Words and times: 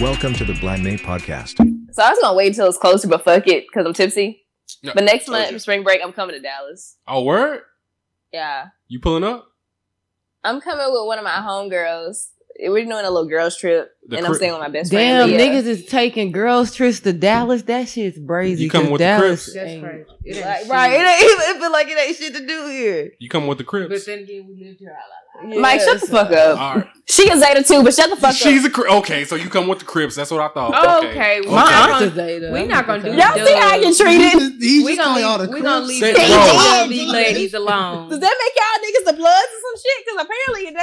Welcome 0.00 0.34
to 0.34 0.44
the 0.44 0.54
Blind 0.54 0.82
May 0.82 0.96
podcast. 0.96 1.56
So 1.92 2.02
I 2.02 2.10
was 2.10 2.18
gonna 2.20 2.36
wait 2.36 2.48
until 2.48 2.66
it's 2.66 2.76
closer, 2.76 3.06
but 3.06 3.22
fuck 3.24 3.46
it, 3.46 3.66
because 3.68 3.86
I'm 3.86 3.92
tipsy. 3.94 4.44
Yeah, 4.82 4.90
But 4.94 5.04
next 5.04 5.26
told 5.26 5.38
month, 5.38 5.52
you. 5.52 5.58
spring 5.60 5.82
break, 5.84 6.00
I'm 6.02 6.12
coming 6.12 6.34
to 6.34 6.42
Dallas. 6.42 6.96
Oh, 7.06 7.22
word? 7.22 7.60
Yeah. 8.32 8.66
You 8.88 8.98
pulling 8.98 9.22
up? 9.24 9.46
I'm 10.42 10.60
coming 10.60 10.84
with 10.90 11.06
one 11.06 11.18
of 11.18 11.24
my 11.24 11.30
homegirls. 11.36 12.30
We're 12.60 12.84
doing 12.84 12.92
a 13.04 13.10
little 13.10 13.28
girls 13.28 13.56
trip, 13.56 13.92
The 14.08 14.18
and 14.18 14.26
I'm 14.26 14.34
staying 14.34 14.52
with 14.52 14.60
my 14.60 14.68
best 14.68 14.90
Damn, 14.90 15.28
friend. 15.28 15.38
Damn, 15.38 15.52
niggas 15.54 15.66
is 15.66 15.86
taking 15.86 16.32
girls 16.32 16.74
trips 16.74 17.00
to 17.00 17.12
Dallas. 17.12 17.62
That 17.62 17.88
shit's 17.88 18.18
brazy. 18.18 18.58
You 18.58 18.70
coming 18.70 18.86
'cause 18.88 18.92
with 18.92 18.98
the 19.00 19.04
Dallas 19.04 19.44
Crips? 19.52 19.54
That's 19.54 19.80
crazy. 19.80 20.04
It 20.24 20.44
Like, 20.44 20.68
right, 20.68 20.92
it 20.92 21.06
ain't 21.06 21.22
even 21.32 21.36
it 21.56 21.60
feel 21.60 21.72
like 21.72 21.88
it 21.88 21.98
ain't 21.98 22.16
shit 22.16 22.34
to 22.34 22.46
do 22.46 22.66
here. 22.68 23.12
You 23.20 23.28
coming 23.28 23.48
with 23.48 23.58
the 23.58 23.64
Crips? 23.64 23.88
But 23.88 24.04
then 24.06 24.18
again, 24.24 24.46
we 24.48 24.54
lived 24.64 24.80
here 24.80 24.90
all 24.90 24.96
our 24.96 25.23
life. 25.42 25.58
Mike, 25.58 25.80
shut 25.80 26.00
the 26.00 26.06
fuck 26.06 26.30
up. 26.32 26.58
All 26.58 26.74
right. 26.76 26.88
She 27.06 27.30
is 27.30 27.40
Zeta 27.44 27.62
too, 27.62 27.82
but 27.82 27.92
shut 27.92 28.08
the 28.08 28.16
fuck 28.16 28.34
She's 28.34 28.46
up. 28.46 28.52
She's 28.52 28.64
a 28.64 28.70
Crip. 28.70 28.90
Okay, 28.90 29.24
so 29.24 29.36
you 29.36 29.50
come 29.50 29.68
with 29.68 29.80
the 29.80 29.84
Crips. 29.84 30.14
That's 30.16 30.30
what 30.30 30.40
I 30.40 30.48
thought. 30.48 30.98
Okay. 31.02 31.08
okay. 31.10 31.38
Okay. 31.40 31.48
My 31.48 31.54
My 31.64 31.70
not 31.70 32.02
aunt's 32.02 32.16
a 32.16 32.16
Zeta. 32.16 32.50
we 32.52 32.60
I'm 32.60 32.68
not 32.68 32.86
gonna 32.86 33.02
do 33.02 33.08
saying. 33.08 33.18
Y'all 33.18 33.46
see 33.46 33.54
how 33.54 33.68
I 33.68 33.80
get 33.80 33.96
treated? 33.96 34.52
He's 34.62 34.84
We 34.86 34.96
just 34.96 35.06
calling 35.06 35.24
all 35.24 35.36
gonna, 35.36 35.48
the 35.50 35.54
we 35.54 35.60
gonna 35.60 35.84
leave 35.84 36.00
Say- 36.00 36.12
the 36.14 37.12
ladies 37.12 37.52
alone. 37.54 38.08
Does 38.08 38.20
that 38.20 38.34
make 38.40 38.54
y'all 38.56 38.84
niggas 38.84 39.04
the 39.10 39.16
bloods 39.18 39.48
or 39.52 39.60
some 39.60 39.82
shit? 39.82 40.06
Because 40.06 40.24
apparently 40.24 40.68
it 40.70 40.74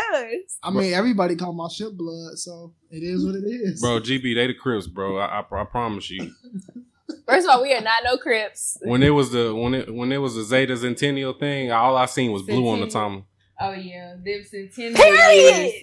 does. 0.44 0.58
I 0.62 0.70
mean, 0.70 0.94
everybody 0.94 1.36
call 1.36 1.54
my 1.54 1.68
shit 1.70 1.98
blood, 1.98 2.38
so 2.38 2.74
it 2.92 3.00
is 3.04 3.26
what 3.26 3.34
it 3.36 3.44
is. 3.48 3.82
Bro, 3.82 4.02
GB, 4.02 4.36
they 4.36 4.48
the 4.48 4.54
Crips, 4.54 4.86
bro. 4.88 5.18
I, 5.18 5.40
I, 5.40 5.62
I 5.62 5.64
promise 5.64 6.10
you. 6.12 6.32
First 7.28 7.48
of 7.48 7.56
all, 7.56 7.62
we 7.62 7.74
are 7.74 7.82
not 7.82 8.04
no 8.04 8.18
Crips. 8.18 8.78
When 8.84 9.02
it 9.04 9.10
was 9.10 9.32
the 9.32 9.54
when 9.56 9.74
it 9.74 9.94
when 9.94 10.12
it 10.12 10.18
was 10.18 10.36
the 10.36 10.44
Zeta 10.44 10.78
Centennial 10.78 11.34
thing, 11.34 11.72
all 11.72 11.98
I 11.98 12.06
seen 12.06 12.32
was 12.32 12.42
blue 12.44 12.68
on 12.70 12.80
the 12.82 12.90
Centennial. 12.90 13.22
time. 13.22 13.26
Oh 13.62 13.74
yeah, 13.74 14.16
them 14.24 14.44
centennial. 14.44 14.96
Period. 14.96 15.74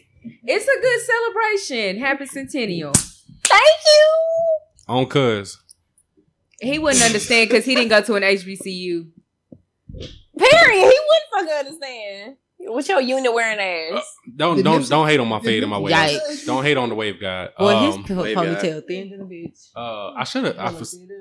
It's 0.44 0.66
a 0.66 0.80
good 0.80 1.00
celebration. 1.00 2.00
Happy 2.00 2.26
centennial. 2.26 2.92
Thank 2.92 3.80
you. 3.86 4.18
On 4.88 5.06
cuz. 5.06 5.62
He 6.60 6.78
wouldn't 6.78 7.04
understand 7.04 7.48
because 7.48 7.64
he 7.64 7.76
didn't 7.76 7.90
go 7.90 8.02
to 8.02 8.14
an 8.16 8.24
HBCU. 8.24 9.10
Period. 10.38 10.92
He 10.92 10.98
wouldn't 11.08 11.30
fucking 11.32 11.52
understand. 11.52 12.36
What's 12.68 12.88
your 12.88 13.00
unit 13.00 13.32
wearing 13.32 13.58
ass? 13.58 14.04
Don't 14.36 14.56
Did 14.56 14.64
don't 14.64 14.80
Nipsey- 14.82 14.88
don't 14.90 15.08
hate 15.08 15.20
on 15.20 15.28
my 15.28 15.40
fade 15.40 15.62
and 15.62 15.70
my 15.70 15.78
wave. 15.78 15.94
Yikes. 15.94 16.46
Don't 16.46 16.62
hate 16.64 16.76
on 16.76 16.88
the 16.90 16.94
wave 16.94 17.20
guy. 17.20 17.48
Well, 17.58 17.68
Um, 17.92 18.04
his 18.04 18.16
po- 18.16 18.22
ponytail 18.24 18.86
thin 18.86 19.10
than 19.10 19.20
a 19.22 19.24
bitch. 19.24 19.68
uh, 19.74 20.12
I 20.16 20.24
should 20.24 20.44
have 20.44 20.58
I, 20.58 20.66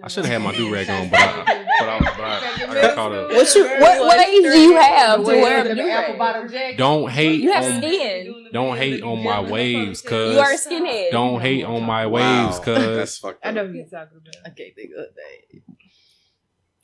I 0.03 0.07
should 0.09 0.25
have 0.25 0.33
had 0.33 0.41
my 0.41 0.55
do 0.55 0.71
rag 0.73 0.89
on, 0.89 1.09
but 1.09 1.19
I, 1.19 1.65
but 1.79 1.89
I, 1.89 1.99
but 1.99 2.19
I, 2.19 2.65
I 2.69 2.81
got 2.81 2.95
caught 2.95 3.11
up. 3.13 3.31
What 3.31 3.55
you- 3.55 3.63
what- 3.65 3.99
what 4.01 4.19
age 4.27 4.43
do 4.43 4.59
you 4.59 4.75
have 4.77 5.19
to 5.19 5.23
wear 5.25 5.63
the 5.63 5.75
do-rag? 5.75 6.77
Don't 6.77 7.09
hate 7.09 7.41
You 7.41 7.51
have 7.53 7.63
on 7.65 7.81
skin. 7.81 8.49
don't 8.53 8.77
hate 8.77 9.03
on 9.03 9.23
my 9.23 9.39
waves, 9.41 10.01
cuz 10.01 10.33
You 10.33 10.39
are 10.39 10.51
a 10.51 10.55
skinhead. 10.57 11.11
don't 11.11 11.39
hate 11.41 11.63
on 11.63 11.83
my 11.83 12.07
waves, 12.07 12.59
cuz 12.67 12.97
That's 12.97 13.17
fucked 13.17 13.45
I 13.45 13.49
up. 13.49 13.55
know 13.55 13.67
who 13.67 13.73
you're 13.73 13.85
talking 13.85 14.17
about. 14.21 14.35
I 14.45 14.49
can't 14.49 14.75
think 14.75 14.91
of 14.97 15.05
that. 15.15 15.61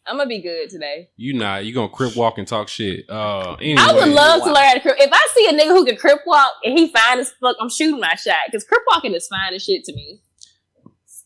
I'm 0.05 0.17
gonna 0.17 0.27
be 0.27 0.41
good 0.41 0.69
today. 0.69 1.09
you 1.15 1.33
not 1.33 1.65
you 1.65 1.73
gonna 1.73 1.89
crip 1.89 2.15
walk 2.15 2.37
and 2.37 2.47
talk 2.47 2.67
shit. 2.67 3.09
Uh, 3.09 3.53
anyway, 3.55 3.81
I 3.81 3.93
would 3.93 4.09
love 4.09 4.41
to 4.43 4.51
learn 4.51 4.63
how 4.63 4.73
to 4.73 4.79
crip. 4.81 4.95
If 4.99 5.09
I 5.11 5.27
see 5.33 5.47
a 5.47 5.53
nigga 5.53 5.67
who 5.69 5.85
can 5.85 5.95
crip 5.95 6.19
walk 6.25 6.51
and 6.63 6.77
he 6.77 6.89
fine 6.89 7.19
as 7.19 7.31
fuck, 7.39 7.55
I'm 7.59 7.69
shooting 7.69 7.99
my 7.99 8.15
shot 8.15 8.35
because 8.47 8.63
crip 8.65 8.81
walking 8.91 9.13
is 9.13 9.27
fine 9.27 9.53
as 9.53 9.63
shit 9.63 9.83
to 9.85 9.93
me. 9.93 10.21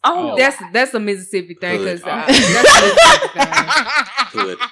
I 0.03 0.13
don't 0.13 0.31
Oh. 0.31 0.37
That's 0.37 0.57
that's 0.71 0.93
a 0.93 0.99
Mississippi 0.99 1.55
thing 1.55 1.79
Hood. 1.79 1.85
because 1.85 2.01
that's 2.03 2.29
a 2.29 2.33
Mississippi 2.33 3.27
thing. 4.47 4.57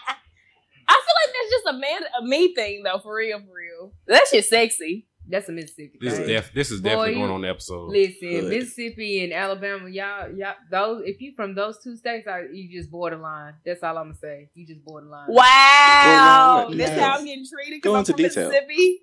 I 0.88 1.02
feel 1.02 1.16
like 1.16 1.34
that's 1.34 1.50
just 1.52 1.66
a 1.68 1.74
man, 1.74 2.02
a 2.22 2.24
me 2.24 2.54
thing 2.54 2.84
though. 2.84 3.00
For 3.00 3.16
real, 3.16 3.40
for 3.40 3.54
real. 3.56 3.94
That 4.08 4.26
shit 4.30 4.46
sexy. 4.46 5.08
That's 5.28 5.50
a 5.50 5.52
Mississippi 5.52 5.98
This 6.00 6.14
is 6.14 6.20
thing. 6.20 6.28
def- 6.28 6.54
this 6.54 6.70
is 6.72 6.82
Boy, 6.82 6.90
definitely 6.90 7.14
going 7.16 7.32
on 7.32 7.42
the 7.42 7.50
episode. 7.50 7.90
Listen, 7.90 8.30
Hood. 8.30 8.44
Mississippi 8.50 9.24
and 9.24 9.34
Alabama, 9.34 9.90
y'all, 9.90 10.32
y'all, 10.36 10.54
those. 10.70 11.04
If 11.06 11.20
you 11.22 11.34
from 11.36 11.56
those 11.56 11.80
two 11.84 11.96
states, 11.96 12.28
are 12.28 12.46
you 12.46 12.70
just 12.72 12.92
borderline? 12.92 13.54
That's 13.66 13.82
all 13.84 13.98
I'm 13.98 14.10
gonna 14.10 14.18
say. 14.20 14.50
You 14.54 14.68
just 14.68 14.84
borderline. 14.86 15.26
Wow, 15.30 16.66
Well, 16.70 16.78
this 16.78 16.90
no, 16.92 17.00
how 17.00 17.08
no. 17.08 17.14
I'm 17.20 17.26
getting 17.26 17.46
treated 17.46 17.82
Go 17.82 17.94
because 17.94 17.94
I'm 17.94 18.00
into 18.00 18.12
from 18.12 18.18
detail. 18.44 18.50
Mississippi. 18.50 19.02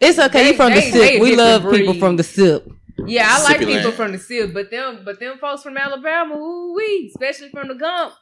It's 0.00 0.18
okay. 0.18 0.46
you 0.46 0.50
They- 0.52 0.56
from 0.56 0.72
the 0.72 0.80
SIP. 0.80 1.20
We 1.20 1.36
love 1.36 1.62
different 1.62 1.76
people 1.78 1.92
breed. 1.94 2.00
from 2.00 2.16
the 2.16 2.22
SIP. 2.24 2.66
Yeah, 3.06 3.26
I 3.30 3.42
like 3.42 3.58
people 3.60 3.74
land. 3.74 3.94
from 3.94 4.12
the 4.12 4.18
SIP, 4.18 4.52
but 4.54 4.70
them, 4.70 5.02
but 5.04 5.20
them 5.20 5.38
folks 5.38 5.62
from 5.62 5.76
Alabama, 5.76 6.34
ooh 6.36 6.74
wee, 6.74 7.10
especially 7.14 7.48
from 7.50 7.68
the 7.68 7.74
Gump. 7.74 8.14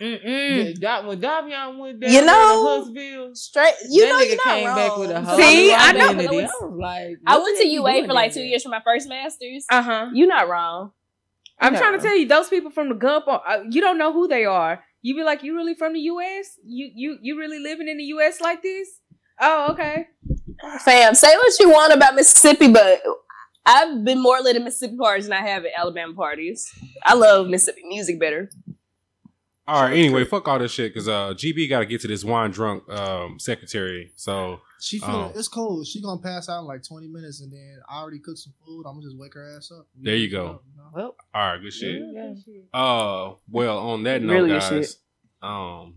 Mm-mm. 0.00 0.80
That 0.80 1.04
when 1.06 1.20
Davion 1.20 1.78
went 1.78 2.00
down 2.00 2.10
You 2.12 2.20
know, 2.24 2.80
to 2.80 2.84
Huntsville, 2.84 3.34
Straight, 3.34 3.74
you 3.90 4.02
that 4.02 4.08
know, 4.08 4.18
nigga 4.18 4.26
you're 4.28 4.36
not 4.36 4.44
came 4.44 4.66
wrong. 4.66 4.76
back 4.76 4.96
with 4.96 5.10
a 5.10 5.20
whole 5.22 5.38
See, 5.38 5.70
lot 5.70 5.80
I 5.80 5.90
of 5.90 5.96
know. 5.96 6.04
identity. 6.08 6.26
I 6.26 6.30
I 6.30 6.34
went- 6.36 6.50
was 6.62 6.78
like, 6.78 7.16
I 7.26 7.38
went 7.38 7.56
to 7.58 7.64
heck 7.64 7.72
UA 7.72 8.06
for 8.06 8.12
like 8.12 8.32
two 8.32 8.40
there? 8.40 8.48
years 8.48 8.62
for 8.62 8.68
my 8.70 8.80
first 8.84 9.08
masters. 9.08 9.66
Uh 9.70 9.82
huh. 9.82 10.10
You're 10.12 10.28
not 10.28 10.48
wrong. 10.48 10.92
I'm 11.60 11.72
No. 11.72 11.78
trying 11.78 11.96
to 11.98 12.02
tell 12.04 12.16
you, 12.16 12.26
those 12.26 12.48
people 12.48 12.70
from 12.70 12.88
the 12.88 12.94
Gump, 12.96 13.26
uh, 13.28 13.60
you 13.70 13.80
don't 13.80 13.96
know 13.98 14.12
who 14.12 14.26
they 14.26 14.44
are. 14.44 14.82
You 15.02 15.14
be 15.14 15.22
like, 15.22 15.42
you 15.42 15.54
really 15.54 15.74
from 15.74 15.92
the 15.92 16.00
U.S? 16.00 16.58
You 16.64 16.90
you 16.94 17.18
you 17.22 17.38
really 17.38 17.58
living 17.58 17.88
in 17.88 17.96
the 17.98 18.04
U.S. 18.04 18.40
like 18.40 18.62
this? 18.62 18.88
Oh, 19.40 19.72
okay. 19.72 20.06
Fam, 20.84 21.14
say 21.14 21.34
what 21.36 21.58
you 21.60 21.68
want 21.70 21.92
about 21.92 22.14
Mississippi, 22.14 22.68
but 22.68 23.02
I've 23.66 24.04
been 24.04 24.20
more 24.22 24.40
lit 24.40 24.56
at 24.56 24.62
Mississippi 24.62 24.96
parties 24.96 25.26
than 25.28 25.32
I 25.34 25.46
have 25.46 25.64
at 25.64 25.72
Alabama 25.76 26.14
parties. 26.14 26.70
I 27.04 27.14
love 27.14 27.48
Mississippi 27.48 27.82
music 27.86 28.18
better. 28.20 28.50
All 29.66 29.82
right. 29.82 29.92
Anyway, 29.96 30.24
fuck 30.24 30.46
all 30.46 30.58
this 30.58 30.72
shit 30.72 30.92
because 30.92 31.08
uh, 31.08 31.32
GB 31.34 31.68
got 31.70 31.78
to 31.78 31.86
get 31.86 32.00
to 32.02 32.08
this 32.08 32.22
wine 32.22 32.50
drunk 32.50 32.86
um 32.90 33.38
secretary. 33.38 34.12
So 34.16 34.60
She 34.80 34.98
feeling 34.98 35.14
Oh. 35.14 35.32
it's 35.34 35.48
cold. 35.48 35.86
She 35.86 36.02
gonna 36.02 36.20
pass 36.20 36.48
out 36.50 36.60
in 36.60 36.66
like 36.66 36.82
twenty 36.82 37.08
minutes, 37.08 37.40
and 37.40 37.50
then 37.50 37.78
I 37.88 38.00
already 38.00 38.18
cooked 38.18 38.38
some 38.40 38.52
food. 38.66 38.84
I'm 38.86 38.94
gonna 38.96 39.06
just 39.06 39.16
wake 39.18 39.32
her 39.34 39.56
ass 39.56 39.72
up. 39.76 39.86
There 39.98 40.16
you 40.16 40.28
go. 40.30 40.60
know? 40.76 40.90
Well, 40.92 41.16
all 41.34 41.52
right, 41.52 41.62
good 41.62 41.72
shit. 41.72 42.02
yeah. 42.12 42.34
Uh, 42.78 43.34
well, 43.50 43.78
on 43.78 44.02
that 44.02 44.20
note, 44.22 44.32
Really 44.34 44.48
guys, 44.50 44.68
shit. 44.68 44.96
um, 45.42 45.94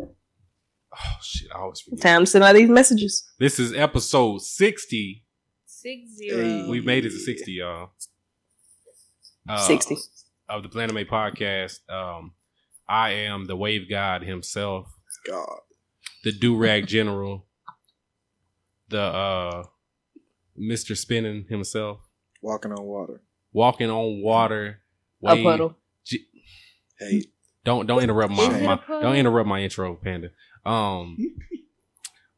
oh 0.00 1.18
shit, 1.22 1.48
I 1.54 1.58
always 1.58 1.80
forget. 1.80 2.00
Time 2.00 2.20
to 2.22 2.26
send 2.26 2.42
out 2.44 2.54
these 2.54 2.70
messages. 2.70 3.30
This 3.38 3.58
is 3.60 3.74
episode 3.74 4.40
sixty. 4.40 5.24
Six 5.66 6.08
zero. 6.16 6.42
Hey. 6.42 6.68
We 6.70 6.80
made 6.80 7.04
it 7.04 7.10
to 7.10 7.18
sixty, 7.18 7.52
y'all. 7.52 7.90
Uh, 9.48 9.58
60. 9.66 9.96
of 10.48 10.62
the 10.62 10.68
Planet 10.68 10.94
May 10.94 11.04
podcast. 11.06 11.78
Um, 11.90 12.32
I 12.88 13.10
am 13.10 13.46
the 13.46 13.56
wave 13.56 13.88
god 13.88 14.22
himself, 14.22 14.86
God. 15.26 15.60
the 16.24 16.32
do 16.32 16.56
rag 16.56 16.86
general, 16.86 17.46
the 18.88 19.00
uh, 19.02 19.62
Mister 20.56 20.94
Spinning 20.94 21.46
himself, 21.48 21.98
Walking 22.42 22.72
on 22.72 22.82
water. 22.84 23.20
walking 23.52 23.90
on 23.90 24.22
water. 24.22 24.80
A 25.24 25.34
Wave- 25.34 25.44
puddle. 25.44 25.76
Hey. 26.98 27.24
Don't 27.64 27.86
don't 27.86 28.02
interrupt 28.02 28.32
my, 28.32 28.48
my 28.60 28.80
don't 28.88 29.16
interrupt 29.16 29.48
my 29.48 29.60
intro, 29.60 29.94
Panda. 29.96 30.30
Um, 30.64 31.16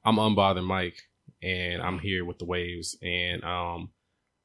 I'm 0.05 0.17
unbothered 0.17 0.65
Mike, 0.65 0.97
and 1.43 1.81
I'm 1.81 1.99
here 2.01 2.25
with 2.25 2.39
the 2.39 2.47
waves, 2.47 2.97
and 3.03 3.45
um, 3.45 3.91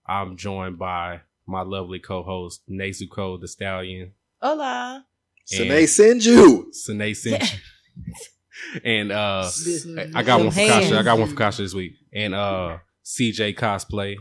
I'm 0.07 0.37
joined 0.37 0.77
by 0.77 1.21
my 1.47 1.61
lovely 1.63 1.99
co-host 1.99 2.61
Nezuko 2.69 3.39
the 3.41 3.47
Stallion, 3.47 4.11
Hola. 4.41 5.05
Sine 5.45 5.87
send 5.87 6.25
you. 6.25 6.69
Sine 6.73 7.13
you. 7.23 7.37
and 8.83 9.11
uh, 9.11 9.49
I 10.15 10.23
got 10.23 10.39
one 10.39 10.49
for 10.51 10.59
Some 10.59 10.67
Kasha. 10.67 10.99
I 10.99 11.03
got 11.03 11.19
one 11.19 11.29
for 11.29 11.35
Kasha 11.35 11.61
this 11.61 11.73
week, 11.73 11.93
and 12.13 12.33
uh, 12.33 12.77
CJ 13.05 13.55
cosplay. 13.57 14.15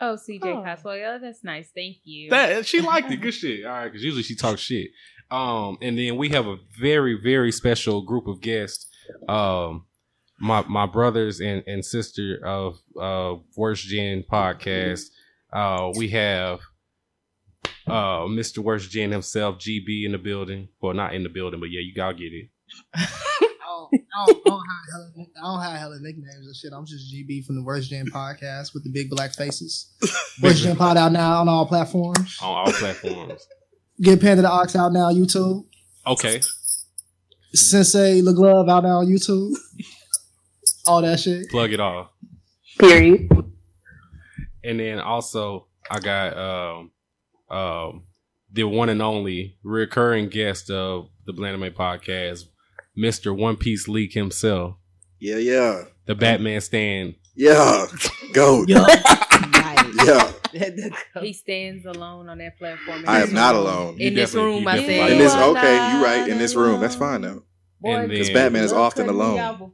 Oh, 0.00 0.16
CJ 0.16 0.40
Oh. 0.44 0.62
Cosplay. 0.62 1.06
Oh, 1.06 1.18
that's 1.20 1.42
nice. 1.42 1.70
Thank 1.74 1.96
you. 2.04 2.30
That 2.30 2.66
she 2.66 2.80
liked 2.80 3.10
it. 3.10 3.16
Good 3.22 3.32
shit. 3.32 3.64
All 3.64 3.72
right, 3.72 3.84
because 3.86 4.04
usually 4.04 4.22
she 4.22 4.34
talks 4.36 4.60
shit. 4.60 4.88
Um, 5.30 5.78
and 5.82 5.98
then 5.98 6.16
we 6.16 6.28
have 6.30 6.46
a 6.46 6.56
very 6.78 7.18
very 7.20 7.50
special 7.50 8.02
group 8.02 8.26
of 8.26 8.40
guests. 8.40 8.86
Um, 9.28 9.86
my 10.38 10.62
my 10.68 10.86
brothers 10.86 11.40
and 11.40 11.62
and 11.66 11.84
sister 11.84 12.38
of 12.44 12.78
uh 13.00 13.36
Worst 13.56 13.84
Gen 13.86 14.24
podcast. 14.30 15.04
Uh, 15.52 15.90
we 15.96 16.08
have 16.08 16.60
uh 17.86 18.26
Mr. 18.26 18.58
Worst 18.58 18.90
Gen 18.90 19.12
himself, 19.12 19.58
GB 19.58 20.04
in 20.04 20.12
the 20.12 20.18
building. 20.18 20.68
Well, 20.80 20.94
not 20.94 21.14
in 21.14 21.22
the 21.22 21.28
building, 21.28 21.60
but 21.60 21.70
yeah, 21.70 21.80
you 21.80 21.94
gotta 21.94 22.14
get 22.14 22.32
it. 22.32 22.48
Oh, 23.78 23.88
I 23.92 24.26
don't, 24.26 24.40
I, 24.46 24.50
don't 24.50 24.62
have 24.64 24.90
hella, 24.90 25.26
I 25.36 25.42
don't 25.42 25.62
have 25.62 25.78
hella 25.78 25.96
nicknames 26.00 26.46
and 26.46 26.56
shit. 26.56 26.72
I'm 26.72 26.86
just 26.86 27.12
GB 27.12 27.44
from 27.44 27.56
the 27.56 27.62
Worst 27.62 27.90
Gen 27.90 28.06
podcast 28.06 28.72
with 28.72 28.84
the 28.84 28.90
big 28.90 29.10
black 29.10 29.34
faces. 29.34 29.94
Worst 30.42 30.62
Gen 30.62 30.76
Pod 30.76 30.96
out 30.96 31.12
now 31.12 31.40
on 31.40 31.48
all 31.48 31.66
platforms. 31.66 32.38
on 32.40 32.48
all 32.48 32.72
platforms. 32.72 33.46
Get 34.00 34.20
Panda 34.20 34.42
the 34.42 34.50
Ox 34.50 34.74
out 34.76 34.92
now 34.92 35.06
on 35.06 35.14
YouTube. 35.14 35.64
Okay. 36.06 36.40
Sensei 37.52 38.22
LeGlove 38.22 38.70
out 38.70 38.84
now 38.84 38.98
on 38.98 39.06
YouTube. 39.06 39.52
All 40.86 41.02
that 41.02 41.20
shit. 41.20 41.48
Plug 41.50 41.72
it 41.72 41.80
all. 41.80 42.12
Period. 42.78 43.28
And 44.64 44.80
then 44.80 45.00
also 45.00 45.68
I 45.90 46.00
got 46.00 46.36
um 46.36 46.90
um 47.50 48.04
the 48.52 48.64
one 48.64 48.88
and 48.88 49.02
only 49.02 49.56
recurring 49.62 50.28
guest 50.28 50.70
of 50.70 51.08
the 51.26 51.32
Blandame 51.32 51.72
podcast, 51.74 52.44
Mr. 52.96 53.36
One 53.36 53.56
Piece 53.56 53.88
Leak 53.88 54.12
himself, 54.14 54.76
Yeah, 55.18 55.36
yeah, 55.38 55.84
the 56.06 56.14
Batman 56.14 56.60
stand. 56.60 57.16
yeah. 57.34 57.86
Go. 58.32 58.64
Yeah, 60.04 60.30
He 61.20 61.32
stands 61.32 61.84
alone 61.86 62.28
on 62.28 62.38
that 62.38 62.58
platform. 62.58 63.04
I 63.06 63.22
am 63.22 63.32
not 63.32 63.54
alone. 63.54 63.96
In 64.00 64.14
this 64.14 64.34
room, 64.34 64.62
you 64.62 64.68
I 64.68 64.76
definitely- 64.76 64.96
said. 64.98 65.10
In 65.12 65.18
this, 65.18 65.34
You 65.34 65.40
are 65.40 65.50
okay, 65.50 65.92
you 65.92 66.04
right. 66.04 66.28
In 66.28 66.38
this 66.38 66.54
room, 66.54 66.80
that's 66.80 66.94
fine 66.96 67.22
though. 67.22 67.42
Because 67.82 68.30
Batman 68.30 68.64
is 68.64 68.72
often 68.72 69.08
alone. 69.08 69.38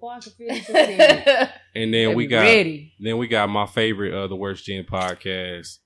and 1.74 1.94
then 1.94 2.14
we 2.14 2.26
got 2.26 2.40
ready. 2.42 2.92
then 3.00 3.18
we 3.18 3.26
got 3.28 3.48
my 3.48 3.66
favorite 3.66 4.12
of 4.14 4.28
the 4.30 4.36
Worst 4.36 4.64
Gen 4.64 4.84
podcast. 4.84 5.78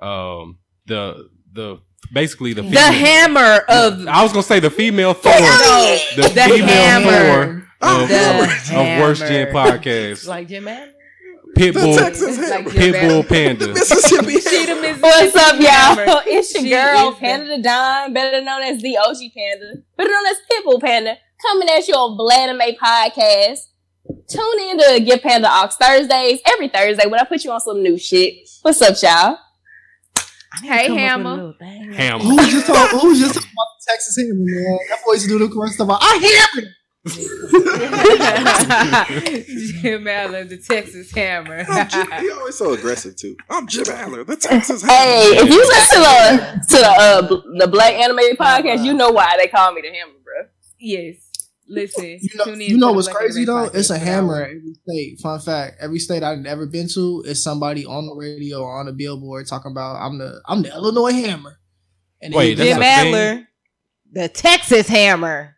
Um 0.00 0.58
the 0.86 1.28
the 1.52 1.80
basically 2.12 2.52
the 2.52 2.62
female, 2.62 2.74
The 2.74 2.92
hammer 2.92 3.56
of 3.68 4.06
I 4.06 4.22
was 4.22 4.32
gonna 4.32 4.42
say 4.42 4.60
the 4.60 4.70
female 4.70 5.14
Thor. 5.14 5.32
No, 5.32 5.98
the, 6.16 6.22
the 6.22 6.28
female 6.28 6.68
hammer. 6.68 7.66
Thor 7.80 8.02
of, 8.02 8.08
The 8.08 8.74
oh, 8.74 8.80
of 8.94 9.00
Worst 9.00 9.22
Gen 9.26 9.52
podcast. 9.52 10.26
like 10.26 10.48
Jim 10.48 10.68
Adler. 10.68 10.92
Pitbull, 11.56 11.98
Like 11.98 12.64
Pitbull 12.66 13.28
Panda. 13.28 13.68
Mississippi. 13.74 14.40
She 14.40 14.64
the 14.66 14.74
Mississippi 14.74 15.00
What's 15.02 15.36
up, 15.36 15.60
y'all? 15.60 16.22
It's 16.26 16.54
your 16.54 16.62
She 16.62 16.70
girl, 16.70 17.12
Panda 17.12 17.56
the 17.56 17.62
Don, 17.62 18.14
better 18.14 18.40
known 18.42 18.62
as 18.62 18.80
the 18.80 18.96
OG 18.96 19.18
Panda, 19.36 19.82
better 19.98 20.10
known 20.10 20.26
as 20.26 20.36
Pitbull 20.50 20.80
Panda, 20.80 21.16
coming 21.46 21.68
at 21.68 21.86
you 21.86 21.94
on 21.94 22.16
Blaname 22.16 22.76
Podcast. 22.78 23.66
Tune 24.28 24.60
in 24.70 24.78
to 24.78 25.00
Get 25.04 25.22
Panda 25.22 25.48
Ox 25.48 25.76
Thursdays, 25.76 26.40
every 26.46 26.68
Thursday 26.68 27.06
when 27.06 27.20
I 27.20 27.24
put 27.24 27.44
you 27.44 27.50
on 27.50 27.60
some 27.60 27.82
new 27.82 27.98
shit. 27.98 28.48
What's 28.62 28.80
up, 28.80 28.96
y'all? 29.02 29.36
Hey, 30.62 30.94
Hammer. 30.94 31.54
Ham. 31.94 32.20
Who 32.20 32.36
was 32.36 32.48
just 32.48 32.66
talking, 32.66 32.98
who 32.98 33.08
was 33.08 33.18
just 33.18 33.34
talking 33.34 33.50
about 33.50 33.66
the 33.78 33.86
Texas 33.88 34.16
Hammer, 34.16 34.34
man? 34.36 34.78
That 34.90 34.98
boy 35.04 35.12
used 35.12 35.24
to 35.24 35.30
do 35.30 35.38
the 35.38 35.48
correct 35.52 35.74
stuff. 35.74 35.88
I 35.90 36.50
hammer. 36.54 36.68
Jim 39.82 40.06
Adler, 40.06 40.44
the 40.44 40.56
Texas 40.58 41.10
Hammer. 41.12 41.64
I'm 41.68 41.88
Jim, 41.88 42.06
he 42.20 42.30
always 42.30 42.56
so 42.56 42.72
aggressive 42.74 43.16
too. 43.16 43.36
I'm 43.50 43.66
Jim 43.66 43.86
Adler, 43.90 44.22
the 44.24 44.36
Texas. 44.36 44.82
Hey, 44.82 45.32
if 45.36 45.48
you 45.48 45.58
listen 45.58 45.98
to 45.98 46.04
the 46.04 46.66
to 46.68 46.76
the 46.76 46.88
uh, 46.88 47.22
the 47.58 47.66
Black 47.68 47.94
Anime 47.94 48.36
Podcast, 48.36 48.84
you 48.84 48.94
know 48.94 49.10
why 49.10 49.36
they 49.36 49.48
call 49.48 49.72
me 49.72 49.80
the 49.82 49.88
Hammer, 49.88 50.12
bro. 50.22 50.46
yes. 50.78 51.21
Listen, 51.72 52.18
You 52.20 52.28
know, 52.34 52.44
tune 52.44 52.60
in 52.60 52.70
you 52.70 52.78
know 52.78 52.92
what's 52.92 53.08
crazy 53.08 53.44
though? 53.44 53.68
Podcast 53.68 53.74
It's 53.74 53.90
a 53.90 53.98
hammer 53.98 54.42
every 54.42 54.74
state. 54.86 55.20
Fun 55.20 55.40
fact: 55.40 55.76
every 55.80 55.98
state 55.98 56.22
I've 56.22 56.44
ever 56.44 56.66
been 56.66 56.88
to 56.88 57.22
is 57.26 57.42
somebody 57.42 57.86
on 57.86 58.06
the 58.06 58.14
radio 58.14 58.60
or 58.60 58.78
on 58.78 58.88
a 58.88 58.92
billboard 58.92 59.46
talking 59.46 59.70
about 59.70 59.96
I'm 59.96 60.18
the 60.18 60.40
I'm 60.46 60.62
the 60.62 60.72
Illinois 60.72 61.12
Hammer. 61.12 61.58
And 62.20 62.34
Wait, 62.34 62.54
that's 62.54 62.68
Jim? 62.68 62.82
Adler, 62.82 63.48
the 64.12 64.28
Texas 64.28 64.86
Hammer. 64.88 65.51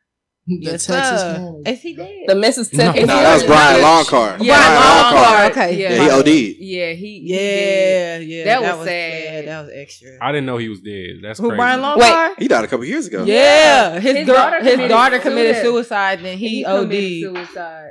The 0.47 0.59
Yes, 0.61 0.85
Texas 0.87 1.21
sir. 1.23 1.33
Hammer. 1.39 1.59
Is 1.65 1.81
he 1.81 1.95
dead? 1.95 2.11
The 2.27 2.35
Mississippi. 2.35 3.01
No, 3.01 3.07
No, 3.07 3.07
that 3.07 3.35
was 3.35 3.45
Brian 3.45 3.81
Loncar. 3.83 4.45
Yeah, 4.45 4.57
Brian 4.57 4.75
Long 4.75 5.15
Loncar. 5.15 5.25
Car. 5.25 5.45
Okay. 5.47 5.77
Yeah, 5.81 5.93
Yeah, 5.95 6.03
he 6.03 6.11
OD'd. 6.11 6.29
Yeah, 6.29 6.93
he. 6.93 6.97
he 7.21 7.29
did. 7.29 8.23
yeah, 8.29 8.37
yeah. 8.37 8.45
That 8.45 8.63
was 8.77 8.87
sad. 8.87 9.49
That 9.49 9.61
was 9.65 9.71
extra. 9.75 10.09
I 10.21 10.33
didn't 10.33 10.45
know 10.47 10.59
he 10.59 10.69
was 10.69 10.81
dead. 10.81 11.21
That's 11.23 11.39
Who 11.39 11.49
crazy. 11.49 11.57
Brian 11.57 11.81
Loncar? 11.81 12.35
He 12.39 12.49
died 12.49 12.65
a 12.65 12.69
couple 12.69 12.85
years 12.85 13.07
ago. 13.07 13.25
Yeah, 13.25 13.99
his, 14.01 14.17
His 14.19 14.27
girl, 14.27 14.37
daughter 14.37 14.57
his 14.63 14.71
committed 14.73 14.89
daughter 14.91 15.19
committed 15.19 15.57
suicide. 15.63 16.19
suicide, 16.19 16.31
and 16.31 16.39
he, 16.39 16.49
He 16.49 16.65
OD'd. 16.67 16.91
committed 16.91 17.21
suicide. 17.49 17.91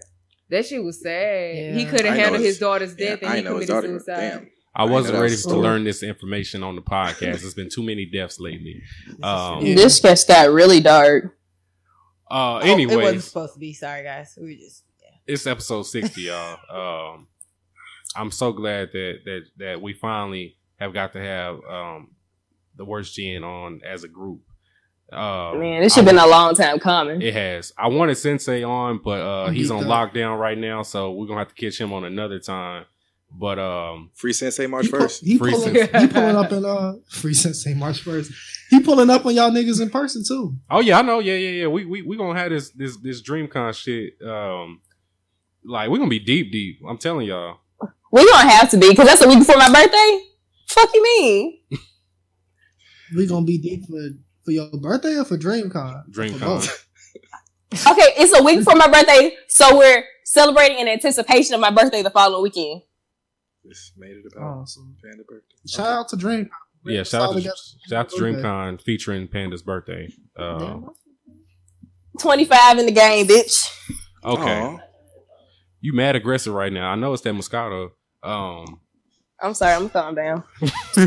That 0.52 0.66
shit 0.68 0.84
was 0.84 1.02
sad. 1.02 1.56
Yeah. 1.56 1.74
He 1.74 1.86
could 1.86 2.02
I 2.06 2.10
have 2.10 2.18
know 2.18 2.22
handled 2.24 2.42
his- 2.42 2.50
his 2.50 2.60
daughter's 2.60 2.96
Yeah, 3.00 3.10
death, 3.10 3.20
and 3.24 3.32
I 3.32 3.38
he 3.38 3.42
committed 3.44 3.68
daughter. 3.68 3.88
suicide. 3.88 4.16
Damn. 4.30 4.48
I 4.76 4.86
wasn't 4.86 5.16
Yeah, 5.16 5.22
ready 5.22 5.34
that's 5.34 5.46
to 5.48 5.56
learn 5.56 5.84
this 5.86 6.04
information 6.04 6.62
on 6.64 6.76
the 6.76 6.82
podcast. 6.84 7.42
There's 7.42 7.54
been 7.56 7.70
too 7.70 7.82
many 7.84 8.06
deaths 8.06 8.40
lately. 8.40 8.82
Um, 9.24 9.66
Yeah. 9.66 9.76
This 9.76 10.00
just 10.00 10.28
got 10.28 10.52
really 10.52 10.80
dark. 10.82 11.36
Uh, 12.34 12.60
Oh, 12.64 12.78
it 12.78 12.88
wasn't 12.96 13.24
supposed 13.24 13.54
to 13.54 13.60
be. 13.60 13.74
Sorry, 13.74 14.04
guys. 14.04 14.38
We 14.42 14.48
were 14.48 14.60
just. 14.60 14.84
it's 15.28 15.46
episode 15.48 15.84
60, 15.84 16.22
y'all. 16.22 16.58
Um, 17.14 17.28
I'm 18.16 18.32
so 18.32 18.52
glad 18.52 18.90
that 18.94 19.20
that 19.26 19.42
that 19.58 19.82
we 19.82 19.94
finally 19.94 20.58
have 20.78 20.94
got 20.94 21.14
to 21.14 21.20
have 21.22 21.56
um 21.70 22.12
the 22.76 22.86
worst 22.86 23.16
gen 23.16 23.44
on 23.44 23.82
as 23.88 24.04
a 24.04 24.08
group. 24.08 24.42
Uh, 25.12 25.54
Man, 25.56 25.82
this 25.82 25.94
should 25.94 26.06
been 26.06 26.18
a 26.18 26.26
long 26.26 26.56
time 26.56 26.80
coming. 26.80 27.22
It 27.22 27.34
has. 27.36 27.72
I 27.78 27.88
wanted 27.88 28.16
Sensei 28.16 28.64
on, 28.64 29.00
but 29.04 29.22
uh, 29.22 29.50
he's 29.50 29.70
on 29.70 29.84
lockdown 29.84 30.40
right 30.40 30.58
now, 30.58 30.82
so 30.82 31.12
we're 31.12 31.28
gonna 31.28 31.40
have 31.40 31.50
to 31.50 31.56
catch 31.56 31.80
him 31.80 31.94
on 31.94 32.04
another 32.04 32.40
time. 32.40 32.86
But 33.36 33.58
um, 33.58 34.12
Free 34.14 34.32
Sensei 34.34 34.68
March 34.68 34.86
He, 34.86 34.92
pull, 34.92 35.00
first. 35.02 35.24
he, 35.24 35.38
Free 35.38 35.52
pulling, 35.52 35.74
Sensei. 35.76 36.00
he 36.00 36.08
pulling 36.08 36.36
up 36.36 36.52
in 36.52 36.64
uh 36.66 36.94
free 37.10 37.34
Sensei 37.34 37.74
March 37.74 38.02
first. 38.02 38.32
He 38.70 38.80
pulling 38.80 39.10
up 39.10 39.26
on 39.26 39.34
y'all 39.34 39.50
niggas 39.52 39.82
in 39.82 39.90
person 39.90 40.24
too. 40.28 40.56
oh 40.70 40.80
yeah, 40.82 41.00
I 41.00 41.02
know. 41.02 41.20
Yeah, 41.20 41.36
yeah, 41.36 41.50
yeah. 41.62 41.68
We 41.68 41.86
we 41.86 42.02
we 42.04 42.16
gonna 42.18 42.38
have 42.40 42.52
this 42.52 42.70
this 42.72 42.96
this 42.98 43.22
DreamCon 43.24 43.74
shit. 43.76 44.14
Um, 44.28 44.82
like 45.66 45.90
we're 45.90 45.98
gonna 45.98 46.10
be 46.10 46.20
deep, 46.20 46.52
deep. 46.52 46.80
I'm 46.88 46.98
telling 46.98 47.26
y'all. 47.28 47.58
We 48.12 48.30
gonna 48.30 48.50
have 48.52 48.70
to 48.72 48.78
be 48.78 48.90
because 48.90 49.08
that's 49.08 49.22
a 49.24 49.28
week 49.28 49.40
before 49.40 49.58
my 49.58 49.68
birthday. 49.72 50.22
Fuck 50.70 50.90
you 50.94 51.04
mean? 51.04 51.60
We 53.16 53.28
gonna 53.28 53.46
be 53.46 53.58
deep 53.60 53.86
for 53.86 54.10
for 54.44 54.52
your 54.52 54.70
birthday 54.82 55.18
or 55.18 55.26
for 55.26 55.38
DreamCon? 55.38 56.10
DreamCon. 56.12 56.34
For 56.40 56.46
both. 56.46 56.88
Okay, 57.88 58.14
it's 58.18 58.38
a 58.38 58.44
week 58.44 58.60
before 58.60 58.76
my 58.76 58.88
birthday, 58.88 59.36
so 59.48 59.78
we're 59.78 60.04
celebrating 60.26 60.80
in 60.80 60.88
anticipation 60.88 61.54
of 61.56 61.62
my 61.62 61.70
birthday 61.72 62.02
the 62.02 62.10
following 62.10 62.44
weekend. 62.44 62.82
Just 63.68 63.94
made 63.98 64.12
it 64.12 64.24
about 64.36 64.60
Awesome. 64.62 64.96
Panda 65.04 65.24
birthday. 65.24 65.56
Shout 65.68 65.88
out 65.88 66.10
to 66.10 66.18
DreamCon. 66.18 66.50
Yeah, 66.86 67.04
shout 67.04 67.22
out 67.22 67.34
to 67.36 67.42
shout 67.42 67.56
out 67.94 68.10
to 68.10 68.16
DreamCon 68.18 68.82
featuring 68.82 69.28
Panda's 69.30 69.62
birthday. 69.62 70.10
Uh, 70.38 70.82
Twenty 72.20 72.44
five 72.46 72.78
in 72.78 72.86
the 72.86 72.92
game, 72.92 73.26
bitch. 73.26 73.70
okay, 74.26 74.62
Aw. 74.62 74.78
you 75.80 75.94
mad 75.94 76.16
aggressive 76.18 76.54
right 76.54 76.74
now? 76.74 76.92
I 76.92 76.96
know 76.96 77.14
it's 77.14 77.22
that 77.24 77.34
Moscato. 77.34 77.92
Um, 78.22 78.82
I'm 79.42 79.54
sorry, 79.54 79.74
I'm 79.76 79.90
calm 79.90 80.16
down. 80.16 80.44
uh, 80.98 81.02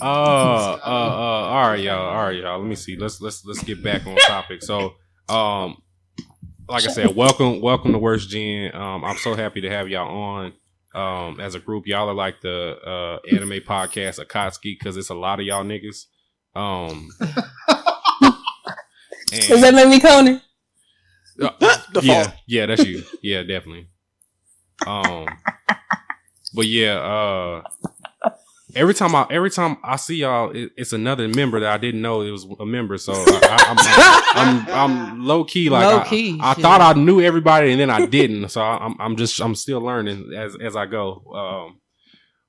uh, 0.00 0.76
uh, 0.84 0.86
all 0.86 1.68
right, 1.68 1.80
y'all. 1.80 2.08
All 2.08 2.24
right, 2.24 2.36
y'all. 2.36 2.58
Let 2.58 2.68
me 2.68 2.74
see. 2.74 2.96
Let's 2.96 3.20
let's 3.20 3.44
let's 3.44 3.62
get 3.62 3.82
back 3.82 4.06
on 4.06 4.16
topic. 4.16 4.62
So, 4.62 4.94
um, 5.28 5.76
like 6.68 6.84
I 6.84 6.88
said, 6.88 7.14
welcome, 7.14 7.60
welcome 7.60 7.92
to 7.92 7.98
Worst 7.98 8.28
Gen. 8.28 8.74
Um, 8.74 9.04
I'm 9.04 9.16
so 9.18 9.34
happy 9.34 9.60
to 9.62 9.70
have 9.70 9.88
y'all 9.88 10.08
on. 10.08 10.52
Um, 10.94 11.40
as 11.40 11.54
a 11.54 11.60
group, 11.60 11.86
y'all 11.86 12.08
are 12.08 12.14
like 12.14 12.40
the 12.40 12.78
uh 12.84 13.18
anime 13.34 13.50
podcast 13.66 14.18
Akatsuki 14.18 14.78
because 14.78 14.96
it's 14.96 15.10
a 15.10 15.14
lot 15.14 15.40
of 15.40 15.46
y'all 15.46 15.64
niggas. 15.64 16.06
Um, 16.54 17.10
Does 19.28 19.60
that 19.60 19.74
make 19.74 19.88
me 19.88 20.00
Konan? 20.00 20.40
uh, 21.40 21.78
yeah, 22.02 22.32
yeah, 22.46 22.66
that's 22.66 22.84
you. 22.84 23.02
Yeah, 23.22 23.42
definitely. 23.42 23.88
Um, 24.86 25.26
but 26.54 26.66
yeah, 26.66 26.94
uh, 26.94 27.62
every 28.74 28.94
time 28.94 29.14
I 29.14 29.26
every 29.30 29.50
time 29.50 29.76
I 29.84 29.96
see 29.96 30.16
y'all, 30.16 30.50
it, 30.50 30.72
it's 30.76 30.92
another 30.92 31.28
member 31.28 31.60
that 31.60 31.70
I 31.72 31.78
didn't 31.78 32.02
know 32.02 32.22
it 32.22 32.30
was 32.30 32.46
a 32.58 32.66
member. 32.66 32.98
So 32.98 33.12
I, 33.14 33.40
I, 33.42 34.34
I'm, 34.34 34.68
I'm 34.68 34.68
I'm 35.10 35.24
low 35.26 35.44
key 35.44 35.70
like 35.70 35.84
Low 35.86 35.98
I- 36.00 36.08
key, 36.08 36.38
I, 36.42 36.54
shit. 36.54 36.62
thought 36.62 36.80
I 36.80 36.98
knew 36.98 37.20
everybody 37.20 37.70
and 37.72 37.80
then 37.80 37.90
I 37.90 38.06
didn't. 38.06 38.48
So 38.50 38.60
I, 38.60 38.78
I'm 38.84 38.96
I'm 39.00 39.16
just 39.16 39.40
I'm 39.40 39.54
still 39.54 39.80
learning 39.80 40.32
as 40.36 40.56
as 40.60 40.76
I 40.76 40.86
go. 40.86 41.22
Um, 41.34 41.80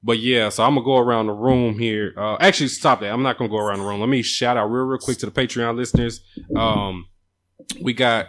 but 0.04 0.20
yeah, 0.20 0.50
so 0.50 0.64
I'm 0.64 0.76
gonna 0.76 0.86
go 0.86 0.98
around 0.98 1.28
the 1.28 1.34
room 1.34 1.78
here. 1.78 2.14
Uh, 2.18 2.38
actually, 2.40 2.68
stop 2.70 3.02
that. 3.02 3.12
I'm 3.12 3.24
not 3.24 3.38
gonna 3.38 3.50
go 3.50 3.58
around 3.58 3.80
the 3.80 3.86
room. 3.86 4.00
Let 4.00 4.10
me 4.10 4.22
shout 4.22 4.56
out 4.58 4.68
real, 4.68 4.86
real 4.86 5.00
quick 5.00 5.18
to 5.20 5.26
the 5.26 5.32
Patreon 5.32 5.76
listeners. 5.76 6.22
Um, 6.56 7.08
we 7.82 7.94
got 7.94 8.28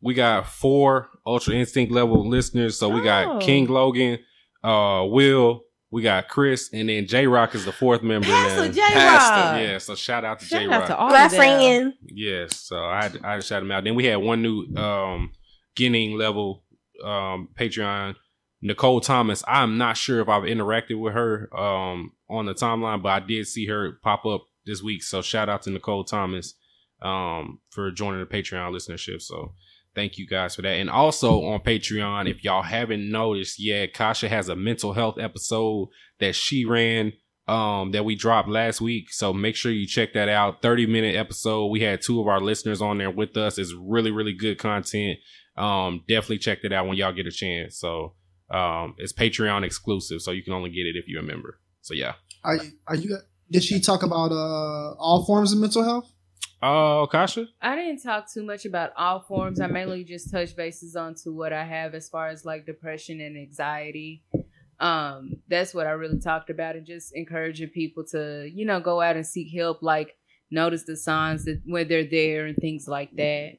we 0.00 0.14
got 0.14 0.48
four 0.48 1.10
Ultra 1.26 1.54
Instinct 1.54 1.92
level 1.92 2.28
listeners. 2.28 2.78
So 2.78 2.88
we 2.88 3.00
Oh. 3.00 3.04
got 3.04 3.42
King 3.42 3.66
Logan, 3.68 4.18
uh, 4.64 5.04
Will, 5.06 5.62
we 5.92 6.02
got 6.02 6.26
Chris, 6.28 6.70
and 6.72 6.88
then 6.88 7.06
J 7.06 7.26
Rock 7.26 7.54
is 7.54 7.64
the 7.66 7.72
fourth 7.72 8.02
member. 8.02 8.26
Pastor. 8.26 8.72
J 8.72 8.80
Rock. 8.80 9.60
Yeah, 9.60 9.78
so 9.78 9.94
shout 9.94 10.24
out 10.24 10.40
to 10.40 10.46
J 10.48 10.66
Rock. 10.66 10.72
Shout 10.72 10.82
out 10.82 10.86
to 10.86 10.96
all 10.96 11.10
My 11.10 11.24
of 11.26 11.30
them. 11.30 11.38
friend. 11.38 11.94
Yes, 12.06 12.56
so 12.56 12.82
I 12.82 13.02
had 13.02 13.12
to, 13.12 13.20
I 13.26 13.32
had 13.32 13.40
to 13.42 13.46
shout 13.46 13.62
him 13.62 13.70
out. 13.70 13.84
Then 13.84 13.94
we 13.94 14.06
had 14.06 14.16
one 14.16 14.40
new 14.42 14.74
um 14.74 15.32
getting 15.76 16.16
level 16.16 16.64
um 17.04 17.50
Patreon, 17.58 18.16
Nicole 18.62 19.00
Thomas. 19.02 19.44
I'm 19.46 19.76
not 19.76 19.96
sure 19.98 20.20
if 20.20 20.28
I've 20.28 20.44
interacted 20.44 20.98
with 20.98 21.12
her 21.12 21.48
um 21.56 22.12
on 22.28 22.46
the 22.46 22.54
timeline, 22.54 23.02
but 23.02 23.10
I 23.10 23.20
did 23.20 23.46
see 23.46 23.66
her 23.66 23.98
pop 24.02 24.24
up 24.24 24.46
this 24.64 24.82
week. 24.82 25.02
So 25.02 25.20
shout 25.20 25.50
out 25.50 25.62
to 25.62 25.70
Nicole 25.70 26.04
Thomas 26.04 26.54
um 27.02 27.60
for 27.70 27.90
joining 27.90 28.20
the 28.20 28.26
Patreon 28.26 28.72
listenership. 28.72 29.20
So 29.20 29.52
thank 29.94 30.18
you 30.18 30.26
guys 30.26 30.56
for 30.56 30.62
that. 30.62 30.74
And 30.74 30.90
also 30.90 31.44
on 31.44 31.60
Patreon, 31.60 32.28
if 32.30 32.44
y'all 32.44 32.62
haven't 32.62 33.10
noticed 33.10 33.62
yet, 33.62 33.94
Kasha 33.94 34.28
has 34.28 34.48
a 34.48 34.56
mental 34.56 34.92
health 34.92 35.18
episode 35.18 35.88
that 36.20 36.34
she 36.34 36.64
ran 36.64 37.12
um 37.48 37.90
that 37.90 38.04
we 38.04 38.14
dropped 38.14 38.48
last 38.48 38.80
week. 38.80 39.12
So 39.12 39.32
make 39.32 39.56
sure 39.56 39.72
you 39.72 39.86
check 39.86 40.12
that 40.14 40.28
out. 40.28 40.62
30 40.62 40.86
minute 40.86 41.16
episode. 41.16 41.66
We 41.66 41.80
had 41.80 42.00
two 42.00 42.20
of 42.20 42.28
our 42.28 42.40
listeners 42.40 42.80
on 42.80 42.98
there 42.98 43.10
with 43.10 43.36
us. 43.36 43.58
It's 43.58 43.74
really, 43.74 44.10
really 44.10 44.32
good 44.32 44.58
content. 44.58 45.18
Um, 45.56 46.04
definitely 46.08 46.38
check 46.38 46.62
that 46.62 46.72
out 46.72 46.86
when 46.86 46.96
y'all 46.96 47.12
get 47.12 47.26
a 47.26 47.32
chance. 47.32 47.78
So 47.78 48.14
um 48.50 48.94
it's 48.98 49.12
Patreon 49.12 49.64
exclusive, 49.64 50.20
so 50.22 50.30
you 50.30 50.44
can 50.44 50.52
only 50.52 50.70
get 50.70 50.86
it 50.86 50.96
if 50.96 51.08
you're 51.08 51.22
a 51.22 51.26
member. 51.26 51.58
So 51.80 51.94
yeah. 51.94 52.14
Are 52.44 52.56
you, 52.56 52.70
are 52.86 52.96
you? 52.96 53.18
Did 53.50 53.64
she 53.64 53.80
talk 53.80 54.02
about 54.02 54.32
uh 54.32 54.94
all 54.98 55.24
forms 55.26 55.52
of 55.52 55.58
mental 55.58 55.84
health? 55.84 56.12
Uh 56.62 57.06
Kasha? 57.06 57.48
I 57.60 57.74
didn't 57.74 58.02
talk 58.02 58.32
too 58.32 58.44
much 58.44 58.64
about 58.64 58.92
all 58.96 59.20
forms. 59.20 59.60
I 59.60 59.66
mainly 59.66 60.04
just 60.04 60.30
touched 60.30 60.56
bases 60.56 60.94
onto 60.94 61.32
what 61.32 61.52
I 61.52 61.64
have 61.64 61.94
as 61.94 62.08
far 62.08 62.28
as 62.28 62.44
like 62.44 62.66
depression 62.66 63.20
and 63.20 63.36
anxiety. 63.36 64.22
Um, 64.78 65.32
that's 65.48 65.74
what 65.74 65.88
I 65.88 65.90
really 65.90 66.20
talked 66.20 66.50
about, 66.50 66.76
and 66.76 66.86
just 66.86 67.14
encouraging 67.14 67.68
people 67.68 68.04
to, 68.12 68.48
you 68.52 68.64
know, 68.64 68.80
go 68.80 69.00
out 69.00 69.16
and 69.16 69.26
seek 69.26 69.52
help. 69.52 69.82
Like 69.82 70.16
notice 70.52 70.84
the 70.84 70.96
signs 70.96 71.46
that 71.46 71.62
when 71.66 71.88
they're 71.88 72.04
there 72.04 72.46
and 72.46 72.56
things 72.56 72.86
like 72.86 73.10
that. 73.16 73.58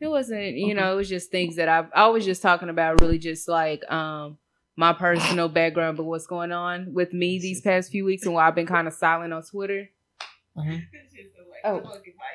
It 0.00 0.08
wasn't, 0.08 0.56
you 0.56 0.74
know, 0.74 0.92
it 0.92 0.96
was 0.96 1.08
just 1.08 1.30
things 1.30 1.56
that 1.56 1.68
I 1.68 1.86
I 1.94 2.08
was 2.08 2.24
just 2.24 2.42
talking 2.42 2.70
about. 2.70 3.00
Really, 3.00 3.18
just 3.18 3.46
like 3.46 3.88
um 3.90 4.38
my 4.76 4.92
personal 4.92 5.48
background, 5.48 5.96
but 5.96 6.04
what's 6.04 6.26
going 6.26 6.50
on 6.50 6.92
with 6.92 7.12
me 7.12 7.38
these 7.38 7.60
past 7.60 7.92
few 7.92 8.04
weeks 8.04 8.24
and 8.26 8.34
why 8.34 8.48
I've 8.48 8.54
been 8.56 8.66
kind 8.66 8.88
of 8.88 8.94
silent 8.94 9.32
on 9.32 9.44
Twitter. 9.44 9.90
Oh, 11.66 11.82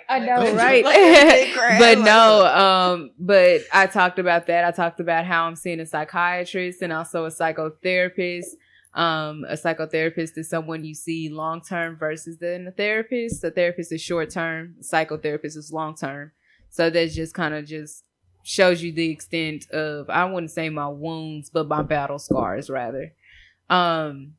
I 0.09 0.19
know, 0.19 0.53
right? 0.55 0.83
but 1.79 1.99
no, 1.99 2.45
um, 2.45 3.11
but 3.17 3.61
I 3.71 3.87
talked 3.87 4.19
about 4.19 4.47
that. 4.47 4.65
I 4.65 4.71
talked 4.71 4.99
about 4.99 5.25
how 5.25 5.45
I'm 5.45 5.55
seeing 5.55 5.79
a 5.79 5.85
psychiatrist 5.85 6.81
and 6.81 6.91
also 6.91 7.25
a 7.25 7.29
psychotherapist. 7.29 8.47
Um, 8.93 9.45
a 9.47 9.53
psychotherapist 9.53 10.37
is 10.37 10.49
someone 10.49 10.83
you 10.83 10.93
see 10.93 11.29
long 11.29 11.61
term 11.61 11.97
versus 11.97 12.37
then 12.39 12.67
a 12.67 12.71
therapist. 12.71 13.43
A 13.43 13.51
therapist 13.51 13.91
is 13.91 14.01
short 14.01 14.31
term. 14.31 14.75
Psychotherapist 14.81 15.55
is 15.57 15.71
long 15.71 15.95
term. 15.95 16.31
So 16.69 16.89
that's 16.89 17.15
just 17.15 17.33
kind 17.33 17.53
of 17.53 17.65
just 17.65 18.03
shows 18.43 18.81
you 18.81 18.91
the 18.91 19.09
extent 19.09 19.69
of 19.71 20.09
I 20.09 20.25
wouldn't 20.25 20.51
say 20.51 20.69
my 20.69 20.87
wounds, 20.87 21.49
but 21.49 21.67
my 21.67 21.83
battle 21.83 22.19
scars 22.19 22.69
rather. 22.69 23.13
Um, 23.69 24.33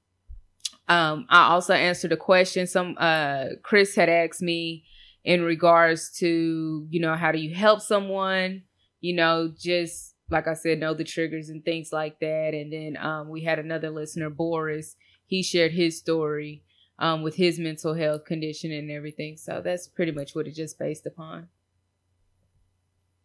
um, 0.89 1.27
I 1.31 1.51
also 1.51 1.75
answered 1.75 2.13
a 2.13 2.17
question 2.17 2.67
some 2.67 2.97
uh 2.99 3.47
Chris 3.63 3.95
had 3.95 4.09
asked 4.09 4.43
me 4.43 4.85
in 5.25 5.43
regards 5.43 6.11
to, 6.19 6.87
you 6.91 7.01
know, 7.01 7.15
how 7.15 7.31
do 7.33 7.39
you 7.39 7.55
help 7.55 7.81
someone? 7.81 8.63
You 9.01 9.15
know, 9.15 9.53
just 9.57 10.15
like 10.31 10.49
I 10.49 10.55
said, 10.55 10.81
know 10.81 10.95
the 10.95 11.05
triggers 11.05 11.49
and 11.51 11.65
things 11.65 11.93
like 11.93 12.19
that. 12.21 12.55
And 12.55 12.73
then 12.73 12.97
um 13.01 13.29
we 13.29 13.43
had 13.43 13.59
another 13.59 13.91
listener, 13.91 14.31
Boris, 14.31 14.97
he 15.27 15.43
shared 15.43 15.73
his 15.73 15.99
story 15.99 16.63
um 16.99 17.23
with 17.23 17.37
his 17.37 17.59
mental 17.59 17.95
health 17.95 18.25
condition 18.25 18.73
and 18.73 18.91
everything. 18.91 19.37
So 19.37 19.61
that's 19.65 19.87
pretty 19.89 20.13
much 20.13 20.35
what 20.35 20.47
it 20.47 20.55
just 20.55 20.79
based 20.79 21.07
upon. 21.07 21.49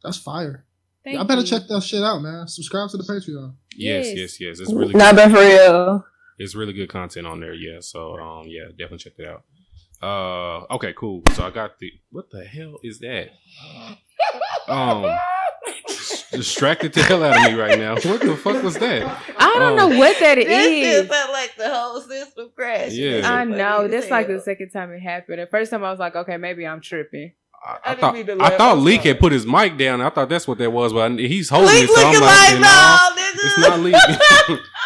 That's 0.03 0.17
fire. 0.17 0.65
Thank 1.03 1.15
Y'all 1.15 1.25
better 1.25 1.41
you. 1.41 1.47
check 1.47 1.63
that 1.69 1.81
shit 1.81 2.03
out, 2.03 2.19
man. 2.21 2.47
Subscribe 2.47 2.89
to 2.91 2.97
the 2.97 3.03
Patreon. 3.03 3.53
Yes, 3.75 4.07
Yes. 4.07 4.15
yes, 4.17 4.39
yes. 4.41 4.59
It's 4.59 4.73
really 4.73 4.93
Not 4.93 5.15
good. 5.15 5.31
bad 5.31 5.31
for 5.31 5.39
real. 5.39 6.05
It's 6.37 6.55
really 6.55 6.73
good 6.73 6.89
content 6.89 7.25
on 7.27 7.39
there, 7.39 7.53
yeah. 7.53 7.79
So 7.81 8.17
um 8.19 8.45
yeah, 8.47 8.65
definitely 8.71 8.99
check 8.99 9.13
it 9.17 9.27
out. 9.27 9.43
Uh 10.01 10.73
okay, 10.75 10.93
cool. 10.97 11.23
So 11.33 11.45
I 11.45 11.49
got 11.49 11.79
the 11.79 11.91
what 12.11 12.29
the 12.31 12.43
hell 12.45 12.77
is 12.83 12.99
that? 12.99 13.29
Um 14.67 15.05
distracted 16.31 16.93
the 16.93 17.01
hell 17.01 17.23
out 17.23 17.35
of 17.45 17.51
me 17.51 17.57
right 17.59 17.79
now. 17.79 17.93
What 17.95 18.21
the 18.21 18.35
fuck 18.35 18.61
was 18.61 18.77
that? 18.77 19.03
I 19.39 19.53
don't 19.57 19.79
Um, 19.79 19.91
know 19.93 19.97
what 19.97 20.19
that 20.19 20.35
That 20.35 20.47
is. 20.47 21.07
still 21.07 21.13
sound 21.15 21.31
like 21.31 21.55
the 21.57 21.69
whole 21.73 22.01
system 22.01 22.51
crashed. 22.55 22.93
Yeah. 22.93 23.21
I 23.31 23.43
know. 23.45 23.87
That's 23.87 24.09
like 24.09 24.27
the 24.27 24.39
second 24.41 24.69
time 24.71 24.91
it 24.91 24.99
happened. 24.99 25.39
The 25.39 25.47
first 25.47 25.71
time 25.71 25.83
I 25.83 25.89
was 25.91 25.99
like, 25.99 26.15
okay, 26.15 26.37
maybe 26.37 26.67
I'm 26.67 26.81
tripping. 26.81 27.31
I, 27.65 27.69
I 27.71 27.73
I 27.73 27.89
didn't 27.89 28.01
thought 28.01 28.13
mean 28.13 28.25
to 28.27 28.37
I 28.43 28.49
thought 28.57 28.77
I'm 28.77 28.83
Leak 28.83 29.01
had 29.01 29.19
put 29.19 29.31
his 29.31 29.45
mic 29.45 29.77
down. 29.77 29.99
I 30.01 30.09
thought 30.09 30.29
that's 30.29 30.47
what 30.47 30.57
that 30.59 30.69
was, 30.71 30.93
but 30.93 31.11
I- 31.11 31.15
he's 31.15 31.49
holding 31.49 31.73
Leak 31.73 31.89
it. 31.89 31.95
So 31.95 32.07
I'm 32.07 32.13
like, 32.13 32.21
like, 32.51 32.59
nah, 32.59 33.09
no, 33.09 33.21
nigga. 33.21 33.45
it's 33.45 33.57
not 33.57 33.79
Leak. 33.79 33.95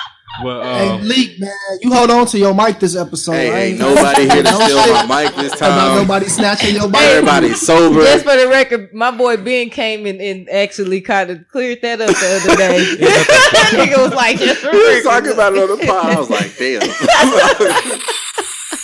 but 0.44 0.64
hey, 0.64 0.90
um, 0.90 1.08
Leak, 1.08 1.40
man, 1.40 1.52
you 1.82 1.94
hold 1.94 2.10
on 2.10 2.26
to 2.28 2.38
your 2.38 2.54
mic 2.56 2.80
this 2.80 2.96
episode. 2.96 3.34
Hey, 3.34 3.72
ain't 3.72 3.82
ain't 3.82 3.96
nobody 3.96 4.30
here 4.30 4.44
to 4.44 4.50
steal 4.50 4.78
my 5.06 5.24
mic 5.24 5.36
this 5.36 5.56
About 5.56 5.70
time. 5.70 5.96
nobody 6.02 6.26
snatching 6.28 6.76
your 6.76 6.88
mic. 6.88 7.02
Everybody's 7.02 7.62
sober. 7.62 8.02
Just 8.02 8.26
for 8.26 8.36
the 8.38 8.48
record, 8.48 8.94
my 8.94 9.12
boy 9.12 9.38
Ben 9.38 9.70
came 9.70 10.06
in 10.06 10.22
and 10.22 10.50
actually 10.50 11.02
kind 11.02 11.30
of 11.32 11.48
cleared 11.50 11.82
that 11.82 12.02
up 12.02 12.08
the 12.10 12.42
other 12.44 12.56
day. 12.58 12.96
that 13.00 13.70
nigga 13.74 14.04
was 14.04 14.14
like, 14.14 14.38
just 14.38 14.62
for 14.62 14.72
We 14.72 14.78
was 14.96 15.04
talking 15.04 15.32
about 15.34 15.54
it 15.54 15.70
on 15.70 15.78
the 15.80 15.86
pod. 15.86 16.06
I 16.06 16.20
was 16.20 16.30
like, 16.30 16.58
damn. 16.58 16.82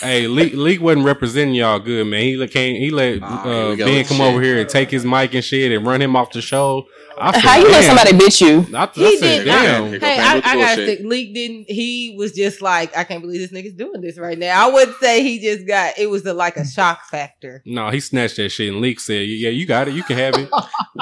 hey, 0.00 0.26
Leak, 0.26 0.52
Leak 0.54 0.80
wasn't 0.80 1.04
representing 1.06 1.54
y'all 1.54 1.78
good, 1.78 2.06
man. 2.06 2.22
He 2.22 2.36
let- 2.36 2.50
came, 2.50 2.76
he 2.76 2.90
let 2.90 3.14
here 3.14 3.22
uh, 3.24 3.76
Ben 3.76 4.04
come 4.04 4.18
shit. 4.18 4.26
over 4.26 4.40
here 4.42 4.60
and 4.60 4.68
take 4.68 4.90
his 4.90 5.04
mic 5.04 5.34
and 5.34 5.44
shit 5.44 5.72
and 5.72 5.86
run 5.86 6.00
him 6.02 6.14
off 6.16 6.30
the 6.32 6.42
show. 6.42 6.86
I 7.20 7.38
How 7.38 7.56
you 7.58 7.68
let 7.68 7.84
somebody 7.84 8.12
bitch 8.12 8.40
you? 8.40 8.76
I, 8.76 8.84
I 8.84 8.90
He 8.94 9.16
said, 9.18 9.38
did 9.38 9.44
damn. 9.46 9.86
Here 9.88 9.98
go 9.98 10.06
Hey, 10.06 10.18
I, 10.20 10.36
I 10.36 10.40
got 10.56 10.76
bullshit. 10.76 10.98
to 11.00 11.06
Leak 11.08 11.34
didn't. 11.34 11.70
He 11.70 12.14
was 12.16 12.32
just 12.32 12.62
like, 12.62 12.96
I 12.96 13.04
can't 13.04 13.20
believe 13.22 13.40
this 13.40 13.52
nigga's 13.52 13.74
doing 13.74 14.00
this 14.00 14.18
right 14.18 14.38
now. 14.38 14.68
I 14.68 14.72
wouldn't 14.72 14.96
say 14.98 15.22
he 15.22 15.38
just 15.40 15.66
got. 15.66 15.98
It 15.98 16.08
was 16.08 16.24
a, 16.26 16.32
like 16.34 16.56
a 16.56 16.66
shock 16.66 17.04
factor. 17.06 17.62
No, 17.66 17.90
he 17.90 18.00
snatched 18.00 18.36
that 18.36 18.50
shit 18.50 18.72
and 18.72 18.80
Leak 18.80 19.00
said, 19.00 19.26
yeah, 19.26 19.50
you 19.50 19.66
got 19.66 19.88
it. 19.88 19.94
You 19.94 20.02
can 20.02 20.16
have 20.16 20.34
it. 20.36 20.48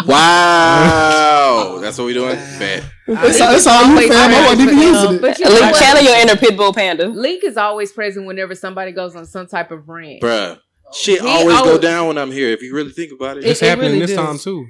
Wow. 0.06 1.78
That's 1.80 1.96
what 1.98 2.04
we 2.04 2.12
doing? 2.14 2.36
Bet. 2.58 2.84
It's, 3.06 3.38
it's 3.40 3.66
all 3.66 3.84
you, 3.86 4.08
fam. 4.08 4.30
I 4.30 4.46
wasn't 4.48 4.60
even 4.62 4.78
using 4.78 5.14
it. 5.14 5.20
But 5.20 5.38
you 5.38 5.46
Leak 5.48 5.74
channel 5.76 6.02
your 6.02 6.16
inner 6.20 6.36
pit 6.36 6.56
bull 6.56 6.72
panda. 6.72 7.06
Leak 7.08 7.44
is 7.44 7.56
always 7.56 7.92
present 7.92 8.26
whenever 8.26 8.54
somebody 8.54 8.92
goes 8.92 9.14
on 9.16 9.26
some 9.26 9.46
type 9.46 9.70
of 9.70 9.88
rant. 9.88 10.22
Bruh. 10.22 10.60
Shit 10.92 11.20
He 11.20 11.26
always 11.28 11.60
go 11.62 11.78
down 11.78 12.06
when 12.08 12.18
I'm 12.18 12.30
here. 12.30 12.50
If 12.50 12.62
you 12.62 12.74
really 12.74 12.92
think 12.92 13.12
about 13.12 13.38
it, 13.38 13.44
It's 13.44 13.60
it 13.60 13.68
happening 13.68 13.92
really 13.92 14.06
this 14.06 14.14
does. 14.16 14.24
time 14.26 14.38
too. 14.38 14.66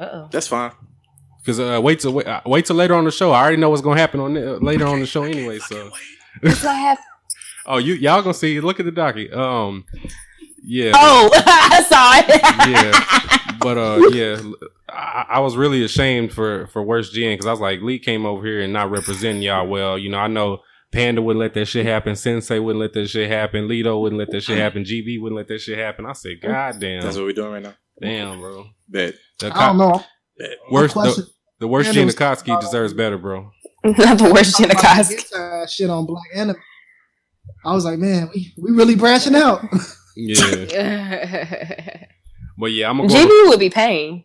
Uh 0.00 0.08
oh. 0.12 0.28
that's 0.32 0.48
fine. 0.48 0.72
Cause 1.44 1.60
uh, 1.60 1.78
wait 1.82 2.00
till 2.00 2.12
wait, 2.12 2.26
uh, 2.26 2.40
wait 2.46 2.66
till 2.66 2.76
later 2.76 2.94
on 2.94 3.04
the 3.04 3.10
show. 3.10 3.32
I 3.32 3.40
already 3.42 3.56
know 3.58 3.70
what's 3.70 3.82
gonna 3.82 4.00
happen 4.00 4.18
on 4.20 4.34
the, 4.34 4.58
later 4.60 4.86
on 4.86 5.00
the 5.00 5.06
show 5.06 5.22
anyway. 5.24 5.58
So, 5.58 5.90
What's 6.40 6.62
gonna 6.62 6.78
happen? 6.78 7.04
oh, 7.66 7.78
you 7.78 7.94
y'all 7.94 8.22
gonna 8.22 8.34
see? 8.34 8.60
Look 8.60 8.80
at 8.80 8.86
the 8.86 8.92
docket. 8.92 9.32
Um, 9.32 9.84
yeah, 10.62 10.92
Oh, 10.94 11.30
I 11.34 11.82
saw 11.82 12.12
it. 12.18 12.70
yeah, 12.70 13.56
but 13.60 13.78
uh, 13.78 14.08
yeah, 14.12 14.40
I, 14.88 15.26
I 15.36 15.40
was 15.40 15.56
really 15.56 15.82
ashamed 15.84 16.32
for 16.32 16.66
for 16.68 16.82
worst 16.82 17.14
gen 17.14 17.34
because 17.34 17.46
I 17.46 17.50
was 17.50 17.60
like, 17.60 17.80
Lee 17.80 17.98
came 17.98 18.26
over 18.26 18.44
here 18.44 18.60
and 18.62 18.72
not 18.72 18.90
representing 18.90 19.42
y'all 19.42 19.66
well. 19.66 19.98
You 19.98 20.10
know, 20.10 20.18
I 20.18 20.26
know 20.28 20.60
Panda 20.92 21.22
wouldn't 21.22 21.40
let 21.40 21.54
that 21.54 21.66
shit 21.66 21.86
happen. 21.86 22.16
Sensei 22.16 22.58
wouldn't 22.58 22.80
let 22.80 22.92
that 22.94 23.08
shit 23.08 23.30
happen. 23.30 23.66
Lido 23.68 23.98
wouldn't 23.98 24.18
let 24.18 24.30
that 24.32 24.42
shit 24.42 24.58
happen. 24.64 24.84
GB 24.84 25.20
wouldn't 25.22 25.38
let 25.38 25.48
that 25.48 25.60
shit 25.60 25.78
happen. 25.78 26.04
I 26.04 26.12
said, 26.12 26.40
God 26.42 26.78
damn, 26.80 27.02
That's 27.02 27.16
what 27.16 27.24
we're 27.24 27.32
doing 27.32 27.52
right 27.52 27.62
now. 27.62 27.74
Damn, 28.00 28.40
bro. 28.40 28.66
That 28.90 29.14
The 29.38 29.56
I 29.56 29.66
don't 29.66 29.78
know. 29.78 30.02
Bet. 30.38 30.50
Worst, 30.70 30.94
the, 30.94 31.26
the 31.60 31.68
worst 31.68 31.94
Man, 31.94 31.94
Gene 31.94 32.06
those- 32.54 32.64
deserves 32.64 32.94
better, 32.94 33.18
bro. 33.18 33.50
Not 33.84 34.18
the 34.18 34.30
worst 34.32 34.58
Jenna 34.58 34.74
Koski. 34.74 35.32
Uh, 35.32 35.66
shit 35.66 35.88
on 35.90 36.06
black 36.06 36.24
anime. 36.34 36.56
I 37.64 37.74
was 37.74 37.84
like, 37.84 37.98
man, 37.98 38.30
we, 38.34 38.52
we 38.58 38.70
really 38.72 38.94
branching 38.96 39.34
out. 39.34 39.62
Yeah, 40.16 42.04
but 42.58 42.66
yeah, 42.72 42.90
I'm 42.90 42.96
gonna 42.98 43.08
go 43.08 43.14
GB 43.14 43.48
would 43.48 43.60
be 43.60 43.70
pain. 43.70 44.24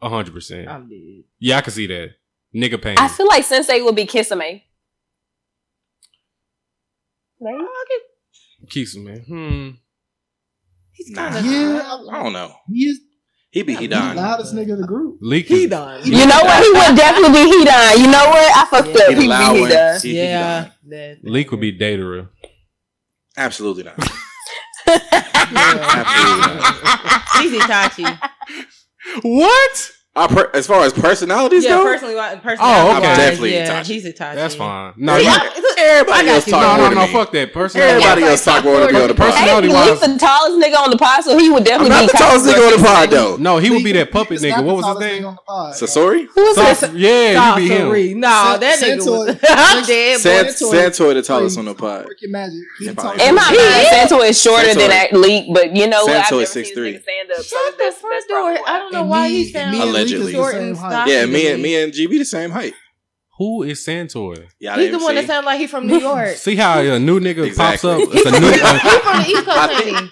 hundred 0.00 0.32
percent. 0.32 0.68
I'm 0.68 0.88
dead. 0.88 1.24
Yeah, 1.40 1.58
I 1.58 1.60
can 1.62 1.72
see 1.72 1.88
that. 1.88 2.10
Nigga 2.54 2.80
pain. 2.80 2.94
I 2.96 3.08
feel 3.08 3.26
like 3.26 3.44
Sensei 3.44 3.82
would 3.82 3.96
be 3.96 4.06
Kisame. 4.06 4.62
Keeps 8.70 8.96
man. 8.96 9.20
Hmm. 9.26 9.68
He's 10.98 11.10
Nah. 11.10 11.30
kind 11.30 11.36
of 11.38 11.44
yeah, 11.52 11.98
I 12.12 12.22
don't 12.22 12.32
know. 12.32 12.52
he 12.68 12.80
is 12.90 13.00
He 13.50 13.62
be 13.62 13.74
the 13.74 13.80
he 13.80 13.86
done. 13.88 14.16
loudest 14.16 14.52
nigga 14.54 14.70
in 14.74 14.80
the 14.80 14.86
group. 14.86 15.18
Leak. 15.22 15.46
He 15.46 15.64
is- 15.64 15.70
done. 15.70 16.00
You 16.04 16.26
know 16.26 16.40
what? 16.42 16.62
He 16.62 16.70
would 16.70 16.96
definitely 16.96 17.32
be 17.38 17.50
Hidan. 17.64 17.98
You 18.02 18.06
know 18.08 18.26
what? 18.28 18.56
I 18.56 18.66
fucked 18.70 18.88
Yeah. 18.88 19.02
up. 19.04 19.08
He 19.10 19.14
He 19.14 19.20
the 19.22 19.28
loud 19.28 19.52
would 19.52 19.56
be 19.56 19.60
one. 19.62 19.70
Hidan. 19.70 20.02
He- 20.02 20.08
he 20.10 20.16
Yeah. 20.16 20.68
done. 20.90 21.16
Leak 21.22 21.50
would 21.52 21.60
be 21.60 21.72
Deidara. 21.78 22.28
Absolutely 23.36 23.84
not. 23.84 23.94
Yeah. 23.98 24.98
Absolutely 25.12 26.40
not. 26.60 27.42
He's 27.42 27.52
Itachi. 27.62 28.18
What? 29.22 29.90
I 30.18 30.26
per- 30.26 30.50
as 30.54 30.66
far 30.66 30.84
as 30.84 30.92
personalities 30.92 31.64
Yeah, 31.64 31.70
go, 31.78 31.84
personally, 31.84 32.14
personally, 32.42 32.56
Oh, 32.60 32.96
okay. 32.96 33.00
Definitely 33.16 33.54
yeah, 33.54 33.80
Itachi. 33.82 33.86
he's 33.86 34.04
Itachi. 34.04 34.34
That's 34.34 34.54
fine. 34.54 34.92
No, 34.96 35.16
Yeah, 35.16 35.42
you, 35.56 35.64
everybody 35.78 36.28
else 36.28 36.44
got 36.44 36.46
you. 36.46 36.52
talk 36.52 36.62
no, 36.62 36.68
more 36.68 36.76
no, 36.94 37.00
than 37.02 37.12
no. 37.12 37.18
Fuck 37.18 37.32
that. 37.32 37.52
Personality. 37.52 37.92
Everybody 38.04 38.22
else 38.30 38.44
talk 38.44 38.64
more 38.64 38.80
than 38.80 38.92
me 38.94 39.00
on 39.00 39.08
the 39.08 39.14
pod. 39.14 39.26
Personality 39.32 39.68
Hey, 39.68 39.90
he's 39.90 40.00
the 40.00 40.18
tallest 40.18 40.66
nigga 40.66 40.78
on 40.84 40.90
the 40.90 40.96
pod, 40.98 41.24
so 41.24 41.38
he 41.38 41.50
would 41.50 41.64
definitely 41.64 41.94
I'm 41.96 42.02
not 42.06 42.12
be 42.12 42.12
the 42.12 42.18
tallest 42.18 42.46
nigga 42.46 42.72
on 42.74 42.80
the 42.80 42.86
pod 42.86 43.10
though. 43.10 43.36
no, 43.36 43.58
he 43.58 43.70
would 43.70 43.84
be 43.84 43.92
that 43.92 44.10
puppet 44.10 44.40
nigga. 44.40 44.64
What 44.64 44.76
was 44.76 44.86
his 44.86 44.98
name? 44.98 45.22
nigga 45.22 45.28
on 45.28 45.34
the 45.36 45.42
pod. 45.42 45.74
Sasori, 45.74 46.26
Who's 46.34 46.56
Sauce- 46.56 46.80
this? 46.80 46.92
yeah, 46.94 47.56
you 47.56 47.68
be 47.68 47.74
him. 48.12 48.20
No, 48.20 48.56
that 48.58 48.78
nigga 48.80 49.06
was. 49.06 49.38
I'm 49.48 49.84
dead. 49.86 50.20
San- 50.20 50.44
Santoy, 50.46 51.14
the 51.14 51.22
tallest 51.22 51.58
on 51.58 51.64
the 51.66 51.74
pod. 51.74 52.06
Work 52.06 52.18
magic. 52.28 52.54
He 52.78 52.86
the 52.86 52.90
If 52.92 52.98
I- 52.98 53.02
tallest 53.02 53.24
In 53.26 53.34
my 53.34 53.42
nigga. 53.42 53.72
mind, 53.72 53.86
Santo 54.08 54.20
is 54.22 54.42
shorter 54.42 54.66
than 54.66 54.76
Santoy. 54.78 54.88
that 54.88 55.12
leak, 55.12 55.46
but 55.54 55.76
you 55.76 55.86
know 55.86 56.04
what? 56.04 56.16
I've 56.16 56.24
Santoy 56.24 56.30
never 56.30 56.42
is 56.42 56.50
seen 56.52 56.62
this 56.64 56.72
6'3". 56.72 56.94
nigga 56.94 57.02
stand 57.02 57.30
up. 57.30 57.36
So 57.38 57.56
Shut 57.56 57.78
the 57.78 57.92
front 58.00 58.28
door. 58.28 58.58
I 58.68 58.78
don't 58.78 58.92
know 58.92 59.04
why 59.04 59.28
me- 59.28 59.34
he 59.44 59.44
and 60.12 60.24
sounds 60.24 60.32
me 60.32 60.32
and 60.32 60.32
Reek 60.32 60.32
is 60.32 60.32
Allegedly. 60.32 60.32
short 60.32 60.54
and 60.54 60.76
stocky. 60.76 61.10
Yeah, 61.10 61.26
me 61.26 61.46
and 61.52 61.62
me 61.62 61.82
and 61.82 61.92
GB 61.92 62.18
the 62.18 62.24
same 62.24 62.50
height. 62.50 62.74
Who 63.38 63.62
is 63.62 63.78
Santoy? 63.86 64.48
Yeah, 64.58 64.76
He's 64.76 64.90
the 64.90 64.98
one 64.98 65.14
that 65.14 65.26
sounds 65.26 65.46
like 65.46 65.60
he's 65.60 65.70
from 65.70 65.86
New 65.86 65.98
York. 66.00 66.30
See 66.36 66.56
how 66.56 66.80
a 66.80 66.98
new 66.98 67.20
nigga 67.20 67.46
Exactly. 67.46 67.90
pops 67.90 68.02
up? 68.04 68.14
It's 68.14 68.26
a 68.26 68.40
new. 68.40 68.48
He's 68.50 69.00
from 69.00 69.22
the 69.22 69.28
East 69.28 69.44
Coast, 69.44 69.58
I 69.58 69.80
think- 69.82 70.10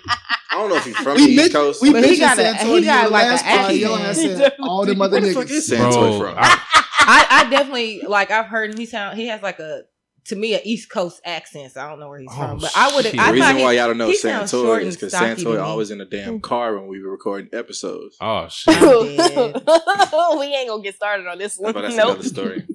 I 0.49 0.59
don't 0.61 0.69
know 0.71 0.77
if 0.77 0.85
he's 0.85 0.97
from 0.97 1.15
We 1.17 1.21
the 1.21 1.27
East 1.33 1.37
mentioned- 1.37 1.53
Coast. 1.55 1.83
we 1.83 1.93
But 1.93 2.05
he 2.05 2.19
got 2.19 2.39
a- 2.39 2.55
he 2.55 2.83
got 2.85 3.11
like 3.11 3.27
a 3.27 3.31
last 3.31 3.45
pod. 3.45 3.53
accent. 3.59 3.79
Your 3.79 3.99
ass 3.99 4.17
said 4.23 4.53
all 4.61 4.87
them 4.87 5.03
other 5.03 5.21
Where 5.21 5.29
the 5.29 5.35
fuck 5.35 5.51
is 5.51 5.69
niggas. 5.69 5.77
Santoy 5.79 6.19
bro, 6.19 6.31
from? 6.31 6.39
I, 6.39 6.61
I, 7.01 7.27
I 7.47 7.51
definitely 7.51 8.03
like. 8.07 8.31
I've 8.31 8.47
heard 8.47 8.71
him. 8.71 8.79
He 8.79 8.87
sound. 8.87 9.19
He 9.19 9.27
has 9.27 9.43
like 9.43 9.59
a 9.59 9.83
to 10.29 10.37
me 10.37 10.55
an 10.55 10.61
East 10.65 10.91
Coast 10.91 11.21
accent. 11.25 11.73
So 11.73 11.81
I 11.81 11.89
don't 11.91 12.01
know 12.01 12.09
where 12.09 12.19
he's 12.19 12.29
Oh, 12.33 12.37
from, 12.37 12.59
but 12.59 12.73
I 12.77 12.95
would. 12.95 13.05
shit. 13.05 13.13
the 13.17 13.19
reason 13.33 13.39
thought 13.41 13.61
why 13.63 13.73
y'all 13.73 13.87
don't 13.89 13.99
know 13.99 14.09
he 14.09 14.17
Santoy 14.19 14.83
is 14.83 14.97
because 14.97 15.13
stocky 15.13 15.43
to 15.43 15.49
Santoy 15.49 15.63
always 15.63 15.91
in 15.91 15.99
the 15.99 16.05
damn 16.05 16.39
mm. 16.39 16.43
car 16.43 16.79
when 16.79 16.89
we 16.89 17.03
were 17.03 17.11
recording 17.11 17.49
episodes. 17.53 18.17
oh 18.21 18.49
shit! 18.51 18.75
We 20.39 20.47
ain't 20.55 20.69
gonna 20.69 20.83
get 20.83 20.95
started 20.95 21.27
on 21.27 21.39
this 21.39 21.57
one. 21.59 21.73
But 21.73 21.83
that's 21.83 21.97
Nope. 21.97 22.15
another 22.15 22.29
story. 22.29 22.67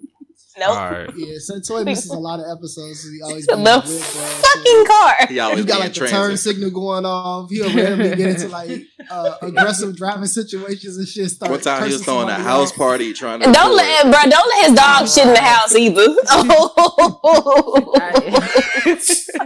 Nope. 0.58 0.70
All 0.70 0.92
right. 0.92 1.10
Yeah, 1.16 1.38
Santoy 1.38 1.86
misses 1.86 2.12
a 2.12 2.20
lot 2.20 2.40
of 2.40 2.46
episodes. 2.58 3.04
So 3.04 3.10
he 3.10 3.22
always 3.22 3.46
The 3.48 3.56
be 3.56 3.62
in 3.62 4.02
fucking 4.42 4.86
car. 4.86 5.16
He 5.28 5.34
He 5.36 5.40
always 5.40 5.66
got 5.66 5.80
like 5.80 5.94
the 5.94 6.08
turn 6.08 6.36
signal 6.36 6.72
going 6.72 7.06
off. 7.06 7.50
He'll 7.50 7.74
randomly 7.74 8.16
get 8.16 8.30
into 8.42 8.48
like 8.52 8.82
uh, 9.10 9.36
aggressive 9.42 9.96
driving 9.96 10.26
situations 10.26 10.98
and 10.98 11.08
shit. 11.08 11.30
Start 11.32 11.52
One 11.52 11.62
time 11.62 11.88
he 11.88 11.94
was 11.94 12.04
throwing 12.04 12.28
a 12.28 12.34
house 12.34 12.72
off. 12.72 12.78
party 12.78 13.14
trying 13.14 13.40
to. 13.40 13.46
Don't 13.52 13.56
record. 13.56 13.76
let 13.76 14.04
bro, 14.04 14.30
don't 14.30 14.50
let 14.50 14.66
his 14.66 14.76
dog 14.76 15.08
shit 15.08 15.28
in 15.28 15.34
the 15.34 15.40
house 15.42 15.74
either. 15.76 16.08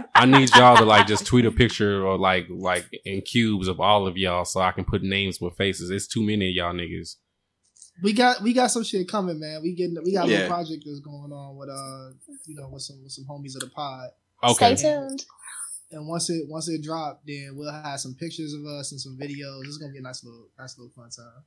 I 0.14 0.26
need 0.26 0.54
y'all 0.56 0.76
to 0.76 0.84
like 0.84 1.06
just 1.06 1.26
tweet 1.26 1.46
a 1.46 1.52
picture 1.52 2.04
or 2.04 2.18
like 2.18 2.46
like 2.48 2.84
in 3.04 3.20
cubes 3.20 3.68
of 3.68 3.80
all 3.80 4.06
of 4.08 4.16
y'all 4.16 4.44
so 4.44 4.60
I 4.60 4.72
can 4.72 4.84
put 4.84 5.02
names 5.02 5.40
with 5.40 5.56
faces. 5.56 5.90
It's 5.90 6.06
too 6.08 6.22
many 6.22 6.48
of 6.48 6.54
y'all 6.54 6.72
niggas. 6.74 7.16
We 8.02 8.12
got 8.12 8.42
we 8.42 8.52
got 8.52 8.68
some 8.68 8.84
shit 8.84 9.08
coming, 9.08 9.38
man. 9.40 9.62
We 9.62 9.72
getting 9.74 9.96
we 10.04 10.12
got 10.12 10.26
a 10.26 10.30
Yeah. 10.30 10.36
little 10.40 10.48
project 10.54 10.84
that's 10.86 11.00
going 11.00 11.32
on 11.32 11.56
with 11.56 11.68
uh 11.70 12.10
you 12.46 12.54
know 12.54 12.68
with 12.68 12.82
some 12.82 13.02
with 13.02 13.12
some 13.12 13.24
homies 13.24 13.54
of 13.54 13.60
the 13.60 13.70
pod. 13.74 14.10
Okay. 14.44 14.76
Stay 14.76 14.90
tuned. 14.90 15.24
And 15.92 16.06
once 16.08 16.28
it 16.30 16.44
once 16.48 16.68
it 16.68 16.82
drop, 16.82 17.22
then 17.26 17.52
we'll 17.56 17.72
have 17.72 18.00
some 18.00 18.14
pictures 18.14 18.52
of 18.52 18.64
us 18.66 18.92
and 18.92 19.00
some 19.00 19.16
videos. 19.16 19.64
It's 19.64 19.78
gonna 19.78 19.92
be 19.92 19.98
a 19.98 20.02
nice 20.02 20.22
little 20.24 20.48
nice 20.58 20.76
little 20.78 20.92
fun 20.94 21.10
time. 21.10 21.44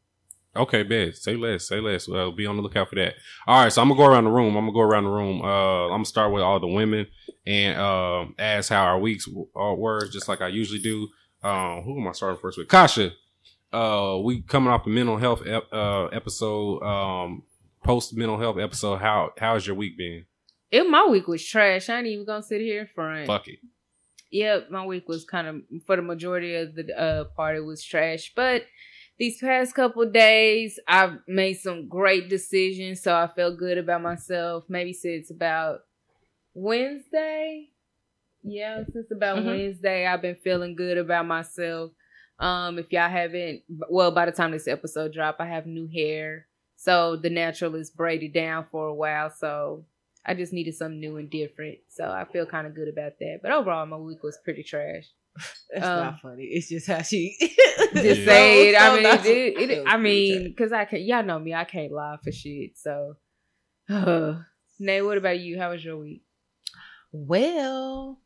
Okay, 0.56 0.82
bet. 0.82 1.15
Say 1.15 1.36
less. 1.36 1.68
Say 1.68 1.79
less. 1.79 2.08
Well, 2.08 2.32
be 2.32 2.48
on 2.48 2.56
the 2.56 2.63
lookout 2.63 2.89
for 2.89 2.96
that. 2.96 3.13
All 3.46 3.62
right, 3.63 3.72
so 3.72 3.82
I'm 3.84 3.89
gonna 3.89 4.00
go 4.00 4.08
around 4.08 4.24
the 4.24 4.32
room. 4.32 4.56
I'm 4.58 4.63
gonna 4.65 4.74
go 4.74 4.79
around 4.79 5.03
the 5.03 5.12
room. 5.12 5.41
Uh, 5.44 5.86
I'm 5.86 5.89
gonna 5.91 6.06
start 6.06 6.34
with 6.34 6.41
all 6.41 6.60
the 6.60 6.68
women 6.68 7.06
and 7.46 7.77
uh, 7.79 8.25
ask 8.39 8.70
how 8.70 8.84
our 8.86 8.98
weeks 9.00 9.25
w- 9.27 9.48
uh, 9.56 9.75
were, 9.75 10.08
just 10.08 10.27
like 10.27 10.41
I 10.41 10.48
usually 10.48 10.79
do. 10.79 11.08
Um, 11.44 11.84
who 11.84 12.01
am 12.01 12.08
I 12.08 12.13
starting 12.13 12.39
first 12.41 12.58
with? 12.58 12.68
Kasha. 12.68 13.12
Uh, 13.72 14.18
we 14.24 14.42
coming 14.42 14.70
off 14.72 14.86
a 14.86 14.90
mental 14.90 15.18
health 15.18 15.42
ep- 15.46 15.72
uh, 15.72 16.06
episode. 16.08 16.82
Um, 16.82 17.44
post 17.84 18.16
mental 18.16 18.38
health 18.40 18.58
episode. 18.60 18.98
How 18.98 19.32
how's 19.38 19.66
your 19.68 19.76
week 19.76 19.98
been? 19.98 20.26
If 20.72 20.88
my 20.88 21.06
week 21.08 21.28
was 21.28 21.46
trash, 21.46 21.90
I 21.90 21.98
ain't 22.00 22.08
even 22.08 22.26
gonna 22.26 22.44
sit 22.44 22.62
here 22.62 22.82
in 22.82 22.88
front. 22.88 23.28
Fuck 23.28 23.48
it. 23.48 23.60
yeah, 24.32 24.60
my 24.70 24.86
week 24.86 25.08
was 25.08 25.24
kind 25.26 25.48
of 25.48 25.56
for 25.86 25.96
the 25.96 26.02
majority 26.02 26.56
of 26.56 26.76
the 26.76 26.94
uh, 27.00 27.24
part 27.36 27.56
it 27.58 27.62
was 27.66 27.84
trash. 27.84 28.32
But 28.36 28.64
these 29.18 29.40
past 29.40 29.74
couple 29.76 30.06
days, 30.10 30.80
I've 30.88 31.18
made 31.28 31.56
some 31.56 31.88
great 31.88 32.30
decisions, 32.30 33.02
so 33.02 33.14
I 33.16 33.28
felt 33.36 33.58
good 33.60 33.78
about 33.78 34.02
myself. 34.02 34.64
Maybe 34.70 34.94
since 34.94 35.30
about 35.32 35.80
Wednesday, 36.54 37.70
yeah, 38.44 38.84
since 38.92 39.12
about 39.12 39.40
Mhm. 39.40 39.46
Wednesday, 39.46 40.06
I've 40.06 40.22
been 40.22 40.36
feeling 40.36 40.76
good 40.76 40.98
about 40.98 41.26
myself. 41.26 41.92
Um, 42.39 42.79
if 42.79 42.91
y'all 42.91 43.10
haven't, 43.10 43.63
well, 43.89 44.12
by 44.12 44.25
the 44.25 44.31
time 44.31 44.51
this 44.51 44.67
episode 44.67 45.13
drop, 45.13 45.38
I 45.39 45.46
have 45.48 45.65
new 45.65 45.88
hair, 45.93 46.48
so 46.77 47.15
the 47.17 47.29
natural 47.29 47.75
is 47.75 47.89
braided 47.91 48.34
down 48.34 48.65
for 48.72 48.88
a 48.88 48.93
while. 48.93 49.29
So 49.29 49.86
I 50.25 50.34
just 50.36 50.53
needed 50.53 50.75
something 50.75 51.00
new 51.00 51.17
and 51.17 51.29
different. 51.29 51.79
So 51.89 52.05
I 52.05 52.25
feel 52.31 52.46
kind 52.46 52.65
of 52.67 52.75
good 52.75 52.88
about 52.88 53.13
that. 53.19 53.39
But 53.41 53.51
overall, 53.51 53.86
my 53.86 53.98
week 53.98 54.24
was 54.24 54.38
pretty 54.43 54.63
trash. 54.63 55.05
That's 55.74 55.86
Um, 55.86 55.98
not 56.05 56.19
funny. 56.22 56.43
It's 56.43 56.69
just 56.69 56.88
how 56.88 57.01
she 57.01 57.36
Just 57.93 58.22
Yeah. 58.22 58.25
say 58.25 58.70
it. 58.70 58.75
I 58.81 58.94
mean, 58.94 59.03
that's- 59.03 59.25
it, 59.25 59.57
it, 59.57 59.70
it 59.72 59.83
I 59.87 59.98
mean, 59.98 60.44
because 60.46 60.72
I 60.72 60.85
can, 60.85 61.01
y'all 61.01 61.24
know 61.24 61.40
me, 61.40 61.53
I 61.53 61.64
can't 61.66 61.92
lie 61.92 62.18
for 62.24 62.31
shit. 62.31 62.77
So, 62.77 63.16
Nay, 64.79 65.01
what 65.01 65.18
about 65.18 65.40
you? 65.40 65.59
How 65.59 65.72
was 65.72 65.83
your 65.83 65.98
week? 65.98 66.24
Well, 67.11 68.20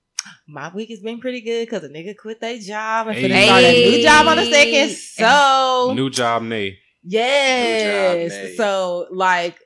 my 0.47 0.71
week 0.73 0.89
has 0.89 0.99
been 0.99 1.19
pretty 1.19 1.41
good 1.41 1.65
because 1.67 1.83
a 1.83 1.89
nigga 1.89 2.15
quit 2.17 2.39
their 2.41 2.57
job 2.59 3.07
and 3.07 3.17
Hey. 3.17 3.29
finna 3.29 3.45
start 3.45 3.63
a 3.63 3.89
new 3.91 4.03
job 4.03 4.27
on 4.27 4.37
the 4.37 4.45
second. 4.45 4.89
So 4.95 5.93
New 5.95 6.09
job, 6.09 6.43
Nay. 6.43 6.77
yes, 7.03 8.31
Nate. 8.31 8.57
so 8.57 9.07
like. 9.11 9.59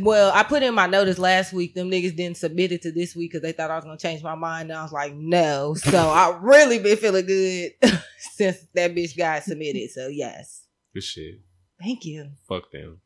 Well, 0.00 0.30
I 0.32 0.44
put 0.44 0.62
in 0.62 0.74
my 0.76 0.86
notice 0.86 1.18
last 1.18 1.52
week. 1.52 1.74
Them 1.74 1.90
niggas 1.90 2.16
didn't 2.16 2.36
submit 2.36 2.70
it 2.70 2.82
to 2.82 2.92
this 2.92 3.16
week 3.16 3.32
because 3.32 3.42
they 3.42 3.50
thought 3.50 3.68
I 3.68 3.74
was 3.74 3.84
gonna 3.84 3.98
change 3.98 4.22
my 4.22 4.36
mind. 4.36 4.70
And 4.70 4.78
I 4.78 4.82
was 4.84 4.92
like, 4.92 5.12
no. 5.16 5.74
So 5.74 5.98
I 5.98 6.38
really 6.40 6.78
been 6.78 6.96
feeling 6.96 7.26
good 7.26 7.72
since 8.18 8.58
that 8.76 8.94
bitch 8.94 9.16
got 9.16 9.42
submitted. 9.42 9.90
So 9.90 10.06
yes, 10.06 10.62
Good 10.94 11.02
shit. 11.02 11.40
thank 11.82 12.04
you. 12.04 12.30
Fuck 12.48 12.70
them. 12.70 13.00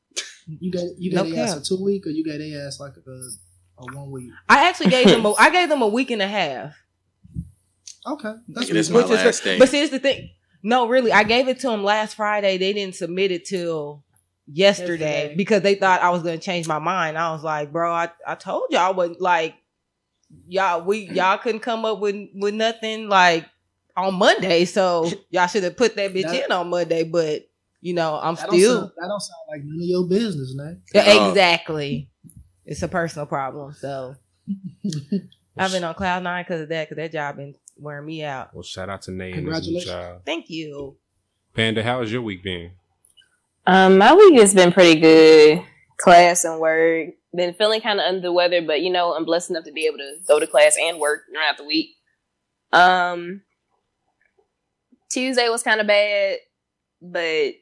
You 0.46 0.70
got 0.70 0.84
you 0.98 1.12
got 1.12 1.24
No 1.24 1.30
their 1.34 1.44
ass 1.44 1.54
cap. 1.54 1.62
a 1.62 1.64
two 1.64 1.82
week 1.82 2.06
or 2.06 2.10
you 2.10 2.24
got 2.26 2.36
their 2.38 2.66
ass 2.66 2.78
like 2.78 2.92
a, 3.06 3.10
a 3.82 3.96
one 3.96 4.10
week. 4.10 4.30
I 4.46 4.68
actually 4.68 4.90
gave 4.90 5.06
them. 5.08 5.24
A, 5.24 5.32
I 5.38 5.48
gave 5.48 5.70
them 5.70 5.80
a 5.80 5.88
week 5.88 6.10
and 6.10 6.20
a 6.20 6.28
half. 6.28 6.74
Okay, 8.06 8.32
that's 8.48 8.66
Nigga, 8.68 8.72
this 8.72 8.90
reasonable. 8.90 9.08
my 9.08 9.14
last 9.24 9.44
day. 9.44 9.58
But 9.58 9.68
see, 9.68 9.78
here's 9.78 9.90
the 9.90 9.98
thing. 9.98 10.30
No, 10.62 10.88
really, 10.88 11.12
I 11.12 11.22
gave 11.24 11.48
it 11.48 11.58
to 11.60 11.68
them 11.68 11.84
last 11.84 12.14
Friday. 12.16 12.58
They 12.58 12.72
didn't 12.72 12.94
submit 12.94 13.30
it 13.30 13.44
till 13.46 14.04
yesterday, 14.46 15.22
Yesterday. 15.22 15.34
because 15.36 15.62
they 15.62 15.74
thought 15.74 16.02
I 16.02 16.10
was 16.10 16.22
gonna 16.22 16.38
change 16.38 16.66
my 16.66 16.78
mind. 16.78 17.16
I 17.18 17.32
was 17.32 17.42
like, 17.44 17.72
bro, 17.72 17.92
I, 17.92 18.10
I 18.26 18.34
told 18.34 18.64
y'all 18.70 18.94
what 18.94 19.20
like 19.20 19.54
y'all 20.48 20.82
we 20.84 21.10
y'all 21.10 21.38
couldn't 21.38 21.60
come 21.60 21.84
up 21.84 21.98
with 22.00 22.16
with 22.34 22.54
nothing 22.54 23.08
like 23.08 23.46
on 23.96 24.14
Monday, 24.14 24.64
so 24.64 25.10
y'all 25.30 25.46
should 25.46 25.64
have 25.64 25.76
put 25.76 25.96
that 25.96 26.12
bitch 26.12 26.22
That- 26.24 26.44
in 26.46 26.52
on 26.52 26.68
Monday. 26.70 27.04
But 27.04 27.48
you 27.82 27.94
know, 27.94 28.18
I'm 28.22 28.34
That 28.34 28.48
don't, 28.50 28.58
still 28.58 28.78
sound, 28.80 28.90
that 28.96 29.08
don't 29.08 29.20
sound 29.20 29.40
like 29.48 29.62
none 29.64 29.76
of 29.82 29.86
your 29.88 30.06
business, 30.06 30.54
man. 30.54 30.82
Exactly. 30.94 32.08
It's 32.66 32.82
a 32.82 32.88
personal 32.88 33.26
problem, 33.26 33.72
so 33.72 34.14
I've 35.56 35.72
been 35.72 35.84
on 35.84 35.94
cloud 35.94 36.22
nine 36.22 36.44
because 36.44 36.60
of 36.62 36.68
that. 36.68 36.88
Because 36.88 36.96
that 37.02 37.12
job 37.12 37.36
been 37.36 37.54
wearing 37.80 38.06
me 38.06 38.22
out. 38.24 38.54
Well, 38.54 38.62
shout 38.62 38.88
out 38.88 39.02
to 39.02 39.10
Nay 39.10 39.32
and 39.32 39.46
his 39.46 39.66
new 39.66 39.80
Congratulations. 39.80 40.22
Thank 40.24 40.50
you. 40.50 40.96
Panda, 41.54 41.82
how 41.82 42.00
has 42.00 42.12
your 42.12 42.22
week 42.22 42.42
been? 42.42 42.72
Um, 43.66 43.98
my 43.98 44.14
week 44.14 44.38
has 44.40 44.54
been 44.54 44.72
pretty 44.72 45.00
good. 45.00 45.62
Class 45.98 46.44
and 46.44 46.60
work. 46.60 47.10
Been 47.34 47.54
feeling 47.54 47.80
kind 47.80 48.00
of 48.00 48.06
under 48.06 48.20
the 48.20 48.32
weather, 48.32 48.62
but 48.62 48.80
you 48.80 48.90
know, 48.90 49.14
I'm 49.14 49.24
blessed 49.24 49.50
enough 49.50 49.64
to 49.64 49.72
be 49.72 49.86
able 49.86 49.98
to 49.98 50.16
go 50.26 50.40
to 50.40 50.46
class 50.46 50.76
and 50.80 50.98
work 50.98 51.22
throughout 51.32 51.56
the 51.56 51.64
week. 51.64 51.90
Um, 52.72 53.42
Tuesday 55.10 55.48
was 55.48 55.62
kind 55.62 55.80
of 55.80 55.86
bad, 55.86 56.38
but 57.00 57.54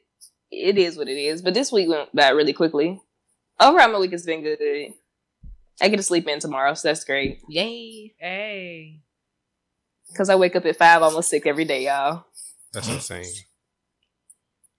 it 0.51 0.77
is 0.77 0.97
what 0.97 1.07
it 1.07 1.17
is. 1.17 1.41
But 1.41 1.53
this 1.53 1.71
week 1.71 1.89
went 1.89 2.15
by 2.15 2.29
really 2.29 2.53
quickly. 2.53 2.99
Overall, 3.59 3.91
my 3.91 3.99
week 3.99 4.11
has 4.11 4.25
been 4.25 4.41
good. 4.41 4.59
I 5.81 5.87
get 5.87 5.97
to 5.97 6.03
sleep 6.03 6.27
in 6.27 6.39
tomorrow, 6.39 6.73
so 6.73 6.87
that's 6.87 7.03
great. 7.03 7.41
Yay. 7.47 8.13
Hey. 8.17 9.01
Cause 10.15 10.29
I 10.29 10.35
wake 10.35 10.55
up 10.55 10.65
at 10.65 10.75
five, 10.77 11.01
almost 11.01 11.29
sick 11.29 11.45
every 11.45 11.65
day, 11.65 11.85
y'all. 11.85 12.25
That's 12.73 12.89
insane. 12.89 13.25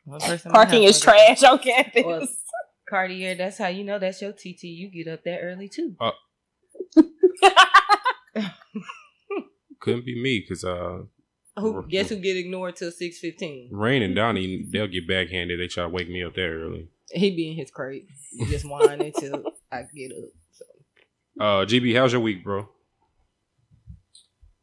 One 0.05 0.21
person 0.21 0.51
Parking 0.51 0.83
is 0.83 1.01
trash 1.01 1.43
on 1.45 1.59
campus. 1.59 2.05
Well, 2.05 2.27
Cartier, 2.89 3.37
that's 3.37 3.59
how 3.59 3.69
you 3.69 3.85
know 3.85 3.99
that's 3.99 4.21
your 4.21 4.33
TT. 4.33 4.65
You 4.65 4.91
get 4.91 5.07
up 5.13 5.23
that 5.25 5.39
early 5.43 5.69
too. 5.69 5.97
Couldn't 9.81 10.05
be 10.05 10.21
me 10.21 10.41
because 10.41 10.65
uh, 10.65 11.03
Who 11.57 11.87
guess 11.89 12.09
who 12.09 12.17
get 12.17 12.37
ignored 12.37 12.77
till 12.77 12.91
six 12.91 13.19
fifteen? 13.19 13.69
Rain 13.73 14.03
and 14.03 14.15
Donnie, 14.17 14.67
they'll 14.69 14.89
get 14.89 15.07
backhanded. 15.09 15.61
They 15.61 15.69
try 15.69 15.85
to 15.85 15.89
wake 15.89 16.11
me 16.11 16.25
up 16.25 16.35
there 16.35 16.59
early. 16.59 16.89
He 17.11 17.35
be 17.35 17.51
in 17.51 17.57
his 17.57 17.71
crate, 17.71 18.07
He 18.33 18.45
just 18.47 18.65
whining 18.69 19.13
till 19.19 19.43
I 19.73 19.83
get 19.95 20.13
up. 20.13 20.31
So. 20.53 20.65
Uh, 21.41 21.65
GB, 21.65 21.97
how's 21.97 22.13
your 22.13 22.21
week, 22.21 22.45
bro? 22.45 22.69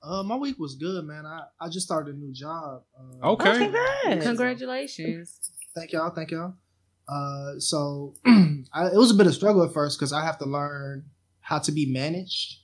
Uh, 0.08 0.24
my 0.24 0.36
week 0.36 0.58
was 0.58 0.76
good, 0.76 1.04
man. 1.06 1.26
I, 1.26 1.42
I 1.60 1.68
just 1.70 1.86
started 1.86 2.16
a 2.16 2.18
new 2.18 2.32
job. 2.32 2.84
Uh, 2.98 3.28
Okay. 3.28 3.50
Oh, 3.50 3.58
congrats. 3.58 4.26
Congratulations. 4.26 5.40
Thank 5.76 5.92
y'all. 5.92 6.10
Thank 6.12 6.32
y'all. 6.32 6.54
Uh, 7.10 7.60
so 7.60 8.14
I, 8.26 8.88
it 8.88 8.98
was 8.98 9.12
a 9.12 9.16
bit 9.16 9.28
of 9.28 9.34
struggle 9.34 9.64
at 9.64 9.74
first 9.74 10.00
because 10.00 10.14
I 10.14 10.24
have 10.24 10.38
to 10.40 10.46
learn 10.46 11.06
how 11.42 11.60
to 11.60 11.72
be 11.72 11.86
managed. 11.92 12.60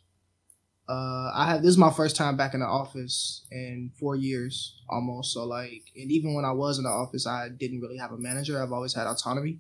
Uh, 0.87 1.31
I 1.33 1.45
have 1.49 1.61
this 1.61 1.69
is 1.71 1.77
my 1.77 1.91
first 1.91 2.15
time 2.15 2.35
back 2.35 2.53
in 2.53 2.59
the 2.59 2.65
office 2.65 3.45
in 3.51 3.91
four 3.99 4.15
years 4.15 4.81
almost. 4.89 5.33
So 5.33 5.45
like, 5.45 5.83
and 5.95 6.11
even 6.11 6.33
when 6.35 6.43
I 6.45 6.51
was 6.51 6.77
in 6.77 6.83
the 6.83 6.89
office, 6.89 7.25
I 7.25 7.49
didn't 7.49 7.79
really 7.81 7.97
have 7.97 8.11
a 8.11 8.17
manager. 8.17 8.61
I've 8.61 8.73
always 8.73 8.93
had 8.93 9.07
autonomy. 9.07 9.59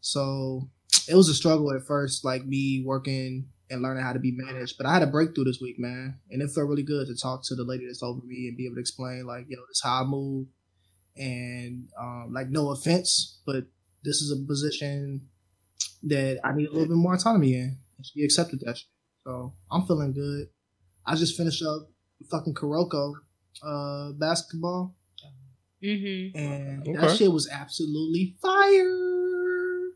So 0.00 0.68
it 1.08 1.14
was 1.16 1.28
a 1.28 1.34
struggle 1.34 1.72
at 1.72 1.84
first, 1.86 2.24
like 2.24 2.46
me 2.46 2.82
working 2.84 3.48
and 3.70 3.82
learning 3.82 4.02
how 4.04 4.12
to 4.12 4.18
be 4.18 4.32
managed. 4.32 4.76
But 4.78 4.86
I 4.86 4.92
had 4.94 5.02
a 5.02 5.06
breakthrough 5.06 5.44
this 5.44 5.60
week, 5.60 5.78
man, 5.78 6.18
and 6.30 6.40
it 6.42 6.50
felt 6.50 6.68
really 6.68 6.82
good 6.82 7.06
to 7.08 7.14
talk 7.16 7.42
to 7.44 7.54
the 7.54 7.64
lady 7.64 7.86
that's 7.86 8.02
over 8.02 8.20
me 8.24 8.48
and 8.48 8.56
be 8.56 8.66
able 8.66 8.76
to 8.76 8.80
explain, 8.80 9.26
like, 9.26 9.46
yo, 9.48 9.58
this 9.68 9.76
is 9.78 9.82
how 9.84 10.02
I 10.02 10.04
move, 10.06 10.46
and 11.16 11.88
um, 12.00 12.32
like, 12.32 12.48
no 12.48 12.70
offense, 12.70 13.40
but 13.44 13.64
this 14.04 14.16
is 14.22 14.30
a 14.32 14.46
position 14.46 15.28
that 16.04 16.40
I 16.44 16.54
need 16.54 16.68
a 16.68 16.72
little 16.72 16.88
bit 16.88 16.96
more 16.96 17.14
autonomy 17.14 17.54
in. 17.54 17.76
And 17.96 18.06
she 18.06 18.22
accepted 18.22 18.60
that. 18.64 18.78
Shit. 18.78 18.86
So 19.24 19.52
I'm 19.70 19.84
feeling 19.86 20.12
good. 20.12 20.46
I 21.04 21.14
just 21.16 21.36
finished 21.36 21.62
up 21.62 21.88
fucking 22.30 22.54
Kuroko 22.54 23.14
uh, 23.62 24.12
basketball, 24.12 24.94
Mm-hmm. 25.82 26.36
and 26.36 26.88
Okay. 26.88 26.98
that 26.98 27.16
shit 27.16 27.30
was 27.30 27.48
absolutely 27.48 28.34
fire. 28.42 29.92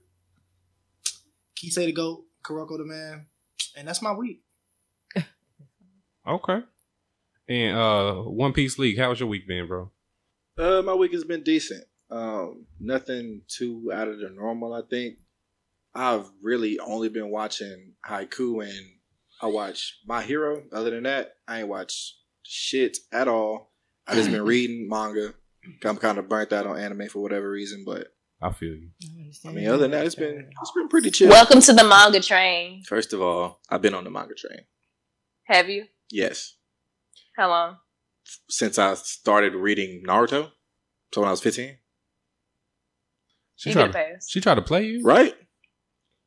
Kisei 1.56 1.86
to 1.86 1.92
go, 1.92 2.24
Kuroko 2.44 2.78
the 2.78 2.84
man, 2.84 3.26
and 3.76 3.86
that's 3.86 4.02
my 4.02 4.12
week. 4.12 4.42
Okay. 6.26 6.60
And 7.48 7.76
uh 7.76 8.14
One 8.22 8.52
Piece 8.52 8.78
Leak, 8.78 8.98
how's 8.98 9.18
your 9.20 9.28
week 9.28 9.48
been, 9.48 9.66
bro? 9.66 9.90
Uh, 10.56 10.82
my 10.82 10.94
week 10.94 11.12
has 11.12 11.24
been 11.24 11.42
decent. 11.42 11.84
Um, 12.10 12.66
nothing 12.78 13.42
too 13.48 13.90
out 13.92 14.08
of 14.08 14.18
the 14.18 14.28
normal. 14.28 14.74
I 14.74 14.82
think 14.82 15.18
I've 15.94 16.26
really 16.42 16.78
only 16.78 17.08
been 17.08 17.30
watching 17.30 17.94
Haikyu 18.06 18.62
and 18.64 18.86
I 19.40 19.46
watch 19.46 19.98
My 20.06 20.22
Hero. 20.22 20.62
Other 20.72 20.90
than 20.90 21.04
that, 21.04 21.36
I 21.48 21.60
ain't 21.60 21.68
watched 21.68 22.14
shit 22.42 22.98
at 23.10 23.28
all. 23.28 23.72
I 24.06 24.14
just 24.14 24.30
been 24.30 24.42
reading 24.44 24.88
manga. 24.88 25.34
I'm 25.84 25.96
kind 25.96 26.18
of 26.18 26.28
burnt 26.28 26.52
out 26.52 26.66
on 26.66 26.78
anime 26.78 27.08
for 27.08 27.20
whatever 27.22 27.50
reason, 27.50 27.82
but 27.84 28.08
I 28.42 28.50
feel 28.52 28.74
you. 28.74 28.88
I 29.46 29.52
mean, 29.52 29.68
other 29.68 29.78
than 29.78 29.92
that, 29.92 30.04
it's 30.04 30.14
been 30.16 30.50
it's 30.60 30.72
been 30.72 30.88
pretty 30.88 31.10
chill. 31.10 31.28
Welcome 31.28 31.60
to 31.60 31.72
the 31.72 31.84
manga 31.84 32.20
train. 32.20 32.82
First 32.84 33.12
of 33.12 33.22
all, 33.22 33.60
I've 33.70 33.82
been 33.82 33.94
on 33.94 34.04
the 34.04 34.10
manga 34.10 34.34
train. 34.34 34.60
Have 35.44 35.68
you? 35.68 35.84
Yes, 36.10 36.54
How 37.36 37.48
long? 37.48 37.76
since 38.48 38.78
I 38.78 38.94
started 38.94 39.54
reading 39.54 40.02
Naruto. 40.06 40.50
So 41.12 41.20
when 41.20 41.28
I 41.28 41.30
was 41.32 41.40
15, 41.40 41.76
She 43.56 43.70
You 43.70 43.74
tried 43.74 43.92
to, 43.92 44.04
she 44.26 44.40
tried 44.40 44.54
to 44.56 44.62
play 44.62 44.86
you? 44.86 45.02
right? 45.02 45.34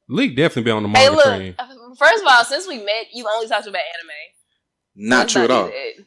Leak 0.08 0.36
definitely 0.36 0.64
been 0.64 0.78
on 0.78 0.84
the 0.84 0.90
Hey, 0.90 1.06
manga 1.10 1.16
look. 1.16 1.26
train. 1.26 1.56
uh, 1.58 1.68
First 1.98 2.22
of 2.24 2.28
all, 2.30 2.44
since 2.44 2.68
we 2.68 2.78
met, 2.78 3.08
you 3.14 3.28
only 3.34 3.48
talked 3.48 3.66
about 3.68 3.80
anime. 3.80 5.10
Not 5.10 5.20
Let's 5.22 5.34
true 5.34 5.44
at 5.44 5.52
all. 5.52 5.66
that. 5.66 6.06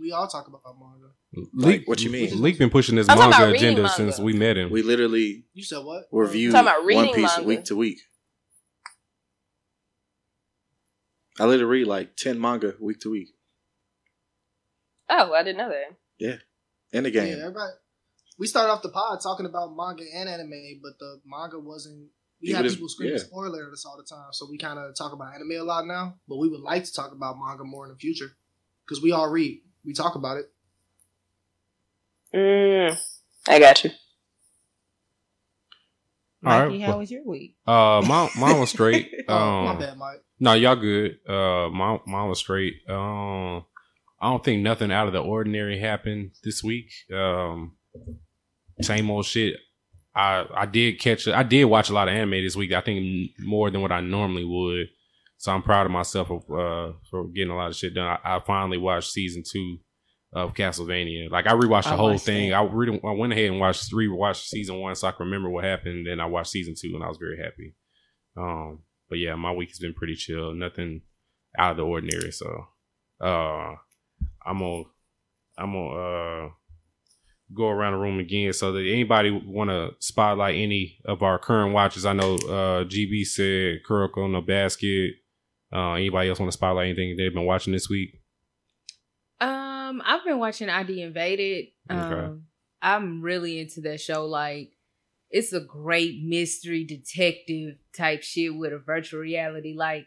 We 0.00 0.12
all 0.12 0.28
talk 0.28 0.46
about 0.48 0.62
manga. 0.78 1.08
Leak, 1.52 1.88
what 1.88 2.00
you 2.02 2.10
mean? 2.10 2.40
Leak 2.40 2.58
been 2.58 2.70
pushing 2.70 2.96
this 2.96 3.08
I'm 3.08 3.18
manga 3.18 3.50
agenda 3.52 3.82
manga. 3.82 3.94
since 3.94 4.18
we 4.18 4.32
met 4.34 4.56
him. 4.56 4.70
We 4.70 4.82
literally 4.82 5.44
You 5.52 5.62
said 5.64 5.78
what? 5.84 6.04
review 6.12 6.52
Talking 6.52 6.68
about 6.68 6.84
One 6.84 7.14
Piece 7.14 7.36
manga. 7.36 7.48
week 7.48 7.64
to 7.64 7.76
week. 7.76 7.98
I 11.40 11.44
literally 11.46 11.64
read 11.80 11.86
like 11.86 12.16
ten 12.16 12.40
manga 12.40 12.74
week 12.80 13.00
to 13.00 13.10
week 13.10 13.28
Oh, 15.10 15.32
I 15.34 15.42
didn't 15.42 15.58
know 15.58 15.68
that. 15.68 15.96
Yeah, 16.18 16.36
in 16.92 17.04
the 17.04 17.10
game. 17.10 17.26
Yeah, 17.26 17.34
game. 17.34 17.40
everybody. 17.42 17.72
We 18.38 18.46
started 18.46 18.72
off 18.72 18.82
the 18.82 18.88
pod 18.88 19.20
talking 19.22 19.44
about 19.46 19.76
manga 19.76 20.02
and 20.14 20.28
anime, 20.28 20.80
but 20.82 20.98
the 20.98 21.20
manga 21.26 21.58
wasn't. 21.58 22.08
We 22.40 22.50
It 22.50 22.56
had 22.56 22.64
was- 22.64 22.74
people 22.74 22.88
screaming 22.88 23.16
yeah. 23.18 23.22
spoiler 23.24 23.70
us 23.72 23.84
all 23.84 23.96
the 23.96 24.02
time, 24.04 24.28
so 24.32 24.46
we 24.50 24.58
kind 24.58 24.78
of 24.78 24.94
talk 24.96 25.12
about 25.12 25.34
anime 25.34 25.52
a 25.52 25.62
lot 25.62 25.86
now. 25.86 26.18
But 26.28 26.38
we 26.38 26.48
would 26.48 26.60
like 26.60 26.84
to 26.84 26.92
talk 26.92 27.12
about 27.12 27.36
manga 27.38 27.64
more 27.64 27.84
in 27.84 27.92
the 27.92 27.98
future 27.98 28.36
because 28.86 29.02
we 29.02 29.12
all 29.12 29.28
read. 29.28 29.60
We 29.84 29.92
talk 29.92 30.14
about 30.14 30.38
it. 30.38 30.50
Mm, 32.34 32.98
I 33.48 33.58
got 33.58 33.84
you. 33.84 33.90
All 36.44 36.66
right, 36.68 36.80
how 36.82 36.88
well- 36.88 36.98
was 36.98 37.10
your 37.10 37.24
week? 37.24 37.56
Uh, 37.66 38.02
mine, 38.06 38.28
mine 38.36 38.60
was 38.60 38.70
straight. 38.70 39.10
Oh, 39.28 39.64
my 39.64 39.70
um, 39.70 39.78
bad, 39.78 39.96
Mike. 39.96 40.22
no, 40.38 40.52
y'all 40.52 40.76
good. 40.76 41.18
Uh, 41.26 41.70
mine, 41.70 42.00
mine 42.06 42.28
was 42.28 42.38
straight. 42.38 42.74
Um, 42.88 43.64
I 44.20 44.28
don't 44.30 44.44
think 44.44 44.62
nothing 44.62 44.92
out 44.92 45.06
of 45.06 45.14
the 45.14 45.20
ordinary 45.22 45.78
happened 45.78 46.32
this 46.42 46.62
week. 46.62 46.90
Um, 47.14 47.76
same 48.82 49.10
old 49.10 49.24
shit. 49.24 49.56
I 50.14 50.44
I 50.54 50.66
did 50.66 51.00
catch. 51.00 51.26
I 51.26 51.42
did 51.42 51.64
watch 51.64 51.88
a 51.88 51.94
lot 51.94 52.08
of 52.08 52.14
anime 52.14 52.42
this 52.42 52.56
week. 52.56 52.72
I 52.72 52.80
think 52.82 53.30
more 53.40 53.70
than 53.70 53.80
what 53.80 53.92
I 53.92 54.00
normally 54.00 54.44
would. 54.44 54.88
So 55.38 55.52
I'm 55.52 55.62
proud 55.62 55.86
of 55.86 55.92
myself 55.92 56.30
of, 56.30 56.42
uh, 56.50 56.92
for 57.10 57.26
getting 57.34 57.50
a 57.50 57.56
lot 57.56 57.68
of 57.68 57.76
shit 57.76 57.94
done. 57.94 58.18
I, 58.22 58.36
I 58.36 58.40
finally 58.46 58.78
watched 58.78 59.10
season 59.10 59.42
two 59.50 59.78
of 60.34 60.52
Castlevania. 60.54 61.30
Like 61.30 61.46
I 61.46 61.52
rewatched 61.52 61.84
the 61.84 61.90
I 61.90 61.96
whole 61.96 62.18
thing. 62.18 62.50
that. 62.50 62.56
I 62.56 62.64
really, 62.64 63.00
I 63.04 63.12
went 63.12 63.32
ahead 63.32 63.50
and 63.50 63.60
watched 63.60 63.92
rewatched 63.92 64.46
season 64.46 64.80
one 64.80 64.94
so 64.96 65.08
I 65.08 65.12
can 65.12 65.26
remember 65.26 65.48
what 65.48 65.64
happened. 65.64 66.06
Then 66.06 66.20
I 66.20 66.26
watched 66.26 66.50
season 66.50 66.74
two 66.78 66.94
and 66.94 67.04
I 67.04 67.08
was 67.08 67.18
very 67.18 67.38
happy. 67.38 67.76
Um, 68.36 68.80
but 69.08 69.18
yeah, 69.18 69.36
my 69.36 69.52
week 69.52 69.68
has 69.68 69.78
been 69.78 69.94
pretty 69.94 70.16
chill. 70.16 70.52
Nothing 70.52 71.02
out 71.56 71.72
of 71.72 71.76
the 71.76 71.84
ordinary. 71.84 72.32
So, 72.32 72.66
uh, 73.20 73.74
I'm 74.44 74.58
gonna, 74.58 74.82
I'm 75.56 75.72
gonna, 75.72 76.46
uh, 76.46 76.48
go 77.54 77.68
around 77.68 77.92
the 77.92 77.98
room 77.98 78.18
again. 78.18 78.52
So 78.52 78.72
that 78.72 78.80
anybody 78.80 79.30
want 79.30 79.70
to 79.70 79.90
spotlight 80.00 80.56
any 80.56 80.98
of 81.04 81.22
our 81.22 81.38
current 81.38 81.72
watches? 81.72 82.04
I 82.04 82.12
know, 82.12 82.34
uh, 82.34 82.84
GB 82.84 83.24
said 83.24 83.80
Kuroko 83.88 84.28
no 84.28 84.40
basket. 84.40 85.12
Uh, 85.72 85.92
anybody 85.92 86.28
else 86.28 86.40
want 86.40 86.50
to 86.50 86.56
spotlight 86.56 86.86
anything 86.88 87.16
they've 87.16 87.32
been 87.32 87.44
watching 87.46 87.72
this 87.72 87.88
week? 87.88 88.20
Um, 89.88 90.02
I've 90.04 90.24
been 90.24 90.38
watching 90.38 90.68
ID 90.68 91.02
Invaded. 91.02 91.66
Um, 91.88 91.98
Okay. 92.12 92.34
I'm 92.82 93.22
really 93.22 93.60
into 93.60 93.80
that 93.82 94.00
show. 94.00 94.26
Like, 94.26 94.72
it's 95.30 95.52
a 95.52 95.60
great 95.60 96.22
mystery 96.22 96.84
detective 96.84 97.76
type 97.96 98.22
shit 98.22 98.54
with 98.54 98.72
a 98.72 98.78
virtual 98.78 99.20
reality. 99.20 99.74
Like, 99.74 100.06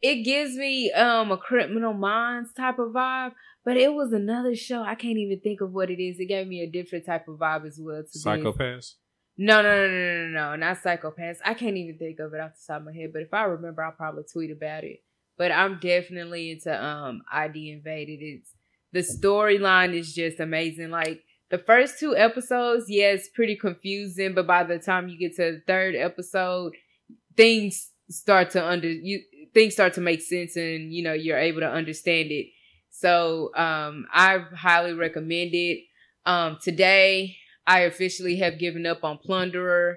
it 0.00 0.22
gives 0.24 0.56
me 0.56 0.90
um 0.92 1.32
a 1.32 1.36
Criminal 1.36 1.94
Minds 1.94 2.52
type 2.52 2.78
of 2.78 2.92
vibe. 2.92 3.32
But 3.64 3.78
it 3.78 3.94
was 3.94 4.12
another 4.12 4.54
show. 4.54 4.82
I 4.82 4.94
can't 4.94 5.16
even 5.16 5.40
think 5.40 5.62
of 5.62 5.72
what 5.72 5.90
it 5.90 6.02
is. 6.02 6.20
It 6.20 6.26
gave 6.26 6.46
me 6.46 6.60
a 6.60 6.70
different 6.70 7.06
type 7.06 7.28
of 7.28 7.38
vibe 7.38 7.66
as 7.66 7.78
well. 7.80 8.02
To. 8.02 8.18
Psychopaths. 8.18 8.94
No, 9.36 9.62
no, 9.62 9.86
no, 9.86 9.88
no, 9.88 10.26
no, 10.26 10.28
no, 10.28 10.56
not 10.56 10.82
psychopaths. 10.82 11.38
I 11.44 11.54
can't 11.54 11.76
even 11.76 11.98
think 11.98 12.20
of 12.20 12.34
it 12.34 12.40
off 12.40 12.52
the 12.52 12.72
top 12.72 12.80
of 12.82 12.86
my 12.86 12.92
head, 12.92 13.10
but 13.12 13.22
if 13.22 13.34
I 13.34 13.44
remember, 13.44 13.82
I'll 13.82 13.92
probably 13.92 14.22
tweet 14.30 14.50
about 14.50 14.84
it. 14.84 15.02
But 15.36 15.50
I'm 15.50 15.78
definitely 15.80 16.52
into 16.52 16.72
um 16.84 17.22
ID 17.32 17.72
Invaded. 17.72 18.20
It's 18.22 18.53
the 18.94 19.00
storyline 19.00 19.92
is 19.92 20.14
just 20.14 20.38
amazing. 20.38 20.90
Like 20.90 21.24
the 21.50 21.58
first 21.58 21.98
two 21.98 22.16
episodes, 22.16 22.84
yeah, 22.88 23.10
it's 23.10 23.28
pretty 23.28 23.56
confusing, 23.56 24.34
but 24.34 24.46
by 24.46 24.62
the 24.62 24.78
time 24.78 25.08
you 25.08 25.18
get 25.18 25.34
to 25.36 25.52
the 25.52 25.62
third 25.66 25.96
episode, 25.96 26.74
things 27.36 27.90
start 28.08 28.50
to 28.50 28.64
under 28.64 28.88
you 28.88 29.20
things 29.52 29.72
start 29.72 29.94
to 29.94 30.00
make 30.00 30.20
sense 30.20 30.56
and 30.56 30.92
you 30.92 31.02
know 31.02 31.14
you're 31.14 31.38
able 31.38 31.60
to 31.60 31.70
understand 31.70 32.30
it. 32.30 32.46
So 32.90 33.50
um 33.56 34.06
I 34.12 34.44
highly 34.56 34.92
recommend 34.92 35.50
it. 35.54 35.80
Um 36.24 36.58
today 36.62 37.36
I 37.66 37.80
officially 37.80 38.36
have 38.36 38.60
given 38.60 38.86
up 38.86 39.02
on 39.02 39.18
Plunderer. 39.18 39.96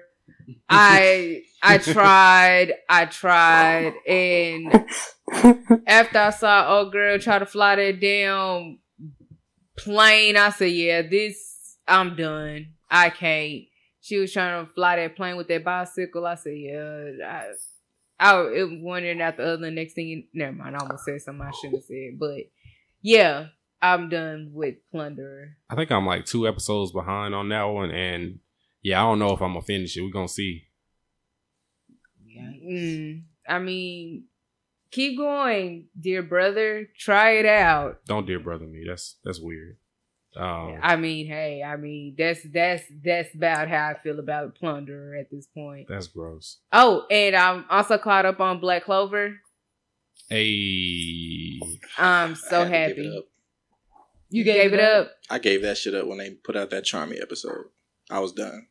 I 0.68 1.42
I 1.62 1.78
tried, 1.78 2.74
I 2.88 3.04
tried, 3.04 3.92
and 4.08 4.86
after 5.86 6.18
I 6.18 6.30
saw 6.30 6.78
old 6.78 6.92
girl 6.92 7.18
try 7.18 7.38
to 7.38 7.46
fly 7.46 7.76
that 7.76 8.00
damn 8.00 8.78
plane, 9.78 10.36
I 10.36 10.50
said, 10.50 10.72
"Yeah, 10.72 11.02
this 11.02 11.76
I'm 11.86 12.16
done. 12.16 12.74
I 12.90 13.10
can't." 13.10 13.64
She 14.00 14.16
was 14.18 14.32
trying 14.32 14.64
to 14.64 14.72
fly 14.72 14.96
that 14.96 15.16
plane 15.16 15.36
with 15.36 15.48
that 15.48 15.64
bicycle. 15.64 16.26
I 16.26 16.34
said, 16.34 16.56
"Yeah." 16.56 17.10
I, 17.26 17.44
I 18.20 18.34
was 18.34 18.70
wondering 18.80 19.20
after 19.20 19.44
the 19.44 19.52
other. 19.52 19.70
Next 19.70 19.94
thing, 19.94 20.08
you, 20.08 20.24
never 20.34 20.52
mind. 20.52 20.76
I 20.76 20.80
almost 20.80 21.04
said 21.04 21.20
something 21.20 21.46
I 21.46 21.50
shouldn't 21.52 21.76
have 21.76 21.84
said, 21.84 22.18
but 22.18 22.40
yeah, 23.00 23.46
I'm 23.80 24.08
done 24.08 24.50
with 24.52 24.76
Plunderer. 24.92 25.50
I 25.70 25.76
think 25.76 25.92
I'm 25.92 26.06
like 26.06 26.24
two 26.24 26.48
episodes 26.48 26.92
behind 26.92 27.34
on 27.34 27.48
that 27.50 27.64
one, 27.64 27.90
and 27.90 28.40
yeah, 28.82 29.00
I 29.00 29.04
don't 29.04 29.18
know 29.18 29.32
if 29.32 29.40
I'm 29.40 29.52
gonna 29.52 29.62
finish 29.62 29.96
it. 29.96 30.02
We're 30.02 30.10
gonna 30.10 30.28
see. 30.28 30.64
Mm, 32.38 33.22
I 33.48 33.58
mean, 33.58 34.24
keep 34.90 35.18
going, 35.18 35.86
dear 35.98 36.22
brother. 36.22 36.88
Try 36.98 37.32
it 37.32 37.46
out. 37.46 38.04
Don't 38.06 38.26
dear 38.26 38.40
brother 38.40 38.66
me. 38.66 38.84
That's 38.86 39.16
that's 39.24 39.40
weird. 39.40 39.76
Um, 40.36 40.78
I 40.82 40.96
mean, 40.96 41.26
hey, 41.26 41.62
I 41.62 41.76
mean 41.76 42.14
that's 42.16 42.40
that's 42.52 42.84
that's 43.02 43.34
about 43.34 43.68
how 43.68 43.88
I 43.88 43.94
feel 44.02 44.18
about 44.18 44.54
Plunderer 44.56 45.18
at 45.18 45.30
this 45.30 45.46
point. 45.46 45.86
that's 45.88 46.06
gross. 46.06 46.58
Oh, 46.72 47.06
and 47.10 47.34
I'm 47.34 47.64
also 47.70 47.98
caught 47.98 48.26
up 48.26 48.40
on 48.40 48.60
Black 48.60 48.84
Clover. 48.84 49.36
Hey, 50.28 51.60
I'm 51.96 52.34
so 52.34 52.62
I 52.62 52.66
had 52.66 52.88
to 52.90 52.94
give 52.94 53.04
happy. 53.04 53.16
it 53.16 53.18
up. 53.18 53.24
You 54.30 54.44
gave 54.44 54.74
it 54.74 54.80
up. 54.80 55.12
I 55.30 55.38
gave 55.38 55.62
that 55.62 55.78
shit 55.78 55.94
up 55.94 56.06
when 56.06 56.18
they 56.18 56.30
put 56.30 56.56
out 56.56 56.70
that 56.70 56.84
Charmy 56.84 57.20
episode. 57.20 57.64
I 58.10 58.18
was 58.20 58.32
done. 58.32 58.66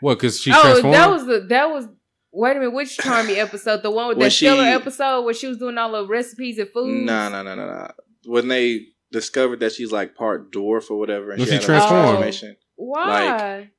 What? 0.00 0.14
Because 0.14 0.40
she 0.40 0.52
oh, 0.52 0.62
transformed. 0.62 0.94
that 0.94 1.10
was 1.10 1.26
the 1.26 1.40
that 1.48 1.70
was. 1.70 1.88
Wait 2.32 2.52
a 2.56 2.60
minute, 2.60 2.70
which 2.72 2.96
Charmy 2.98 3.36
episode? 3.36 3.82
The 3.82 3.90
one 3.90 4.08
with 4.08 4.18
When 4.18 4.26
that 4.28 4.32
filler 4.34 4.64
episode 4.64 5.22
where 5.24 5.34
she 5.34 5.46
was 5.48 5.58
doing 5.58 5.76
all 5.78 5.92
the 5.92 6.06
recipes 6.06 6.58
and 6.58 6.68
food. 6.70 7.04
Nah, 7.06 7.28
nah, 7.28 7.42
nah, 7.42 7.54
nah, 7.56 7.66
nah. 7.66 7.88
When 8.24 8.48
they 8.48 8.86
discovered 9.10 9.60
that 9.60 9.72
she's 9.72 9.90
like 9.90 10.14
part 10.14 10.52
dwarf 10.52 10.90
or 10.90 10.98
whatever, 10.98 11.30
and 11.30 11.40
When 11.40 11.48
she 11.48 11.56
she 11.56 11.62
a 11.62 11.66
transformed. 11.66 12.18
transformation. 12.18 12.56
Why? 12.76 13.70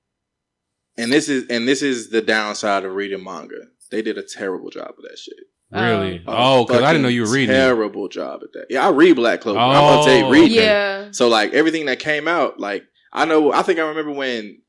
And 0.97 1.11
this 1.11 1.29
is 1.29 1.47
and 1.49 1.67
this 1.67 1.81
is 1.81 2.09
the 2.09 2.21
downside 2.21 2.83
of 2.83 2.93
reading 2.93 3.23
manga. 3.23 3.55
They 3.89 4.01
did 4.01 4.17
a 4.17 4.23
terrible 4.23 4.69
job 4.69 4.89
of 4.97 5.03
that 5.09 5.17
shit. 5.17 5.35
really? 5.71 6.17
A 6.17 6.23
oh, 6.27 6.65
because 6.65 6.83
I 6.83 6.91
didn't 6.91 7.03
know 7.03 7.07
you 7.09 7.21
were 7.23 7.31
reading. 7.31 7.55
Terrible 7.55 8.09
job 8.09 8.41
at 8.43 8.51
that. 8.53 8.65
Yeah, 8.69 8.85
I 8.85 8.91
read 8.91 9.15
Black 9.15 9.41
Clover. 9.41 9.59
I'm 9.59 9.69
Oh, 9.83 9.89
gonna 9.95 10.03
say 10.03 10.29
read 10.29 10.51
that. 10.51 10.55
yeah. 10.55 11.07
So 11.11 11.29
like 11.29 11.53
everything 11.53 11.85
that 11.85 11.99
came 11.99 12.27
out, 12.27 12.59
like 12.59 12.83
I 13.13 13.23
know, 13.25 13.53
I 13.53 13.61
think 13.61 13.79
I 13.79 13.83
remember 13.87 14.11
when 14.11 14.61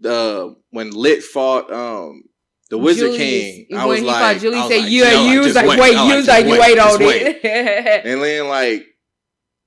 the 0.00 0.56
when 0.70 0.90
Licht 0.92 1.24
fought 1.24 1.70
um 1.70 2.22
the 2.70 2.78
Wizard 2.78 3.12
Julius- 3.12 3.18
King. 3.18 3.66
I 3.78 3.86
when 3.86 3.88
was 3.88 4.00
he 4.00 4.06
like, 4.06 4.40
Julie 4.40 4.56
I 4.58 4.60
was 4.60 4.70
said, 4.72 4.80
like, 4.82 4.90
"Yeah, 4.92 5.12
yo, 5.12 5.32
you 5.32 5.40
was 5.40 5.54
like, 5.54 5.66
wait. 5.78 5.92
you 6.08 6.16
was 6.16 6.26
like, 6.28 6.44
you 6.44 6.50
wait, 6.52 6.60
wait 6.60 6.78
on 6.78 6.98
it." 7.02 8.04
And 8.06 8.22
then 8.22 8.48
like 8.48 8.86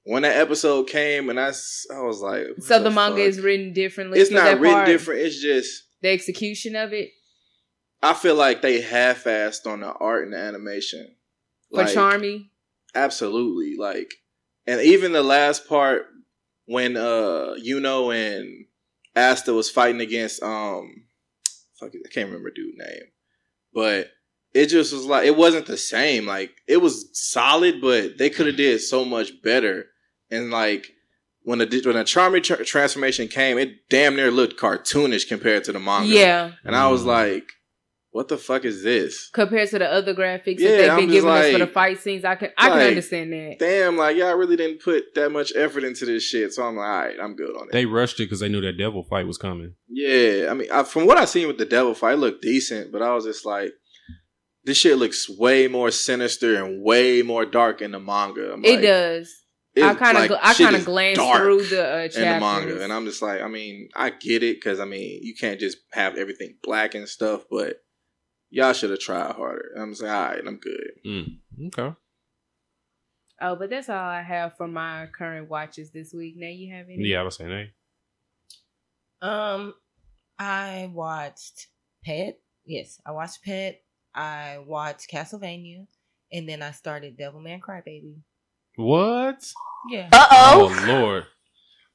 when 0.03 0.23
that 0.23 0.37
episode 0.37 0.87
came, 0.87 1.29
and 1.29 1.39
I, 1.39 1.47
I 1.93 2.01
was 2.01 2.19
like, 2.21 2.45
so 2.59 2.81
the 2.81 2.89
manga 2.89 3.17
fuck? 3.17 3.27
is 3.27 3.39
written 3.41 3.73
differently. 3.73 4.19
It's 4.19 4.31
not 4.31 4.59
written 4.59 4.73
part? 4.77 4.87
different. 4.87 5.21
It's 5.21 5.39
just 5.41 5.83
The 6.01 6.09
execution 6.09 6.75
of 6.75 6.93
it 6.93 7.11
I 8.01 8.13
feel 8.13 8.35
like 8.35 8.61
they 8.61 8.79
half-assed 8.81 9.67
on 9.67 9.81
the 9.81 9.91
art 9.91 10.23
and 10.23 10.33
the 10.33 10.37
animation 10.37 11.15
for 11.69 11.83
Like, 11.83 11.93
Charmy. 11.93 12.49
Absolutely. 12.95 13.75
Like 13.77 14.13
and 14.65 14.81
even 14.81 15.11
the 15.11 15.23
last 15.23 15.67
part 15.67 16.05
when 16.65 16.95
uh 16.97 17.55
Yuno 17.63 18.15
and 18.15 18.65
Asta 19.15 19.53
was 19.53 19.69
fighting 19.69 20.01
against 20.01 20.41
um 20.41 21.03
fuck 21.79 21.93
it, 21.93 22.01
I 22.05 22.09
can't 22.09 22.27
remember 22.27 22.51
dude's 22.51 22.77
name. 22.77 23.03
But 23.73 24.11
it 24.53 24.67
just 24.67 24.91
was 24.93 25.05
like 25.05 25.25
it 25.25 25.35
wasn't 25.37 25.67
the 25.67 25.77
same. 25.77 26.25
Like 26.25 26.51
it 26.67 26.77
was 26.77 27.09
solid, 27.13 27.81
but 27.81 28.17
they 28.17 28.29
could 28.29 28.47
have 28.47 28.57
did 28.57 28.79
so 28.81 29.05
much 29.05 29.41
better. 29.43 29.87
And 30.31 30.49
like 30.51 30.87
when 31.43 31.59
the 31.59 31.65
when 31.85 31.95
the 31.95 32.03
Charmy 32.03 32.43
tra- 32.43 32.65
transformation 32.65 33.27
came, 33.27 33.57
it 33.57 33.89
damn 33.89 34.15
near 34.15 34.31
looked 34.31 34.59
cartoonish 34.59 35.27
compared 35.27 35.63
to 35.65 35.71
the 35.71 35.79
manga. 35.79 36.07
Yeah, 36.07 36.51
And 36.63 36.75
I 36.75 36.87
was 36.89 37.03
Mm. 37.03 37.07
like, 37.07 37.49
what 38.11 38.27
the 38.27 38.37
fuck 38.37 38.65
is 38.65 38.81
this? 38.83 39.29
compared 39.33 39.69
to 39.69 39.79
the 39.79 39.85
other 39.91 40.13
graphics 40.15 40.59
Yeah, 40.59 40.71
that 40.71 40.77
they've 40.77 40.89
I'm 40.91 40.97
been 41.01 41.09
just 41.09 41.15
giving 41.17 41.29
us 41.29 41.51
for 41.51 41.57
the 41.59 41.67
fight 41.67 41.99
scenes, 41.99 42.25
I 42.25 42.35
can 42.35 42.49
I 42.57 42.69
can 42.69 42.79
understand 42.79 43.31
that. 43.33 43.57
damn, 43.59 43.97
like 43.97 44.17
y'all 44.17 44.33
really 44.35 44.55
didn't 44.55 44.81
put 44.81 45.13
that 45.15 45.29
much 45.31 45.53
effort 45.55 45.83
into 45.83 46.05
this 46.05 46.23
shit. 46.23 46.51
So 46.53 46.63
I'm 46.63 46.75
like, 46.75 46.85
all 46.87 46.99
right, 46.99 47.15
I'm 47.21 47.35
good 47.35 47.55
on 47.55 47.67
it. 47.67 47.71
They 47.71 47.85
rushed 47.85 48.19
it 48.19 48.23
because 48.23 48.39
they 48.39 48.49
knew 48.49 48.61
that 48.61 48.77
devil 48.77 49.03
fight 49.03 49.27
was 49.27 49.37
coming. 49.37 49.75
yeah, 49.87 50.47
I 50.49 50.53
mean, 50.55 50.71
I, 50.71 50.83
from 50.83 51.05
what 51.05 51.17
I 51.17 51.25
seen 51.25 51.47
with 51.47 51.57
the 51.59 51.65
devil 51.65 51.93
fight, 51.93 52.13
it 52.13 52.17
looked 52.17 52.41
decent, 52.41 52.91
but 52.91 53.01
I 53.01 53.13
was 53.13 53.25
just 53.25 53.45
like, 53.45 53.71
this 54.65 54.77
shit 54.77 54.97
looks 54.97 55.29
way 55.29 55.67
more 55.67 55.89
sinister 55.91 56.63
and 56.63 56.83
way 56.83 57.21
more 57.21 57.45
dark 57.45 57.81
in 57.81 57.91
the 57.91 57.99
manga. 57.99 58.53
I'm 58.53 58.63
It 58.65 58.71
like, 58.75 58.81
does. 58.81 59.33
it- 59.75 59.83
I 59.83 59.93
kind 59.93 60.17
of 60.17 60.29
like, 60.29 60.39
I 60.43 60.53
kind 60.55 60.75
of 60.75 60.83
glanced 60.83 61.21
through 61.21 61.63
the 61.67 61.85
uh, 61.87 62.01
chapters. 62.07 62.15
in 62.17 62.23
the 62.23 62.39
manga, 62.39 62.83
and 62.83 62.91
I'm 62.91 63.05
just 63.05 63.21
like, 63.21 63.41
I 63.41 63.47
mean, 63.47 63.89
I 63.95 64.09
get 64.09 64.41
it 64.43 64.57
because 64.57 64.79
I 64.79 64.85
mean, 64.85 65.19
you 65.23 65.35
can't 65.39 65.59
just 65.59 65.77
have 65.93 66.17
everything 66.17 66.57
black 66.63 66.95
and 66.95 67.07
stuff, 67.07 67.43
but 67.51 67.77
y'all 68.49 68.73
should 68.73 68.89
have 68.89 68.99
tried 68.99 69.33
harder. 69.35 69.71
And 69.73 69.83
I'm 69.83 69.95
saying, 69.95 70.11
all 70.11 70.21
right, 70.25 70.43
I'm 70.45 70.57
good. 70.57 70.91
Mm. 71.05 71.37
Okay. 71.67 71.95
oh, 73.41 73.55
but 73.55 73.69
that's 73.69 73.89
all 73.89 73.95
I 73.97 74.21
have 74.21 74.57
for 74.57 74.67
my 74.67 75.07
current 75.17 75.49
watches 75.49 75.91
this 75.91 76.13
week. 76.13 76.35
Now 76.37 76.47
you 76.47 76.73
have 76.73 76.85
any? 76.87 77.07
Yeah, 77.07 77.21
I 77.21 77.23
was 77.23 77.35
saying, 77.35 77.49
hey. 77.51 77.71
Um, 79.21 79.73
I 80.37 80.89
watched 80.93 81.67
Pet. 82.05 82.39
Yes, 82.65 83.01
I 83.05 83.11
watched 83.11 83.43
Pet. 83.43 83.81
I 84.15 84.59
watched 84.65 85.09
Castlevania, 85.11 85.85
and 86.31 86.47
then 86.47 86.61
I 86.61 86.71
started 86.71 87.17
Devilman 87.17 87.59
Crybaby. 87.59 88.15
What? 88.75 89.43
Yeah. 89.89 90.09
Uh 90.11 90.27
Oh, 90.31 90.69
oh. 90.71 90.85
Lord. 90.87 91.25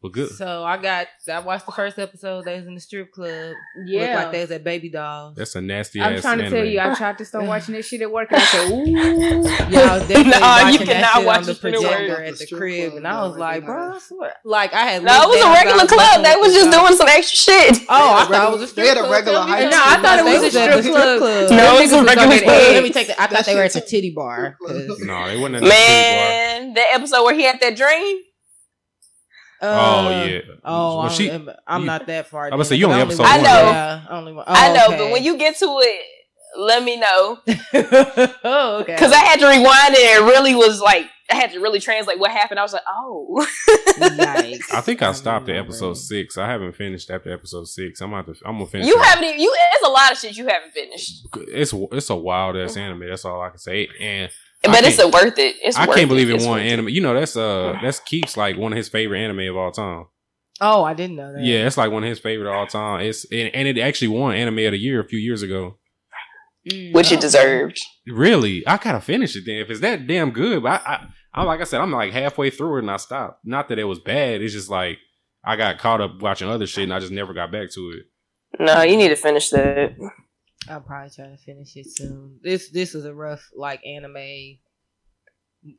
Well, 0.04 0.10
good. 0.10 0.28
So 0.32 0.62
I 0.64 0.76
got. 0.76 1.06
I 1.32 1.38
watched 1.40 1.64
the 1.64 1.72
first 1.72 1.98
episode. 1.98 2.44
They 2.44 2.58
was 2.58 2.66
in 2.66 2.74
the 2.74 2.80
strip 2.80 3.10
club. 3.10 3.54
Yeah. 3.86 4.00
Looked 4.02 4.14
like 4.16 4.32
they 4.32 4.40
was 4.42 4.50
at 4.50 4.62
Baby 4.62 4.90
Dolls. 4.90 5.34
That's 5.34 5.54
a 5.56 5.62
nasty 5.62 5.98
I'm 5.98 6.16
ass. 6.16 6.20
trying 6.20 6.38
to 6.40 6.50
tell 6.50 6.58
anime. 6.58 6.72
you, 6.72 6.80
I 6.80 6.94
tried 6.94 7.16
to 7.16 7.24
start 7.24 7.46
watching 7.46 7.72
this 7.74 7.88
shit 7.88 8.02
at 8.02 8.12
work, 8.12 8.28
and 8.30 8.38
I 8.42 8.44
said, 8.44 8.70
"Ooh, 8.70 8.84
Y'all 8.84 9.98
definitely 10.06 10.24
Nah, 10.30 10.58
you 10.58 10.64
watching 10.76 10.86
cannot 10.88 11.00
that 11.00 11.14
shit 11.16 11.24
watch 11.26 11.36
on 11.38 11.42
the 11.44 11.46
this 11.46 11.56
at 11.56 11.60
projector 11.72 12.22
at 12.22 12.30
the 12.32 12.44
Strip 12.44 12.60
crib, 12.60 12.90
club, 12.90 12.96
and 12.98 13.08
I 13.08 13.22
was 13.26 13.38
like, 13.38 13.64
bro, 13.64 13.88
now. 13.88 13.94
I 13.94 13.98
swear. 13.98 14.34
like 14.44 14.74
I 14.74 14.80
had. 14.82 15.04
No, 15.04 15.22
it 15.22 15.28
was 15.30 15.40
a 15.42 15.52
regular 15.52 15.86
club. 15.86 16.22
They 16.22 16.36
was 16.36 16.52
just 16.52 16.70
the 16.70 16.76
doing 16.76 16.96
some 16.96 17.08
extra 17.08 17.38
shit. 17.38 17.78
Oh, 17.88 18.14
I 18.20 18.24
thought 18.26 18.48
it 18.48 18.52
was 18.52 18.60
a 18.60 18.64
a 18.64 18.68
strip 18.68 18.84
they 18.84 18.88
had 18.88 18.98
a 18.98 19.00
club. 19.00 19.12
regular 19.12 19.38
Tell 19.38 19.46
high 19.48 19.60
that. 19.62 19.70
No, 19.70 19.80
I 19.80 19.96
thought 20.04 20.18
it 20.18 20.24
was 20.28 20.42
a 20.42 20.50
strip 20.52 20.84
club. 20.94 21.18
club. 21.18 21.50
No, 21.50 21.78
it 21.78 21.80
was 21.80 21.92
a 21.92 22.04
regular 22.04 22.38
club. 22.44 22.60
edge. 22.60 22.74
Let 22.74 22.82
me 22.82 22.90
take 22.90 23.06
that. 23.06 23.20
I 23.22 23.26
thought 23.28 23.46
they 23.46 23.54
were 23.54 23.62
at 23.62 23.72
the 23.72 23.80
titty 23.80 24.10
bar. 24.10 24.58
No, 24.60 24.68
they 24.68 25.40
wasn't 25.40 25.56
at 25.56 25.62
the 25.64 25.64
titty 25.64 25.64
bar. 25.64 25.68
Man, 25.70 26.74
that 26.74 26.88
episode 26.92 27.24
where 27.24 27.34
he 27.34 27.44
had 27.44 27.58
that 27.62 27.74
dream. 27.74 28.18
Oh 29.64 30.07
uh, 30.09 30.24
yeah. 30.24 30.40
Oh, 30.64 30.98
Well, 30.98 31.00
I'm, 31.00 31.11
she- 31.11 31.31
I'm 31.31 31.81
you- 31.81 31.87
not 31.87 32.07
that 32.07 32.29
far. 32.29 32.44
I'm 32.46 32.50
gonna 32.50 32.64
say, 32.64 32.77
you 32.77 32.87
only 32.87 33.00
only 33.00 33.14
episode 33.14 33.22
one, 33.24 33.33
I 33.33 33.37
know. 33.38 33.42
Yeah, 33.70 34.07
only 34.11 34.33
one. 34.33 34.44
I 34.48 34.72
know, 34.72 34.87
okay. 34.88 34.98
but 34.98 35.11
when 35.12 35.22
you 35.24 35.37
get 35.38 35.57
to 35.59 35.66
it, 35.81 36.00
let 36.57 36.83
me 36.85 36.96
know 37.00 37.38
oh, 38.44 38.79
okay. 38.83 38.94
because 38.94 39.12
I 39.12 39.18
had 39.18 39.40
to 39.40 39.46
rewind 39.46 39.94
it. 39.94 40.18
and 40.18 40.24
It 40.24 40.31
really 40.33 40.55
was 40.55 40.81
like 40.81 41.07
I 41.31 41.37
had 41.37 41.53
to 41.53 41.59
really 41.61 41.81
translate 41.81 42.18
what 42.18 42.31
happened. 42.31 42.61
I 42.61 42.62
was 42.62 42.74
like, 42.74 42.83
oh, 42.88 43.44
nice. 43.98 44.70
I 44.72 44.81
think 44.83 45.00
I 45.03 45.12
stopped 45.12 45.48
at 45.48 45.57
episode 45.57 45.94
six. 45.94 46.37
I 46.37 46.46
haven't 46.46 46.74
finished 46.77 47.11
after 47.11 47.33
episode 47.33 47.66
six. 47.66 48.00
I'm 48.00 48.11
gonna 48.11 48.24
have 48.27 48.37
to, 48.37 48.46
I'm 48.46 48.57
gonna 48.59 48.66
finish. 48.66 48.87
you 48.87 48.96
it. 48.96 49.05
haven't. 49.05 49.24
even- 49.24 49.40
You 49.40 49.55
there's 49.72 49.90
a 49.90 49.92
lot 49.92 50.12
of 50.12 50.18
shit 50.18 50.37
you 50.37 50.46
haven't 50.46 50.72
finished, 50.72 51.27
It's 51.48 51.72
it's 51.92 52.11
a 52.11 52.14
wild 52.16 52.57
ass 52.57 52.77
anime. 52.77 53.09
That's 53.09 53.24
all 53.24 53.40
I 53.40 53.48
can 53.48 53.59
say. 53.59 53.88
And 54.00 54.31
I 54.31 54.31
but 54.66 54.85
it's 54.85 54.98
a 54.98 55.09
worth 55.09 55.38
it. 55.38 55.57
It's 55.62 55.77
I 55.77 55.87
worth 55.87 55.96
can't 55.96 56.09
believe 56.09 56.31
it 56.31 56.37
It's 56.37 56.44
won 56.44 56.61
worth 56.61 56.72
anime. 56.72 56.88
You 56.88 57.00
know 57.00 57.14
that's 57.14 57.37
uh 57.37 57.79
that's 57.83 58.00
Keeps 58.00 58.37
like 58.37 58.57
one 58.57 58.72
of 58.72 58.77
his 58.77 58.88
favorite 58.88 59.20
anime 59.20 59.48
of 59.50 59.57
all 59.57 59.72
time. 59.72 60.07
Oh, 60.61 60.85
I 60.85 60.94
didn't 60.94 61.16
know 61.16 61.33
that. 61.33 61.42
Yeah, 61.42 61.66
it's 61.66 61.77
like 61.77 61.90
one 61.90 62.05
of 62.05 62.09
his 62.09 62.20
favorite 62.20 62.48
of 62.48 62.55
all 62.55 62.66
time. 62.66 63.00
It's 63.00 63.24
and, 63.33 63.55
and 63.55 63.68
it 63.68 63.79
actually 63.79 64.09
won 64.09 64.35
anime 64.35 64.59
of 64.61 64.72
the 64.72 64.79
year 64.79 65.00
a 65.00 65.05
few 65.05 65.18
years 65.18 65.42
ago. 65.42 65.79
Mm. 66.70 66.94
which 66.94 67.12
it 67.12 67.20
deserved. 67.20 67.79
Really, 68.07 68.66
I 68.66 68.79
gotta 68.79 69.00
finish 69.00 69.37
it 69.37 69.42
then. 69.44 69.57
If 69.57 69.68
it's 69.68 69.81
that 69.81 70.07
damn 70.07 70.31
good, 70.31 70.62
but 70.62 70.81
I, 70.87 70.94
I, 70.94 71.07
I 71.35 71.42
like 71.42 71.61
I 71.61 71.64
said, 71.64 71.83
I'm 71.83 71.92
like 71.92 72.12
halfway 72.12 72.48
through 72.48 72.77
it 72.77 72.81
and 72.81 72.90
I 72.90 72.96
stopped. 72.96 73.40
Not 73.44 73.68
that 73.68 73.79
it 73.79 73.85
was 73.85 73.98
bad. 73.98 74.40
It's 74.40 74.55
just 74.55 74.70
like 74.70 74.96
I 75.44 75.57
got 75.57 75.79
caught 75.79 76.00
up 76.00 76.22
watching 76.22 76.48
other 76.48 76.66
shit 76.66 76.85
and 76.85 76.94
I 76.94 77.00
just 77.00 77.12
never 77.12 77.35
got 77.35 77.53
back 77.53 77.70
to 77.72 77.90
it. 77.98 78.07
No, 78.59 78.81
you 78.81 78.96
need 78.96 79.09
to 79.09 79.16
finish 79.16 79.50
that. 79.50 79.94
I'll 80.68 80.81
probably 80.81 81.11
try 81.11 81.27
to 81.29 81.37
finish 81.37 81.77
it 81.77 81.87
soon. 81.90 82.38
This 82.42 82.70
this 82.70 82.94
was 82.94 83.05
a 83.05 83.14
rough 83.14 83.50
like 83.57 83.85
anime 83.87 84.59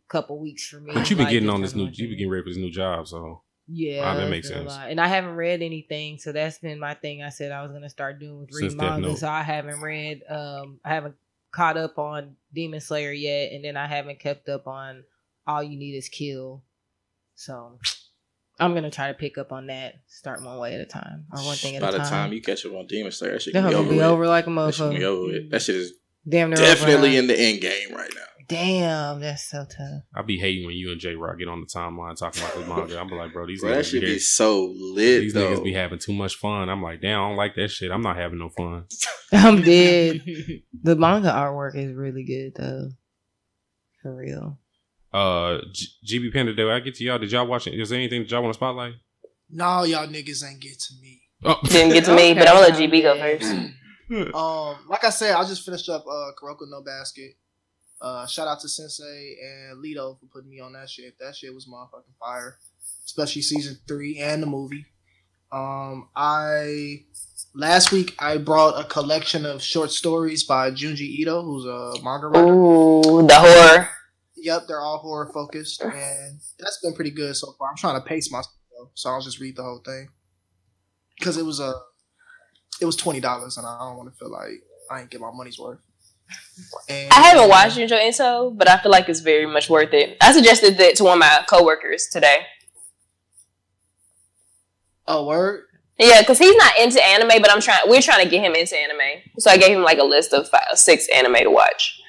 couple 0.07 0.39
weeks 0.39 0.67
for 0.67 0.79
me. 0.79 0.93
But 0.93 1.09
you 1.09 1.15
be 1.15 1.23
Like, 1.23 1.31
getting 1.31 1.49
on 1.49 1.61
this 1.61 1.75
new, 1.75 1.83
you 1.83 1.89
be 1.89 1.93
watching 2.03 2.09
getting 2.17 2.29
ready 2.29 2.43
for 2.43 2.49
this 2.49 2.57
new 2.57 2.71
job, 2.71 3.07
so 3.07 3.41
Yeah, 3.67 4.01
Ah, 4.03 4.15
that 4.15 4.29
makes 4.29 4.47
sense. 4.47 4.71
And 4.73 4.99
I 4.99 5.07
haven't 5.07 5.35
read 5.35 5.61
anything, 5.61 6.17
so 6.17 6.31
that's 6.31 6.59
been 6.59 6.79
my 6.79 6.93
thing. 6.95 7.23
I 7.23 7.29
said 7.29 7.51
I 7.51 7.61
was 7.63 7.71
gonna 7.71 7.89
start 7.89 8.19
doing 8.19 8.39
with 8.41 8.51
Since 8.51 8.73
read 8.73 8.79
Death 8.79 8.99
manga. 9.01 9.17
So 9.17 9.27
I 9.27 9.41
haven't 9.43 9.81
read. 9.81 10.21
Um, 10.29 10.79
I 10.83 10.89
haven't 10.89 11.15
caught 11.51 11.77
up 11.77 11.97
on 11.97 12.35
Demon 12.53 12.81
Slayer 12.81 13.11
yet, 13.11 13.51
and 13.53 13.63
then 13.63 13.77
I 13.77 13.87
haven't 13.87 14.19
kept 14.19 14.49
up 14.49 14.67
on 14.67 15.03
All 15.47 15.63
You 15.63 15.77
Need 15.77 15.95
Is 15.95 16.09
Kill. 16.09 16.63
So 17.35 17.79
I'm 18.59 18.73
gonna 18.73 18.89
try 18.91 19.07
to 19.09 19.13
pick 19.13 19.37
up 19.37 19.51
on 19.51 19.67
that. 19.67 19.95
Start 20.07 20.41
one 20.43 20.57
way 20.59 20.73
at 20.75 20.79
a 20.81 20.85
time, 20.85 21.25
or 21.31 21.39
one 21.43 21.57
thing 21.57 21.75
at 21.75 21.81
By 21.81 21.89
a 21.89 21.91
the 21.93 21.97
time. 21.99 22.07
time 22.09 22.33
you 22.33 22.41
catch 22.41 22.65
up 22.65 22.73
on 22.73 22.87
Demon 22.87 23.11
Slayer, 23.11 23.33
that 23.33 23.41
shit 23.41 23.53
They're 23.53 23.63
be 23.63 23.71
gonna 23.71 23.77
over, 23.81 23.89
be 23.89 23.95
with. 23.97 24.05
over 24.05 24.27
like 24.27 24.47
a 24.47 24.49
That 24.51 24.73
shit 24.73 24.91
be 24.97 25.03
over 25.05 25.21
with. 25.27 25.51
That 25.51 25.61
shit 25.61 25.75
is 25.75 25.93
Damn, 26.27 26.49
near 26.49 26.57
definitely 26.57 27.09
over. 27.09 27.19
in 27.19 27.27
the 27.27 27.39
end 27.39 27.61
game 27.61 27.93
right 27.93 28.09
now. 28.15 28.21
Damn, 28.47 29.19
that's 29.21 29.49
so 29.49 29.65
tough. 29.65 30.03
I 30.15 30.21
be 30.21 30.37
hating 30.37 30.67
when 30.67 30.75
you 30.75 30.91
and 30.91 31.01
J 31.01 31.15
Rock 31.15 31.39
get 31.39 31.47
on 31.47 31.61
the 31.61 31.65
timeline 31.67 32.15
talking 32.15 32.43
about 32.43 32.55
this 32.55 32.67
manga. 32.67 32.99
I'm 32.99 33.09
like, 33.09 33.33
bro, 33.33 33.47
these 33.47 33.61
Bro, 33.61 33.71
that 33.71 33.79
niggas 33.79 33.89
should 33.89 34.01
be, 34.01 34.05
be 34.13 34.19
so 34.19 34.65
lit 34.77 35.21
these 35.21 35.33
though. 35.33 35.47
niggas 35.57 35.63
be 35.63 35.73
having 35.73 35.97
too 35.97 36.13
much 36.13 36.35
fun. 36.35 36.69
I'm 36.69 36.81
like, 36.83 37.01
damn, 37.01 37.19
I 37.19 37.27
don't 37.27 37.37
like 37.37 37.55
that 37.55 37.69
shit. 37.69 37.89
I'm 37.91 38.01
not 38.01 38.17
having 38.17 38.37
no 38.39 38.49
fun. 38.49 38.85
I'm 39.33 39.63
dead. 39.63 40.21
the 40.83 40.95
manga 40.95 41.29
artwork 41.31 41.75
is 41.75 41.93
really 41.95 42.23
good 42.23 42.53
though, 42.55 42.91
for 44.03 44.15
real. 44.15 44.59
Uh, 45.15 45.61
G- 45.71 45.87
GB 46.19 46.33
Panda, 46.33 46.53
did 46.53 46.69
I 46.69 46.79
get 46.81 46.95
to 46.95 47.03
y'all? 47.03 47.17
Did 47.19 47.31
y'all 47.31 47.47
watch 47.47 47.67
it? 47.67 47.79
Is 47.79 47.89
there 47.89 47.97
anything 47.99 48.21
that 48.23 48.31
y'all 48.31 48.41
want 48.41 48.53
to 48.53 48.57
spotlight? 48.57 48.95
No, 49.49 49.83
y'all 49.83 50.07
niggas 50.07 50.43
ain't 50.45 50.59
get 50.59 50.77
to 50.79 50.93
me. 51.01 51.21
Oh, 51.43 51.59
Didn't 51.65 51.93
get 51.93 52.05
to 52.05 52.15
me, 52.15 52.33
but 52.33 52.47
I'm 52.49 52.55
gonna 52.55 52.67
let 52.67 52.73
GB 52.73 53.01
go 53.01 53.11
Okay. 53.13 53.37
first. 53.39 53.55
Um, 54.35 54.75
like 54.87 55.03
I 55.03 55.09
said, 55.09 55.33
I 55.33 55.43
just 55.45 55.65
finished 55.65 55.89
up 55.89 56.05
uh 56.05 56.29
Kuroko 56.39 56.69
no 56.69 56.81
Basket. 56.83 57.31
Uh, 57.99 58.27
shout 58.27 58.47
out 58.47 58.59
to 58.59 58.69
Sensei 58.69 59.35
and 59.41 59.83
Lito 59.83 60.19
for 60.19 60.27
putting 60.31 60.49
me 60.51 60.59
on 60.59 60.73
that 60.73 60.89
shit. 60.91 61.15
That 61.19 61.35
shit 61.35 61.51
was 61.55 61.65
motherfucking 61.67 62.13
fire, 62.19 62.59
especially 63.05 63.41
season 63.41 63.79
three 63.87 64.19
and 64.19 64.43
the 64.43 64.47
movie. 64.47 64.85
Um, 65.51 66.09
I 66.15 67.05
last 67.55 67.91
week 67.91 68.13
I 68.19 68.37
brought 68.37 68.79
a 68.79 68.83
collection 68.87 69.43
of 69.45 69.63
short 69.63 69.89
stories 69.91 70.43
by 70.43 70.69
Junji 70.69 70.99
Ito, 71.21 71.41
who's 71.41 71.65
a 71.65 72.03
manga 72.03 72.27
writer. 72.27 72.53
Ooh, 72.53 73.25
the 73.25 73.33
horror. 73.35 73.89
Yep, 74.45 74.67
they're 74.67 74.79
all 74.79 74.99
horror 74.99 75.31
focused, 75.33 75.81
and 75.81 76.39
that's 76.59 76.79
been 76.83 76.93
pretty 76.93 77.09
good 77.09 77.35
so 77.35 77.53
far. 77.57 77.71
I'm 77.71 77.75
trying 77.75 77.99
to 77.99 78.07
pace 78.07 78.31
myself, 78.31 78.53
though, 78.77 78.91
so 78.93 79.09
I'll 79.09 79.19
just 79.19 79.39
read 79.39 79.55
the 79.55 79.63
whole 79.63 79.81
thing 79.83 80.09
because 81.17 81.37
it 81.37 81.43
was 81.43 81.59
a 81.59 81.73
it 82.79 82.85
was 82.85 82.95
twenty 82.95 83.19
dollars, 83.19 83.57
and 83.57 83.65
I 83.65 83.75
don't 83.79 83.97
want 83.97 84.13
to 84.13 84.15
feel 84.19 84.31
like 84.31 84.61
I 84.91 85.01
ain't 85.01 85.09
get 85.09 85.19
my 85.19 85.31
money's 85.33 85.57
worth. 85.57 85.79
And 86.87 87.11
I 87.11 87.21
haven't 87.21 87.49
watched 87.49 87.75
Junji 87.75 88.07
Ito, 88.07 88.51
but 88.51 88.69
I 88.69 88.77
feel 88.77 88.91
like 88.91 89.09
it's 89.09 89.21
very 89.21 89.47
much 89.47 89.67
worth 89.67 89.93
it. 89.93 90.15
I 90.21 90.31
suggested 90.31 90.77
that 90.77 90.95
to 90.97 91.05
one 91.05 91.13
of 91.13 91.19
my 91.21 91.43
coworkers 91.49 92.07
today. 92.11 92.45
Oh, 95.07 95.25
word. 95.25 95.63
Yeah, 95.97 96.21
because 96.21 96.37
he's 96.37 96.55
not 96.55 96.77
into 96.79 97.03
anime, 97.03 97.41
but 97.41 97.51
I'm 97.51 97.61
trying. 97.61 97.81
We're 97.87 98.03
trying 98.03 98.23
to 98.23 98.29
get 98.29 98.43
him 98.43 98.53
into 98.53 98.77
anime, 98.77 99.23
so 99.39 99.49
I 99.49 99.57
gave 99.57 99.75
him 99.75 99.81
like 99.81 99.97
a 99.97 100.03
list 100.03 100.33
of 100.33 100.47
five, 100.49 100.61
six 100.75 101.07
anime 101.15 101.33
to 101.35 101.49
watch. 101.49 101.99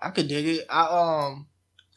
I 0.00 0.10
could 0.10 0.28
dig 0.28 0.46
it. 0.46 0.66
I 0.70 0.82
um, 1.26 1.46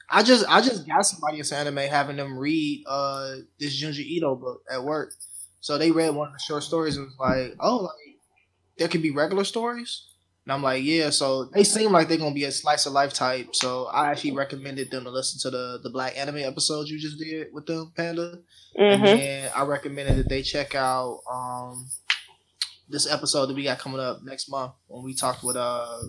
I 0.10 0.24
just 0.24 0.46
I 0.50 0.62
just 0.62 0.88
got 0.88 1.06
somebody 1.06 1.40
into 1.40 1.56
anime 1.56 1.78
having 1.78 2.18
them 2.18 2.38
read 2.38 2.84
uh 2.88 3.36
this 3.60 3.82
Junji 3.82 4.00
Ito 4.06 4.36
book 4.36 4.64
at 4.72 4.84
work. 4.84 5.14
So 5.62 5.78
they 5.78 5.92
read 5.92 6.16
one 6.16 6.28
of 6.30 6.34
the 6.34 6.40
short 6.40 6.64
stories 6.64 6.98
and 6.98 7.08
was 7.08 7.16
like, 7.20 7.56
oh, 7.60 7.78
like 7.78 8.18
there 8.78 8.88
could 8.88 9.02
be 9.02 9.12
regular 9.12 9.44
stories. 9.44 10.08
And 10.46 10.54
I'm 10.54 10.64
like, 10.64 10.84
yeah. 10.84 11.10
So 11.10 11.46
they 11.46 11.64
seem 11.64 11.92
like 11.92 12.08
they're 12.08 12.18
gonna 12.18 12.34
be 12.34 12.46
a 12.46 12.52
slice 12.52 12.86
of 12.86 12.94
life 12.94 13.14
type. 13.14 13.56
So 13.56 13.86
I 13.88 14.10
actually 14.12 14.34
recommended 14.34 14.92
them 14.92 15.04
to 15.06 15.12
listen 15.12 15.40
to 15.42 15.56
the 15.56 15.80
the 15.84 15.90
black 15.90 16.18
anime 16.18 16.38
episodes 16.38 16.90
you 16.90 17.00
just 17.00 17.20
did 17.20 17.48
with 17.54 17.66
them, 17.66 17.92
Panda. 17.96 18.40
And 18.90 19.06
hmm 19.06 19.06
then 19.06 19.52
I 19.56 19.64
recommended 19.64 20.18
that 20.18 20.30
they 20.30 20.42
check 20.42 20.76
out 20.76 21.22
um 21.32 21.88
this 22.90 23.10
episode 23.12 23.48
that 23.48 23.56
we 23.56 23.64
got 23.64 23.80
coming 23.80 24.00
up 24.00 24.22
next 24.24 24.50
month 24.50 24.74
when 24.88 25.04
we 25.04 25.14
talked 25.16 25.44
with 25.44 25.56
uh 25.56 26.00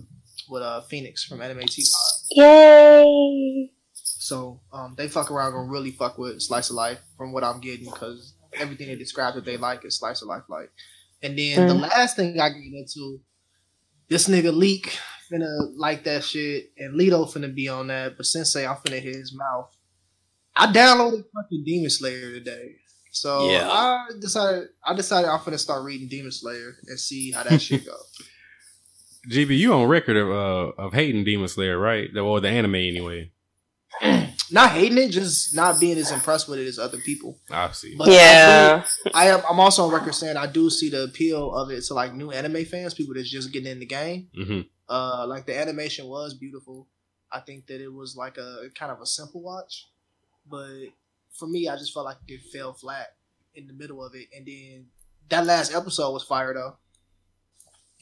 with 0.52 0.62
uh 0.62 0.82
Phoenix 0.82 1.24
from 1.24 1.40
Anime 1.42 1.60
Teapot. 1.66 1.92
Yay! 2.30 3.70
So 3.94 4.60
um, 4.72 4.94
they 4.96 5.08
fuck 5.08 5.30
around 5.30 5.52
gonna 5.52 5.68
really 5.70 5.90
fuck 5.90 6.16
with 6.18 6.40
Slice 6.40 6.70
of 6.70 6.76
Life 6.76 7.00
from 7.16 7.32
what 7.32 7.42
I'm 7.44 7.60
getting 7.60 7.86
because 7.86 8.34
everything 8.54 8.86
they 8.88 8.94
describe 8.96 9.34
that 9.34 9.44
they 9.44 9.56
like 9.56 9.84
is 9.84 9.98
Slice 9.98 10.22
of 10.22 10.28
Life 10.28 10.44
like. 10.48 10.70
And 11.22 11.38
then 11.38 11.66
the 11.66 11.74
Mm. 11.74 11.80
last 11.82 12.16
thing 12.16 12.38
I 12.40 12.48
get 12.50 12.58
into, 12.72 13.20
this 14.08 14.28
nigga 14.28 14.54
Leak 14.54 14.96
finna 15.30 15.72
like 15.76 16.04
that 16.04 16.22
shit, 16.24 16.72
and 16.78 16.98
Lito 16.98 17.26
finna 17.32 17.52
be 17.54 17.68
on 17.68 17.88
that, 17.88 18.16
but 18.16 18.26
Sensei 18.26 18.66
I'm 18.66 18.76
finna 18.76 19.00
hit 19.00 19.14
his 19.16 19.34
mouth. 19.34 19.70
I 20.54 20.66
downloaded 20.72 21.24
fucking 21.34 21.64
Demon 21.64 21.90
Slayer 21.90 22.32
today. 22.32 22.76
So 23.10 23.48
Yeah. 23.50 23.68
I 23.70 24.06
decided 24.20 24.68
I 24.84 24.94
decided 24.94 25.28
I'm 25.28 25.40
finna 25.40 25.58
start 25.58 25.84
reading 25.84 26.08
Demon 26.08 26.32
Slayer 26.32 26.74
and 26.86 26.98
see 26.98 27.30
how 27.32 27.42
that 27.44 27.60
shit 27.60 27.84
go. 27.86 27.96
GB, 29.30 29.56
you 29.56 29.72
on 29.72 29.88
record 29.88 30.16
of 30.16 30.30
uh, 30.30 30.82
of 30.82 30.92
hating 30.92 31.24
Demon 31.24 31.48
Slayer, 31.48 31.78
right? 31.78 32.14
Or 32.16 32.40
the 32.40 32.48
anime 32.48 32.74
anyway. 32.74 33.30
not 34.50 34.70
hating 34.70 34.98
it, 34.98 35.10
just 35.10 35.54
not 35.54 35.78
being 35.78 35.98
as 35.98 36.10
impressed 36.10 36.48
with 36.48 36.58
it 36.58 36.66
as 36.66 36.78
other 36.78 36.98
people. 36.98 37.38
I 37.50 37.70
see. 37.72 37.94
But 37.96 38.08
Yeah, 38.08 38.84
I 39.14 39.28
am. 39.28 39.42
I'm 39.48 39.60
also 39.60 39.84
on 39.84 39.92
record 39.92 40.14
saying 40.14 40.36
I 40.36 40.46
do 40.46 40.70
see 40.70 40.90
the 40.90 41.04
appeal 41.04 41.54
of 41.54 41.70
it 41.70 41.82
to 41.84 41.94
like 41.94 42.14
new 42.14 42.30
anime 42.30 42.64
fans, 42.64 42.94
people 42.94 43.14
that's 43.14 43.30
just 43.30 43.52
getting 43.52 43.70
in 43.70 43.80
the 43.80 43.86
game. 43.86 44.28
hmm 44.34 44.60
Uh, 44.88 45.26
like 45.26 45.46
the 45.46 45.58
animation 45.58 46.06
was 46.06 46.34
beautiful. 46.34 46.88
I 47.30 47.40
think 47.40 47.66
that 47.68 47.80
it 47.80 47.92
was 47.92 48.16
like 48.16 48.36
a 48.38 48.68
kind 48.74 48.92
of 48.92 49.00
a 49.00 49.06
simple 49.06 49.42
watch, 49.42 49.88
but 50.48 50.68
for 51.32 51.46
me, 51.46 51.68
I 51.68 51.76
just 51.76 51.94
felt 51.94 52.04
like 52.04 52.18
it 52.28 52.42
fell 52.52 52.74
flat 52.74 53.14
in 53.54 53.66
the 53.66 53.72
middle 53.72 54.04
of 54.04 54.14
it. 54.14 54.28
And 54.36 54.46
then 54.46 54.86
that 55.30 55.46
last 55.46 55.74
episode 55.74 56.12
was 56.12 56.24
fire 56.24 56.52
though. 56.52 56.76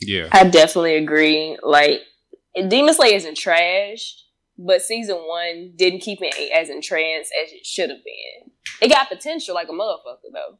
Yeah. 0.01 0.29
I 0.33 0.45
definitely 0.45 0.97
agree. 0.97 1.59
Like, 1.63 2.01
Demon 2.69 2.95
Slayer 2.95 3.17
isn't 3.17 3.37
trash, 3.37 4.17
but 4.59 4.83
season 4.83 5.17
one 5.17 5.73
didn't 5.77 6.01
keep 6.01 6.21
me 6.21 6.31
as 6.55 6.69
entranced 6.69 7.33
as 7.43 7.53
it 7.53 7.65
should 7.65 7.91
have 7.91 8.05
been. 8.05 8.51
It 8.83 8.89
got 8.89 9.09
potential 9.09 9.55
like 9.55 9.69
a 9.69 9.73
motherfucker 9.73 10.33
though, 10.33 10.59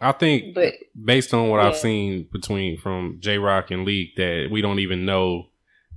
I 0.00 0.12
think 0.12 0.54
but 0.54 0.74
based 1.04 1.32
on 1.32 1.48
what 1.48 1.60
I've 1.60 1.76
seen 1.76 2.28
between 2.32 2.78
from 2.78 3.18
J 3.20 3.38
Rock 3.38 3.70
and 3.70 3.84
Leak 3.84 4.16
that 4.16 4.48
we 4.50 4.60
don't 4.60 4.80
even 4.80 5.04
know 5.04 5.48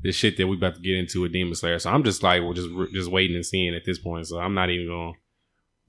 the 0.01 0.11
shit 0.11 0.37
that 0.37 0.47
we 0.47 0.55
about 0.55 0.75
to 0.75 0.81
get 0.81 0.95
into 0.95 1.21
with 1.21 1.33
Demon 1.33 1.55
Slayer. 1.55 1.79
So 1.79 1.89
I'm 1.89 2.03
just 2.03 2.23
like, 2.23 2.41
we're 2.41 2.53
just 2.53 2.69
just 2.93 3.11
waiting 3.11 3.35
and 3.35 3.45
seeing 3.45 3.75
at 3.75 3.83
this 3.85 3.99
point. 3.99 4.27
So 4.27 4.39
I'm 4.39 4.53
not 4.53 4.69
even 4.69 4.87
gonna 4.87 5.13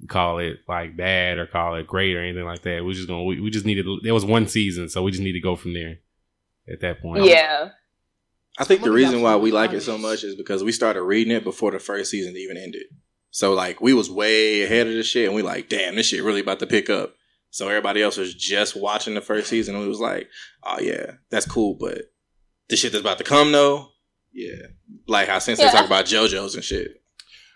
call 0.08 0.38
it 0.38 0.58
like 0.68 0.96
bad 0.96 1.38
or 1.38 1.46
call 1.46 1.74
it 1.76 1.86
great 1.86 2.16
or 2.16 2.22
anything 2.22 2.44
like 2.44 2.62
that. 2.62 2.84
We're 2.84 2.94
just 2.94 3.08
gonna 3.08 3.24
we, 3.24 3.40
we 3.40 3.50
just 3.50 3.66
needed 3.66 3.86
there 4.02 4.14
was 4.14 4.24
one 4.24 4.46
season, 4.48 4.88
so 4.88 5.02
we 5.02 5.10
just 5.10 5.22
need 5.22 5.32
to 5.32 5.40
go 5.40 5.56
from 5.56 5.74
there 5.74 5.98
at 6.70 6.80
that 6.80 7.00
point. 7.02 7.24
yeah, 7.24 7.70
I 8.58 8.64
think 8.64 8.82
the 8.82 8.92
reason 8.92 9.22
why 9.22 9.36
we 9.36 9.50
like 9.52 9.72
it 9.72 9.82
so 9.82 9.98
much 9.98 10.24
is 10.24 10.34
because 10.36 10.62
we 10.64 10.72
started 10.72 11.02
reading 11.02 11.32
it 11.32 11.44
before 11.44 11.70
the 11.70 11.78
first 11.78 12.10
season 12.10 12.36
even 12.36 12.56
ended. 12.56 12.84
So 13.30 13.54
like 13.54 13.80
we 13.80 13.94
was 13.94 14.10
way 14.10 14.62
ahead 14.62 14.86
of 14.86 14.94
the 14.94 15.02
shit, 15.02 15.26
and 15.26 15.34
we 15.34 15.42
like, 15.42 15.68
damn, 15.68 15.94
this 15.94 16.06
shit 16.06 16.24
really 16.24 16.40
about 16.40 16.58
to 16.60 16.66
pick 16.66 16.90
up. 16.90 17.14
So 17.50 17.68
everybody 17.68 18.00
else 18.02 18.16
was 18.16 18.34
just 18.34 18.76
watching 18.76 19.14
the 19.14 19.20
first 19.20 19.48
season, 19.48 19.74
and 19.74 19.82
we 19.82 19.88
was 19.88 20.00
like, 20.00 20.28
oh 20.64 20.80
yeah, 20.80 21.12
that's 21.30 21.46
cool, 21.46 21.74
but 21.78 22.02
the 22.68 22.76
shit 22.76 22.92
that's 22.92 23.02
about 23.02 23.18
to 23.18 23.24
come 23.24 23.52
though, 23.52 23.88
yeah, 24.32 24.66
like 25.08 25.28
how 25.28 25.38
Sensei 25.40 25.64
Yeah. 25.64 25.70
talk 25.72 25.86
about 25.86 26.04
JoJo's 26.06 26.54
and 26.54 26.64
shit. 26.64 27.02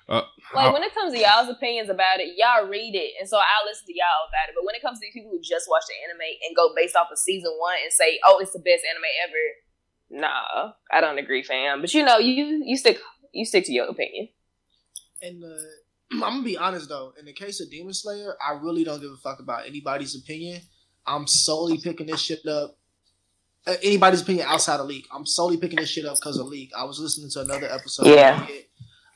Uh, 0.09 0.23
like 0.55 0.73
when 0.73 0.83
it 0.83 0.95
comes 0.95 1.13
to 1.13 1.19
y'all's 1.19 1.49
opinions 1.49 1.91
about 1.91 2.21
it, 2.21 2.35
y'all 2.37 2.67
read 2.69 2.95
it, 2.95 3.13
and 3.21 3.29
so 3.29 3.37
I'll 3.37 3.67
listen 3.67 3.87
to 3.87 3.95
y'all 3.95 4.29
about 4.29 4.49
it. 4.49 4.55
But 4.55 4.65
when 4.65 4.75
it 4.75 4.83
comes 4.83 4.99
to 4.99 5.07
these 5.07 5.15
people 5.15 5.31
who 5.31 5.41
just 5.43 5.67
watch 5.69 5.85
the 5.89 5.95
anime 6.07 6.25
and 6.47 6.57
go 6.57 6.73
based 6.75 6.97
off 6.97 7.09
of 7.11 7.19
season 7.19 7.53
one 7.59 7.77
and 7.83 7.93
say, 7.93 8.19
"Oh, 8.25 8.39
it's 8.39 8.53
the 8.53 8.63
best 8.63 8.83
anime 8.89 9.11
ever," 9.25 9.45
nah, 10.11 10.73
I 10.93 11.01
don't 11.01 11.19
agree, 11.19 11.43
fam. 11.43 11.81
But 11.81 11.93
you 11.95 12.05
know, 12.05 12.19
you 12.19 12.63
you 12.65 12.77
stick 12.77 12.99
you 13.33 13.45
stick 13.45 13.67
to 13.67 13.73
your 13.73 13.89
opinion. 13.89 14.29
And 15.23 15.43
uh, 15.43 15.57
I'm 16.13 16.21
gonna 16.21 16.43
be 16.43 16.57
honest 16.57 16.89
though, 16.89 17.13
in 17.19 17.25
the 17.25 17.33
case 17.33 17.61
of 17.61 17.71
Demon 17.71 17.95
Slayer, 17.95 18.37
I 18.41 18.53
really 18.53 18.85
don't 18.85 19.01
give 19.01 19.11
a 19.11 19.17
fuck 19.17 19.41
about 19.41 19.67
anybody's 19.67 20.15
opinion. 20.15 20.63
I'm 21.07 21.27
solely 21.27 21.79
picking 21.79 22.07
this 22.07 22.21
shit 22.21 22.47
up. 22.47 22.77
Uh, 23.67 23.77
anybody's 23.83 24.23
opinion 24.23 24.47
outside 24.49 24.81
of 24.81 24.87
Leak. 24.87 25.07
I'm 25.13 25.27
solely 25.27 25.57
picking 25.57 25.79
this 25.79 25.89
shit 25.89 26.05
up 26.05 26.17
because 26.21 26.39
of 26.39 26.47
Leak. 26.47 26.71
I 26.77 26.85
was 26.85 26.99
listening 26.99 27.31
to 27.31 27.41
another 27.41 27.71
episode. 27.71 28.07
Yeah. 28.07 28.47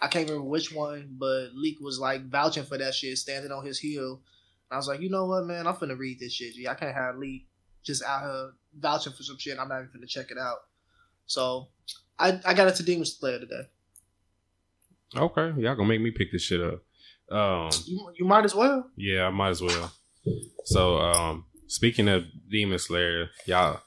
I 0.01 0.09
can't 0.09 0.29
remember 0.29 0.49
which 0.49 0.73
one, 0.73 1.17
but 1.19 1.49
Leak 1.55 1.79
was 1.81 1.99
like 1.99 2.29
vouching 2.29 2.65
for 2.65 2.79
that 2.79 2.95
shit, 2.95 3.19
standing 3.19 3.51
on 3.51 3.65
his 3.67 3.79
heel. 3.79 4.21
And 4.71 4.75
I 4.75 4.77
was 4.77 4.87
like, 4.89 5.01
you 5.01 5.11
know 5.11 5.27
what, 5.27 5.45
man, 5.47 5.67
I'm 5.67 5.75
finna 5.75 5.99
read 5.99 6.21
this 6.21 6.33
shit. 6.33 6.55
G. 6.55 6.69
I 6.69 6.75
can't 6.75 6.95
have 6.95 7.17
Leak 7.17 7.47
just 7.85 8.03
out 8.05 8.21
here 8.23 8.51
vouching 8.79 9.13
for 9.13 9.23
some 9.23 9.39
shit. 9.39 9.59
I'm 9.59 9.69
not 9.69 9.79
even 9.83 9.91
finna 10.01 10.09
check 10.09 10.31
it 10.31 10.39
out. 10.39 10.59
So 11.27 11.69
I 12.19 12.41
I 12.45 12.55
got 12.55 12.69
into 12.69 12.83
Demon 12.83 13.05
Slayer 13.07 13.39
today. 13.41 13.63
Okay, 15.17 15.53
y'all 15.61 15.75
gonna 15.75 15.89
make 15.89 16.01
me 16.01 16.11
pick 16.11 16.31
this 16.33 16.43
shit 16.43 16.61
up. 16.61 16.83
Um, 17.31 17.71
You, 17.87 18.13
you 18.19 18.25
might 18.25 18.45
as 18.45 18.55
well. 18.55 18.91
yeah, 18.97 19.27
I 19.27 19.31
might 19.31 19.51
as 19.51 19.61
well. 19.63 19.93
So, 20.65 20.99
um, 20.99 21.45
speaking 21.67 22.09
of 22.09 22.25
Demon 22.51 22.79
Slayer, 22.79 23.31
y'all, 23.47 23.81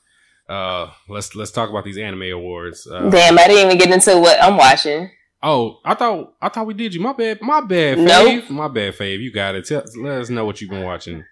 uh, 0.50 0.92
let's 1.08 1.36
let's 1.36 1.52
talk 1.52 1.70
about 1.70 1.84
these 1.84 1.98
anime 1.98 2.24
awards. 2.24 2.88
Uh, 2.88 3.10
Damn, 3.10 3.38
I 3.38 3.48
didn't 3.48 3.66
even 3.66 3.78
get 3.78 3.92
into 3.92 4.20
what 4.20 4.42
I'm 4.42 4.58
watching. 4.58 5.10
Oh, 5.44 5.80
I 5.84 5.96
thought 5.96 6.34
I 6.42 6.50
thought 6.50 6.68
we 6.68 6.74
did 6.76 6.94
you. 6.94 7.02
My 7.02 7.14
bad. 7.14 7.42
My 7.42 7.62
bad. 7.62 7.98
Nope. 7.98 8.50
My 8.50 8.68
bad. 8.68 8.94
Fave. 8.94 9.20
You 9.20 9.32
got 9.32 9.56
it. 9.56 9.66
Tell, 9.66 9.84
let 9.98 10.22
us 10.22 10.30
know 10.30 10.46
what 10.46 10.62
you've 10.62 10.70
been 10.70 10.84
watching. 10.84 11.24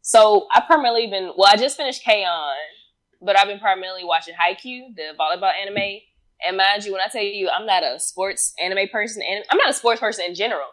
So 0.00 0.46
I 0.54 0.60
primarily 0.60 1.08
been 1.08 1.32
well, 1.36 1.48
I 1.52 1.56
just 1.56 1.76
finished 1.76 2.02
K-On, 2.02 2.54
but 3.20 3.38
I've 3.38 3.48
been 3.48 3.58
primarily 3.58 4.04
watching 4.04 4.34
Haikyuu, 4.34 4.94
the 4.96 5.12
volleyball 5.18 5.52
anime. 5.52 5.98
And 6.46 6.56
mind 6.56 6.84
you, 6.84 6.92
when 6.92 7.00
I 7.00 7.08
tell 7.08 7.22
you 7.22 7.48
I'm 7.50 7.66
not 7.66 7.82
a 7.82 7.98
sports 7.98 8.54
anime 8.62 8.88
person, 8.90 9.22
and 9.28 9.44
I'm 9.50 9.58
not 9.58 9.70
a 9.70 9.74
sports 9.74 10.00
person 10.00 10.24
in 10.28 10.34
general. 10.34 10.68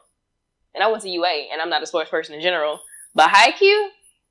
And 0.75 0.83
I 0.83 0.87
went 0.87 1.03
to 1.03 1.09
UA, 1.09 1.47
and 1.51 1.61
I'm 1.61 1.69
not 1.69 1.83
a 1.83 1.85
sports 1.85 2.09
person 2.09 2.35
in 2.35 2.41
general. 2.41 2.79
But 3.13 3.29
Haikyuu 3.29 3.87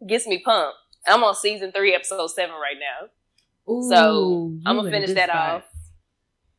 gets 0.09 0.27
me 0.27 0.39
pumped. 0.45 0.77
I'm 1.07 1.23
on 1.25 1.35
season 1.35 1.73
three, 1.73 1.95
episode 1.95 2.27
seven 2.29 2.55
right 2.55 2.77
now. 2.79 3.73
Ooh, 3.73 3.89
So, 3.89 4.53
I'm 4.67 4.77
gonna 4.77 4.91
finish 4.91 5.13
that 5.15 5.29
spot. 5.29 5.65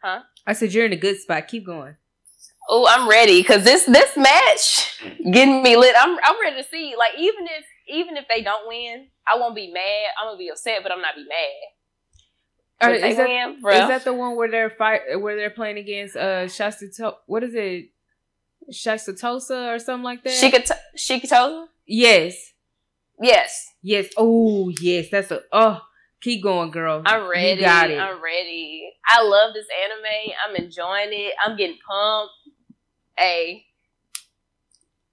off. 0.03 0.23
I 0.45 0.53
said 0.53 0.73
you're 0.73 0.85
in 0.85 0.93
a 0.93 0.97
good 0.97 1.19
spot. 1.19 1.47
Keep 1.47 1.65
going. 1.65 1.95
Oh, 2.69 2.87
I'm 2.89 3.09
ready 3.09 3.41
because 3.41 3.63
this 3.63 3.85
this 3.85 4.15
match 4.15 5.01
getting 5.31 5.63
me 5.63 5.75
lit. 5.75 5.95
I'm 5.97 6.17
I'm 6.23 6.41
ready 6.41 6.61
to 6.61 6.67
see. 6.69 6.95
Like 6.97 7.11
even 7.17 7.45
if 7.45 7.65
even 7.87 8.17
if 8.17 8.25
they 8.29 8.41
don't 8.41 8.67
win, 8.67 9.07
I 9.31 9.37
won't 9.37 9.55
be 9.55 9.71
mad. 9.71 10.05
I'm 10.19 10.27
gonna 10.27 10.37
be 10.37 10.49
upset, 10.49 10.79
but 10.83 10.91
I'm 10.91 11.01
not 11.01 11.15
be 11.15 11.23
mad. 11.23 11.69
Right, 12.81 13.01
is, 13.01 13.15
that, 13.15 13.29
win, 13.29 13.73
is 13.73 13.87
that 13.87 14.03
the 14.03 14.13
one 14.13 14.35
where 14.35 14.51
they're 14.51 14.69
fight 14.69 15.01
where 15.21 15.37
they're 15.37 15.49
playing 15.49 15.77
against 15.77 16.17
uh 16.17 16.47
Shasta 16.49 17.15
what 17.27 17.43
is 17.43 17.53
it? 17.55 17.89
Shastatosa 18.71 19.75
or 19.75 19.79
something 19.79 20.03
like 20.03 20.23
that? 20.23 20.31
Shikata- 20.31 20.79
Shikatoza? 20.97 21.67
yes. 21.85 22.53
Yes, 23.21 23.71
Yes. 23.81 24.07
Oh, 24.17 24.69
yes. 24.81 25.07
That's 25.11 25.31
a 25.31 25.41
oh. 25.51 25.81
Keep 26.23 26.41
going, 26.43 26.71
girl. 26.71 27.01
I'm 27.05 27.29
ready. 27.29 27.55
You 27.59 27.59
got 27.59 27.91
it. 27.91 27.99
I'm 27.99 28.23
ready. 28.23 28.89
I 29.05 29.21
love 29.23 29.53
this 29.53 29.65
anime. 29.83 30.33
I'm 30.47 30.55
enjoying 30.55 31.09
it. 31.11 31.33
I'm 31.45 31.57
getting 31.57 31.77
pumped. 31.85 32.31
Hey, 33.17 33.65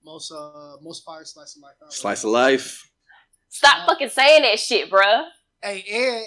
Most 0.05 0.31
uh 0.33 0.77
most 0.81 1.05
fire 1.05 1.25
slice 1.25 1.57
of 1.57 1.63
life. 1.63 1.75
ever. 1.83 1.91
Slice 1.91 2.25
of 2.25 2.31
life. 2.31 2.89
stop 3.49 3.87
fucking 3.89 4.09
saying 4.09 4.43
that 4.43 4.59
shit, 4.61 4.89
bruh. 4.91 5.25
Hey, 5.63 5.85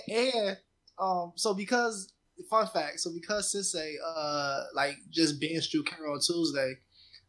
and 0.07 0.17
and 0.17 0.57
um, 0.99 1.31
so 1.35 1.53
because 1.53 2.11
fun 2.49 2.67
fact, 2.67 2.99
so 2.99 3.11
because 3.13 3.51
Sensei 3.51 3.95
uh 4.05 4.63
like 4.75 4.97
just 5.09 5.41
binged 5.41 5.71
through 5.71 5.83
Carole 5.83 6.19
& 6.19 6.21
Tuesday, 6.27 6.73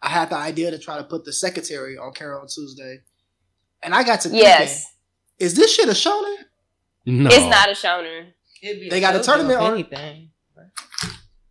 I 0.02 0.08
had 0.08 0.28
the 0.28 0.36
idea 0.36 0.72
to 0.72 0.78
try 0.78 0.98
to 0.98 1.04
put 1.04 1.24
the 1.24 1.32
secretary 1.32 1.96
on 1.96 2.12
Carole 2.12 2.46
& 2.46 2.48
Tuesday, 2.48 2.98
and 3.82 3.94
I 3.94 4.02
got 4.02 4.20
to 4.22 4.28
thinking, 4.28 4.40
Yes. 4.44 4.90
Is 5.38 5.54
this 5.54 5.74
shit 5.74 5.88
a 5.88 5.92
shonen? 5.92 6.36
No, 7.06 7.28
It's 7.30 7.44
not 7.46 7.68
a 7.68 7.72
shonen. 7.72 8.32
They 8.62 9.00
got 9.00 9.14
a 9.14 9.20
tournament 9.22 9.60
on- 9.60 9.72
anything. 9.74 10.30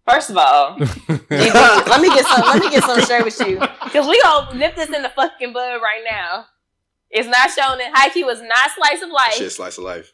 First 0.09 0.29
of 0.31 0.37
all, 0.37 0.75
let 0.79 2.01
me 2.01 2.09
get 2.09 2.25
some. 2.25 2.41
Let 2.41 2.59
me 2.61 2.69
get 2.69 2.83
some 2.83 2.99
straight 3.01 3.23
with 3.23 3.39
you, 3.39 3.57
because 3.85 4.05
we 4.05 4.19
gonna 4.21 4.53
nip 4.57 4.75
this 4.75 4.89
in 4.89 5.01
the 5.01 5.07
fucking 5.09 5.53
bud 5.53 5.79
right 5.81 6.03
now. 6.09 6.45
It's 7.09 7.27
not 7.27 7.49
shonen. 7.51 7.89
Haikyuu 7.93 8.29
is 8.29 8.41
not 8.41 8.71
slice 8.75 9.01
of 9.01 9.09
life. 9.09 9.33
Shit, 9.35 9.51
slice 9.53 9.77
of 9.77 9.85
life. 9.85 10.11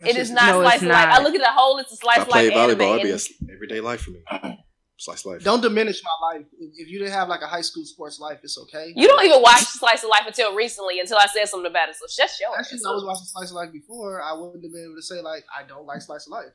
It 0.00 0.16
is 0.16 0.30
not 0.30 0.46
No, 0.46 0.62
slice 0.62 0.74
it's 0.76 0.82
of 0.84 0.88
life. 0.88 1.08
I 1.10 1.22
look 1.22 1.34
at 1.34 1.40
the 1.42 1.52
whole 1.52 1.76
It's 1.78 1.92
a 1.92 1.96
slice 1.96 2.18
I 2.18 2.22
of 2.22 2.28
play 2.28 2.48
life 2.48 2.56
anime. 2.56 2.78
volleyball, 2.78 2.98
it'd 3.04 3.26
be 3.28 3.50
a 3.50 3.52
everyday 3.54 3.80
life 3.80 4.00
for 4.00 4.12
me. 4.12 4.22
Slice 5.02 5.26
of 5.26 5.32
life. 5.32 5.42
Don't 5.42 5.60
diminish 5.60 6.00
my 6.04 6.28
life. 6.28 6.46
If 6.60 6.70
if 6.76 6.88
you 6.88 7.00
didn't 7.00 7.14
have 7.14 7.28
like 7.28 7.42
a 7.42 7.48
high 7.48 7.60
school 7.60 7.84
sports 7.84 8.20
life, 8.20 8.38
it's 8.44 8.56
okay. 8.56 8.92
You 8.94 9.08
don't 9.08 9.24
even 9.24 9.42
watch 9.42 9.58
slice 9.62 10.04
of 10.04 10.10
life 10.10 10.22
until 10.28 10.54
recently, 10.54 11.00
until 11.00 11.18
I 11.18 11.26
said 11.26 11.46
something 11.46 11.68
about 11.68 11.88
it. 11.88 11.96
So 11.96 12.06
shut 12.06 12.30
your 12.40 12.56
Actually, 12.56 12.76
ass 12.76 12.84
I 12.86 12.94
was 12.94 13.04
watching 13.04 13.24
Slice 13.24 13.50
of 13.50 13.56
Life 13.56 13.72
before. 13.72 14.22
I 14.22 14.32
wouldn't 14.32 14.62
have 14.62 14.72
been 14.72 14.84
able 14.84 14.94
to 14.94 15.02
say 15.02 15.20
like 15.20 15.42
I 15.58 15.66
don't 15.66 15.86
like 15.86 16.02
Slice 16.02 16.28
of 16.28 16.30
Life. 16.30 16.52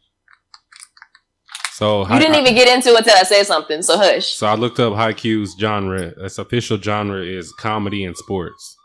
So 1.73 2.07
You 2.07 2.19
didn't 2.19 2.35
even 2.35 2.55
get 2.55 2.73
into 2.73 2.91
it 2.91 2.99
until 2.99 3.17
I 3.17 3.23
said 3.23 3.43
something. 3.43 3.81
So 3.81 3.97
hush. 3.97 4.35
So 4.35 4.47
I 4.47 4.55
looked 4.55 4.79
up 4.79 4.93
Haikyuu's 4.93 5.57
genre. 5.59 6.13
Its 6.17 6.37
official 6.37 6.77
genre 6.81 7.21
is 7.21 7.51
comedy 7.51 8.05
and 8.05 8.15
sports. 8.15 8.77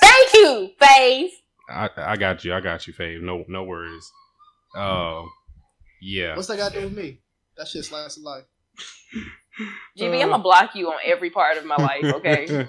Thank 0.00 0.34
you, 0.34 0.70
Faith. 0.78 1.32
I, 1.68 1.90
I 1.96 2.16
got 2.16 2.44
you. 2.44 2.54
I 2.54 2.60
got 2.60 2.86
you, 2.86 2.94
Fave. 2.94 3.22
No, 3.22 3.44
no 3.48 3.64
worries. 3.64 4.08
Uh, 4.76 5.22
yeah. 6.00 6.36
What's 6.36 6.46
that 6.46 6.58
got 6.58 6.72
to 6.72 6.78
do 6.78 6.84
with 6.86 6.96
me? 6.96 7.20
That 7.56 7.66
shit's 7.66 7.88
Slice 7.88 8.16
of 8.16 8.22
Life. 8.22 8.44
GB, 9.98 10.18
Uh. 10.18 10.22
I'm 10.22 10.30
gonna 10.30 10.42
block 10.42 10.74
you 10.74 10.88
on 10.88 10.98
every 11.04 11.30
part 11.30 11.56
of 11.58 11.64
my 11.64 11.76
life. 11.76 12.04
Okay. 12.04 12.46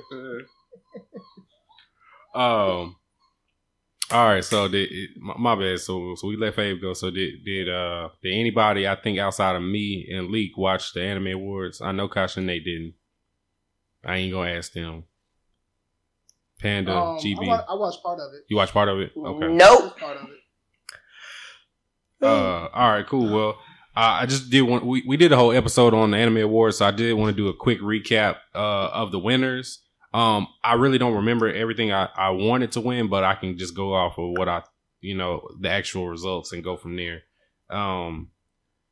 um. 2.35 2.95
All 4.11 4.27
right. 4.27 4.43
So 4.43 4.67
did 4.67 4.89
my, 5.17 5.33
my 5.37 5.55
bad. 5.55 5.79
So 5.79 6.15
so 6.15 6.27
we 6.27 6.35
let 6.35 6.55
Fave 6.55 6.81
go. 6.81 6.93
So 6.93 7.09
did 7.09 7.43
did 7.45 7.69
uh 7.69 8.09
did 8.21 8.33
anybody 8.33 8.87
I 8.87 8.95
think 8.95 9.17
outside 9.17 9.55
of 9.55 9.63
me 9.63 10.07
and 10.13 10.27
Leak 10.29 10.57
watch 10.57 10.93
the 10.93 11.01
anime 11.01 11.27
awards? 11.27 11.81
I 11.81 11.91
know 11.93 12.07
Kasha 12.07 12.39
and 12.39 12.47
Nate 12.47 12.65
didn't. 12.65 12.93
I 14.05 14.17
ain't 14.17 14.33
gonna 14.33 14.51
ask 14.51 14.73
them. 14.73 15.05
Panda, 16.59 16.93
Um, 16.95 17.17
GB. 17.17 17.43
I, 17.45 17.47
wa- 17.47 17.65
I 17.69 17.73
watched 17.75 18.03
part 18.03 18.19
of 18.19 18.33
it. 18.33 18.43
you 18.49 18.55
watched 18.57 18.73
part 18.73 18.89
of 18.89 18.99
it? 18.99 19.11
Okay. 19.17 19.47
Nope. 19.47 19.97
Part 19.99 20.17
of 20.17 20.23
it. 20.29 20.29
Uh, 22.21 22.69
all 22.73 22.91
right, 22.91 23.05
cool. 23.05 23.33
Well, 23.33 23.57
I 23.95 24.25
just 24.25 24.49
did 24.49 24.61
want 24.63 24.85
we, 24.85 25.03
we 25.05 25.17
did 25.17 25.31
a 25.31 25.35
whole 25.35 25.51
episode 25.51 25.93
on 25.93 26.11
the 26.11 26.17
anime 26.17 26.37
awards, 26.37 26.77
so 26.77 26.85
I 26.85 26.91
did 26.91 27.13
want 27.13 27.35
to 27.35 27.41
do 27.41 27.49
a 27.49 27.55
quick 27.55 27.79
recap 27.79 28.37
uh, 28.55 28.87
of 28.87 29.11
the 29.11 29.19
winners. 29.19 29.79
Um, 30.13 30.47
I 30.63 30.73
really 30.73 30.97
don't 30.97 31.15
remember 31.15 31.51
everything 31.51 31.91
I, 31.91 32.09
I 32.15 32.29
wanted 32.31 32.71
to 32.73 32.81
win, 32.81 33.07
but 33.07 33.23
I 33.23 33.35
can 33.35 33.57
just 33.57 33.75
go 33.75 33.93
off 33.93 34.17
of 34.17 34.31
what 34.37 34.49
I 34.49 34.63
you 35.01 35.15
know 35.15 35.47
the 35.59 35.69
actual 35.69 36.07
results 36.07 36.53
and 36.53 36.63
go 36.63 36.75
from 36.75 36.95
there. 36.95 37.21
Um, 37.69 38.29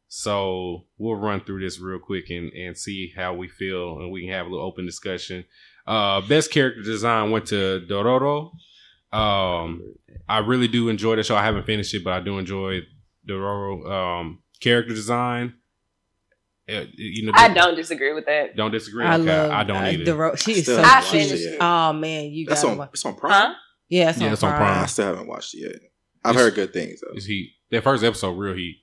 so 0.07 0.85
we'll 0.97 1.15
run 1.15 1.41
through 1.41 1.61
this 1.61 1.79
real 1.79 1.99
quick 1.99 2.29
and 2.29 2.51
and 2.53 2.77
see 2.77 3.11
how 3.15 3.33
we 3.33 3.47
feel, 3.47 3.99
and 3.99 4.11
we 4.11 4.21
can 4.21 4.33
have 4.33 4.45
a 4.45 4.49
little 4.49 4.65
open 4.65 4.85
discussion. 4.85 5.45
Uh, 5.87 6.21
best 6.21 6.51
character 6.51 6.83
design 6.83 7.31
went 7.31 7.47
to 7.47 7.85
Dororo. 7.89 8.51
Um, 9.11 9.95
I 10.29 10.39
really 10.39 10.67
do 10.67 10.89
enjoy 10.89 11.15
the 11.15 11.23
show. 11.23 11.35
I 11.35 11.43
haven't 11.43 11.65
finished 11.65 11.93
it, 11.93 12.03
but 12.03 12.13
I 12.13 12.19
do 12.19 12.37
enjoy 12.37 12.81
Dororo 13.27 13.89
um, 13.89 14.39
character 14.61 14.93
design. 14.93 15.55
Uh, 16.69 16.85
you 16.95 17.25
know, 17.25 17.33
I 17.35 17.53
don't 17.53 17.75
disagree 17.75 18.13
with 18.13 18.27
that. 18.27 18.55
don't 18.55 18.71
disagree. 18.71 19.03
I 19.03 19.15
okay, 19.15 19.25
love. 19.25 19.51
I 19.51 19.63
don't 19.65 19.83
uh, 19.83 19.87
either. 19.87 20.03
the 20.05 20.15
ro- 20.15 20.35
she 20.35 20.53
is 20.53 20.65
so 20.67 20.77
haven't 20.77 20.89
I 20.89 21.01
finished 21.01 21.43
it. 21.43 21.57
Oh 21.59 21.91
man, 21.91 22.25
you 22.31 22.45
That's 22.45 22.61
got 22.63 22.71
on. 22.71 22.77
one. 22.77 22.89
It's 22.93 23.03
on 23.05 23.15
Prime. 23.15 23.31
Huh? 23.33 23.53
Yeah, 23.89 24.09
it's 24.11 24.19
Yeah, 24.19 24.27
on 24.27 24.33
it's 24.33 24.43
on 24.43 24.51
Prime. 24.51 24.61
Prime. 24.61 24.83
I 24.83 24.85
still 24.85 25.05
haven't 25.07 25.27
watched 25.27 25.53
it 25.55 25.57
yet. 25.59 25.75
I've 26.23 26.31
It's- 26.35 26.45
heard 26.45 26.55
good 26.55 26.71
things 26.71 27.01
though. 27.01 27.11
It's 27.15 27.25
heat. 27.25 27.51
That 27.71 27.83
first 27.83 28.03
episode, 28.03 28.31
real 28.37 28.53
heat. 28.55 28.77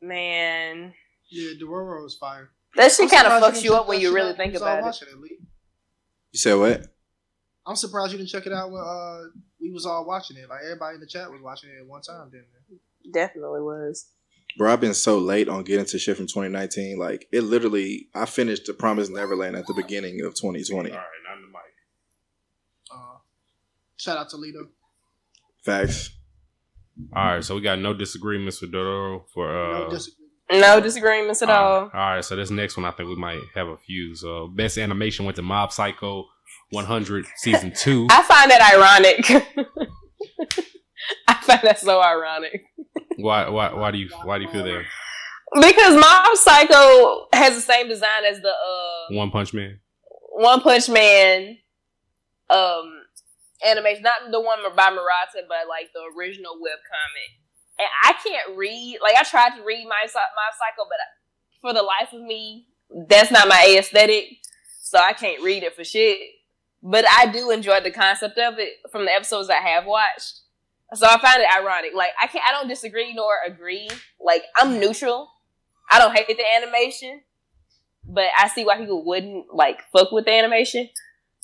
Man, 0.00 0.92
Yeah, 1.30 1.52
Dororo 1.60 2.04
is 2.06 2.16
fire. 2.16 2.50
that 2.76 2.90
shit 2.92 3.10
kind 3.10 3.26
of 3.26 3.42
fucks 3.42 3.62
you 3.62 3.74
up 3.74 3.88
when 3.88 4.00
you 4.00 4.12
really 4.14 4.30
think 4.34 4.38
when 4.38 4.48
you 4.48 4.52
was 4.54 4.62
all 4.62 4.68
about 4.68 4.78
it. 4.78 4.84
watching 4.84 5.08
it, 5.08 5.18
Lee. 5.20 5.38
You 6.32 6.38
said 6.38 6.54
what? 6.54 6.86
I'm 7.66 7.76
surprised 7.76 8.12
you 8.12 8.18
didn't 8.18 8.30
check 8.30 8.46
it 8.46 8.52
out 8.52 8.70
when 8.72 8.82
uh, 8.82 9.20
we 9.60 9.70
was 9.70 9.86
all 9.86 10.04
watching 10.04 10.36
it. 10.36 10.48
Like 10.48 10.60
everybody 10.64 10.96
in 10.96 11.00
the 11.00 11.06
chat 11.06 11.30
was 11.30 11.40
watching 11.40 11.70
it 11.70 11.80
at 11.80 11.86
one 11.86 12.02
time, 12.02 12.30
didn't 12.30 12.46
they? 12.68 13.10
Definitely 13.12 13.60
was. 13.60 14.06
Bro, 14.56 14.72
I've 14.72 14.80
been 14.80 14.94
so 14.94 15.18
late 15.18 15.48
on 15.48 15.64
getting 15.64 15.86
to 15.86 15.98
shit 15.98 16.16
from 16.16 16.26
2019. 16.26 16.98
Like 16.98 17.26
it 17.32 17.42
literally, 17.42 18.08
I 18.14 18.26
finished 18.26 18.66
The 18.66 18.74
Promised 18.74 19.10
Neverland 19.10 19.56
at 19.56 19.66
the 19.66 19.74
beginning 19.74 20.20
of 20.24 20.34
2020. 20.34 20.90
All 20.90 20.96
right, 20.96 21.04
not 21.28 21.36
in 21.36 21.42
the 21.42 21.48
mic. 21.48 21.62
Uh, 22.92 23.18
shout 23.96 24.18
out 24.18 24.28
to 24.30 24.36
Lito. 24.36 24.68
Facts. 25.62 26.10
All 27.14 27.24
right, 27.24 27.44
so 27.44 27.54
we 27.54 27.62
got 27.62 27.78
no 27.78 27.94
disagreements 27.94 28.60
with 28.60 28.72
Dororo 28.72 29.22
for 29.32 29.48
uh. 29.48 29.78
No 29.78 29.90
disagreement. 29.90 30.18
No 30.50 30.80
disagreements 30.80 31.40
at 31.40 31.48
all. 31.48 31.84
All 31.84 31.90
right, 31.92 32.24
so 32.24 32.36
this 32.36 32.50
next 32.50 32.76
one 32.76 32.84
I 32.84 32.90
think 32.90 33.08
we 33.08 33.16
might 33.16 33.40
have 33.54 33.68
a 33.68 33.78
few. 33.78 34.14
So 34.14 34.48
best 34.48 34.76
animation 34.76 35.24
went 35.24 35.36
to 35.36 35.42
Mob 35.42 35.72
Psycho 35.72 36.26
100 36.70 37.24
season 37.36 37.72
two. 37.74 38.06
I 38.10 38.22
find 38.22 38.50
that 38.50 38.60
ironic. 38.74 39.46
I 41.28 41.34
find 41.42 41.60
that 41.62 41.78
so 41.78 42.02
ironic 42.02 42.64
Why 43.22 43.48
why 43.48 43.72
why 43.72 43.90
do 43.90 43.98
you 43.98 44.08
why 44.24 44.38
do 44.38 44.44
you 44.44 44.50
feel 44.50 44.64
that? 44.64 44.84
because 45.60 45.94
Mob 45.94 46.36
Psycho 46.36 47.26
has 47.32 47.54
the 47.54 47.60
same 47.60 47.88
design 47.88 48.24
as 48.28 48.40
the 48.40 48.48
uh, 48.50 49.14
One 49.16 49.30
Punch 49.30 49.54
Man. 49.54 49.78
One 50.34 50.60
Punch 50.60 50.88
Man 50.88 51.58
um 52.50 53.02
animation, 53.64 54.02
not 54.02 54.30
the 54.30 54.40
one 54.40 54.58
by 54.76 54.90
Murata, 54.90 55.46
but 55.48 55.68
like 55.68 55.90
the 55.94 56.02
original 56.16 56.54
web 56.60 56.78
comic. 56.90 57.30
And 57.78 57.88
I 58.04 58.12
can't 58.22 58.56
read. 58.56 58.98
Like 59.02 59.16
I 59.18 59.24
tried 59.24 59.56
to 59.56 59.64
read 59.64 59.84
my 59.84 60.02
my 60.04 60.08
Psycho, 60.08 60.88
but 60.88 60.98
for 61.60 61.72
the 61.72 61.82
life 61.82 62.12
of 62.12 62.20
me, 62.20 62.66
that's 63.08 63.30
not 63.30 63.48
my 63.48 63.74
aesthetic. 63.78 64.24
So 64.82 64.98
I 64.98 65.12
can't 65.12 65.42
read 65.42 65.62
it 65.62 65.74
for 65.74 65.84
shit. 65.84 66.18
But 66.82 67.04
I 67.08 67.26
do 67.26 67.50
enjoy 67.50 67.80
the 67.80 67.92
concept 67.92 68.38
of 68.38 68.58
it 68.58 68.72
from 68.90 69.04
the 69.04 69.12
episodes 69.12 69.48
I 69.48 69.54
have 69.54 69.86
watched. 69.86 70.40
So 70.94 71.06
I 71.06 71.18
find 71.20 71.40
it 71.42 71.48
ironic. 71.56 71.92
Like 71.94 72.10
I 72.20 72.26
can't. 72.26 72.44
I 72.48 72.52
don't 72.52 72.68
disagree 72.68 73.14
nor 73.14 73.32
agree. 73.46 73.88
Like 74.20 74.42
I'm 74.56 74.78
neutral. 74.78 75.28
I 75.90 75.98
don't 75.98 76.16
hate 76.16 76.26
the 76.26 76.44
animation, 76.56 77.22
but 78.04 78.26
I 78.38 78.48
see 78.48 78.64
why 78.64 78.78
people 78.78 79.04
wouldn't 79.04 79.52
like 79.52 79.78
fuck 79.92 80.12
with 80.12 80.24
the 80.24 80.32
animation. 80.32 80.88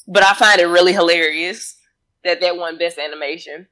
But 0.07 0.23
I 0.23 0.33
find 0.35 0.61
it 0.61 0.67
really 0.67 0.93
hilarious 0.93 1.77
that 2.25 2.41
that 2.41 2.57
won 2.57 2.79
best 2.79 2.99
animation. 2.99 3.67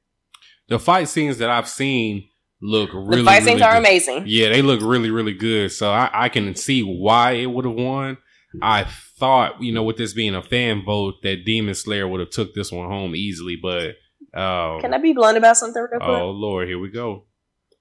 The 0.69 0.79
fight 0.79 1.07
scenes 1.07 1.37
that 1.39 1.49
I've 1.49 1.67
seen 1.67 2.29
look 2.61 2.91
really 2.93 3.21
the 3.21 3.25
fight 3.25 3.43
scenes 3.43 3.61
really 3.61 3.63
are 3.63 3.73
good. 3.73 3.87
amazing. 3.87 4.23
Yeah, 4.27 4.49
they 4.49 4.61
look 4.61 4.81
really, 4.81 5.09
really 5.09 5.33
good. 5.33 5.71
So 5.71 5.91
I, 5.91 6.09
I 6.13 6.29
can 6.29 6.53
see 6.55 6.81
why 6.81 7.31
it 7.31 7.47
would 7.47 7.65
have 7.65 7.73
won. 7.73 8.17
I 8.61 8.85
thought, 9.17 9.61
you 9.61 9.71
know, 9.71 9.83
with 9.83 9.97
this 9.97 10.13
being 10.13 10.35
a 10.35 10.41
fan 10.41 10.83
vote, 10.83 11.15
that 11.23 11.45
Demon 11.45 11.75
Slayer 11.75 12.07
would 12.07 12.19
have 12.19 12.29
took 12.29 12.53
this 12.53 12.71
one 12.71 12.87
home 12.87 13.15
easily, 13.15 13.57
but 13.61 13.95
um, 14.33 14.81
Can 14.81 14.93
I 14.93 14.97
be 14.99 15.13
blunt 15.13 15.37
about 15.37 15.57
something 15.57 15.81
real 15.81 15.99
quick? 15.99 16.01
oh 16.09 16.29
lord, 16.31 16.67
here 16.67 16.79
we 16.79 16.89
go. 16.89 17.25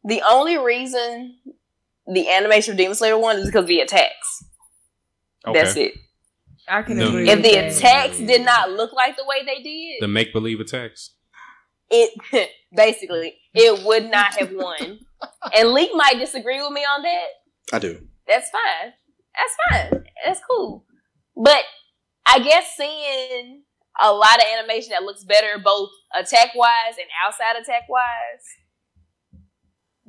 The 0.05 0.23
only 0.29 0.57
reason 0.59 1.37
the 2.07 2.31
animation 2.31 2.73
of 2.73 2.79
Demon 2.79 2.95
Slayer 2.95 3.19
won 3.19 3.39
is 3.39 3.47
because 3.47 3.63
of 3.63 3.69
the 3.69 3.81
attacks. 3.81 4.45
Okay, 5.47 5.61
That's 5.63 5.77
it. 5.77 5.93
I 6.69 6.83
can 6.83 6.99
No. 6.99 7.09
agree. 7.09 7.29
If 7.29 7.43
the 7.43 7.55
attacks 7.57 8.19
did 8.19 8.45
not 8.45 8.71
look 8.71 8.93
like 8.93 9.17
the 9.17 9.25
way 9.27 9.45
they 9.45 9.63
did, 9.63 9.97
the 10.01 10.09
make 10.09 10.33
believe 10.33 10.61
attacks. 10.61 11.13
it 11.91 12.11
basically 12.75 13.37
it 13.55 13.85
would 13.85 14.11
not 14.11 14.35
have 14.37 14.53
won. 14.53 15.01
and 15.57 15.69
Leak 15.73 15.91
might 15.95 16.19
disagree 16.19 16.61
with 16.61 16.73
me 16.73 16.83
on 16.83 17.03
that. 17.03 17.27
I 17.73 17.79
do. 17.81 18.07
That's 18.29 18.51
fine. 18.51 18.93
That's 19.37 19.91
fine. 19.93 20.05
That's 20.25 20.41
cool. 20.49 20.85
But 21.37 21.63
I 22.27 22.39
guess 22.41 22.73
seeing 22.77 23.63
a 24.03 24.13
lot 24.13 24.39
of 24.39 24.45
animation 24.59 24.91
that 24.91 25.03
looks 25.03 25.25
better 25.25 25.59
both 25.63 25.91
attack 26.19 26.55
wise 26.55 26.97
and 26.99 27.09
outside 27.25 27.57
attack 27.61 27.89
wise 27.89 28.45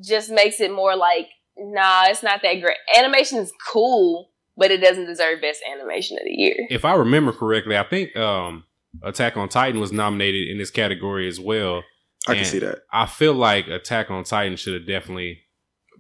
just 0.04 0.30
makes 0.30 0.60
it 0.60 0.72
more 0.72 0.96
like, 0.96 1.30
nah, 1.58 2.06
it's 2.08 2.24
not 2.24 2.42
that 2.44 2.62
great. 2.62 2.78
Animation 2.98 3.40
is 3.40 3.52
cool, 3.72 4.30
but 4.56 4.72
it 4.72 4.82
doesn't 4.82 5.06
deserve 5.06 5.42
best 5.42 5.62
animation 5.72 6.18
of 6.18 6.24
the 6.26 6.34
year. 6.34 6.68
If 6.70 6.86
I 6.86 6.94
remember 6.94 7.32
correctly, 7.32 7.78
I 7.78 7.84
think 7.84 8.16
um, 8.16 8.64
Attack 9.04 9.38
on 9.38 9.50
Titan 9.50 9.80
was 9.80 9.92
nominated 9.92 10.50
in 10.50 10.58
this 10.58 10.72
category 10.72 11.28
as 11.28 11.40
well. 11.40 11.84
I 12.28 12.36
can 12.36 12.46
see 12.46 12.60
that. 12.60 12.80
I 12.92 13.06
feel 13.06 13.34
like 13.34 13.68
Attack 13.68 14.12
on 14.12 14.24
Titan 14.24 14.58
should 14.58 14.74
have 14.74 14.88
definitely 14.88 15.40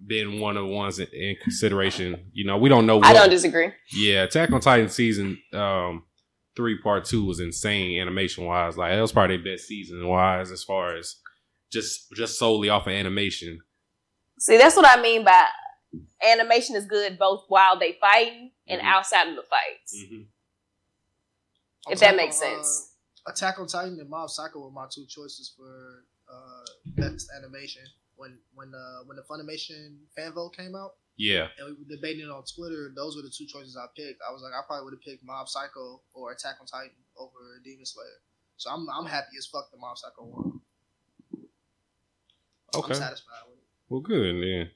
been 0.05 0.39
one 0.39 0.57
of 0.57 0.63
the 0.63 0.69
ones 0.69 0.99
in, 0.99 1.07
in 1.13 1.35
consideration. 1.41 2.29
You 2.33 2.45
know, 2.45 2.57
we 2.57 2.69
don't 2.69 2.85
know. 2.85 2.97
What, 2.97 3.07
I 3.07 3.13
don't 3.13 3.29
disagree. 3.29 3.71
Yeah, 3.93 4.23
Attack 4.23 4.51
on 4.51 4.59
Titan 4.59 4.89
season 4.89 5.41
um, 5.53 6.03
three, 6.57 6.77
part 6.81 7.05
two 7.05 7.23
was 7.23 7.39
insane 7.39 8.01
animation 8.01 8.43
wise. 8.43 8.75
Like 8.75 8.91
that 8.93 9.01
was 9.01 9.13
probably 9.13 9.37
their 9.37 9.53
best 9.55 9.67
season 9.67 10.05
wise 10.05 10.51
as 10.51 10.63
far 10.65 10.97
as 10.97 11.15
just 11.71 12.11
just 12.13 12.37
solely 12.37 12.67
off 12.67 12.87
of 12.87 12.91
animation. 12.93 13.61
See, 14.39 14.57
that's 14.57 14.75
what 14.75 14.85
I 14.85 15.01
mean 15.01 15.23
by 15.23 15.45
animation 16.29 16.75
is 16.75 16.85
good 16.85 17.17
both 17.17 17.45
while 17.47 17.79
they 17.79 17.93
fighting 18.01 18.51
and 18.67 18.81
Mhm. 18.81 18.85
outside 18.85 19.29
of 19.29 19.35
the 19.35 19.43
fights. 19.43 19.95
Mm-hmm. 19.95 20.21
On 21.87 21.93
If 21.93 21.99
that 21.99 22.07
top 22.09 22.15
makes 22.17 22.41
of, 22.41 22.47
uh, 22.47 22.63
sense. 22.63 22.93
Attack 23.27 23.59
on 23.59 23.67
Titan 23.67 23.99
and 23.99 24.09
Mob 24.09 24.29
Psycho 24.29 24.59
were 24.59 24.71
my 24.71 24.87
two 24.93 25.05
choices 25.05 25.53
for 25.55 26.03
uh, 26.29 26.65
best 26.97 27.29
animation. 27.37 27.83
When 28.15 28.37
when 28.53 28.73
uh, 28.73 29.03
when 29.05 29.15
the 29.17 29.23
Funimation 29.23 29.97
fan 30.15 30.33
vote 30.33 30.55
came 30.57 30.75
out 30.75 30.95
Yeah. 31.17 31.47
and 31.57 31.65
we 31.67 31.73
were 31.73 31.89
debating 31.89 32.25
it 32.25 32.29
on 32.29 32.43
Twitter, 32.45 32.91
those 32.95 33.15
were 33.15 33.23
the 33.23 33.33
two 33.35 33.47
choices 33.47 33.75
I 33.75 33.87
picked. 33.95 34.21
I 34.27 34.31
was 34.31 34.43
like, 34.43 34.53
I 34.53 34.61
probably 34.67 34.85
would 34.85 34.93
have 34.93 35.01
picked 35.01 35.25
Mob 35.25 35.49
Psycho 35.49 36.01
or 36.13 36.31
Attack 36.31 36.57
on 36.61 36.67
Titan 36.67 36.91
over 37.17 37.59
Demon 37.63 37.85
Slayer. 37.85 38.21
So 38.57 38.69
I'm 38.71 38.87
I'm 38.89 39.05
happy 39.05 39.37
as 39.37 39.47
fuck 39.47 39.69
the 39.71 39.77
Mob 39.77 39.97
Psycho 39.97 40.25
won. 40.25 40.61
Okay. 42.75 42.93
I'm 42.93 42.95
satisfied 42.95 43.45
with 43.49 43.57
it. 43.57 43.63
Well, 43.89 44.01
good 44.01 44.35
then. 44.41 44.69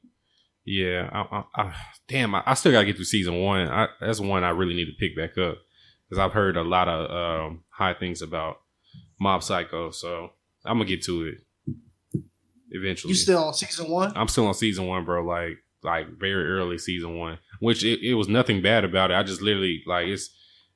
Yeah. 0.66 1.10
I, 1.12 1.38
I, 1.38 1.44
I, 1.62 1.76
damn, 2.08 2.34
I, 2.36 2.44
I 2.46 2.54
still 2.54 2.72
gotta 2.72 2.86
get 2.86 2.96
through 2.96 3.06
season 3.06 3.42
one. 3.42 3.68
I, 3.68 3.88
that's 4.00 4.20
one 4.20 4.44
I 4.44 4.50
really 4.50 4.76
need 4.76 4.86
to 4.86 4.98
pick 5.00 5.16
back 5.16 5.38
up 5.38 5.58
because 6.08 6.20
I've 6.20 6.34
heard 6.34 6.58
a 6.58 6.64
lot 6.64 6.88
of 6.88 7.10
um, 7.50 7.64
high 7.70 7.94
things 7.94 8.22
about 8.22 8.58
Mob 9.20 9.44
Psycho. 9.44 9.92
So 9.92 10.30
I'm 10.66 10.78
gonna 10.78 10.86
get 10.86 11.04
to 11.04 11.24
it 11.24 11.36
eventually. 12.72 13.12
You 13.12 13.16
still 13.16 13.44
on 13.44 13.54
season 13.54 13.90
one? 13.90 14.14
I'm 14.16 14.28
still 14.28 14.48
on 14.48 14.54
season 14.54 14.88
one, 14.88 15.06
bro. 15.06 15.24
Like 15.24 15.58
like 15.84 16.08
very 16.20 16.46
early 16.46 16.78
season 16.78 17.18
one, 17.18 17.40
which 17.60 17.84
it, 17.84 18.06
it 18.06 18.16
was 18.16 18.28
nothing 18.28 18.62
bad 18.62 18.84
about 18.84 19.12
it. 19.12 19.16
I 19.16 19.24
just 19.24 19.42
literally 19.42 19.84
like 19.86 20.08
it's 20.08 20.30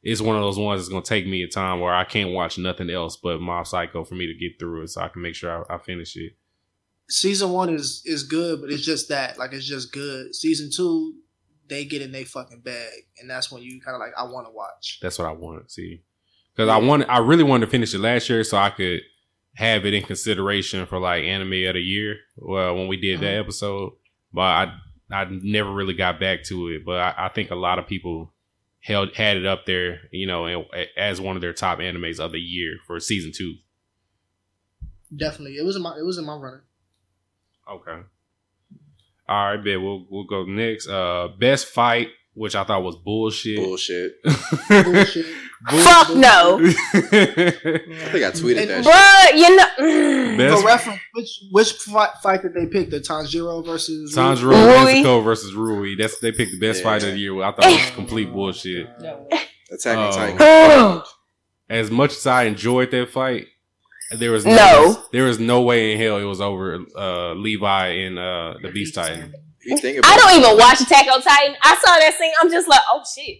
it's 0.03 0.21
one 0.21 0.35
of 0.35 0.41
those 0.41 0.59
ones 0.59 0.81
that's 0.81 0.89
gonna 0.89 1.03
take 1.03 1.27
me 1.27 1.43
a 1.43 1.47
time 1.47 1.79
where 1.79 1.93
I 1.93 2.03
can't 2.03 2.31
watch 2.31 2.57
nothing 2.57 2.89
else 2.89 3.17
but 3.17 3.41
Mob 3.41 3.67
Psycho 3.67 4.03
for 4.03 4.15
me 4.15 4.27
to 4.27 4.33
get 4.33 4.59
through 4.59 4.83
it, 4.83 4.89
so 4.89 5.01
I 5.01 5.07
can 5.07 5.21
make 5.21 5.35
sure 5.35 5.65
I, 5.69 5.75
I 5.75 5.77
finish 5.79 6.15
it. 6.15 6.33
Season 7.09 7.49
one 7.51 7.69
is 7.69 8.01
is 8.05 8.23
good, 8.23 8.61
but 8.61 8.71
it's 8.71 8.85
just 8.85 9.09
that. 9.09 9.37
Like 9.37 9.53
it's 9.53 9.65
just 9.65 9.91
good. 9.91 10.33
Season 10.35 10.69
two, 10.75 11.15
they 11.67 11.85
get 11.85 12.01
in 12.01 12.11
their 12.11 12.25
fucking 12.25 12.61
bag, 12.61 12.91
and 13.19 13.29
that's 13.29 13.51
when 13.51 13.61
you 13.61 13.81
kind 13.81 13.95
of 13.95 13.99
like 13.99 14.13
I 14.17 14.23
want 14.23 14.47
to 14.47 14.53
watch. 14.53 14.99
That's 15.01 15.19
what 15.19 15.27
I 15.27 15.31
want 15.31 15.67
to 15.67 15.73
see 15.73 16.03
because 16.55 16.69
I 16.69 16.77
wanted 16.77 17.07
I 17.09 17.19
really 17.19 17.43
wanted 17.43 17.65
to 17.65 17.71
finish 17.71 17.93
it 17.93 17.99
last 17.99 18.29
year 18.29 18.43
so 18.43 18.57
I 18.57 18.69
could 18.69 19.01
have 19.55 19.85
it 19.85 19.93
in 19.93 20.03
consideration 20.03 20.85
for 20.85 20.99
like 20.99 21.23
anime 21.23 21.67
of 21.67 21.73
the 21.73 21.81
year. 21.81 22.17
Well, 22.37 22.75
when 22.75 22.87
we 22.87 22.97
did 22.97 23.21
that 23.21 23.33
uh-huh. 23.33 23.41
episode, 23.41 23.93
but 24.33 24.41
I 24.41 24.73
I 25.11 25.25
never 25.29 25.71
really 25.71 25.93
got 25.93 26.19
back 26.19 26.43
to 26.45 26.69
it. 26.69 26.85
But 26.85 26.99
I, 26.99 27.25
I 27.25 27.29
think 27.29 27.51
a 27.51 27.55
lot 27.55 27.79
of 27.79 27.87
people 27.87 28.31
held 28.79 29.13
had 29.15 29.37
it 29.37 29.45
up 29.45 29.65
there, 29.65 30.01
you 30.11 30.27
know, 30.27 30.45
and- 30.45 30.65
as 30.97 31.19
one 31.21 31.35
of 31.35 31.41
their 31.41 31.53
top 31.53 31.79
animes 31.79 32.19
of 32.19 32.31
the 32.31 32.39
year 32.39 32.77
for 32.87 32.99
season 32.99 33.31
two. 33.33 33.55
Definitely, 35.15 35.57
it 35.57 35.65
was 35.65 35.75
in 35.75 35.81
my 35.81 35.95
it 35.97 36.05
was 36.05 36.17
in 36.17 36.25
my 36.25 36.33
runner. 36.35 36.63
Okay. 37.71 38.01
All 39.27 39.45
right, 39.49 39.57
bet 39.57 39.81
we'll 39.81 40.05
we'll 40.09 40.25
go 40.25 40.45
next. 40.45 40.87
Uh, 40.87 41.29
best 41.39 41.67
fight, 41.67 42.09
which 42.33 42.55
I 42.55 42.63
thought 42.63 42.83
was 42.83 42.95
bullshit. 42.95 43.57
Bullshit. 43.57 44.13
Bullshit. 44.69 45.25
Fuck 45.69 46.15
no. 46.15 46.59
I 46.61 46.69
think 46.69 48.23
I 48.23 48.31
tweeted 48.31 48.67
that. 48.67 48.83
shit. 48.83 48.93
Bruh, 48.93 49.37
you 49.37 49.55
know. 49.55 50.37
Best 50.37 50.61
For 50.61 50.67
reference, 50.67 50.99
which 51.13 51.29
which 51.51 51.71
fight, 51.73 52.09
fight 52.21 52.41
did 52.41 52.53
they 52.53 52.65
pick? 52.67 52.89
The 52.89 52.99
Tanjiro 52.99 53.65
versus 53.65 54.15
Tanjiro 54.15 54.43
Rui. 54.51 54.93
Nezuko 55.03 55.23
versus 55.23 55.53
Rui. 55.53 55.95
That's 55.95 56.19
they 56.19 56.31
picked 56.31 56.51
the 56.51 56.59
best 56.59 56.79
Yeah. 56.79 56.83
fight 56.89 57.03
of 57.03 57.13
the 57.13 57.19
year. 57.19 57.41
I 57.41 57.51
thought 57.51 57.65
it 57.65 57.81
was 57.81 57.91
complete 57.95 58.31
bullshit. 58.31 58.87
Attack 59.71 59.97
on. 59.97 60.37
Titan. 60.37 61.01
As 61.69 61.89
much 61.89 62.11
as 62.11 62.27
I 62.27 62.43
enjoyed 62.43 62.91
that 62.91 63.09
fight, 63.09 63.47
there 64.19 64.31
was 64.31 64.45
no, 64.45 64.55
No. 64.55 65.03
there 65.11 65.23
was 65.23 65.39
no 65.39 65.61
way 65.61 65.93
in 65.93 65.99
hell 65.99 66.17
it 66.17 66.23
was 66.25 66.39
over 66.41 66.79
uh, 66.95 67.33
Levi 67.33 67.87
and 67.87 68.19
uh, 68.19 68.53
the 68.61 68.69
Beast 68.71 68.93
Titan. 68.93 69.33
You 69.63 69.75
think 69.79 69.97
about 69.97 70.11
I 70.11 70.17
don't 70.17 70.37
even 70.43 70.57
watch 70.59 70.79
Attack 70.81 71.07
on 71.11 71.21
Titan. 71.23 71.55
I 71.63 71.75
saw 71.83 71.97
that 71.97 72.15
scene. 72.19 72.31
I'm 72.39 72.51
just 72.51 72.67
like, 72.67 72.81
oh 72.91 73.01
shit. 73.15 73.39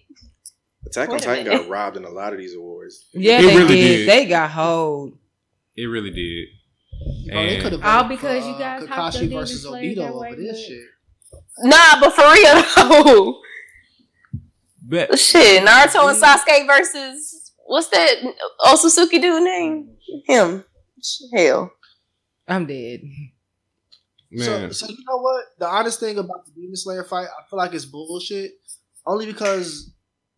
Attack 0.98 1.10
on 1.10 1.20
Titan 1.20 1.46
got 1.46 1.68
robbed 1.70 1.98
in 1.98 2.06
a 2.06 2.10
lot 2.10 2.34
of 2.34 2.40
these 2.40 2.56
awards. 2.56 3.06
Yeah, 3.14 3.40
It 3.40 3.42
they 3.44 3.56
really 3.58 3.76
did. 3.76 3.98
did. 3.98 4.10
They 4.10 4.26
got 4.26 4.52
hold. 4.52 5.18
It 5.76 5.86
really 5.86 6.12
did. 6.12 6.48
Bro, 7.28 7.36
they 7.36 7.54
And- 7.56 7.64
could 7.64 7.72
have 7.74 7.84
All 7.84 8.04
because 8.10 8.44
for, 8.44 8.50
you 8.50 8.56
uh, 8.56 8.60
guys 8.60 8.88
hopped 8.88 9.00
on 9.00 9.12
Kakashi 9.12 9.20
Demon 9.30 9.38
versus 9.40 9.66
Obito 9.66 10.10
over 10.10 10.36
this 10.36 10.66
shit. 10.66 10.82
Nah, 11.60 12.00
but 12.00 12.14
for 12.14 12.22
real 12.32 12.64
though. 13.04 13.42
Bet. 14.88 15.18
Shit, 15.18 15.64
Naruto 15.66 16.10
and 16.10 16.22
Sasuke 16.22 16.68
versus 16.68 17.52
what's 17.66 17.88
that 17.90 18.16
Otsutsuki 18.62 19.20
dude 19.22 19.44
name? 19.44 19.96
Him. 20.28 20.64
Hell. 21.34 21.72
I'm 22.48 22.66
dead. 22.68 23.02
Man, 24.32 24.72
So, 24.74 24.86
so 24.86 24.92
you 24.92 24.98
know 25.08 25.18
what? 25.18 25.46
The 25.58 25.68
honest 25.68 26.00
thing 26.00 26.18
about 26.20 26.46
the 26.46 26.52
Demon 26.52 26.76
Slayer 26.76 27.04
fight, 27.04 27.26
I 27.28 27.50
feel 27.50 27.58
like 27.58 27.74
it's 27.74 27.86
bullshit. 27.86 28.52
Only 29.08 29.26
because 29.26 29.92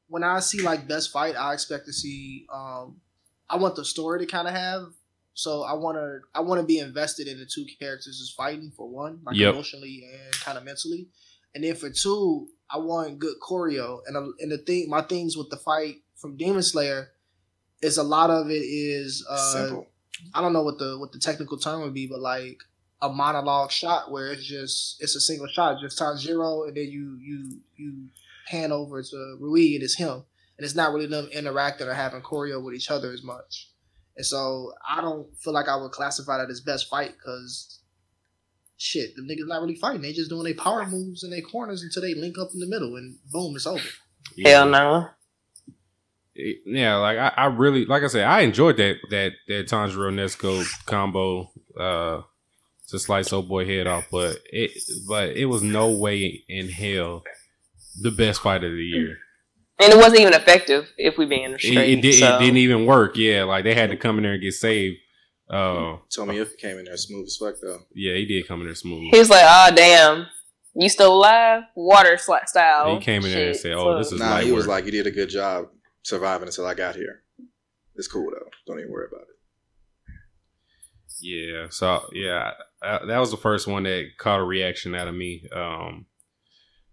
when 0.08 0.24
I 0.24 0.40
see 0.40 0.62
like 0.62 0.88
best 0.88 1.12
fight, 1.12 1.36
I 1.36 1.54
expect 1.54 1.86
to 1.86 1.94
see. 1.94 2.46
um 2.54 3.02
I 3.50 3.56
want 3.56 3.76
the 3.76 3.86
story 3.86 4.20
to 4.20 4.26
kind 4.26 4.48
of 4.48 4.54
have. 4.54 4.88
So 5.34 5.64
I 5.64 5.74
want 5.74 5.98
to. 5.98 6.20
I 6.34 6.42
want 6.42 6.60
to 6.62 6.66
be 6.66 6.80
invested 6.80 7.28
in 7.28 7.38
the 7.40 7.46
two 7.46 7.66
characters 7.80 8.20
is 8.20 8.34
fighting 8.36 8.72
for 8.76 8.90
one, 8.90 9.20
like 9.24 9.36
Yep. 9.38 9.54
emotionally 9.54 10.04
and 10.12 10.34
kind 10.34 10.58
of 10.58 10.64
mentally, 10.64 11.08
and 11.54 11.64
then 11.64 11.76
for 11.76 11.90
two, 11.92 12.48
I 12.70 12.78
want 12.80 13.20
good 13.20 13.36
choreo. 13.48 14.00
And 14.08 14.18
uh, 14.18 14.32
and 14.40 14.52
the 14.52 14.58
thing, 14.58 14.90
my 14.90 15.02
things 15.02 15.38
with 15.38 15.50
the 15.50 15.58
fight 15.58 15.98
from 16.16 16.36
Demon 16.38 16.64
Slayer 16.64 17.12
is 17.82 17.98
a 17.98 18.04
lot 18.04 18.30
of 18.32 18.50
it 18.50 18.64
is 18.64 19.26
uh, 19.30 19.38
Simple. 19.54 19.88
I 20.34 20.42
don't 20.42 20.54
know 20.54 20.64
what 20.64 20.80
the 20.80 20.98
what 20.98 21.12
the 21.12 21.20
technical 21.20 21.58
term 21.60 21.82
would 21.84 21.94
be, 21.94 22.08
but 22.08 22.20
like 22.20 22.58
a 23.02 23.10
monologue 23.10 23.70
shot 23.72 24.12
where 24.12 24.28
it's 24.34 24.44
just 24.44 25.02
it's 25.02 25.16
a 25.16 25.22
single 25.22 25.48
shot, 25.48 25.80
just 25.80 26.00
Tanjiro, 26.00 26.68
and 26.68 26.76
then 26.76 26.86
you 26.90 27.18
you 27.22 27.60
you 27.76 28.08
pan 28.50 28.72
over 28.72 29.02
to 29.04 29.38
Rui 29.40 29.76
and 29.76 29.84
it's 29.84 29.96
him, 29.98 30.24
and 30.58 30.66
it's 30.66 30.76
not 30.76 30.94
really 30.94 31.08
them 31.08 31.28
interacting 31.32 31.88
or 31.88 31.94
having 31.94 32.22
choreo 32.22 32.64
with 32.64 32.76
each 32.76 32.90
other 32.92 33.12
as 33.12 33.24
much. 33.24 33.70
And 34.16 34.26
so 34.26 34.72
I 34.90 35.02
don't 35.02 35.28
feel 35.38 35.54
like 35.54 35.68
I 35.68 35.76
would 35.76 35.92
classify 35.92 36.38
that 36.38 36.50
as 36.50 36.62
best 36.62 36.90
fight 36.90 37.14
because 37.18 37.82
shit, 38.78 39.16
the 39.16 39.22
niggas 39.22 39.48
not 39.48 39.62
really 39.62 39.76
fighting. 39.76 40.02
They 40.02 40.14
just 40.14 40.30
doing 40.30 40.44
their 40.46 40.54
power 40.56 40.86
moves 40.86 41.24
in 41.24 41.30
their 41.30 41.42
corners 41.42 41.84
until 41.84 42.02
they 42.02 42.14
link 42.16 42.38
up 42.40 42.50
in 42.54 42.60
the 42.60 42.68
middle, 42.68 42.96
and 42.96 43.18
boom, 43.32 43.56
it's 43.56 43.68
over. 43.68 43.84
yeah. 44.36 44.50
Hell 44.50 44.70
no. 44.70 45.10
It- 46.36 46.62
yeah, 46.66 46.96
like 46.98 47.18
I, 47.18 47.34
I 47.36 47.46
really, 47.48 47.86
like 47.86 48.04
I 48.04 48.08
said, 48.08 48.24
I 48.26 48.42
enjoyed 48.42 48.78
that 48.78 48.98
that 49.10 49.32
that 49.48 49.68
Tanjiro 49.68 50.12
Nezuko 50.14 50.64
combo 50.86 51.50
uh, 51.80 52.22
to 52.90 53.00
slice 53.00 53.34
old 53.34 53.50
boy 53.50 53.66
head 53.66 53.88
off, 53.88 54.06
but 54.12 54.38
it 54.52 54.72
but 55.08 55.30
it 55.30 55.46
was 55.46 55.64
no 55.64 55.90
way 55.92 56.44
in 56.48 56.70
hell 56.70 57.24
the 58.02 58.12
best 58.12 58.42
fight 58.42 58.64
of 58.64 58.72
the 58.72 58.84
year. 58.84 59.18
And 59.80 59.94
it 59.94 59.98
wasn't 59.98 60.22
even 60.22 60.34
effective 60.34 60.92
if 60.98 61.18
we 61.18 61.26
being 61.26 61.52
It, 61.54 61.60
straight. 61.62 61.90
it, 61.98 62.02
did, 62.02 62.16
so. 62.16 62.36
it 62.36 62.40
didn't 62.40 62.58
even 62.58 62.86
work. 62.86 63.16
Yeah, 63.16 63.44
like 63.44 63.64
they 63.64 63.76
had 63.76 63.92
to 63.92 63.98
come 63.98 64.18
in 64.18 64.24
there 64.24 64.34
and 64.34 64.42
get 64.42 64.54
saved. 64.54 64.98
Uh, 65.50 65.98
Told 66.14 66.28
me 66.30 66.40
if 66.40 66.52
he 66.52 66.58
came 66.58 66.78
in 66.78 66.86
there 66.86 66.98
smooth 66.98 67.26
as 67.28 67.38
fuck 67.38 67.56
though. 67.62 67.80
yeah, 67.94 68.16
he 68.16 68.26
did 68.26 68.48
come 68.48 68.60
in 68.62 68.66
there 68.68 68.76
smooth. 68.76 69.12
He 69.12 69.20
was 69.20 69.30
like, 69.30 69.44
oh 69.46 69.72
damn. 69.76 70.26
You 70.80 70.90
still 70.90 71.14
alive? 71.16 71.64
Water 71.76 72.18
sli- 72.18 72.48
style. 72.48 72.96
He 72.96 73.02
came 73.04 73.24
in 73.26 73.32
there 73.32 73.48
and 73.48 73.56
said, 73.56 73.74
"Oh, 73.74 73.98
this 73.98 74.12
is 74.12 74.20
Nah, 74.20 74.30
light 74.30 74.46
he 74.46 74.52
was 74.52 74.68
work." 74.68 74.76
like, 74.76 74.86
"You 74.86 74.92
did 74.92 75.08
a 75.08 75.12
good 75.12 75.28
job 75.30 75.70
surviving 76.04 76.48
until 76.48 76.68
I 76.68 76.76
got 76.76 76.96
here. 76.96 77.24
It's 77.96 78.08
cool 78.08 78.30
though. 78.30 78.48
Don't 78.68 78.80
even 78.80 78.92
worry 78.92 79.08
about 79.12 79.22
it." 79.24 79.28
Yeah. 81.20 81.68
So 81.72 82.04
yeah, 82.14 82.52
uh, 82.84 83.06
that 83.08 83.18
was 83.18 83.32
the 83.32 83.38
first 83.38 83.66
one 83.68 83.84
that 83.84 84.06
caught 84.20 84.40
a 84.40 84.44
reaction 84.44 84.94
out 84.94 85.08
of 85.08 85.16
me 85.16 85.48
um, 85.52 86.06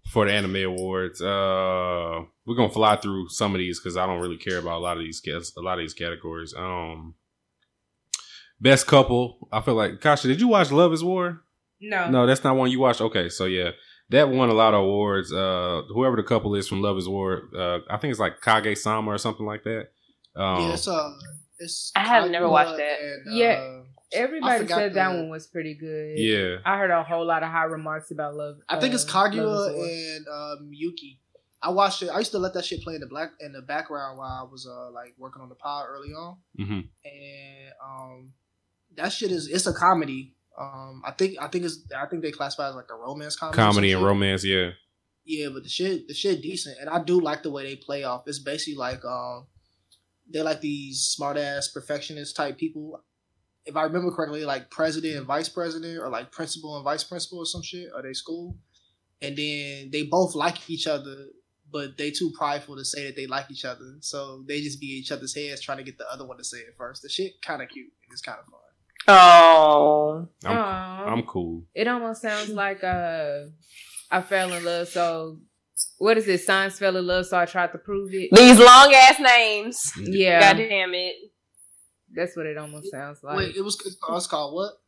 for 0.08 0.26
the 0.26 0.32
anime 0.32 0.56
awards. 0.56 1.20
Uh, 1.22 2.20
we're 2.46 2.56
gonna 2.56 2.70
fly 2.70 2.96
through 2.96 3.28
some 3.30 3.54
of 3.54 3.58
these 3.58 3.80
because 3.80 3.96
I 3.96 4.06
don't 4.06 4.20
really 4.20 4.36
care 4.36 4.58
about 4.58 4.78
a 4.78 4.82
lot 4.84 4.96
of 4.96 5.02
these 5.02 5.20
cas- 5.20 5.52
a 5.56 5.60
lot 5.60 5.78
of 5.78 5.84
these 5.84 5.94
categories. 5.94 6.54
Um, 6.56 7.14
best 8.60 8.86
couple. 8.86 9.48
I 9.52 9.60
feel 9.60 9.74
like 9.74 10.00
Kasha, 10.00 10.28
did 10.28 10.40
you 10.40 10.48
watch 10.48 10.70
Love 10.70 10.92
Is 10.92 11.04
War? 11.04 11.42
No. 11.80 12.10
No, 12.10 12.26
that's 12.26 12.44
not 12.44 12.56
one 12.56 12.70
you 12.70 12.80
watched. 12.80 13.00
Okay, 13.00 13.28
so 13.28 13.44
yeah, 13.46 13.70
that 14.10 14.28
won 14.28 14.48
a 14.48 14.54
lot 14.54 14.74
of 14.74 14.80
awards. 14.80 15.32
Uh, 15.32 15.82
whoever 15.92 16.16
the 16.16 16.22
couple 16.22 16.54
is 16.54 16.68
from 16.68 16.80
Love 16.82 16.96
Is 16.98 17.08
War, 17.08 17.42
uh, 17.56 17.78
I 17.90 17.96
think 17.98 18.10
it's 18.10 18.20
like 18.20 18.40
Kaguya-sama 18.40 19.10
or 19.10 19.18
something 19.18 19.46
like 19.46 19.64
that. 19.64 19.88
Um, 20.36 20.60
yeah, 20.68 20.72
it's 20.74 20.88
uh, 20.88 21.10
it's. 21.58 21.92
I 21.96 22.00
have 22.00 22.30
never 22.30 22.48
watched 22.48 22.76
that. 22.76 22.98
and, 23.00 23.36
Yeah. 23.36 23.52
uh, 23.52 23.82
I 23.82 23.93
Everybody 24.14 24.58
forgot 24.60 24.76
said 24.78 24.94
that 24.94 25.12
the- 25.12 25.16
one 25.20 25.28
was 25.30 25.46
pretty 25.46 25.74
good. 25.74 26.18
yeah. 26.18 26.56
I 26.64 26.78
heard 26.78 26.90
a 26.90 27.02
whole 27.02 27.26
lot 27.26 27.42
of 27.42 27.50
high 27.50 27.64
remarks 27.64 28.10
about 28.10 28.34
love. 28.34 28.56
I 28.68 28.80
think 28.80 28.94
it's 28.94 29.04
uh, 29.12 29.18
Love 29.18 29.32
Kaguya 29.32 30.16
and 30.16 30.26
um, 30.28 30.70
Yuki. 30.72 31.20
I 31.62 31.70
watched 31.70 32.02
it. 32.02 32.10
I 32.10 32.18
used 32.18 32.32
to 32.32 32.38
let 32.38 32.52
that 32.54 32.64
shit 32.64 32.82
play 32.82 32.94
in 32.94 33.00
the 33.00 33.06
black 33.06 33.30
in 33.40 33.52
the 33.52 33.62
background 33.62 34.18
while 34.18 34.46
I 34.46 34.50
was 34.50 34.66
uh, 34.70 34.90
like 34.90 35.14
working 35.18 35.40
on 35.42 35.48
the 35.48 35.54
pod 35.54 35.86
early 35.88 36.10
on, 36.10 36.36
hmm 36.56 36.80
and 37.04 37.72
um, 37.82 38.32
that 38.96 39.12
shit 39.12 39.30
is 39.30 39.48
it's 39.48 39.66
a 39.66 39.72
comedy. 39.72 40.34
Um, 40.60 41.02
I 41.04 41.10
think 41.12 41.36
I 41.40 41.48
think 41.48 41.64
it's 41.64 41.78
I 41.96 42.06
think 42.06 42.22
they 42.22 42.30
classify 42.32 42.66
it 42.66 42.70
as 42.70 42.74
like 42.76 42.90
a 42.90 42.94
romance 42.94 43.36
comedy. 43.36 43.56
Comedy 43.56 43.92
and 43.92 44.04
romance. 44.04 44.44
Yeah. 44.44 44.70
Yeah, 45.24 45.48
but 45.54 45.62
the 45.62 45.70
shit 45.70 46.06
the 46.06 46.12
shit 46.12 46.42
decent, 46.42 46.76
and 46.80 46.90
I 46.90 47.02
do 47.02 47.18
like 47.18 47.42
the 47.42 47.50
way 47.50 47.64
they 47.64 47.76
play 47.76 48.04
off. 48.04 48.24
It's 48.26 48.40
basically 48.40 48.74
like 48.76 49.02
um, 49.06 49.46
they're 50.28 50.44
like 50.44 50.60
these 50.60 51.00
smart 51.00 51.38
ass 51.38 51.68
perfectionist 51.68 52.36
type 52.36 52.58
people. 52.58 53.02
If 53.66 53.76
I 53.76 53.82
remember 53.84 54.10
correctly, 54.10 54.44
like 54.44 54.70
president 54.70 55.16
and 55.16 55.26
vice 55.26 55.48
president, 55.48 55.98
or 55.98 56.08
like 56.08 56.30
principal 56.30 56.76
and 56.76 56.84
vice 56.84 57.04
principal, 57.04 57.38
or 57.38 57.46
some 57.46 57.62
shit, 57.62 57.88
or 57.94 58.02
they 58.02 58.12
school, 58.12 58.56
and 59.22 59.36
then 59.36 59.90
they 59.90 60.02
both 60.04 60.34
like 60.34 60.68
each 60.68 60.86
other, 60.86 61.26
but 61.72 61.96
they 61.96 62.10
too 62.10 62.30
prideful 62.36 62.76
to 62.76 62.84
say 62.84 63.06
that 63.06 63.16
they 63.16 63.26
like 63.26 63.50
each 63.50 63.64
other. 63.64 63.96
So 64.00 64.44
they 64.46 64.60
just 64.60 64.80
be 64.80 64.86
each 64.86 65.10
other's 65.12 65.34
heads 65.34 65.60
trying 65.60 65.78
to 65.78 65.84
get 65.84 65.98
the 65.98 66.10
other 66.10 66.26
one 66.26 66.36
to 66.38 66.44
say 66.44 66.58
it 66.58 66.74
first. 66.76 67.02
The 67.02 67.08
shit 67.08 67.40
kind 67.42 67.62
of 67.62 67.68
cute. 67.68 67.92
It's 68.10 68.20
kind 68.20 68.38
of 68.38 68.44
fun. 68.44 68.60
Oh, 69.06 70.28
I'm, 70.44 70.56
Aw. 70.56 71.04
I'm 71.06 71.22
cool. 71.24 71.64
It 71.74 71.88
almost 71.88 72.22
sounds 72.22 72.50
like 72.50 72.82
uh, 72.82 73.44
I 74.10 74.22
fell 74.22 74.52
in 74.52 74.64
love. 74.64 74.88
So 74.88 75.40
what 75.98 76.16
is 76.18 76.26
it? 76.28 76.40
Science 76.40 76.78
fell 76.78 76.96
in 76.96 77.06
love, 77.06 77.26
so 77.26 77.38
I 77.38 77.44
tried 77.46 77.72
to 77.72 77.78
prove 77.78 78.10
it. 78.12 78.30
these 78.32 78.58
long 78.58 78.92
ass 78.94 79.20
names. 79.20 79.92
Yeah, 80.00 80.40
God 80.40 80.56
damn 80.58 80.94
it. 80.94 81.14
That's 82.14 82.36
what 82.36 82.46
it 82.46 82.56
almost 82.56 82.90
sounds 82.90 83.22
like. 83.22 83.36
Wait, 83.36 83.56
it 83.56 83.62
was 83.62 83.80
it's 83.84 83.96
called- 83.96 84.16
it's 84.18 84.26
called 84.26 84.54
what? 84.54 84.80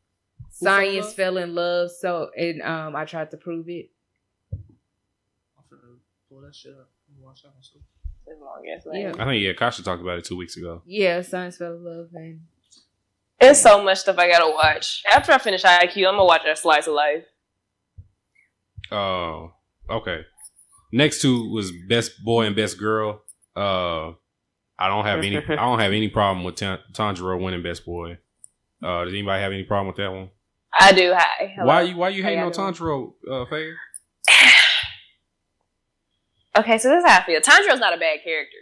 Science 0.51 1.13
fell 1.13 1.37
in 1.39 1.55
love, 1.55 1.91
so 1.91 2.31
and 2.37 2.63
um, 2.63 2.97
I 2.97 3.05
tried 3.05 3.31
to 3.33 3.37
prove 3.37 3.69
it. 3.69 3.91
I'm 4.53 4.59
finna 5.71 5.97
pull 6.29 6.41
that 6.43 6.55
shit 6.55 6.73
up. 6.73 6.89
Let 7.19 7.25
Watch 7.25 7.43
that 7.43 7.49
one 7.53 7.63
too. 7.63 7.81
Long 8.41 8.65
ass 8.75 8.83
Yeah. 8.93 9.13
I 9.23 9.25
think 9.25 9.43
yeah, 9.43 9.53
Kasha 9.53 9.83
talked 9.83 10.03
about 10.03 10.19
it 10.19 10.25
two 10.25 10.37
weeks 10.37 10.57
ago. 10.57 10.83
Yeah, 10.87 11.23
science 11.23 11.57
fell 11.59 11.75
in 11.75 11.85
love, 11.85 12.09
and 12.15 12.41
There's 13.41 13.61
so 13.61 13.83
much 13.85 13.99
stuff 13.99 14.19
I 14.19 14.29
gotta 14.29 14.51
watch. 14.51 15.03
After 15.13 15.33
I 15.33 15.39
finish 15.39 15.63
Haikyuu, 15.63 16.07
I'm 16.09 16.15
gonna 16.15 16.25
watch 16.25 16.43
that 16.45 16.59
Slice 16.59 16.87
of 16.87 16.95
Life. 16.95 17.25
Oh, 18.91 19.53
okay. 19.91 20.23
Next 20.93 21.21
two 21.21 21.51
was 21.51 21.73
best 21.89 22.23
boy 22.25 22.47
and 22.47 22.57
best 22.57 22.79
girl. 22.79 23.23
Uh, 23.55 24.13
I 24.79 24.89
don't 24.89 25.05
have 25.05 25.19
any. 25.19 25.37
I 25.37 25.57
don't 25.57 25.79
have 25.79 25.93
any 25.93 26.09
problem 26.09 26.45
with 26.45 26.57
Tan- 26.57 26.81
Tanjiro 26.93 27.41
winning 27.41 27.63
best 27.63 27.85
boy. 27.85 28.19
Uh, 28.83 29.05
does 29.05 29.13
anybody 29.13 29.43
have 29.43 29.53
any 29.53 29.65
problem 29.65 29.89
with 29.89 29.97
that 29.97 30.13
one? 30.13 30.31
I 30.79 30.93
do. 30.93 31.15
Hi. 31.17 31.55
Hello. 31.55 31.67
Why 31.67 31.83
you 31.83 31.97
Why 31.97 32.09
you 32.11 32.23
How 32.23 32.29
hating 32.29 32.45
y'all 32.45 32.61
on 32.61 32.73
doing? 32.73 32.75
Tanjiro, 32.75 33.13
uh, 33.31 33.47
Faye? 33.47 33.73
Okay, 36.59 36.79
so 36.79 36.89
this 36.89 37.05
is 37.05 37.11
how 37.11 37.19
I 37.19 37.27
feel. 37.27 37.39
Tanjiro's 37.41 37.81
not 37.81 37.93
a 37.93 37.99
bad 37.99 38.21
character. 38.25 38.57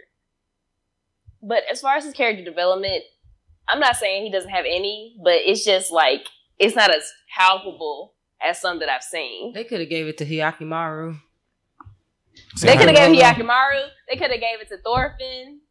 But 1.41 1.63
as 1.71 1.79
far 1.79 1.95
as 1.95 2.03
his 2.03 2.13
character 2.13 2.43
development, 2.43 3.03
I'm 3.69 3.79
not 3.79 3.95
saying 3.95 4.23
he 4.25 4.31
doesn't 4.31 4.49
have 4.49 4.65
any, 4.67 5.15
but 5.23 5.35
it's 5.45 5.63
just 5.63 5.91
like 5.91 6.27
it's 6.59 6.75
not 6.75 6.93
as 6.93 7.09
palpable 7.37 8.15
as 8.41 8.59
some 8.59 8.79
that 8.79 8.89
I've 8.89 9.03
seen. 9.03 9.53
They 9.53 9.63
could 9.63 9.79
have 9.79 9.89
gave 9.89 10.07
it 10.07 10.17
to 10.17 10.25
Hyakkimaru. 10.25 11.19
They 12.61 12.75
could 12.75 12.87
have 12.89 12.95
gave 12.95 13.15
Hello. 13.17 13.21
Hyakkimaru. 13.21 13.87
They 14.09 14.17
could 14.17 14.31
have 14.31 14.41
gave 14.41 14.59
it 14.59 14.67
to 14.69 14.77
Thorfinn. 14.77 15.61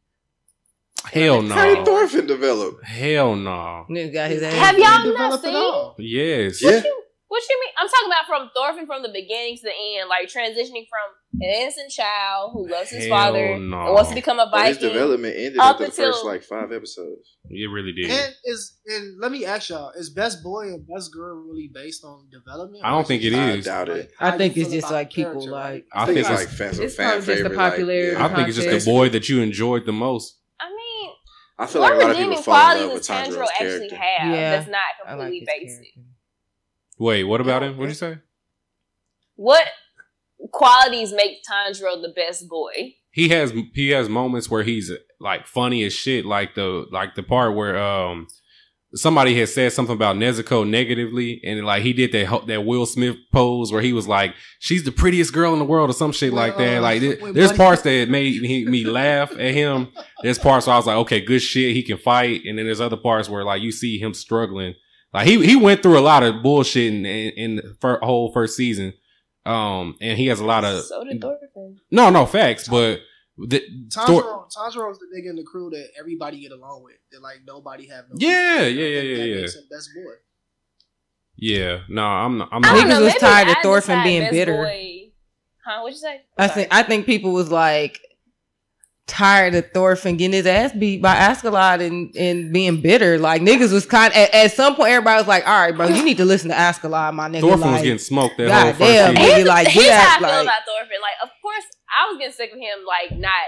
Hell 1.13 1.43
no. 1.43 1.55
How 1.55 1.75
did 1.75 1.85
Thorfinn 1.85 2.27
develop? 2.27 2.83
Hell 2.85 3.37
no. 3.37 3.87
Nigga 3.91 4.13
got 4.13 4.31
his 4.31 4.43
ass. 4.43 4.55
Have 4.55 4.79
y'all 4.79 5.15
not 5.17 5.41
seen? 5.43 5.55
all. 5.55 5.95
Yes. 5.99 6.63
Yeah. 6.63 6.83
What 7.29 7.43
you 7.51 7.61
mean? 7.61 7.73
I'm 7.79 7.89
talking 7.89 8.07
about 8.07 8.27
from 8.27 8.51
Thorfinn 8.55 8.87
from 8.87 9.03
the 9.03 9.09
beginning 9.09 9.57
to 9.57 9.63
the 9.65 9.73
end, 9.99 10.09
like 10.09 10.29
transitioning 10.29 10.87
from 10.87 11.41
an 11.41 11.51
innocent 11.51 11.91
child 11.91 12.53
who 12.53 12.69
loves 12.69 12.91
his 12.91 13.07
Hell 13.07 13.17
father 13.17 13.59
no. 13.59 13.81
and 13.87 13.93
wants 13.95 14.11
to 14.11 14.15
become 14.15 14.39
a 14.39 14.49
But 14.49 14.69
his 14.69 14.79
development 14.79 15.35
ended 15.37 15.59
Up 15.59 15.73
after 15.73 15.85
the 15.85 15.91
until- 15.91 16.13
first 16.13 16.25
like 16.25 16.43
five 16.45 16.71
episodes. 16.71 17.37
It 17.51 17.67
really 17.71 17.91
did. 17.93 18.09
And 18.11 18.35
is 18.45 18.79
and 18.87 19.21
let 19.21 19.33
me 19.33 19.45
ask 19.45 19.69
y'all: 19.69 19.91
Is 19.97 20.11
best 20.11 20.45
boy 20.45 20.69
and 20.69 20.87
best 20.87 21.13
girl 21.13 21.35
really 21.45 21.71
based 21.75 22.05
on 22.05 22.29
development? 22.31 22.85
I 22.85 22.91
don't 22.91 23.07
think 23.07 23.25
it 23.25 23.33
is. 23.33 23.67
I 23.67 23.71
doubt 23.85 23.89
it. 23.89 24.13
I 24.21 24.39
think 24.39 24.57
it's 24.57 24.71
just 24.71 24.93
like 24.93 25.13
people 25.13 25.45
like. 25.49 25.87
I 25.93 26.03
I 26.03 26.07
think 26.07 26.19
think 26.19 26.31
it's 26.31 26.31
it's, 26.31 26.41
like 26.41 26.49
fan, 26.75 26.85
it's 26.85 26.95
fan 26.95 27.15
just 27.17 27.27
the 27.27 27.35
favorite. 27.35 27.57
like, 27.57 27.71
popularity 27.73 28.13
yeah. 28.17 28.25
I 28.25 28.35
think 28.35 28.49
it's 28.49 28.57
just 28.59 28.85
the 28.87 28.91
boy 28.91 29.09
that 29.09 29.29
you 29.29 29.43
enjoyed 29.43 29.87
the 29.87 29.93
most. 29.93 30.39
I 31.59 31.67
feel 31.67 31.83
what 31.83 31.93
like 31.93 32.03
a 32.03 32.07
lot 32.07 32.11
of 32.11 32.17
people 32.17 32.31
redeeming 32.31 32.43
fall 32.43 32.55
in 32.55 32.61
qualities 32.61 32.83
love 32.83 32.93
with 32.95 33.07
Tanjiro's 33.07 33.51
actually 33.51 33.89
character. 33.89 33.97
have 33.97 34.31
Yeah, 34.35 34.51
that's 34.51 34.71
not 34.71 34.81
I 35.07 35.15
like 35.15 35.21
completely 35.21 35.47
basic? 35.47 35.95
character. 35.95 36.01
Wait, 36.99 37.25
what 37.25 37.41
about 37.41 37.63
him? 37.63 37.77
What'd 37.77 37.91
you 37.91 37.95
say? 37.95 38.19
What 39.37 39.67
qualities 40.53 41.13
make 41.13 41.43
Tanjiro 41.49 42.01
the 42.01 42.13
best 42.15 42.49
boy? 42.49 42.95
He 43.11 43.29
has 43.29 43.53
he 43.75 43.91
has 43.91 44.09
moments 44.09 44.51
where 44.51 44.63
he's 44.65 44.91
like 45.21 45.47
funny 45.47 45.85
as 45.85 45.93
shit, 45.93 46.25
like 46.25 46.55
the 46.55 46.87
like 46.91 47.15
the 47.15 47.23
part 47.23 47.55
where 47.55 47.79
um 47.79 48.27
somebody 48.95 49.39
had 49.39 49.49
said 49.49 49.73
something 49.73 49.95
about 49.95 50.17
Nezuko 50.17 50.69
negatively, 50.69 51.41
and 51.45 51.65
like 51.65 51.83
he 51.83 51.93
did 51.93 52.13
that 52.13 52.47
that 52.47 52.65
Will 52.65 52.87
Smith 52.87 53.17
pose 53.33 53.73
where 53.73 53.83
he 53.83 53.93
was 53.93 54.07
like, 54.09 54.35
"She's 54.61 54.85
the 54.85 54.93
prettiest 54.93 55.33
girl 55.33 55.53
in 55.53 55.59
the 55.59 55.65
world" 55.65 55.91
or 55.91 55.93
some 55.93 56.13
shit 56.13 56.33
like 56.33 56.57
that. 56.59 56.81
Like 56.83 57.01
th- 57.01 57.21
when 57.21 57.35
there's 57.35 57.51
Buddy- 57.51 57.59
parts 57.59 57.83
that 57.83 58.09
made 58.09 58.41
me, 58.41 58.65
me 58.67 58.85
laugh 58.85 59.33
at 59.33 59.55
him. 59.55 59.89
There's 60.23 60.39
parts 60.39 60.67
where 60.67 60.75
I 60.75 60.79
was 60.79 60.87
like, 60.87 60.97
"Okay, 60.99 61.21
good 61.21 61.41
shit, 61.41 61.75
he 61.75 61.83
can 61.83 61.99
fight," 61.99 62.43
and 62.47 62.59
then 62.59 62.67
there's 62.67 62.81
other 62.81 62.97
parts 62.97 63.29
where 63.29 63.45
like 63.45 63.63
you 63.63 63.73
see 63.73 63.99
him 63.99 64.15
struggling. 64.15 64.75
Like 65.13 65.27
he 65.27 65.45
he 65.45 65.57
went 65.57 65.83
through 65.83 65.99
a 65.99 66.01
lot 66.01 66.23
of 66.23 66.43
bullshit 66.43 66.93
in 66.93 67.07
in, 67.07 67.31
in 67.37 67.57
the 67.57 67.77
fir- 67.81 68.01
whole 68.03 68.33
first 68.33 68.57
season. 68.57 68.93
Um, 69.47 69.97
and 70.01 70.17
he 70.19 70.29
has 70.29 70.41
a 70.41 70.45
lot 70.45 70.65
of 70.65 70.85
so 70.85 71.05
did 71.05 71.21
Thorfinn. 71.21 71.77
no, 71.91 72.09
no 72.09 72.25
facts, 72.25 72.67
but 72.67 73.01
the, 73.37 73.63
Thor- 73.93 74.23
Tanjiro, 74.23 74.53
Tanjiro's 74.53 74.99
the 74.99 75.07
nigga 75.15 75.31
in 75.31 75.37
the 75.37 75.43
crew 75.43 75.71
that 75.71 75.89
everybody 75.99 76.41
get 76.41 76.53
along 76.53 76.85
with. 76.85 76.95
That 77.13 77.23
like 77.23 77.41
nobody 77.47 77.89
have 77.89 78.05
no. 78.09 78.17
Yeah, 78.19 78.65
beef. 78.67 78.77
yeah, 78.77 78.87
yeah, 78.87 79.01
yeah, 79.01 79.25
yeah. 79.25 79.41
makes 79.41 79.57
him 79.57 79.65
best 79.71 79.91
boy. 79.95 80.13
yeah, 81.37 81.81
no, 81.89 82.05
I'm 82.05 82.39
not. 82.39 82.49
I'm 82.53 82.61
not. 82.63 82.75
don't 82.75 82.89
Niggas 82.89 83.05
was 83.05 83.15
tired 83.15 83.49
of 83.49 83.57
I 83.59 83.63
Thorfinn 83.63 84.03
being 84.05 84.31
bitter. 84.31 84.65
Boy. 84.65 85.11
Huh? 85.65 85.81
What'd 85.81 85.95
you 85.95 86.01
say? 86.01 86.23
I 86.37 86.47
think 86.49 86.69
I 86.71 86.83
think 86.83 87.07
people 87.07 87.33
was 87.33 87.51
like 87.51 88.01
tired 89.07 89.55
of 89.55 89.71
Thorfinn 89.73 90.17
getting 90.17 90.33
his 90.33 90.47
ass 90.47 90.73
beat 90.73 91.03
by 91.03 91.15
Askeladd 91.15 91.87
and, 91.87 92.15
and 92.17 92.53
being 92.53 92.81
bitter. 92.81 93.19
Like 93.19 93.43
niggas 93.43 93.73
was 93.73 93.85
kind 93.85 94.13
at, 94.15 94.33
at 94.35 94.53
some 94.53 94.75
point 94.77 94.91
everybody 94.91 95.19
was 95.19 95.29
like, 95.29 95.47
all 95.47 95.61
right, 95.61 95.77
bro, 95.77 95.89
you 95.89 96.03
need 96.05 96.17
to 96.19 96.25
listen 96.25 96.49
to 96.51 96.57
Askeladd, 96.57 97.13
my 97.15 97.29
nigga. 97.29 97.41
Thorfinn 97.43 97.61
like, 97.61 97.73
was 97.73 97.83
getting 97.83 97.99
smoked 97.99 98.39
that 98.39 98.51
whole 98.51 98.63
God 98.63 98.69
first 98.77 98.81
damn, 98.81 99.15
season. 99.17 99.23
nigga, 99.29 99.35
Here's, 99.37 99.49
like, 99.49 99.69
here's 99.69 99.87
get 99.87 99.95
how 100.01 100.09
I 100.09 100.15
out, 100.15 100.19
feel 100.21 100.29
like- 100.29 100.43
about 100.45 100.63
Thorfinn. 100.67 101.01
Like, 101.03 101.19
of 101.23 101.31
course, 101.43 101.65
I 101.93 102.09
was 102.11 102.19
getting 102.19 102.33
sick 102.33 102.51
of 102.53 102.59
him, 102.59 102.79
like, 102.87 103.19
not 103.19 103.47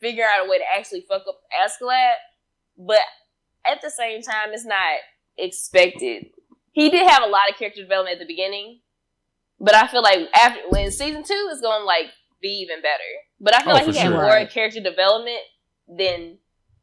figuring 0.00 0.28
out 0.28 0.46
a 0.46 0.50
way 0.50 0.58
to 0.58 0.64
actually 0.76 1.04
fuck 1.08 1.22
up 1.28 1.38
Askeladd, 1.64 2.14
but 2.78 3.00
at 3.64 3.80
the 3.80 3.90
same 3.90 4.22
time, 4.22 4.52
it's 4.52 4.66
not 4.66 4.98
expected. 5.38 6.26
He 6.72 6.90
did 6.90 7.08
have 7.08 7.22
a 7.22 7.26
lot 7.28 7.48
of 7.50 7.56
character 7.56 7.80
development 7.82 8.14
at 8.20 8.26
the 8.26 8.26
beginning, 8.26 8.80
but 9.60 9.74
I 9.74 9.86
feel 9.86 10.02
like 10.02 10.28
after 10.34 10.60
when 10.68 10.90
season 10.90 11.22
two 11.22 11.48
is 11.52 11.60
going 11.60 11.80
to 11.80 11.84
like 11.86 12.06
be 12.42 12.48
even 12.48 12.82
better. 12.82 13.02
But 13.40 13.54
I 13.54 13.60
feel 13.62 13.70
Oh, 13.70 13.74
like 13.74 13.84
for 13.84 13.92
he 13.92 13.98
had 13.98 14.04
sure. 14.08 14.12
more 14.16 14.22
Right. 14.24 14.50
character 14.50 14.80
development 14.80 15.40
than 15.88 16.38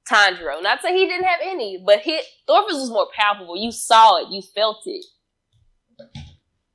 Tanjiro. 0.10 0.62
Not 0.62 0.82
to 0.82 0.88
say 0.88 0.94
he 0.96 1.08
didn't 1.08 1.26
have 1.26 1.40
any, 1.44 1.82
but 1.86 2.00
hit 2.00 2.26
Thorfinn's 2.48 2.80
was 2.82 2.90
more 2.92 3.08
palpable. 3.16 3.58
You 3.58 3.72
saw 3.72 4.18
it, 4.18 4.28
you 4.30 4.42
felt 4.42 4.82
it. 4.86 5.06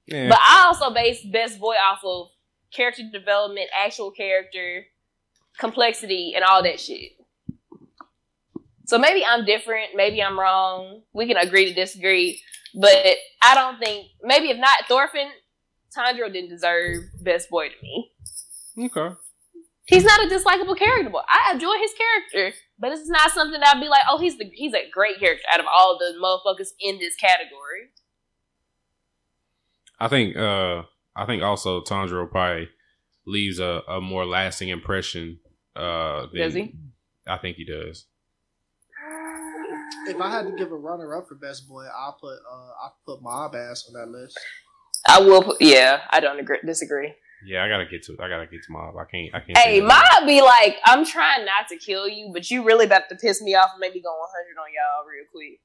Yeah. 0.07 0.29
But 0.31 0.39
I 0.41 0.65
also 0.67 0.91
base 0.93 1.25
Best 1.31 1.59
Boy 1.61 1.75
off 1.75 2.01
of 2.05 2.29
character 2.73 3.03
development, 3.13 3.69
actual 3.79 4.11
character, 4.11 4.87
complexity, 5.59 6.33
and 6.35 6.45
all 6.45 6.63
that 6.63 6.81
shit. 6.81 7.13
So 8.87 8.97
maybe 8.99 9.23
I'm 9.25 9.45
different. 9.45 9.91
Maybe 9.95 10.23
I'm 10.23 10.39
wrong. 10.41 11.03
We 11.13 11.27
can 11.27 11.37
agree 11.37 11.67
to 11.67 11.75
disagree. 11.75 12.41
But 12.75 12.97
I 13.43 13.55
don't 13.55 13.79
think, 13.79 14.07
maybe 14.23 14.51
if 14.51 14.59
not 14.59 14.87
Thorfinn, 14.89 15.29
Tanjiro 15.97 16.33
didn't 16.33 16.49
deserve 16.51 17.05
Best 17.23 17.51
Boy 17.51 17.69
to 17.69 17.75
me. 17.83 18.13
okay. 18.87 19.15
He's 19.89 20.05
not 20.05 20.23
a 20.23 20.29
dislikable 20.29 20.77
character. 20.77 21.11
But 21.11 21.25
I 21.29 21.53
enjoy 21.53 21.75
his 21.81 21.93
character, 21.95 22.57
but 22.79 22.93
it's 22.93 23.09
not 23.09 23.31
something 23.31 23.59
that 23.59 23.75
I'd 23.75 23.81
be 23.81 23.89
like, 23.89 24.03
oh, 24.11 24.19
he's 24.19 24.37
the 24.37 24.51
he's 24.53 24.75
a 24.75 24.89
great 24.93 25.19
character 25.19 25.45
out 25.53 25.61
of 25.61 25.67
all 25.67 25.99
the 25.99 26.15
motherfuckers 26.23 26.69
in 26.79 26.99
this 26.99 27.17
category. 27.17 27.91
I 29.99 30.09
think. 30.09 30.37
Uh, 30.37 30.83
I 31.17 31.27
think 31.27 31.43
also 31.43 31.81
Tanjiro 31.81 32.31
probably 32.31 32.69
leaves 33.27 33.59
a, 33.59 33.83
a 33.89 34.01
more 34.01 34.25
lasting 34.25 34.69
impression. 34.69 35.41
Uh, 35.75 36.27
than, 36.33 36.43
Does 36.43 36.55
he? 36.55 36.75
I 37.27 37.39
think 37.39 37.57
he 37.57 37.65
does. 37.65 38.07
If 40.07 40.21
I 40.21 40.31
had 40.31 40.47
to 40.47 40.53
give 40.53 40.71
a 40.71 40.77
runner 40.77 41.17
up 41.17 41.29
for 41.29 41.35
best 41.35 41.69
boy, 41.69 41.85
I'll 41.85 42.17
put 42.21 42.37
uh 42.51 42.71
I'll 42.83 42.97
put 43.05 43.23
Mob 43.23 43.55
ass 43.55 43.89
on 43.89 43.95
that 43.95 44.17
list. 44.17 44.39
I 45.09 45.21
will. 45.21 45.43
Put, 45.43 45.61
yeah, 45.61 46.03
I 46.11 46.21
don't 46.21 46.39
agree, 46.39 46.59
disagree. 46.65 47.15
Yeah, 47.47 47.65
I 47.65 47.69
gotta 47.69 47.87
get 47.87 48.03
to. 48.05 48.17
I 48.21 48.29
gotta 48.29 48.47
get 48.47 48.63
to 48.65 48.73
Mob. 48.73 48.97
I 48.97 49.05
can't. 49.05 49.35
I 49.35 49.41
can't. 49.41 49.57
Hey, 49.59 49.81
think 49.81 49.85
of 49.85 49.91
it. 49.91 49.95
might 49.95 50.27
be 50.27 50.43
like, 50.43 50.79
I'm 50.85 51.05
trying 51.07 51.45
not 51.45 51.69
to 51.69 51.77
kill 51.77 52.09
you, 52.09 52.31
but 52.33 52.51
you 52.51 52.65
really 52.65 52.87
about 52.87 53.09
to 53.11 53.17
piss 53.17 53.41
me 53.41 53.55
off 53.55 53.71
and 53.75 53.81
make 53.81 53.95
me 53.95 54.01
go 54.01 54.11
100 54.11 54.61
on 54.61 54.67
y'all 54.75 55.07
real 55.07 55.25
quick. 55.31 55.61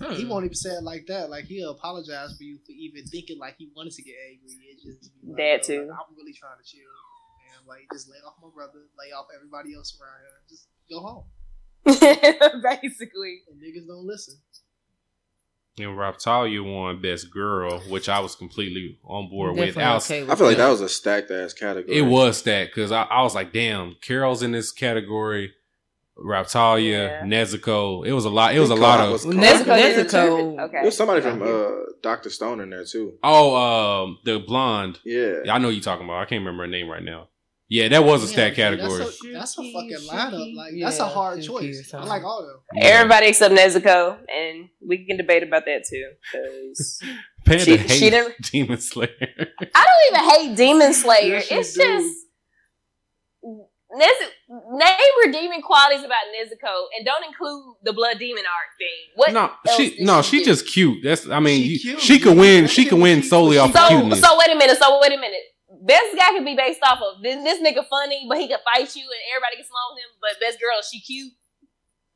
Hmm. 0.00 0.16
He 0.16 0.24
won't 0.24 0.44
even 0.44 0.54
say 0.54 0.70
it 0.70 0.82
like 0.82 1.06
that. 1.08 1.30
Like 1.30 1.44
he'll 1.44 1.72
apologize 1.72 2.36
for 2.36 2.44
you 2.44 2.58
for 2.64 2.72
even 2.72 3.04
thinking 3.06 3.38
like 3.38 3.56
he 3.58 3.70
wanted 3.76 3.92
to 3.94 4.02
get 4.02 4.14
angry. 4.30 4.56
It 4.70 4.76
just 4.82 5.12
be 5.20 5.28
like, 5.28 5.36
That 5.36 5.62
too. 5.62 5.88
like, 5.88 5.98
I'm 5.98 6.16
really 6.16 6.32
trying 6.32 6.56
to 6.56 6.64
chill. 6.64 6.80
And 7.56 7.66
like 7.66 7.84
just 7.92 8.08
lay 8.08 8.16
off 8.26 8.34
my 8.42 8.48
brother, 8.54 8.80
lay 8.98 9.12
off 9.12 9.26
everybody 9.34 9.74
else 9.74 9.96
around 10.00 10.20
here. 10.20 10.40
Just 10.48 10.68
go 10.88 11.00
home. 11.00 11.24
Basically. 11.84 13.42
And 13.50 13.60
niggas 13.60 13.86
don't 13.88 14.06
listen. 14.06 14.36
And 15.82 15.96
Raphtalia 15.96 16.62
won 16.64 17.00
Best 17.00 17.30
Girl, 17.30 17.80
which 17.88 18.08
I 18.08 18.20
was 18.20 18.34
completely 18.34 18.98
on 19.04 19.28
board 19.30 19.52
with. 19.56 19.66
Definitely 19.74 19.82
Outs- 19.84 20.10
okay 20.10 20.20
with 20.22 20.30
I 20.30 20.34
feel 20.36 20.46
like 20.46 20.56
that 20.58 20.68
was 20.68 20.80
a 20.80 20.88
stacked 20.88 21.30
ass 21.30 21.52
category. 21.52 21.96
It 21.96 22.02
was 22.02 22.38
stacked 22.38 22.74
because 22.74 22.92
I, 22.92 23.02
I 23.04 23.22
was 23.22 23.34
like, 23.34 23.52
damn, 23.52 23.94
Carol's 24.00 24.42
in 24.42 24.52
this 24.52 24.72
category. 24.72 25.52
Raphtalia, 26.18 27.08
Yeah. 27.08 27.22
Nezuko. 27.22 28.06
It 28.06 28.12
was 28.12 28.26
a 28.26 28.30
lot. 28.30 28.54
It 28.54 28.60
was 28.60 28.68
a 28.70 28.74
lot 28.74 29.00
of 29.00 29.12
was 29.12 29.24
Well, 29.24 29.36
Koha. 29.36 29.42
Nezuko- 29.64 29.64
Nezuko. 29.64 30.04
Nezuko- 30.10 30.60
Okay. 30.64 30.72
There 30.72 30.84
was 30.84 30.96
somebody 30.96 31.20
from 31.22 31.42
uh, 31.42 31.70
Doctor 32.02 32.28
Stone 32.28 32.60
in 32.60 32.68
there 32.70 32.84
too. 32.84 33.14
oh, 33.22 33.56
um, 34.04 34.18
the 34.24 34.38
blonde. 34.38 34.98
Yeah. 35.04 35.36
I 35.50 35.56
know 35.58 35.70
you 35.70 35.80
talking 35.80 36.04
about. 36.04 36.18
I 36.20 36.26
can't 36.26 36.40
remember 36.44 36.64
her 36.64 36.68
name 36.70 36.90
right 36.90 37.02
now. 37.02 37.28
Yeah, 37.72 37.86
that 37.88 38.02
was 38.04 38.24
a 38.24 38.26
stat 38.26 38.56
Yeah, 38.58 38.64
category. 38.64 38.98
That's 38.98 39.24
a, 39.24 39.32
that's 39.32 39.58
a 39.58 39.62
fucking 39.72 40.08
lineup. 40.10 40.54
Like 40.56 40.72
that's 40.82 40.98
a 40.98 41.06
hard 41.06 41.40
choice. 41.40 41.94
I 41.94 42.02
like 42.04 42.24
all 42.24 42.40
of 42.40 42.46
them. 42.48 42.56
Yeah. 42.74 42.84
Everybody 42.86 43.26
except 43.28 43.54
Nezuko, 43.54 44.18
and 44.28 44.68
we 44.86 45.06
can 45.06 45.16
debate 45.16 45.44
about 45.44 45.64
that 45.66 45.84
too. 45.88 46.10
Because 47.44 47.64
she- 47.64 47.78
she 47.88 48.10
didn't- 48.10 48.34
Demon 48.50 48.78
Slayer. 48.80 49.08
I 49.20 49.86
don't 49.86 50.18
even 50.18 50.30
hate 50.30 50.56
Demon 50.56 50.92
Slayer. 50.92 51.34
Yes, 51.36 51.46
it's 51.50 51.74
do. 51.74 51.80
just 51.82 52.16
Nez- 53.92 54.30
name 54.48 55.12
redeeming 55.26 55.62
qualities 55.62 56.00
about 56.04 56.18
Nezuko, 56.34 56.72
and 56.96 57.04
don't 57.04 57.24
include 57.24 57.74
the 57.82 57.92
blood 57.92 58.18
demon 58.20 58.44
art 58.44 58.70
thing. 58.78 58.88
What? 59.16 59.32
no, 59.32 59.50
else 59.66 59.76
she 59.76 59.96
no, 60.04 60.22
she 60.22 60.38
she 60.38 60.44
just 60.44 60.66
cute. 60.68 61.02
That's 61.02 61.28
I 61.28 61.40
mean, 61.40 61.62
She 61.62 61.68
you- 61.68 61.78
cute. 61.80 62.00
she 62.00 62.18
could 62.20 62.36
win. 62.36 62.66
She 62.68 62.84
That 62.84 62.90
could 62.90 63.00
win 63.00 63.22
solely 63.24 63.58
off 63.58 63.72
So, 63.72 63.88
cuteness. 63.88 64.20
so 64.20 64.38
wait 64.38 64.50
a 64.50 64.54
minute. 64.56 64.76
So 64.78 65.00
wait 65.00 65.12
a 65.12 65.16
minute. 65.16 65.40
Best 65.80 66.16
guy 66.16 66.30
could 66.32 66.44
be 66.44 66.54
based 66.56 66.80
off 66.82 66.98
of 67.00 67.22
this, 67.22 67.42
this 67.42 67.60
nigga 67.60 67.86
funny, 67.88 68.26
but 68.28 68.38
he 68.38 68.48
could 68.48 68.60
fight 68.64 68.94
you 68.94 69.02
and 69.02 69.22
everybody 69.34 69.56
gets 69.56 69.70
along 69.70 69.94
with 69.94 70.04
him. 70.04 70.10
But 70.20 70.40
best 70.40 70.60
girl, 70.60 70.80
she 70.82 71.00
cute. 71.00 71.32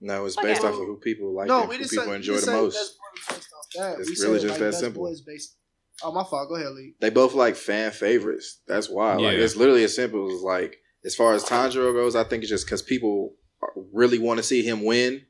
No, 0.00 0.26
it's 0.26 0.36
Okay. 0.36 0.48
based 0.48 0.64
off 0.64 0.74
of 0.74 0.80
who 0.80 0.98
people 0.98 1.34
like 1.34 1.48
no, 1.48 1.62
and 1.62 1.72
who 1.72 1.78
people 1.78 2.04
say, 2.04 2.14
enjoy 2.14 2.36
the 2.36 2.50
most. 2.50 2.74
Best 2.74 2.98
Boys 2.98 3.36
based 3.36 3.52
off 3.58 3.66
that. 3.76 4.00
It's 4.00 4.20
we 4.20 4.26
really 4.26 4.40
just 4.40 4.60
like, 4.60 4.60
that 4.60 4.74
simple. 4.74 5.14
Based. 5.26 5.56
Oh 6.02 6.12
my 6.12 6.24
fault. 6.24 6.48
Go 6.48 6.56
ahead, 6.56 6.72
Lee. 6.72 6.94
They 7.00 7.10
both 7.10 7.34
like 7.34 7.56
fan 7.56 7.90
favorites. 7.90 8.60
That's 8.66 8.90
why. 8.90 9.14
Like 9.14 9.38
it's 9.38 9.56
literally 9.56 9.84
as 9.84 9.96
simple 9.96 10.30
as 10.34 10.42
like 10.42 10.76
as 11.04 11.14
far 11.14 11.32
as 11.32 11.44
Tanjiro 11.44 11.92
goes, 11.94 12.16
I 12.16 12.24
think 12.24 12.42
it's 12.42 12.50
just 12.50 12.66
because 12.66 12.82
people 12.82 13.34
really 13.92 14.18
want 14.18 14.38
to 14.38 14.42
see 14.42 14.62
him 14.62 14.84
win. 14.84 15.22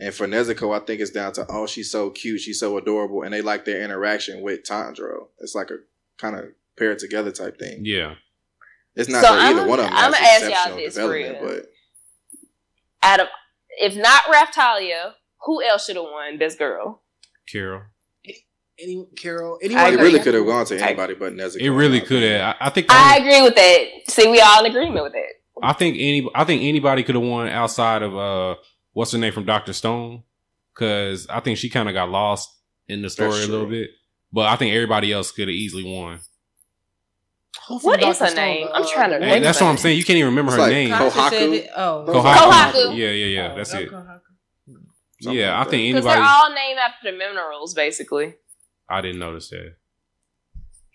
And 0.00 0.14
for 0.14 0.26
Nezuko, 0.26 0.74
I 0.80 0.84
think 0.84 1.00
it's 1.00 1.10
down 1.10 1.32
to 1.34 1.46
oh, 1.48 1.66
she's 1.66 1.90
so 1.90 2.10
cute, 2.10 2.40
she's 2.40 2.60
so 2.60 2.78
adorable, 2.78 3.22
and 3.22 3.34
they 3.34 3.42
like 3.42 3.64
their 3.64 3.82
interaction 3.82 4.42
with 4.42 4.62
Tanjiro. 4.62 5.28
It's 5.40 5.54
like 5.54 5.70
a 5.70 5.78
kind 6.18 6.36
of 6.36 6.44
pair 6.80 6.96
together 6.96 7.30
type 7.30 7.58
thing. 7.58 7.82
yeah, 7.84 8.14
It's 8.96 9.08
not 9.08 9.22
So 9.24 9.32
either 9.34 9.66
one 9.68 9.78
of 9.78 9.84
them 9.86 9.94
I'ma 9.94 10.16
ask 10.18 10.40
y'all 10.42 10.48
exceptional 10.50 10.76
this 10.78 10.94
for 10.96 11.00
development, 11.18 11.42
real. 11.42 11.56
but 11.60 11.66
Out 13.02 13.20
of 13.20 13.26
if 13.78 13.96
not 13.96 14.22
Raphtalia, 14.24 15.12
who 15.44 15.62
else 15.62 15.86
should 15.86 15.96
have 15.96 16.04
won 16.04 16.38
best 16.38 16.58
girl? 16.58 17.02
Carol. 17.50 17.82
Any 18.82 19.06
Carol? 19.16 19.58
I 19.62 19.90
it 19.92 19.96
really 20.00 20.20
could 20.20 20.32
have 20.34 20.46
gone 20.46 20.64
to 20.66 20.78
anybody 20.82 21.14
but 21.14 21.34
Nezuko. 21.34 21.60
It 21.60 21.70
really 21.70 22.00
could 22.00 22.22
have. 22.22 22.56
I, 22.60 22.66
I 22.66 22.70
think. 22.70 22.86
the 22.88 22.94
I 22.94 23.16
only- 23.18 23.28
agree 23.28 23.42
with 23.42 23.54
that. 23.56 23.84
See, 24.12 24.28
we 24.30 24.40
all 24.40 24.64
in 24.64 24.70
agreement 24.70 25.02
with 25.04 25.12
that. 25.12 25.32
I 25.62 25.74
think 25.74 25.96
any. 25.98 26.26
I 26.34 26.44
think 26.44 26.62
anybody 26.62 27.02
could 27.02 27.14
have 27.14 27.24
won 27.24 27.48
outside 27.48 28.00
of 28.02 28.16
uh, 28.16 28.54
what's 28.94 29.12
her 29.12 29.18
name 29.18 29.32
from 29.34 29.44
Doctor 29.44 29.74
Stone, 29.74 30.22
because 30.74 31.26
I 31.28 31.40
think 31.40 31.58
she 31.58 31.68
kind 31.68 31.88
of 31.90 31.94
got 31.94 32.08
lost 32.08 32.48
in 32.88 33.02
the 33.02 33.10
story 33.10 33.42
a 33.42 33.46
little 33.46 33.66
bit. 33.66 33.90
But 34.32 34.46
I 34.48 34.56
think 34.56 34.74
everybody 34.74 35.12
else 35.12 35.30
could 35.30 35.48
have 35.48 35.54
easily 35.54 35.84
won. 35.84 36.20
Who 37.68 37.78
from 37.78 37.88
What 37.90 38.02
is 38.02 38.18
her 38.18 38.34
name? 38.34 38.66
Uh, 38.68 38.70
I'm 38.74 38.86
trying 38.88 39.10
to 39.10 39.18
the 39.18 39.24
Hey, 39.26 39.40
that's 39.40 39.60
what 39.60 39.68
I'm 39.68 39.76
saying. 39.76 39.98
You 39.98 40.04
can't 40.04 40.16
even 40.18 40.30
remember 40.30 40.52
It's 40.52 40.56
her 40.56 40.62
like 40.62 40.72
name. 40.72 40.90
Kohaku. 40.90 41.10
Kasha 41.12 41.30
said 41.36 41.48
it- 41.52 41.70
Oh, 41.76 42.04
Kohaku. 42.08 42.96
Yeah, 42.96 43.10
yeah, 43.10 43.26
yeah. 43.26 43.54
That's 43.54 43.74
Oh, 43.74 43.78
it. 43.78 43.90
Kohaku. 43.90 44.20
Something 45.22 45.38
Yeah, 45.38 45.50
like 45.50 45.60
I 45.60 45.64
that. 45.64 45.70
think 45.70 45.94
Because 45.94 46.04
they're 46.04 46.12
anybody. 46.14 46.32
all 46.32 46.54
named 46.54 46.78
after 46.78 47.10
the 47.10 47.16
minerals, 47.18 47.74
basically. 47.74 48.34
I 48.88 49.00
didn't 49.00 49.18
notice 49.18 49.50
that. 49.50 49.76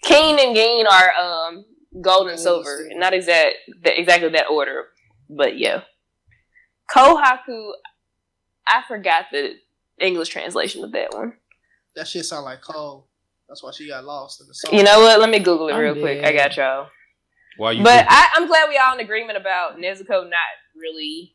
Keen 0.04 0.40
and 0.40 0.56
Gain 0.56 0.86
are 0.88 1.12
um 1.14 1.66
gold 2.02 2.28
and 2.30 2.40
silver, 2.40 2.90
not 2.94 3.14
exact 3.14 3.56
the, 3.84 4.00
exactly 4.00 4.30
that 4.30 4.48
order, 4.50 4.86
but 5.30 5.58
yeah. 5.58 5.82
Kohaku, 6.94 7.72
I 8.68 8.84
forgot 8.88 9.26
the 9.32 9.56
English 10.00 10.30
translation 10.30 10.84
of 10.84 10.92
that 10.92 11.14
one. 11.14 11.34
That 11.96 12.08
shit 12.08 12.26
sound 12.26 12.46
like 12.46 12.62
Cole. 12.62 13.08
That's 13.48 13.64
why 13.64 13.72
she 13.72 13.88
got 13.88 14.04
lost 14.06 14.42
in 14.42 14.48
the 14.48 14.54
song. 14.54 14.74
You 14.74 14.84
know 14.84 15.02
what? 15.02 15.20
Let 15.20 15.30
me 15.30 15.40
Google 15.40 15.68
it 15.70 15.74
I'm 15.74 15.82
real 15.82 15.96
quick. 15.96 16.24
I 16.24 16.34
got 16.34 16.58
y'all. 16.58 16.88
Why 17.58 17.72
you? 17.72 17.84
But 17.84 18.06
I, 18.10 18.30
I'm 18.36 18.48
glad 18.48 18.70
we 18.70 18.78
all 18.78 18.94
in 18.96 19.00
agreement 19.00 19.38
about 19.38 19.78
Nezuko 19.78 20.24
not 20.24 20.40
really 20.76 21.32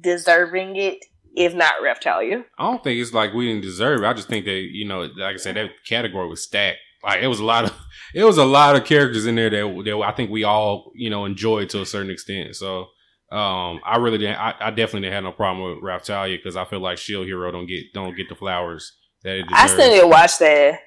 deserving 0.00 0.76
it, 0.76 1.04
if 1.34 1.54
not 1.54 1.74
Raphtalia. 1.82 2.44
I 2.58 2.64
don't 2.64 2.82
think 2.82 3.00
it's 3.00 3.12
like 3.12 3.34
we 3.34 3.46
didn't 3.46 3.62
deserve 3.62 4.02
it. 4.02 4.06
I 4.06 4.12
just 4.12 4.28
think 4.28 4.44
that 4.46 4.68
you 4.70 4.86
know, 4.86 5.02
like 5.16 5.34
I 5.34 5.36
said, 5.36 5.56
that 5.56 5.70
category 5.86 6.28
was 6.28 6.42
stacked. 6.42 6.78
Like 7.02 7.22
it 7.22 7.28
was 7.28 7.40
a 7.40 7.44
lot 7.44 7.64
of, 7.64 7.74
it 8.14 8.24
was 8.24 8.38
a 8.38 8.44
lot 8.44 8.76
of 8.76 8.84
characters 8.84 9.26
in 9.26 9.34
there 9.34 9.50
that, 9.50 9.82
that 9.84 9.96
I 10.04 10.12
think 10.12 10.30
we 10.30 10.44
all 10.44 10.92
you 10.94 11.10
know 11.10 11.24
enjoyed 11.24 11.68
to 11.70 11.82
a 11.82 11.86
certain 11.86 12.10
extent. 12.10 12.56
So 12.56 12.86
um, 13.30 13.80
I 13.84 13.96
really 13.98 14.18
didn't. 14.18 14.38
I, 14.38 14.54
I 14.58 14.70
definitely 14.70 15.02
didn't 15.02 15.14
have 15.14 15.24
no 15.24 15.32
problem 15.32 15.74
with 15.74 15.84
Raphtalia 15.84 16.38
because 16.38 16.56
I 16.56 16.64
feel 16.64 16.80
like 16.80 16.98
Shield 16.98 17.26
Hero 17.26 17.50
don't 17.50 17.66
get 17.66 17.92
don't 17.92 18.16
get 18.16 18.28
the 18.28 18.34
flowers 18.34 18.96
that 19.24 19.36
it 19.36 19.48
deserves. 19.48 19.60
I 19.62 19.66
still 19.66 19.90
need 19.90 20.00
to 20.00 20.06
watch 20.06 20.38
that. 20.38 20.80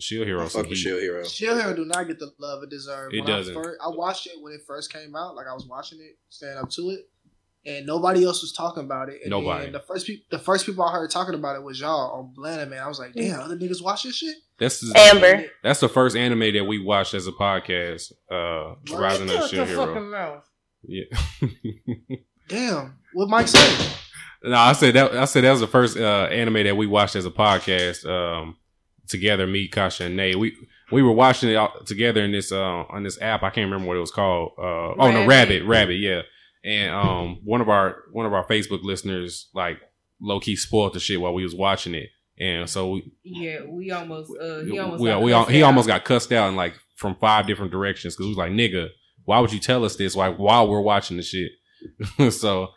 Shield 0.00 0.26
Hero, 0.26 0.42
I 0.44 0.48
some 0.48 0.62
fuck 0.62 0.70
with 0.70 0.78
heat. 0.78 0.84
Shield 0.84 1.00
Hero. 1.00 1.24
Shield 1.24 1.60
Hero 1.60 1.74
do 1.76 1.84
not 1.84 2.06
get 2.06 2.18
the 2.18 2.32
love 2.38 2.62
it 2.62 2.70
deserves. 2.70 3.14
It 3.14 3.20
When 3.22 3.30
I 3.30 3.36
doesn't. 3.36 3.54
first- 3.54 3.80
I, 3.84 3.88
watched 3.88 4.26
it 4.26 4.32
when 4.40 4.52
it 4.52 4.60
first 4.66 4.92
came 4.92 5.14
out. 5.16 5.34
Like 5.36 5.46
I 5.46 5.52
was 5.54 5.66
watching 5.66 6.00
it, 6.00 6.18
standing 6.28 6.58
up 6.62 6.70
to 6.70 6.90
it, 6.90 7.08
and 7.66 7.86
nobody 7.86 8.24
else 8.24 8.40
was 8.42 8.52
talking 8.52 8.84
about 8.84 9.08
it. 9.10 9.20
And 9.22 9.30
Nobody. 9.30 9.64
then 9.64 9.72
The 9.72 9.80
first 9.80 10.06
people, 10.06 10.24
the 10.30 10.38
first 10.38 10.64
people 10.66 10.82
I 10.84 10.92
heard 10.92 11.10
talking 11.10 11.34
about 11.34 11.56
it 11.56 11.62
was 11.62 11.78
y'all 11.80 12.18
on 12.18 12.34
Blender 12.36 12.68
Man. 12.68 12.82
I 12.82 12.88
was 12.88 12.98
like, 12.98 13.12
damn, 13.14 13.40
other 13.40 13.56
niggas 13.56 13.82
watch 13.82 14.02
this 14.04 14.16
shit. 14.16 14.36
That's 14.58 14.80
the, 14.80 14.92
Amber. 14.98 15.44
that's 15.62 15.80
the 15.80 15.88
first 15.88 16.16
anime 16.16 16.52
that 16.54 16.64
we 16.66 16.78
watched 16.82 17.14
as 17.14 17.26
a 17.26 17.32
podcast. 17.32 18.12
Uh, 18.30 18.74
What? 18.88 19.00
Rising 19.00 19.30
of 19.30 19.40
the 19.40 19.48
Shield 19.48 19.68
Hero. 19.68 20.00
mouth. 20.00 20.44
Yeah. 20.82 21.04
Damn, 22.48 22.98
what 23.12 23.28
Mike 23.28 23.48
said. 23.48 23.90
No, 24.42 24.56
I 24.56 24.72
said 24.72 24.94
that. 24.94 25.14
I 25.14 25.24
said 25.26 25.44
that 25.44 25.50
was 25.50 25.60
the 25.60 25.66
first 25.66 25.96
uh, 25.96 26.24
anime 26.30 26.64
that 26.64 26.76
we 26.76 26.86
watched 26.86 27.14
as 27.14 27.26
a 27.26 27.30
podcast 27.30 28.06
um, 28.06 28.56
together. 29.10 29.46
Me, 29.46 29.68
Kasha, 29.68 30.04
and 30.04 30.16
Nay. 30.16 30.34
We 30.34 30.56
we 30.90 31.02
were 31.02 31.12
watching 31.12 31.50
it 31.50 31.56
out 31.56 31.86
together 31.86 32.22
in 32.22 32.32
this 32.32 32.52
uh, 32.52 32.84
on 32.88 33.02
this 33.02 33.20
app. 33.20 33.42
I 33.42 33.50
can't 33.50 33.70
remember 33.70 33.86
what 33.86 33.96
it 33.96 34.00
was 34.00 34.10
called. 34.10 34.52
Uh, 34.58 34.94
oh 34.98 35.10
no, 35.10 35.26
Rabbit. 35.26 35.28
Rabbit, 35.28 35.66
Rabbit, 35.66 35.94
yeah. 35.94 36.22
And 36.64 36.92
um, 36.92 37.40
one 37.44 37.60
of 37.60 37.68
our 37.68 37.96
one 38.12 38.26
of 38.26 38.34
our 38.34 38.46
Facebook 38.46 38.82
listeners 38.82 39.48
like 39.54 39.78
low 40.20 40.40
key 40.40 40.56
spoiled 40.56 40.94
the 40.94 41.00
shit 41.00 41.20
while 41.20 41.32
we 41.32 41.42
was 41.42 41.54
watching 41.54 41.94
it, 41.94 42.10
and 42.38 42.68
so 42.68 42.90
we 42.90 43.12
Yeah, 43.22 43.64
we 43.66 43.90
almost. 43.90 44.30
Uh, 44.40 44.60
he 44.60 44.78
almost. 44.78 45.02
we, 45.02 45.08
got 45.08 45.22
we 45.22 45.32
all, 45.32 45.44
cussed 45.44 45.54
he 45.54 45.62
out. 45.62 45.66
almost 45.66 45.88
got 45.88 46.04
cussed 46.04 46.32
out 46.32 46.48
in 46.48 46.56
like 46.56 46.74
from 46.96 47.16
five 47.16 47.46
different 47.46 47.72
directions 47.72 48.14
because 48.14 48.26
he 48.26 48.30
was 48.30 48.38
like, 48.38 48.52
"Nigga, 48.52 48.88
why 49.24 49.40
would 49.40 49.52
you 49.52 49.60
tell 49.60 49.84
us 49.84 49.96
this 49.96 50.14
like 50.16 50.36
while 50.36 50.68
we're 50.68 50.80
watching 50.80 51.16
the 51.16 51.22
shit?" 51.22 51.52
so, 52.32 52.68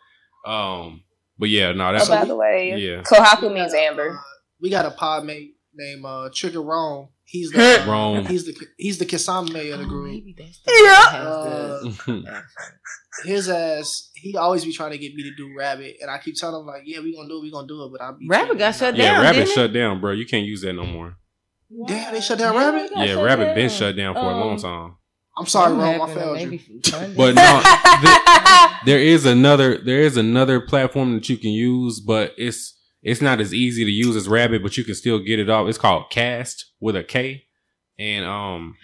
um, 0.46 1.04
but 1.38 1.50
yeah, 1.50 1.74
no, 1.74 1.92
that's 1.92 2.10
oh, 2.10 2.16
by 2.16 2.26
the 2.26 2.36
way, 2.36 2.76
yeah. 2.78 3.02
Kohaku 3.02 3.54
means 3.54 3.74
amber. 3.74 4.18
We 4.62 4.70
got 4.70 4.86
a 4.86 4.92
pod 4.92 5.26
mate 5.26 5.56
named 5.76 6.06
uh, 6.06 6.30
Trigger 6.34 6.62
Rome. 6.62 7.10
He's 7.26 7.52
the 7.52 7.84
Rome. 7.88 8.26
He's 8.26 8.46
the 8.46 8.56
he's 8.78 8.98
the 9.00 9.06
Kisame 9.06 9.74
of 9.74 9.80
the 9.80 9.86
Oh, 9.86 9.88
group. 9.88 10.12
maybe 10.12 10.36
that's 10.38 10.60
the 10.66 10.72
Yeah. 10.84 11.24
one 11.24 11.50
that 11.50 11.84
has 11.86 12.06
the- 12.06 12.32
Uh, 12.32 12.42
his 13.26 13.48
ass, 13.50 14.10
he 14.16 14.36
always 14.36 14.66
be 14.66 14.74
trying 14.74 14.92
to 14.92 14.98
get 14.98 15.14
me 15.14 15.24
to 15.24 15.36
do 15.36 15.54
Rabbit, 15.58 15.98
and 16.02 16.10
I 16.10 16.18
keep 16.18 16.36
telling 16.36 16.60
him 16.62 16.66
like, 16.68 16.82
yeah, 16.86 17.00
we 17.00 17.16
gonna 17.16 17.28
do 17.30 17.38
it, 17.38 17.42
we 17.44 17.52
gonna 17.52 17.68
do 17.68 17.84
it, 17.86 17.92
but 17.92 18.02
I 18.02 18.12
be 18.12 18.28
Rabbit 18.28 18.58
got 18.58 18.76
shut 18.76 18.96
down. 18.96 19.04
Yeah, 19.06 19.22
Rabbit 19.22 19.38
didn't 19.40 19.50
it? 19.50 19.54
shut 19.54 19.74
down, 19.74 20.02
bro. 20.02 20.12
You 20.12 20.26
can't 20.26 20.46
use 20.46 20.62
that 20.62 20.74
no 20.74 20.86
more. 20.86 21.16
Damn, 21.88 22.14
they 22.14 22.22
shut 22.22 22.40
down 22.40 22.54
Yeah, 22.56 22.66
Rabbit. 22.72 22.92
Yeah, 22.96 23.06
shut 23.16 23.24
Rabbit 23.26 23.56
been 23.56 23.70
shut 23.70 23.96
down 23.96 24.14
for 24.16 24.20
a 24.22 24.24
long 24.38 24.52
Um, 24.54 24.58
time. 24.60 24.96
I'm 25.38 25.46
sorry, 25.48 25.70
something 25.72 26.00
Rome, 26.00 26.02
I 26.10 26.14
failed 26.14 26.40
you. 26.42 26.60
But 27.18 27.36
no, 27.36 28.78
there 28.86 29.00
is 29.00 29.26
another 29.26 29.78
there 29.80 30.02
is 30.02 30.18
another 30.18 30.60
platform 30.62 31.14
that 31.16 31.28
you 31.30 31.38
can 31.38 31.50
use, 31.52 32.00
but 32.00 32.34
it's 32.38 32.80
it's 33.04 33.22
not 33.22 33.42
as 33.42 33.54
easy 33.54 33.84
to 33.84 33.92
use 33.92 34.16
as 34.16 34.30
Rabbit, 34.30 34.64
but 34.64 34.78
you 34.78 34.84
can 34.84 34.96
still 34.96 35.20
get 35.20 35.40
it 35.40 35.50
off. 35.50 35.68
It's 35.68 35.78
called 35.78 36.10
Cast 36.10 36.72
with 36.80 36.96
a 36.96 37.04
K, 37.04 37.44
and 38.00 38.26
um, 38.26 38.76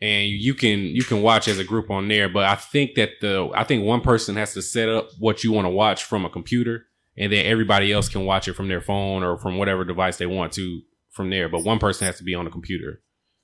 and 0.00 0.28
you 0.28 0.54
can 0.54 0.78
you 0.80 1.02
can 1.02 1.22
watch 1.22 1.48
as 1.48 1.58
a 1.58 1.64
group 1.64 1.90
on 1.90 2.06
there. 2.08 2.28
But 2.28 2.44
I 2.44 2.54
think 2.54 2.94
that 2.94 3.10
the 3.20 3.50
I 3.54 3.64
think 3.64 3.84
one 3.84 4.00
person 4.00 4.36
has 4.36 4.54
to 4.54 4.62
set 4.62 4.88
up 4.88 5.08
what 5.18 5.42
you 5.42 5.52
want 5.52 5.66
to 5.66 5.70
watch 5.70 6.04
from 6.04 6.24
a 6.24 6.30
computer, 6.30 6.86
and 7.18 7.32
then 7.32 7.44
everybody 7.44 7.92
else 7.92 8.08
can 8.08 8.24
watch 8.24 8.46
it 8.46 8.54
from 8.54 8.68
their 8.68 8.80
phone 8.80 9.24
or 9.24 9.36
from 9.36 9.58
whatever 9.58 9.84
device 9.84 10.16
they 10.16 10.26
want 10.26 10.52
to 10.52 10.80
from 11.10 11.28
there. 11.30 11.48
But 11.48 11.64
one 11.64 11.80
person 11.80 12.06
has 12.06 12.18
to 12.18 12.24
be 12.24 12.36
on 12.36 12.44
the 12.44 12.50
computer. 12.52 13.02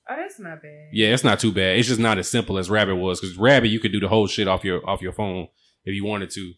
Oh, 0.09 0.15
that's 0.15 0.39
not 0.39 0.61
bad. 0.61 0.89
Yeah, 0.93 1.09
it's 1.09 1.25
not 1.25 1.41
too 1.41 1.51
bad. 1.51 1.77
It's 1.77 1.89
just 1.89 1.99
not 1.99 2.17
as 2.17 2.29
simple 2.29 2.57
as 2.57 2.69
Rabbit 2.69 2.95
was 2.95 3.19
because 3.19 3.37
Rabbit 3.37 3.67
you 3.67 3.81
could 3.81 3.91
do 3.91 3.99
the 3.99 4.07
whole 4.07 4.27
shit 4.27 4.47
off 4.47 4.63
your 4.63 4.87
off 4.89 5.01
your 5.01 5.11
phone 5.11 5.49
if 5.83 5.93
you 5.93 6.05
wanted 6.05 6.29
to. 6.31 6.53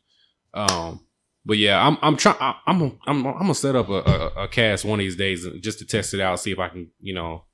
Um, 0.54 1.06
but 1.50 1.58
yeah, 1.58 1.84
I'm 1.84 1.98
I'm 2.04 2.16
trying. 2.16 2.38
I'm 2.40 2.62
I'm 2.68 3.00
I'm 3.08 3.26
I'm 3.26 3.40
gonna 3.40 3.56
set 3.56 3.76
up 3.76 3.90
a, 3.90 3.94
a, 3.94 4.44
a 4.44 4.48
cast 4.48 4.86
one 4.86 5.00
of 5.00 5.04
these 5.04 5.16
days 5.16 5.48
just 5.62 5.80
to 5.80 5.86
test 5.86 6.14
it 6.14 6.22
out, 6.22 6.40
see 6.40 6.52
if 6.52 6.60
I 6.60 6.70
can 6.70 6.92
you 7.00 7.16
know 7.16 7.46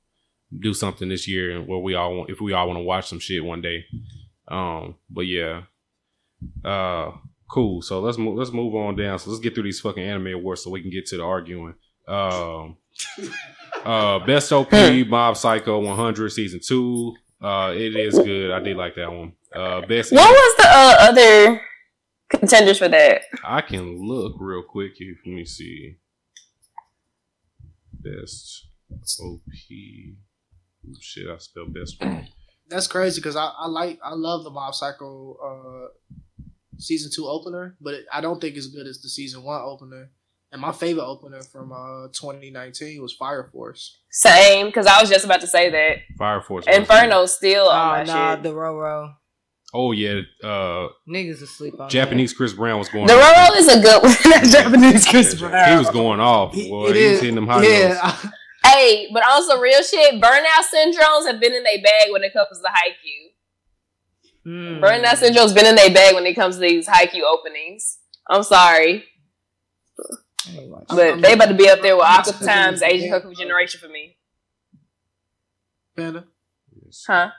do 0.60 0.74
something 0.74 1.08
this 1.08 1.26
year 1.26 1.62
where 1.62 1.78
we 1.78 1.94
all 1.94 2.14
want, 2.14 2.28
if 2.28 2.38
we 2.38 2.52
all 2.52 2.66
want 2.66 2.76
to 2.76 2.82
watch 2.82 3.08
some 3.08 3.20
shit 3.20 3.42
one 3.42 3.62
day. 3.62 3.86
Um, 4.48 4.96
but 5.08 5.22
yeah, 5.22 5.62
uh, 6.62 7.12
cool. 7.50 7.80
So 7.80 8.00
let's 8.00 8.18
move 8.18 8.36
let's 8.36 8.52
move 8.52 8.74
on 8.74 8.96
down. 8.96 9.18
So 9.18 9.30
let's 9.30 9.40
get 9.40 9.54
through 9.54 9.64
these 9.64 9.80
fucking 9.80 10.02
anime 10.04 10.26
awards 10.26 10.62
so 10.62 10.70
we 10.70 10.82
can 10.82 10.90
get 10.90 11.06
to 11.06 11.16
the 11.16 11.24
arguing. 11.24 11.74
Um. 12.06 12.76
Uh, 13.84 14.18
best 14.26 14.50
OP 14.52 14.72
Mob 15.06 15.36
Psycho 15.36 15.78
100 15.78 16.30
season 16.30 16.58
two. 16.66 17.14
Uh, 17.40 17.72
it 17.72 17.94
is 17.94 18.18
good. 18.18 18.50
I 18.50 18.58
did 18.58 18.76
like 18.76 18.96
that 18.96 19.12
one. 19.12 19.34
Uh, 19.54 19.82
best 19.86 20.12
What 20.12 20.28
was 20.28 20.56
the 20.56 20.66
uh, 20.66 20.96
other 21.00 21.60
contenders 22.30 22.78
for 22.78 22.88
that. 22.88 23.22
I 23.44 23.60
can 23.60 24.06
look 24.06 24.34
real 24.38 24.62
quick. 24.62 24.92
If 24.98 25.18
let 25.26 25.32
me 25.34 25.44
see. 25.44 25.96
Best 28.02 28.66
OP. 29.20 29.40
Ooh, 29.70 30.94
shit, 31.00 31.26
I 31.28 31.38
spelled 31.38 31.74
best 31.74 32.00
wrong. 32.02 32.26
That's 32.68 32.86
crazy 32.86 33.20
because 33.20 33.36
I, 33.36 33.46
I 33.58 33.66
like 33.68 33.98
I 34.02 34.14
love 34.14 34.44
the 34.44 34.50
Mob 34.50 34.74
Psycho 34.74 35.36
uh, 35.44 36.12
season 36.78 37.10
two 37.14 37.26
opener, 37.26 37.76
but 37.80 37.94
it, 37.94 38.06
I 38.12 38.20
don't 38.20 38.40
think 38.40 38.56
it's 38.56 38.66
good 38.66 38.86
as 38.86 39.00
the 39.02 39.08
season 39.08 39.42
one 39.44 39.60
opener. 39.62 40.10
And 40.52 40.60
my 40.60 40.70
favorite 40.72 41.04
opener 41.04 41.42
from 41.42 41.72
uh, 41.72 42.06
2019 42.12 43.02
was 43.02 43.12
Fire 43.12 43.48
Force. 43.52 43.98
Same, 44.10 44.66
because 44.66 44.86
I 44.86 45.00
was 45.00 45.10
just 45.10 45.24
about 45.24 45.40
to 45.40 45.46
say 45.48 45.70
that. 45.70 45.98
Fire 46.16 46.40
Force. 46.40 46.64
Inferno's 46.68 47.34
still 47.36 47.64
Oh, 47.66 47.70
on 47.70 47.88
my 47.88 48.02
nah, 48.04 48.34
shit. 48.34 48.42
the 48.44 48.50
Roro. 48.50 49.14
Oh 49.74 49.92
yeah, 49.92 50.20
uh, 50.42 50.88
Niggas 51.08 51.42
asleep 51.42 51.78
on 51.78 51.88
Japanese 51.90 52.32
Chris 52.32 52.52
Brown 52.52 52.78
was 52.78 52.88
going. 52.88 53.06
The 53.08 53.14
off. 53.14 53.50
Roro 53.50 53.56
is 53.58 53.68
a 53.68 53.80
good 53.80 54.02
one. 54.02 54.12
Japanese 54.50 55.06
Chris 55.06 55.32
He 55.32 55.38
Brown. 55.40 55.78
was 55.78 55.90
going 55.90 56.20
off. 56.20 56.56
It- 56.56 56.70
Boy, 56.70 56.88
it 56.90 56.96
he 56.96 57.02
was 57.02 57.12
is- 57.12 57.20
hitting 57.20 57.34
them 57.34 57.46
high 57.48 57.62
yeah, 57.66 58.16
Hey, 58.64 59.08
but 59.12 59.22
on 59.22 59.42
some 59.44 59.60
real 59.60 59.82
shit, 59.82 60.14
burnout 60.20 60.64
syndromes 60.74 61.26
have 61.26 61.40
been 61.40 61.52
in 61.54 61.62
their 61.62 61.78
bag 61.82 62.10
when 62.10 62.22
it 62.24 62.32
comes 62.32 62.58
to 62.60 62.66
Haikyuu. 62.68 63.30
that. 64.44 64.50
Mm. 64.50 64.80
Burnout 64.80 65.16
syndrome's 65.16 65.52
been 65.52 65.66
in 65.66 65.74
their 65.74 65.92
bag 65.92 66.14
when 66.14 66.26
it 66.26 66.34
comes 66.34 66.54
to 66.56 66.60
these 66.62 66.86
Haikyuu 66.88 67.22
openings. 67.22 67.98
I'm 68.30 68.42
sorry, 68.44 69.04
I 70.48 70.58
ain't 70.58 70.70
watching. 70.70 70.86
but 70.96 71.06
I'm- 71.06 71.20
they 71.20 71.32
about 71.32 71.46
to 71.48 71.54
be 71.54 71.68
up 71.68 71.80
there 71.82 71.96
with 71.96 72.06
I'm 72.06 72.20
Aqua 72.20 72.32
Times, 72.46 72.82
Asian 72.82 73.10
Kung-Fu 73.10 73.34
Generation 73.34 73.80
for 73.80 73.88
me. 73.88 74.16
Panda. 75.96 76.24
Huh? 77.06 77.30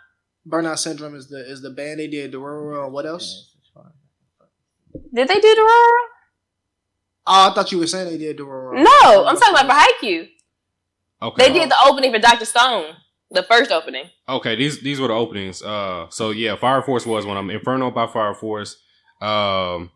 Burnout 0.48 0.78
Syndrome 0.78 1.16
is 1.16 1.28
the 1.28 1.40
is 1.40 1.62
the 1.62 1.70
band 1.70 2.00
they 2.00 2.08
did. 2.08 2.32
Dororo 2.32 2.86
and 2.86 2.94
what 2.94 3.06
else? 3.06 3.54
Did 5.14 5.28
they 5.28 5.40
do 5.40 5.56
the 5.56 5.62
Roro? 5.62 6.08
Oh, 7.30 7.50
I 7.50 7.54
thought 7.54 7.72
you 7.72 7.78
were 7.78 7.88
saying 7.88 8.10
they 8.10 8.18
did 8.18 8.38
Dororo. 8.38 8.76
No, 8.76 9.26
I'm 9.26 9.38
talking 9.38 9.66
about 9.66 9.68
for 9.68 10.06
Haikyuu. 10.06 10.28
Okay. 11.22 11.48
They 11.48 11.54
did 11.60 11.70
the 11.70 11.76
opening 11.86 12.14
for 12.14 12.20
Dr. 12.20 12.46
Stone, 12.46 12.94
the 13.32 13.44
first 13.44 13.72
opening. 13.72 14.06
Okay, 14.30 14.56
these 14.56 14.82
these 14.82 15.00
were 15.00 15.08
the 15.08 15.14
openings. 15.14 15.62
Uh, 15.62 16.08
so 16.10 16.32
yeah, 16.32 16.56
Fire 16.56 16.82
Force 16.82 17.06
was 17.06 17.26
one 17.26 17.38
of 17.38 17.46
them. 17.46 17.50
Inferno 17.50 17.92
by 17.92 18.08
Fire 18.08 18.34
Force. 18.34 18.78
Um, 19.22 19.92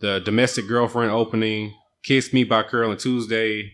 the 0.00 0.20
Domestic 0.20 0.68
Girlfriend 0.68 1.10
opening. 1.10 1.74
Kiss 2.02 2.34
Me 2.34 2.44
by 2.44 2.62
Carole 2.62 2.94
& 2.96 2.98
Tuesday. 2.98 3.72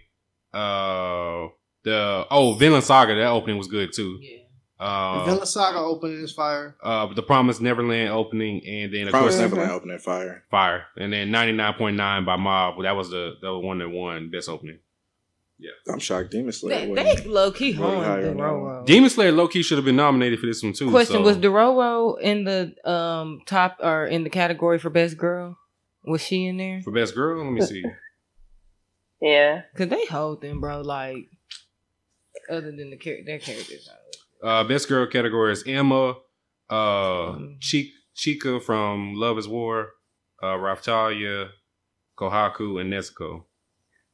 Uh, 0.54 1.48
the 1.82 2.26
oh 2.30 2.54
Vinland 2.56 2.84
Saga 2.84 3.14
that 3.16 3.26
opening 3.26 3.58
was 3.58 3.66
good 3.66 3.92
too. 3.92 4.18
Yeah. 4.20 4.39
The 4.80 4.86
Uh, 4.86 5.24
Vinland 5.26 5.46
Saga 5.48 5.78
opening 5.78 6.22
is 6.22 6.32
fire. 6.32 6.74
uh, 6.82 7.12
the 7.12 7.22
Promised 7.22 7.60
Neverland 7.60 8.10
opening, 8.10 8.64
and 8.66 8.92
then 8.94 9.02
of 9.08 9.10
Promise 9.10 9.34
course 9.34 9.40
Neverland 9.42 9.70
opening 9.72 9.98
fire. 9.98 10.42
Fire, 10.50 10.86
and 10.96 11.12
then 11.12 11.30
ninety 11.30 11.52
nine 11.52 11.74
point 11.74 11.96
nine 11.98 12.24
by 12.24 12.36
Mob. 12.36 12.82
That 12.82 12.96
was 12.96 13.10
the 13.10 13.34
that 13.42 13.52
was 13.52 13.62
one 13.62 13.78
that 13.80 13.90
won 13.90 14.30
best 14.30 14.48
opening. 14.48 14.78
Yeah, 15.58 15.72
I'm 15.92 15.98
shocked 15.98 16.30
Demon 16.30 16.52
Slayer. 16.52 16.94
They, 16.94 17.14
they 17.14 17.22
low 17.28 17.50
key 17.52 17.76
Really 17.76 17.96
honed 18.02 18.38
the 18.38 18.42
on. 18.42 18.84
Demon 18.86 19.10
Slayer 19.10 19.30
low 19.32 19.46
key 19.48 19.62
should 19.62 19.76
have 19.76 19.84
been 19.84 19.96
nominated 19.96 20.40
for 20.40 20.46
this 20.46 20.62
one 20.62 20.72
too. 20.72 20.88
Question: 20.90 21.16
so- 21.16 21.20
Was 21.22 21.36
Dororo 21.36 22.18
in 22.18 22.44
the 22.44 22.74
um 22.90 23.42
top 23.44 23.76
or 23.82 24.06
in 24.06 24.24
the 24.24 24.30
category 24.30 24.78
for 24.78 24.88
best 24.88 25.18
girl? 25.18 25.58
Was 26.06 26.22
she 26.22 26.46
in 26.46 26.56
there? 26.56 26.80
for 26.82 26.90
best 26.92 27.14
girl? 27.14 27.44
Let 27.44 27.52
me 27.52 27.60
see. 27.60 27.84
Yeah. 29.22 29.64
Cause 29.76 29.88
they 29.88 30.06
hold 30.06 30.40
them, 30.40 30.60
bro. 30.62 30.80
Like 30.80 31.28
other 32.50 32.72
than 32.72 32.88
the 32.88 32.96
char- 32.96 33.22
their 33.26 33.38
characters. 33.38 33.86
Uh, 34.42 34.64
best 34.64 34.88
girl 34.88 35.06
category 35.06 35.52
is 35.52 35.62
Emma, 35.66 36.10
uh, 36.70 37.32
Mm. 37.36 37.58
Chi- 37.60 37.92
Chika 38.16 38.62
from 38.62 39.14
Love 39.14 39.38
Is 39.38 39.48
War, 39.48 39.92
uh, 40.42 40.56
Raphtalia, 40.56 41.50
Kohaku, 42.16 42.80
and 42.80 42.92
Nezuko. 42.92 43.44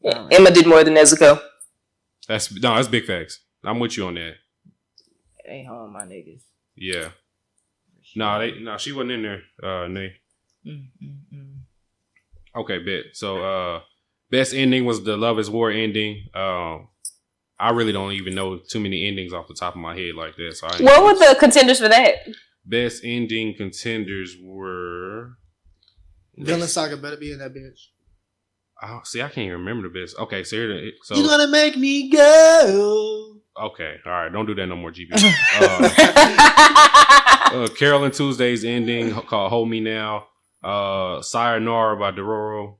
yeah. 0.01 0.29
Emma 0.33 0.51
did 0.51 0.67
more 0.67 0.83
than 0.85 0.95
Nezuko. 0.95 1.41
That's 2.29 2.51
no, 2.53 2.75
that's 2.75 2.89
big 2.89 3.05
facts. 3.05 3.41
I'm 3.65 3.79
with 3.79 3.97
you 3.97 4.07
on 4.07 4.15
that. 4.15 4.35
They 5.47 5.63
home 5.65 5.93
my 5.93 6.03
niggas. 6.05 6.43
Yeah. 6.75 7.11
No, 8.17 8.39
they 8.39 8.59
no, 8.61 8.77
she 8.79 8.93
wasn't 8.93 9.13
in 9.13 9.23
there. 9.23 9.43
Uh, 9.63 9.87
Nay. 9.89 10.13
Okay, 12.57 12.79
bet. 12.79 13.05
So, 13.15 13.43
uh, 13.45 13.81
best 14.31 14.55
ending 14.55 14.85
was 14.85 15.05
the 15.05 15.17
Love 15.17 15.39
Is 15.39 15.51
War 15.51 15.71
ending. 15.71 16.25
Um, 16.35 16.89
I 17.59 17.71
really 17.71 17.93
don't 17.93 18.13
even 18.13 18.35
know 18.35 18.59
too 18.59 18.81
many 18.81 19.07
endings 19.07 19.33
off 19.33 19.49
the 19.49 19.55
top 19.55 19.75
of 19.75 19.81
my 19.81 19.97
head 19.97 20.15
like 20.15 20.37
that. 20.37 20.57
So, 20.57 20.67
What 20.85 21.03
were 21.05 21.15
the 21.15 21.37
contenders 21.39 21.81
for 21.81 21.89
that? 21.89 22.15
best 22.65 23.03
ending 23.05 23.55
contenders 23.57 24.37
were? 24.43 25.37
Vinland 26.37 26.71
Saga 26.71 26.97
better 26.97 27.17
be 27.17 27.33
in 27.33 27.39
that 27.39 27.55
bitch. 27.55 27.87
Oh, 28.83 29.01
see, 29.05 29.23
I 29.23 29.29
can't 29.29 29.47
even 29.47 29.61
remember 29.61 29.89
the 29.89 30.01
best. 30.01 30.19
Okay, 30.19 30.45
so 30.45 30.57
here, 30.57 30.91
so 31.03 31.15
You're 31.17 31.27
gonna 31.29 31.49
make 31.49 31.77
me 31.79 32.11
go. 32.11 33.33
Okay, 33.59 33.97
all 34.05 34.13
right. 34.13 34.31
Don't 34.31 34.45
do 34.45 34.55
that 34.55 34.67
no 34.67 34.77
more, 34.77 34.93
GB. 34.93 35.13
uh, 35.61 35.91
uh, 37.55 37.69
Carole 37.69 38.11
& 38.11 38.13
Tuesday's 38.13 38.65
ending 38.67 39.15
called 39.15 39.49
"Hold 39.51 39.71
Me 39.71 39.81
Now." 39.81 40.27
Uh, 40.63 41.23
Sayonara 41.23 41.97
by 41.97 42.11
Dororo. 42.13 42.77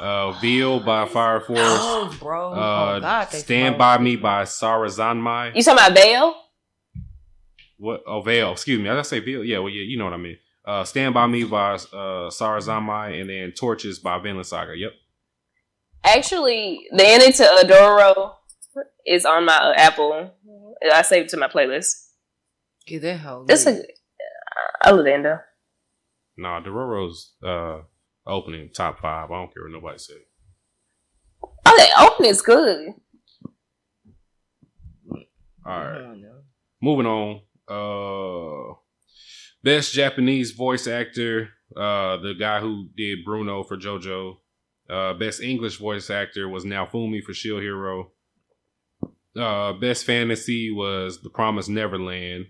Uh, 0.00 0.32
Veal 0.40 0.80
by 0.80 1.06
Fire 1.06 1.40
Force. 1.40 1.58
Oh, 1.62 2.14
bro. 2.20 2.52
Uh, 2.52 2.96
oh 2.96 3.00
God, 3.00 3.28
they 3.30 3.38
Stand 3.38 3.72
slow. 3.74 3.78
by 3.78 3.98
Me 3.98 4.16
by 4.16 4.42
Sarazanmai. 4.44 5.56
you 5.56 5.62
talking 5.62 5.78
about 5.78 5.94
Veil? 5.94 6.34
What? 7.78 8.02
Oh, 8.06 8.20
Veil. 8.22 8.52
Excuse 8.52 8.78
me. 8.80 8.88
I 8.88 8.92
gotta 8.92 9.04
say 9.04 9.20
Veil. 9.20 9.44
Yeah, 9.44 9.58
well, 9.58 9.70
yeah, 9.70 9.82
you 9.82 9.98
know 9.98 10.04
what 10.04 10.14
I 10.14 10.18
mean. 10.18 10.36
Uh, 10.64 10.84
Stand 10.84 11.14
by 11.14 11.26
Me 11.26 11.44
by 11.44 11.74
uh, 11.74 12.28
Sarazanmai, 12.30 13.20
and 13.20 13.30
then 13.30 13.52
Torches 13.52 13.98
by 13.98 14.18
Vinland 14.18 14.46
Saga. 14.46 14.76
Yep. 14.76 14.92
Actually, 16.04 16.80
the 16.92 17.06
ending 17.06 17.32
to 17.32 17.42
Adoro 17.64 18.34
is 19.06 19.24
on 19.24 19.44
my 19.46 19.56
uh, 19.56 19.72
Apple. 19.76 20.30
I 20.92 21.02
saved 21.02 21.26
it 21.26 21.30
to 21.30 21.36
my 21.36 21.48
playlist. 21.48 22.08
Get 22.86 23.02
that 23.02 23.18
hoe. 23.18 23.46
It's 23.48 23.66
a, 23.66 23.82
I 24.82 24.90
love 24.90 25.04
the 25.04 25.12
end. 25.14 25.26
Nah, 26.36 26.60
Dororo's 26.60 27.32
uh, 27.44 27.80
opening 28.28 28.70
top 28.74 29.00
five. 29.00 29.30
I 29.30 29.34
don't 29.34 29.52
care 29.52 29.64
what 29.64 29.72
nobody 29.72 29.98
said. 29.98 30.16
Oh, 31.42 31.76
the 31.76 31.88
opening 32.12 32.30
is 32.30 32.42
good. 32.42 32.88
All 35.66 35.78
right. 35.78 36.16
Moving 36.80 37.06
on. 37.06 37.40
Uh 37.68 38.74
best 39.62 39.92
Japanese 39.92 40.52
voice 40.52 40.86
actor, 40.86 41.48
uh 41.76 42.16
the 42.18 42.34
guy 42.38 42.60
who 42.60 42.88
did 42.96 43.18
Bruno 43.24 43.62
for 43.64 43.76
JoJo. 43.76 44.36
Uh 44.88 45.14
best 45.14 45.42
English 45.42 45.76
voice 45.78 46.08
actor 46.08 46.48
was 46.48 46.64
Naofumi 46.64 47.22
for 47.22 47.34
Shield 47.34 47.60
Hero. 47.62 48.12
Uh 49.36 49.72
best 49.74 50.04
fantasy 50.06 50.70
was 50.70 51.20
The 51.22 51.28
Promised 51.30 51.68
Neverland. 51.68 52.46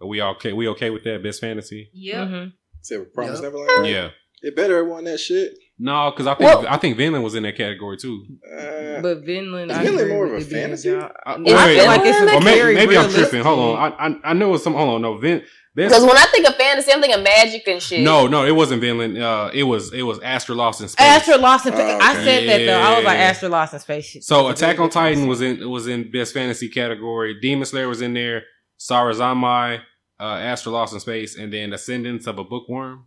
Are 0.00 0.06
we 0.06 0.20
all 0.20 0.34
okay? 0.34 0.52
We 0.52 0.68
okay 0.68 0.90
with 0.90 1.04
that? 1.04 1.22
Best 1.22 1.40
fantasy? 1.40 1.90
Yep. 1.92 2.28
Mhm. 2.28 2.52
Said 2.82 3.12
Promise 3.12 3.40
Yep. 3.42 3.52
Neverland. 3.52 3.86
Yeah. 3.86 4.10
It 4.42 4.56
better 4.56 4.78
have 4.78 4.86
won 4.86 5.04
that 5.04 5.18
shit. 5.20 5.52
No, 5.78 6.10
because 6.10 6.26
I 6.26 6.34
think 6.34 6.48
Well- 6.48 6.66
I 6.68 6.76
think 6.76 6.96
Vinland 6.96 7.24
was 7.24 7.34
in 7.34 7.42
that 7.44 7.56
category 7.56 7.96
too. 7.96 8.24
Uh, 8.50 9.00
But 9.02 9.24
Vinland, 9.24 9.70
Is 9.70 9.76
I 9.76 9.82
Vinland 9.82 10.00
agree 10.06 10.12
more 10.14 10.26
of 10.26 10.32
a 10.34 10.40
fantasy? 10.44 10.90
job- 10.90 11.12
wait, 11.38 11.54
I 11.54 11.74
feel 11.74 11.86
like 11.86 12.02
wait, 12.02 12.08
it's 12.10 12.18
a 12.32 12.40
maybe, 12.44 12.74
maybe 12.74 12.96
I'm 12.98 13.10
tripping. 13.10 13.42
Hold 13.42 13.76
on. 13.78 13.92
I 13.92 14.06
I, 14.06 14.30
I 14.30 14.32
know 14.34 14.54
it's 14.54 14.64
some. 14.64 14.74
Hold 14.74 14.90
on. 14.94 15.02
No, 15.02 15.16
Vin. 15.18 15.42
Because 15.74 16.02
when 16.02 16.16
I 16.16 16.24
think 16.32 16.46
of 16.48 16.56
fantasy, 16.56 16.92
I'm 16.92 17.00
thinking 17.00 17.22
magic 17.22 17.66
and 17.68 17.80
shit. 17.80 18.00
no, 18.00 18.26
no, 18.26 18.44
it 18.44 18.50
wasn't 18.50 18.80
Vinland. 18.82 19.16
Uh, 19.16 19.50
it 19.54 19.62
was 19.62 19.92
it 19.94 20.02
was 20.02 20.18
Astra 20.20 20.54
Lost 20.54 20.80
in 20.80 20.88
Space. 20.88 21.06
Astra 21.06 21.36
Lost 21.38 21.64
in 21.66 21.72
Space. 21.72 21.94
Oh, 21.94 21.98
I 22.02 22.12
okay. 22.12 22.24
said 22.24 22.48
that 22.48 22.66
though. 22.66 22.80
I 22.80 22.96
was 22.96 23.04
like 23.04 23.18
Yeah. 23.18 23.24
Astra 23.24 23.48
Lost 23.48 23.72
in 23.74 23.80
Space. 23.80 24.16
So 24.26 24.48
Attack 24.48 24.80
on 24.80 24.90
Titan 24.90 25.26
was 25.28 25.40
in 25.40 25.70
was 25.70 25.86
in 25.86 26.10
best 26.10 26.34
fantasy 26.34 26.68
category. 26.68 27.38
Demon 27.40 27.64
Slayer 27.66 27.88
was 27.88 28.00
in 28.02 28.14
there. 28.14 28.42
Sarazanmai, 28.80 29.80
uh, 30.18 30.22
Astro 30.22 30.72
Lost 30.72 30.92
in 30.92 31.00
Space, 31.00 31.36
and 31.38 31.52
then 31.52 31.72
Ascendance 31.72 32.26
of 32.26 32.38
a 32.38 32.44
Bookworm. 32.44 33.04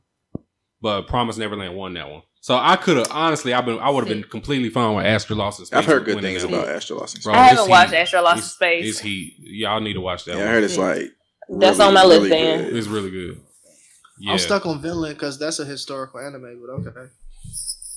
But 0.84 1.08
Promise 1.08 1.38
Neverland 1.38 1.76
won 1.76 1.94
that 1.94 2.10
one. 2.12 2.24
So 2.42 2.56
I 2.58 2.76
could 2.76 2.98
have 2.98 3.08
honestly, 3.10 3.54
I've 3.54 3.66
been 3.66 3.80
I 3.80 3.90
would 3.90 4.02
have 4.06 4.10
been 4.10 4.30
completely 4.30 4.70
fine 4.70 4.94
with 4.98 5.06
Astro 5.06 5.38
Lost 5.38 5.62
in 5.62 5.66
Space. 5.66 5.78
I've 5.78 5.86
heard 5.86 6.04
good 6.04 6.20
things 6.20 6.44
about 6.44 6.68
one. 6.68 6.76
Astro 6.76 6.98
Lost 6.98 7.16
in 7.16 7.22
Bro, 7.22 7.34
Space. 7.34 7.42
I 7.42 7.48
haven't 7.48 7.70
watched 7.70 7.92
heat. 7.92 7.98
Astro 8.00 8.22
Lost 8.22 8.38
in 8.40 8.44
Space. 8.44 8.86
It's 8.90 9.00
heat. 9.00 9.36
Y'all 9.40 9.80
need 9.80 9.94
to 9.94 10.02
watch 10.02 10.26
that 10.26 10.36
Yeah, 10.36 10.44
I 10.44 10.48
heard 10.48 10.64
it's 10.66 10.78
like 10.78 11.10
That's 11.48 11.80
really, 11.80 11.88
on 11.88 11.94
my 11.94 12.04
list 12.04 12.24
really 12.24 12.30
then. 12.32 12.64
good. 12.66 12.76
It's 12.76 12.88
really 12.88 13.12
good. 13.12 13.42
Yeah. 14.20 14.34
I'm 14.34 14.40
stuck 14.40 14.66
on 14.66 14.82
Vinland 14.82 15.16
because 15.16 15.40
that's 15.40 15.60
a 15.60 15.66
historical 15.66 16.20
anime, 16.20 16.62
but 16.62 16.90
okay. 16.90 17.10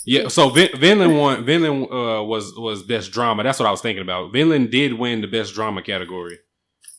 Yeah, 0.04 0.28
so 0.28 0.50
Vin- 0.50 0.78
Vinland 0.78 1.18
won. 1.18 1.44
Vinland 1.44 1.88
uh, 1.90 2.22
was 2.22 2.54
was 2.56 2.84
best 2.84 3.10
drama. 3.10 3.42
That's 3.42 3.58
what 3.58 3.66
I 3.66 3.72
was 3.72 3.80
thinking 3.80 4.02
about. 4.02 4.32
Vinland 4.32 4.70
did 4.70 4.92
win 4.94 5.22
the 5.22 5.26
best 5.26 5.54
drama 5.54 5.82
category. 5.82 6.38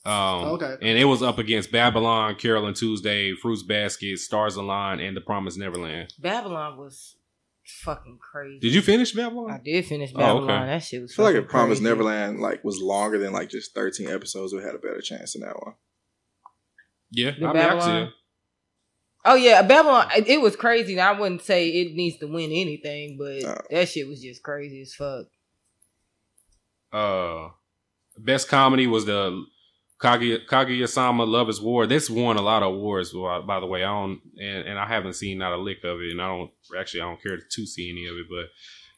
Um, 0.07 0.45
Okay. 0.53 0.77
and 0.81 0.97
it 0.97 1.05
was 1.05 1.21
up 1.21 1.37
against 1.37 1.71
Babylon, 1.71 2.35
Carole 2.35 2.71
& 2.73 2.73
Tuesday, 2.73 3.33
Fruits 3.33 3.63
Basket, 3.63 4.17
Stars 4.19 4.55
Align, 4.55 4.99
and 5.01 5.17
The 5.17 5.21
Promised 5.21 5.57
Neverland. 5.57 6.13
Babylon 6.17 6.77
was 6.77 7.17
fucking 7.65 8.17
crazy. 8.21 8.59
Did 8.59 8.73
you 8.73 8.81
finish 8.81 9.11
Babylon? 9.11 9.51
I 9.51 9.57
did 9.63 9.85
finish 9.85 10.11
Oh, 10.15 10.17
Babylon. 10.19 10.49
okay. 10.61 10.65
That 10.67 10.79
shit 10.83 11.01
was. 11.01 11.11
I 11.11 11.15
feel 11.15 11.25
like 11.25 11.33
fucking 11.35 11.45
if 11.45 11.49
Promise 11.51 11.79
crazy. 11.79 11.83
Neverland 11.89 12.39
like 12.39 12.63
was 12.63 12.79
longer 12.81 13.17
than 13.17 13.33
like 13.33 13.49
just 13.49 13.75
13 13.75 14.07
episodes, 14.09 14.53
we 14.53 14.61
had 14.63 14.75
a 14.75 14.79
better 14.79 15.01
chance 15.01 15.35
in 15.35 15.41
that 15.41 15.55
one. 15.61 15.75
Yeah, 17.11 17.31
The 17.31 17.45
I 17.47 17.47
mean, 17.47 17.47
I 17.49 17.53
Babylon? 17.53 18.03
it. 18.03 18.09
Oh 19.25 19.35
yeah, 19.35 19.61
Babylon. 19.61 20.07
It 20.15 20.27
it 20.29 20.41
was 20.41 20.55
crazy. 20.55 20.97
I 20.97 21.11
wouldn't 21.19 21.41
say 21.41 21.67
it 21.69 21.95
needs 21.95 22.17
to 22.19 22.27
win 22.27 22.51
anything, 22.51 23.17
but 23.17 23.43
Oh. 23.43 23.61
that 23.71 23.89
shit 23.89 24.07
was 24.07 24.21
just 24.21 24.41
crazy 24.41 24.81
as 24.83 24.93
fuck. 24.93 25.25
Uh, 26.93 27.49
best 28.17 28.47
comedy 28.47 28.87
was 28.87 29.05
the 29.05 29.43
Kaguya, 29.99 30.45
Kaguya-sama 30.45 31.23
Love 31.23 31.49
is 31.49 31.59
War. 31.59 31.87
This 31.87 32.09
won 32.09 32.37
a 32.37 32.41
lot 32.41 32.61
of 32.61 32.73
awards, 32.73 33.13
by 33.13 33.41
by 33.41 33.59
the 33.59 33.65
way. 33.65 33.83
I 33.83 33.87
don't, 33.87 34.21
and, 34.39 34.67
and 34.67 34.79
I 34.79 34.87
haven't 34.87 35.13
seen 35.13 35.39
not 35.39 35.53
a 35.53 35.57
lick 35.57 35.83
of 35.83 35.99
it, 36.01 36.11
and 36.11 36.21
I 36.21 36.27
don't 36.27 36.51
actually 36.79 37.01
I 37.01 37.05
don't 37.05 37.21
care 37.21 37.37
to 37.37 37.65
see 37.65 37.89
any 37.89 38.05
of 38.05 38.15
it, 38.15 38.27
but 38.29 38.45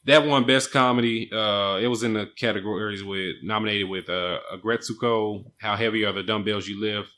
that 0.04 0.26
won 0.26 0.46
best 0.46 0.72
comedy. 0.72 1.30
Uh, 1.32 1.78
it 1.80 1.86
was 1.86 2.02
in 2.02 2.14
the 2.14 2.26
categories 2.36 3.02
with 3.02 3.36
nominated 3.42 3.88
with 3.88 4.08
uh, 4.08 4.40
Aggretsuko, 4.52 5.44
How 5.58 5.76
Heavy 5.76 6.04
Are 6.04 6.12
the 6.12 6.22
Dumbbells 6.22 6.68
You 6.68 6.80
Lift, 6.80 7.12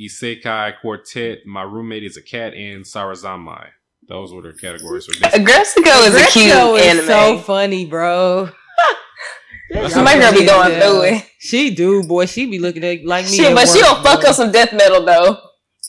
Isekai 0.00 0.80
Quartet, 0.80 1.46
My 1.46 1.62
Roommate 1.62 2.04
Is 2.04 2.16
a 2.16 2.22
Cat, 2.22 2.54
and 2.54 2.84
Sarazanmai. 2.84 3.68
Those 4.08 4.32
were 4.32 4.42
their 4.42 4.52
categories 4.52 5.06
for 5.06 5.20
best. 5.20 5.34
Aggretsuko 5.34 6.06
is 6.06 6.14
a 6.14 6.26
cute 6.26 6.46
is 6.46 6.98
anime. 6.98 7.06
so 7.06 7.38
funny, 7.38 7.84
bro. 7.86 8.50
That's 9.70 9.96
My 9.96 10.18
girl 10.18 10.32
be 10.32 10.46
going 10.46 10.72
as 10.72 10.82
hell. 10.82 10.92
through 10.92 11.02
it. 11.02 11.30
She 11.38 11.74
do, 11.74 12.02
boy. 12.04 12.26
She 12.26 12.46
be 12.46 12.58
looking 12.58 12.84
at 12.84 13.04
like 13.04 13.24
me. 13.26 13.32
She, 13.36 13.42
but 13.44 13.54
work, 13.54 13.66
she'll 13.66 14.02
fuck 14.02 14.22
boy. 14.22 14.28
up 14.28 14.34
some 14.34 14.52
death 14.52 14.72
metal 14.72 15.04
though. 15.04 15.38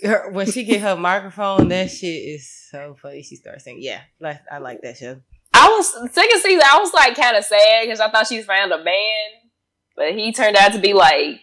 Her, 0.04 0.30
when 0.32 0.52
she 0.52 0.64
get 0.64 0.82
her 0.82 0.96
microphone, 0.96 1.70
that 1.70 1.90
shit 1.90 2.08
is 2.08 2.52
so 2.72 2.96
funny. 3.02 3.24
She 3.24 3.36
starts 3.36 3.64
saying, 3.64 3.80
"Yeah, 3.82 4.02
like 4.20 4.40
I 4.52 4.60
like 4.60 4.82
that 4.82 4.98
show." 4.98 5.22
I 5.54 5.70
was 5.70 5.92
second 6.14 6.42
season. 6.42 6.62
I 6.66 6.80
was 6.80 6.94
like 6.94 7.16
kind 7.16 7.36
of 7.36 7.44
sad 7.44 7.84
because 7.84 8.00
I 8.00 8.10
thought 8.10 8.28
she 8.28 8.42
found 8.42 8.72
a 8.72 8.84
man, 8.84 9.50
but 9.96 10.14
he 10.14 10.32
turned 10.32 10.56
out 10.56 10.74
to 10.74 10.80
be 10.80 10.94
like 10.94 11.40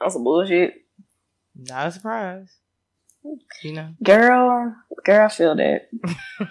on 0.00 0.10
some 0.10 0.24
bullshit. 0.24 0.74
Not 1.56 1.88
a 1.88 1.92
surprise. 1.92 2.48
You 3.62 3.72
know, 3.72 3.94
Girl, 4.02 4.74
girl, 5.04 5.26
I 5.26 5.28
feel 5.28 5.54
that. 5.56 5.88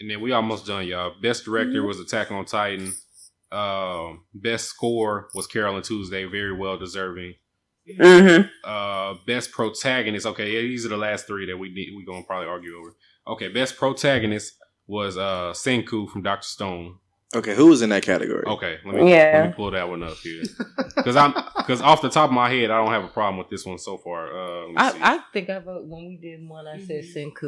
And 0.00 0.08
then 0.08 0.20
we 0.20 0.32
almost 0.32 0.66
done, 0.66 0.86
y'all. 0.86 1.14
Best 1.20 1.44
director 1.44 1.78
mm-hmm. 1.78 1.86
was 1.86 1.98
Attack 1.98 2.30
on 2.30 2.44
Titan. 2.44 2.94
Um, 3.50 4.24
best 4.34 4.66
score 4.66 5.28
was 5.34 5.46
Carole 5.46 5.80
& 5.80 5.82
Tuesday, 5.82 6.24
very 6.24 6.52
well 6.56 6.78
deserving. 6.78 7.34
Mm-hmm. 7.98 8.48
Uh, 8.64 9.14
best 9.26 9.50
protagonist. 9.52 10.26
Okay, 10.26 10.52
yeah, 10.52 10.60
these 10.60 10.84
are 10.84 10.90
the 10.90 10.96
last 10.98 11.26
three 11.26 11.46
that 11.46 11.56
we 11.56 11.70
need. 11.70 11.90
We're 11.94 12.04
gonna 12.04 12.24
probably 12.26 12.48
argue 12.48 12.76
over. 12.76 12.94
Okay, 13.26 13.48
best 13.48 13.76
protagonist 13.76 14.54
was 14.86 15.16
uh 15.16 15.52
Senku 15.54 16.08
from 16.10 16.22
Doctor 16.22 16.46
Stone. 16.46 16.98
Okay, 17.34 17.54
who 17.54 17.66
was 17.66 17.82
in 17.82 17.90
that 17.90 18.02
category? 18.02 18.44
Okay, 18.46 18.78
let 18.84 18.94
me 18.94 19.10
Yeah. 19.10 19.32
let 19.40 19.46
me 19.48 19.52
pull 19.54 19.70
that 19.70 19.88
one 19.88 20.02
up 20.02 20.16
here 20.18 20.42
because 20.96 21.16
I'm 21.16 21.34
because 21.56 21.80
off 21.80 22.02
the 22.02 22.08
top 22.10 22.30
of 22.30 22.34
my 22.34 22.50
head, 22.50 22.70
I 22.70 22.76
don't 22.82 22.92
have 22.92 23.04
a 23.04 23.08
problem 23.08 23.38
with 23.38 23.48
this 23.50 23.64
one 23.64 23.78
so 23.78 23.98
far. 23.98 24.28
Uh, 24.32 24.66
let 24.66 24.68
me 24.68 24.98
see. 24.98 25.02
I, 25.04 25.14
I 25.14 25.20
think 25.32 25.50
I 25.50 25.58
vote 25.58 25.86
when 25.86 26.06
we 26.06 26.18
did 26.20 26.46
one. 26.46 26.66
I 26.66 26.78
said 26.78 27.04
Senku. 27.04 27.42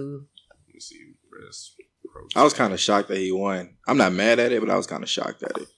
Let 0.48 0.74
me 0.74 0.80
see. 0.80 1.14
Best 1.46 1.74
I 2.36 2.42
was 2.42 2.52
kind 2.54 2.72
of 2.72 2.80
shocked 2.80 3.08
that 3.08 3.18
he 3.18 3.32
won. 3.32 3.76
I'm 3.86 3.96
not 3.96 4.12
mad 4.12 4.38
at 4.38 4.52
it, 4.52 4.60
but 4.60 4.70
I 4.70 4.76
was 4.76 4.86
kind 4.86 5.02
of 5.02 5.08
shocked 5.08 5.42
at 5.42 5.56
it. 5.56 5.68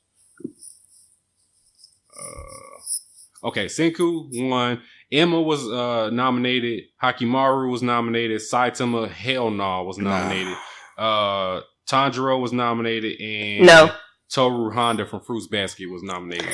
Uh, 2.16 3.48
okay, 3.48 3.66
Senku 3.66 4.28
won. 4.48 4.80
Emma 5.10 5.40
was 5.40 5.66
uh, 5.68 6.10
nominated. 6.10 6.84
Hyakkimaru 7.02 7.70
was 7.70 7.82
nominated. 7.82 8.40
Saitama 8.40 9.08
Hell 9.10 9.50
No 9.50 9.82
was 9.84 9.98
nominated. 9.98 10.56
Uh, 10.96 11.60
Tanjiro 11.88 12.40
was 12.40 12.52
nominated, 12.52 13.20
and 13.20 13.66
No. 13.66 13.90
Toru 14.32 14.70
Honda 14.70 15.04
from 15.06 15.20
Fruits 15.20 15.46
Basket 15.48 15.90
was 15.90 16.02
nominated. 16.02 16.48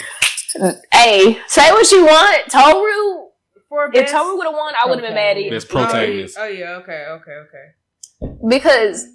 Hey, 0.92 1.38
say 1.46 1.70
what 1.70 1.90
you 1.92 2.04
want, 2.06 2.48
Toru. 2.50 3.26
For 3.68 3.90
If 3.92 4.10
Toru 4.10 4.36
would 4.36 4.46
have 4.46 4.54
won, 4.54 4.72
I 4.82 4.88
would 4.88 4.98
have 4.98 5.06
been 5.06 5.14
mad 5.14 5.36
either. 5.38 5.54
Best 5.56 5.68
Oh, 5.70 5.74
protagonist. 5.84 6.36
Oh 6.40 6.46
yeah, 6.48 6.76
okay, 6.76 7.04
okay, 7.10 7.32
okay. 7.32 8.34
because 8.48 9.06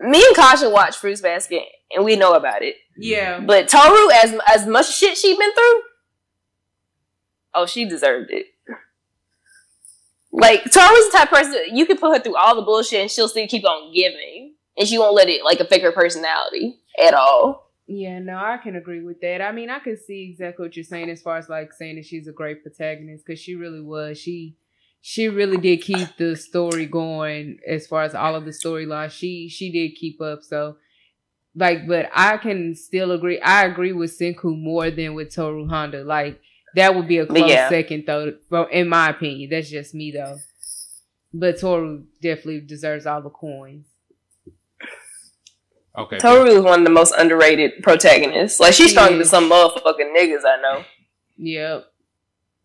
me 0.00 0.24
and 0.26 0.36
Kasha 0.36 0.70
watch 0.70 0.96
Fruits 0.96 1.20
Basket 1.20 1.62
and 1.94 2.04
we 2.04 2.16
know 2.16 2.34
about 2.34 2.62
it. 2.62 2.76
Yeah. 2.96 3.40
But 3.40 3.68
Toru, 3.68 4.10
as 4.10 4.34
as 4.52 4.66
much 4.66 4.94
shit 4.94 5.16
she 5.16 5.36
been 5.36 5.54
through, 5.54 5.82
oh, 7.54 7.66
she 7.66 7.88
deserved 7.88 8.30
it. 8.30 8.46
Like 10.32 10.64
Toru's 10.64 11.10
the 11.10 11.10
type 11.12 11.32
of 11.32 11.38
person 11.38 11.54
you 11.72 11.86
can 11.86 11.96
put 11.96 12.16
her 12.16 12.22
through 12.22 12.36
all 12.36 12.56
the 12.56 12.62
bullshit 12.62 13.00
and 13.00 13.10
she'll 13.10 13.28
still 13.28 13.46
keep 13.46 13.64
on 13.64 13.92
giving, 13.94 14.54
and 14.76 14.88
she 14.88 14.98
won't 14.98 15.14
let 15.14 15.28
it 15.28 15.44
like 15.44 15.60
affect 15.60 15.84
her 15.84 15.92
personality 15.92 16.80
at 17.02 17.14
all. 17.14 17.70
Yeah, 17.86 18.18
no, 18.18 18.36
I 18.36 18.56
can 18.56 18.76
agree 18.76 19.02
with 19.02 19.20
that. 19.20 19.42
I 19.42 19.52
mean, 19.52 19.68
I 19.68 19.78
can 19.78 19.98
see 19.98 20.28
exactly 20.30 20.66
what 20.66 20.74
you're 20.74 20.84
saying 20.84 21.10
as 21.10 21.20
far 21.20 21.36
as 21.36 21.50
like 21.50 21.72
saying 21.72 21.96
that 21.96 22.06
she's 22.06 22.26
a 22.26 22.32
great 22.32 22.62
protagonist 22.62 23.24
because 23.26 23.38
she 23.38 23.54
really 23.56 23.82
was. 23.82 24.18
She 24.18 24.56
she 25.06 25.28
really 25.28 25.58
did 25.58 25.82
keep 25.82 26.16
the 26.16 26.34
story 26.34 26.86
going 26.86 27.58
as 27.68 27.86
far 27.86 28.04
as 28.04 28.14
all 28.14 28.34
of 28.34 28.46
the 28.46 28.52
storylines. 28.52 29.10
She 29.10 29.50
she 29.50 29.70
did 29.70 29.96
keep 29.96 30.18
up. 30.22 30.42
So 30.42 30.76
like, 31.54 31.86
but 31.86 32.08
I 32.14 32.38
can 32.38 32.74
still 32.74 33.12
agree. 33.12 33.38
I 33.38 33.66
agree 33.66 33.92
with 33.92 34.18
Senku 34.18 34.58
more 34.58 34.90
than 34.90 35.12
with 35.12 35.34
Toru 35.34 35.68
Honda. 35.68 36.04
Like 36.04 36.40
that 36.74 36.94
would 36.94 37.06
be 37.06 37.18
a 37.18 37.26
But 37.26 37.36
close 37.36 37.50
yeah. 37.50 37.68
second 37.68 38.04
though, 38.06 38.32
from 38.48 38.66
in 38.70 38.88
my 38.88 39.10
opinion. 39.10 39.50
That's 39.50 39.68
just 39.68 39.94
me 39.94 40.10
though. 40.10 40.38
But 41.34 41.60
Toru 41.60 42.04
definitely 42.22 42.60
deserves 42.62 43.04
all 43.04 43.20
the 43.20 43.28
coins. 43.28 43.84
Okay, 45.98 46.18
Toru 46.18 46.46
is 46.46 46.62
one 46.62 46.78
of 46.80 46.84
the 46.84 46.90
most 46.90 47.14
underrated 47.18 47.82
protagonists. 47.82 48.58
Like 48.58 48.72
she's 48.72 48.86
She 48.86 48.92
stronger 48.92 49.12
than 49.12 49.20
is. 49.20 49.28
some 49.30 49.50
motherfucking 49.50 50.16
niggas 50.16 50.44
I 50.46 50.60
know. 50.62 50.84
Yep. 51.36 51.84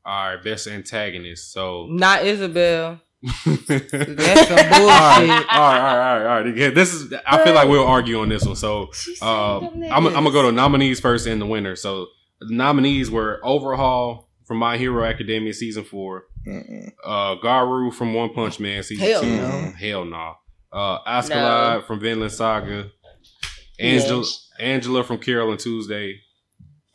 All 0.05 0.33
right, 0.35 0.43
best 0.43 0.67
antagonist. 0.67 1.51
So 1.51 1.87
Not 1.89 2.25
Isabel. 2.25 2.99
That's 3.21 3.65
That's 3.67 4.47
some 4.47 4.55
bullshit. 4.69 4.79
all 4.79 4.87
right, 4.87 5.45
all 5.51 5.97
right, 5.97 6.25
all 6.25 6.43
right. 6.43 6.55
Yeah, 6.57 6.69
this 6.69 6.93
is. 6.93 7.13
I 7.27 7.43
feel 7.43 7.53
like 7.53 7.67
we'll 7.67 7.85
argue 7.85 8.19
on 8.21 8.29
this 8.29 8.45
one. 8.45 8.55
So, 8.55 8.91
uh, 9.21 9.59
I'm, 9.59 10.07
I'm 10.07 10.13
gonna 10.13 10.31
go 10.31 10.43
to 10.43 10.51
nominees 10.53 10.99
first 11.01 11.27
and 11.27 11.41
the 11.41 11.45
winner. 11.45 11.75
So, 11.75 12.07
the 12.39 12.55
nominees 12.55 13.11
were 13.11 13.41
Overhaul 13.43 14.29
from 14.45 14.57
My 14.57 14.77
Hero 14.77 15.03
Academia 15.03 15.53
season 15.53 15.83
four, 15.83 16.23
Mm-mm. 16.47 16.91
uh, 17.05 17.35
Garou 17.35 17.91
from 17.91 18.13
One 18.13 18.33
Punch 18.33 18.57
Man 18.59 18.81
season 18.83 19.05
Hell 19.05 19.21
two. 19.21 19.35
no. 19.35 19.71
Hell 19.77 20.05
no. 20.05 20.33
Uh, 20.71 20.99
Askeladd 21.03 21.85
from 21.87 21.99
Vinland 21.99 22.31
Saga, 22.31 22.89
Angela, 23.79 24.23
Angela 24.59 25.03
from 25.03 25.17
Carole 25.17 25.55
& 25.55 25.57
Tuesday. 25.57 26.21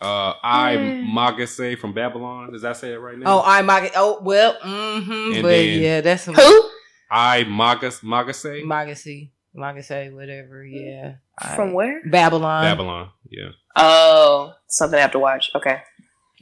Uh, 0.04 0.34
Ai 0.42 0.76
Magase 0.76 1.78
from 1.78 1.92
Babylon. 1.92 2.52
Does 2.52 2.62
that 2.62 2.76
say 2.76 2.92
it 2.92 2.96
right 2.98 3.18
now? 3.18 3.38
Oh, 3.38 3.42
I 3.44 3.62
might. 3.62 3.92
Oh, 3.96 4.20
well, 4.22 4.56
mm-hmm. 4.62 5.32
And 5.34 5.42
But 5.42 5.48
then- 5.48 5.80
yeah, 5.80 6.00
that's 6.00 6.22
some 6.24 6.34
Who? 6.34 6.70
I 7.10 7.44
Magas 7.44 8.00
Magase 8.00 8.64
Magacy, 8.64 9.30
Magacy, 9.56 10.12
whatever. 10.14 10.64
Yeah, 10.64 11.14
I- 11.38 11.54
From 11.56 11.72
where? 11.72 12.02
Babylon. 12.08 12.62
Babylon. 12.64 13.10
Yeah. 13.30 13.50
Oh, 13.76 14.52
something 14.68 14.98
I 14.98 15.02
have 15.02 15.12
to 15.12 15.18
watch. 15.18 15.50
Okay. 15.54 15.80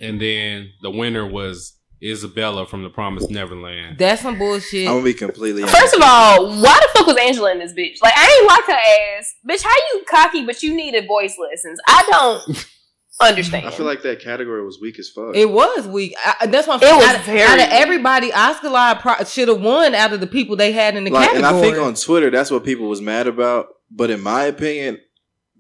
And 0.01 0.21
then 0.21 0.73
the 0.83 0.91
winner 0.91 1.27
was 1.27 1.75
Isabella 2.03 2.67
from 2.67 2.83
the 2.83 2.91
Promised 2.91 3.31
Neverland. 3.31 3.97
That's 3.99 4.23
some 4.23 4.37
bullshit. 4.39 4.89
I'm 4.89 4.95
gonna 4.95 5.05
be 5.05 5.15
completely 5.15 5.63
Honest. 5.63 5.77
First 5.79 5.95
of 5.95 6.03
all, 6.03 6.47
why 6.61 6.81
the 6.83 6.89
fuck 6.99 7.07
was 7.07 7.17
Angela 7.17 7.53
in 7.53 7.59
this 7.61 7.73
bitch? 7.73 8.03
Like, 8.03 8.15
I 8.17 8.39
ain't 8.41 8.49
like 8.49 8.65
her 8.67 9.19
ass. 9.19 9.35
Bitch, 9.49 9.63
how 9.63 9.71
you 9.93 10.05
cocky, 10.11 10.45
but 10.45 10.63
you 10.63 10.75
needed 10.75 11.07
voice 11.07 11.37
lessons? 11.39 11.79
I 11.87 12.05
don't 12.11 12.67
understand. 13.29 13.67
I 13.67 13.71
feel 13.71 13.87
like 13.87 14.03
that 14.03 14.21
category 14.21 14.65
was 14.65 14.79
weak 14.81 14.99
as 14.99 15.09
fuck. 15.11 15.35
It 15.35 15.51
was 15.51 15.87
weak. 15.87 16.15
I, 16.25 16.47
that's 16.47 16.67
what 16.69 16.75
I'm 16.83 16.83
It 16.83 16.87
saying. 16.91 16.97
was 16.99 17.07
out, 17.07 17.17
of- 17.17 17.23
very 17.25 17.43
out 17.43 17.59
of 17.59 17.69
everybody, 17.71 18.31
Askeladd 18.31 19.01
pro- 19.01 19.25
should 19.25 19.49
have 19.49 19.61
won 19.61 19.95
out 19.95 20.13
of 20.13 20.21
the 20.21 20.27
people 20.27 20.57
they 20.57 20.73
had 20.73 20.97
in 20.97 21.05
the 21.05 21.11
like, 21.11 21.35
and. 21.35 21.45
I 21.47 21.61
think 21.61 21.77
on 21.79 21.95
Twitter 21.95 22.31
that's 22.31 22.51
what 22.51 22.65
people 22.65 22.89
was 22.89 23.01
mad 23.01 23.27
about. 23.27 23.69
But 23.91 24.11
in 24.11 24.21
my 24.23 24.45
opinion, 24.45 25.01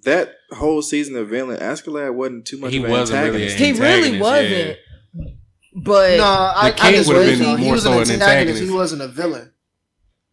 that 0.04 0.34
whole 0.50 0.82
season 0.82 1.16
of 1.16 1.28
Vinland 1.28 1.60
Askeladd 1.60 2.14
wasn't 2.14 2.46
too 2.46 2.58
much 2.58 2.72
He 2.72 2.78
of 2.78 2.84
an 2.84 2.90
wasn't 2.90 3.24
really 3.24 3.44
antagonist. 3.44 3.58
he 3.58 3.72
really 3.82 4.18
wasn't. 4.20 4.78
But 5.74 6.16
No, 6.18 6.24
I, 6.24 6.70
The 6.70 6.82
I 6.84 6.92
king 6.92 7.06
would've 7.06 7.38
been 7.38 7.58
He 7.58 7.64
more 7.64 7.72
was 7.74 7.82
so 7.84 7.92
an 7.92 7.94
an 7.94 8.00
antagonist. 8.00 8.22
antagonist. 8.22 8.62
He 8.62 8.70
wasn't 8.70 9.02
a 9.02 9.08
villain. 9.08 9.52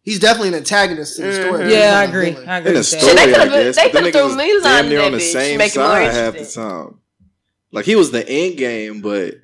He's 0.02 0.18
definitely 0.18 0.48
an 0.48 0.54
antagonist 0.54 1.16
to 1.16 1.22
the 1.22 1.32
story. 1.34 1.64
Mhm. 1.64 1.70
yeah, 1.70 1.98
I 1.98 2.04
agree. 2.04 2.36
I 2.46 2.58
agree. 2.58 2.70
In 2.70 2.74
the 2.76 2.84
story, 2.84 3.14
they 3.14 3.20
I 3.34 3.46
could've- 3.48 3.76
they 3.76 3.82
but 3.84 3.92
could've 3.92 4.04
niggas 4.08 4.12
threw 4.12 4.24
was 4.24 4.36
Muse 4.36 4.62
damn 4.62 4.84
on 4.84 4.88
near 4.90 5.00
on 5.02 5.12
the 5.12 5.20
same 5.20 5.58
make 5.58 5.68
it 5.68 5.72
side 5.74 6.12
half 6.12 6.34
the 6.38 6.44
time. 6.46 6.94
Like 7.72 7.84
he 7.84 7.96
was 7.96 8.10
the 8.10 8.28
end 8.28 8.56
game, 8.58 9.00
but 9.00 9.34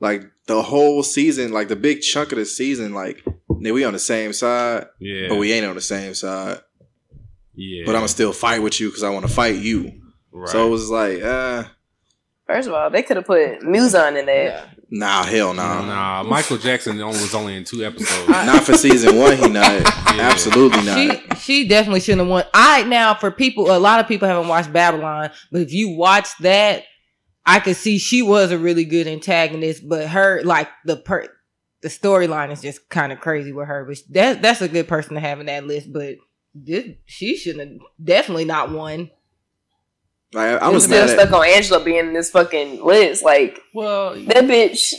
like 0.00 0.24
the 0.46 0.62
whole 0.62 1.02
season, 1.02 1.52
like 1.52 1.68
the 1.68 1.76
big 1.76 2.00
chunk 2.00 2.32
of 2.32 2.38
the 2.38 2.44
season, 2.44 2.92
like 2.94 3.24
we 3.48 3.84
on 3.84 3.92
the 3.92 3.98
same 3.98 4.32
side, 4.32 4.86
Yeah. 4.98 5.28
but 5.28 5.36
we 5.38 5.52
ain't 5.52 5.66
on 5.66 5.74
the 5.74 5.80
same 5.80 6.14
side. 6.14 6.58
yeah. 7.54 7.82
But 7.86 7.94
I'm 7.94 8.00
gonna 8.00 8.08
still 8.08 8.32
fight 8.32 8.62
with 8.62 8.80
you 8.80 8.88
because 8.88 9.02
I 9.02 9.10
want 9.10 9.26
to 9.26 9.32
fight 9.32 9.56
you. 9.56 9.92
right. 10.32 10.48
So 10.48 10.66
it 10.66 10.70
was 10.70 10.90
like, 10.90 11.22
uh, 11.22 11.64
First 12.46 12.68
of 12.68 12.74
all, 12.74 12.90
they 12.90 13.02
could 13.02 13.16
have 13.16 13.26
put 13.26 13.60
Muzan 13.60 14.18
in 14.18 14.26
there. 14.26 14.64
nah, 14.90 15.22
hell 15.22 15.54
nah. 15.54 15.84
nah, 15.86 16.22
Michael 16.24 16.58
Jackson 16.58 16.98
was 16.98 17.34
only 17.34 17.56
in 17.56 17.64
two 17.64 17.84
episodes. 17.84 18.28
Not 18.28 18.64
for 18.64 18.74
season 18.74 19.16
one, 19.16 19.36
he 19.38 19.48
not. 19.48 19.70
Absolutely 20.18 20.82
not. 20.84 20.96
She 21.38 21.62
she 21.62 21.68
definitely 21.68 22.00
shouldn't 22.00 22.20
have 22.22 22.28
won. 22.28 22.44
I 22.52 22.82
now 22.82 23.14
for 23.14 23.30
people, 23.30 23.70
a 23.74 23.78
lot 23.78 24.00
of 24.00 24.08
people 24.08 24.28
haven't 24.28 24.48
watched 24.48 24.72
Babylon, 24.72 25.30
but 25.50 25.62
if 25.62 25.72
you 25.72 25.90
watch 25.90 26.28
that, 26.40 26.82
I 27.44 27.60
could 27.60 27.76
see 27.76 27.98
she 27.98 28.22
was 28.22 28.52
a 28.52 28.58
really 28.58 28.84
good 28.84 29.06
antagonist, 29.06 29.88
but 29.88 30.08
her 30.08 30.42
like 30.44 30.68
the 30.84 30.96
per 30.96 31.28
the 31.82 31.88
storyline 31.88 32.52
is 32.52 32.62
just 32.62 32.88
kind 32.88 33.12
of 33.12 33.20
crazy 33.20 33.52
with 33.52 33.66
her. 33.66 33.84
But 33.84 33.98
that 34.10 34.42
that's 34.42 34.60
a 34.62 34.68
good 34.68 34.88
person 34.88 35.14
to 35.14 35.20
have 35.20 35.40
in 35.40 35.46
that 35.46 35.66
list. 35.66 35.92
But 35.92 36.16
this, 36.54 36.86
she 37.06 37.36
shouldn't 37.36 37.68
have 37.68 37.80
definitely 38.02 38.44
not 38.44 38.70
won. 38.70 39.10
Like, 40.32 40.62
I 40.62 40.66
I'm 40.66 40.74
was 40.74 40.84
still 40.84 41.08
stuck 41.08 41.32
on 41.32 41.44
Angela 41.46 41.84
being 41.84 41.98
in 42.06 42.12
this 42.14 42.30
fucking 42.30 42.84
list. 42.84 43.24
Like 43.24 43.58
Well, 43.74 44.14
that 44.14 44.44
bitch 44.44 44.94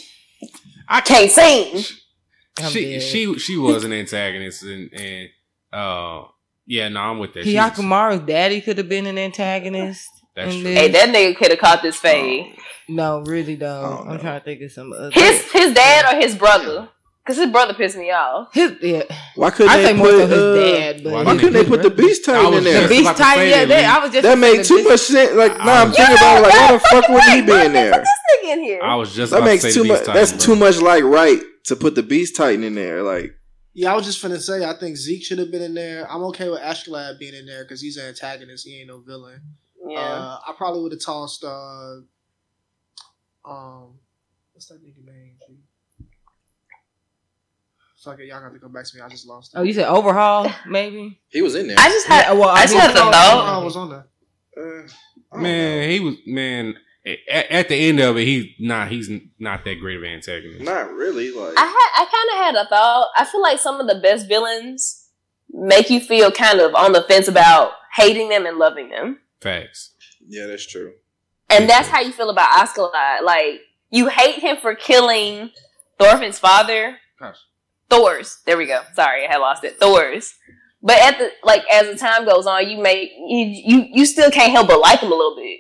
I 0.88 1.02
can't 1.02 1.32
sing. 1.32 1.84
I'm 2.60 2.70
she 2.72 2.92
dead. 2.92 3.02
she 3.02 3.40
she 3.40 3.58
was 3.58 3.84
an 3.84 3.94
antagonist 3.94 4.64
and 4.64 4.92
and 4.94 5.30
uh 5.72 6.26
yeah 6.68 6.90
no 6.90 7.00
I'm 7.00 7.20
with 7.20 7.34
that. 7.34 7.46
She's- 7.46 8.26
daddy 8.28 8.62
could 8.62 8.78
have 8.78 8.90
been 8.90 9.08
an 9.08 9.18
antagonist. 9.18 10.08
That's 10.36 10.54
in 10.56 10.62
true. 10.62 10.70
this. 10.72 10.80
Hey, 10.80 10.92
that 10.92 11.10
nigga 11.16 11.36
could 11.38 11.52
have 11.52 11.60
caught 11.60 11.82
this 11.82 11.98
fade. 11.98 12.56
no, 12.90 13.22
really 13.22 13.56
though. 13.56 14.00
Oh, 14.00 14.10
I'm 14.10 14.16
no. 14.16 14.22
trying 14.22 14.40
to 14.40 14.44
think 14.46 14.62
of 14.62 14.72
some 14.72 14.92
other. 14.94 15.12
His 15.12 15.52
his 15.52 15.74
dad 15.74 16.14
or 16.14 16.20
his 16.22 16.36
brother? 16.36 16.90
Because 17.26 17.38
his 17.38 17.50
brother 17.52 17.74
pissed 17.74 17.96
me 17.96 18.12
off. 18.12 18.54
his 18.54 18.74
yeah. 18.82 19.04
Why 19.36 19.50
couldn't 19.50 19.72
I 19.72 19.78
they 19.78 19.86
say 19.86 19.94
more 19.94 20.08
put? 20.08 20.18
so 20.20 20.28
his 20.28 20.38
uh, 20.38 20.56
dad, 20.78 21.04
but 21.06 21.14
why 21.14 21.24
Why 21.24 21.36
couldn't 21.38 21.54
they 21.54 21.60
his 21.60 21.70
put 21.70 21.82
the 21.82 21.90
Beast 21.90 22.26
Titan 22.26 22.54
in 22.56 22.64
there? 22.66 22.82
The 22.82 22.88
beast 22.90 23.16
titan? 23.18 23.50
Yeah, 23.50 23.60
that, 23.64 23.68
that, 23.68 23.96
I 23.98 24.04
was 24.04 24.12
just 24.12 24.24
That 24.24 24.30
gonna 24.36 24.42
made 24.42 24.66
too 24.66 24.84
the 24.84 24.90
much 24.90 25.00
sense. 25.00 25.34
Like, 25.34 25.58
nah, 25.60 25.64
I'm 25.72 25.88
was- 25.88 25.96
thinking 25.98 26.16
about 26.18 26.38
it. 26.40 26.42
Like, 26.42 26.54
why 26.54 26.72
the 26.74 26.80
fuck 26.92 27.08
wouldn't 27.10 27.32
he 27.34 27.42
be 27.42 27.66
in 27.66 27.72
there? 27.74 27.92
Put 27.94 28.02
this 28.02 28.44
nigga 28.44 28.54
in 28.54 28.64
here. 28.64 28.82
I 28.84 28.96
was 28.96 29.16
just 29.16 29.32
That 29.32 29.38
about 29.38 29.46
to 29.46 29.52
makes 29.54 29.64
say 29.64 29.72
too 29.72 29.84
the 29.84 29.88
much. 29.88 30.00
Beast 30.00 30.14
That's 30.14 30.32
Titan, 30.32 30.46
too 30.46 30.56
much 30.58 30.78
like 30.82 31.04
right 31.06 31.40
to 31.66 31.76
put 31.78 31.96
the 31.96 32.04
Beast 32.04 32.36
Titan 32.36 32.66
in 32.66 32.76
there. 32.76 33.04
Like, 33.04 33.34
Yeah, 33.74 33.94
I 33.94 33.96
was 33.96 34.04
just 34.06 34.22
finna 34.22 34.42
say. 34.42 34.66
I 34.66 34.74
think 34.78 34.98
Zeke 34.98 35.24
should 35.24 35.40
have 35.40 35.50
been 35.50 35.62
in 35.62 35.76
there. 35.76 36.06
I'm 36.12 36.24
okay 36.24 36.50
with 36.50 36.60
Askeladd 36.60 37.20
being 37.20 37.36
in 37.36 37.46
there 37.46 37.64
because 37.64 37.80
he's 37.80 37.96
an 37.96 38.08
antagonist. 38.08 38.68
He 38.68 38.80
ain't 38.82 38.90
no 38.90 39.00
villain. 39.00 39.40
Yeah. 39.88 40.00
Uh, 40.00 40.40
I 40.48 40.54
probably 40.58 40.82
would 40.84 40.92
have 40.94 41.02
tossed. 41.02 41.44
Uh, 41.44 41.98
um, 43.46 44.00
what's 44.54 44.68
that 44.68 44.84
nigga 44.84 45.06
name? 45.06 45.36
G? 45.48 45.56
Fuck 48.04 48.20
it, 48.20 48.26
y'all 48.28 48.42
got 48.42 48.52
to 48.54 48.60
come 48.60 48.74
back 48.74 48.86
to 48.86 48.98
me. 48.98 49.02
I 49.02 49.08
just 49.08 49.26
lost. 49.26 49.54
It. 49.54 49.58
Oh, 49.60 49.64
you 49.64 49.74
said 49.74 49.88
overhaul, 49.88 50.52
maybe? 50.68 51.22
he 51.30 51.42
was 51.42 51.56
in 51.56 51.68
there. 51.68 51.78
I 51.80 51.88
just 51.90 52.06
had 52.06 52.26
Yeah, 52.28 52.34
well, 52.34 52.50
I 52.50 52.64
just 52.64 52.74
had 52.76 52.90
a 52.92 53.00
I 53.00 53.12
thought. 53.12 53.64
was 53.64 53.76
on 53.78 53.90
there. 53.90 54.08
Uh, 54.58 54.62
I 55.32 55.36
don't 55.36 55.42
Man, 55.44 55.90
he 55.90 56.00
was 56.02 56.16
man. 56.28 56.76
At, 57.06 57.52
at 57.52 57.70
the 57.70 57.76
end 57.76 58.00
of 58.00 58.18
it, 58.18 58.26
he's 58.26 58.46
not. 58.60 58.90
He's 58.90 59.10
not 59.40 59.64
that 59.66 59.76
great 59.76 59.98
of 59.98 60.04
an 60.04 60.10
antagonist. 60.10 60.62
not 60.64 60.92
really. 60.94 61.32
Like, 61.32 61.54
I 61.58 61.66
had 61.66 62.04
I 62.04 62.06
kind 62.12 62.30
of 62.32 62.46
had 62.46 62.66
a 62.66 62.70
thought. 62.70 63.08
I 63.18 63.26
feel 63.26 63.42
like 63.42 63.60
some 63.60 63.80
of 63.82 63.88
the 63.88 63.96
best 64.02 64.28
villains 64.28 65.08
make 65.50 65.90
you 65.90 66.00
feel 66.00 66.32
kind 66.32 66.60
of 66.60 66.76
on 66.76 66.92
the 66.94 67.04
fence 67.04 67.28
about 67.28 67.72
hating 67.96 68.30
them 68.30 68.46
and 68.46 68.58
loving 68.58 68.90
them, 68.90 69.20
Facts. 69.44 69.92
yeah, 70.28 70.46
that's 70.48 70.66
true. 70.66 70.94
and 71.50 71.70
that's 71.70 71.88
how 71.90 72.02
you 72.02 72.12
feel 72.12 72.30
about 72.30 72.52
Oscar. 72.60 72.88
Like 73.24 73.62
you 73.92 74.08
hate 74.08 74.40
him 74.40 74.58
for 74.58 74.74
killing 74.76 75.52
Thorfinn's 76.00 76.40
father. 76.40 76.98
Gosh. 77.20 77.38
Thor's. 77.90 78.40
There 78.46 78.58
we 78.58 78.66
go. 78.66 78.82
Sorry, 78.96 79.28
I 79.28 79.32
had 79.32 79.38
lost 79.38 79.64
it. 79.64 79.78
Thor's. 79.80 80.34
But 80.82 80.98
at 81.02 81.18
the 81.20 81.30
like 81.44 81.64
as 81.72 81.88
the 81.88 81.96
time 81.96 82.26
goes 82.26 82.46
on, 82.48 82.68
you 82.70 82.82
may 82.82 83.04
you 83.30 83.46
you 83.46 83.86
you 83.94 84.06
still 84.06 84.32
can't 84.32 84.52
help 84.52 84.68
but 84.68 84.80
like 84.80 85.00
him 85.00 85.12
a 85.12 85.16
little 85.16 85.36
bit. 85.36 85.60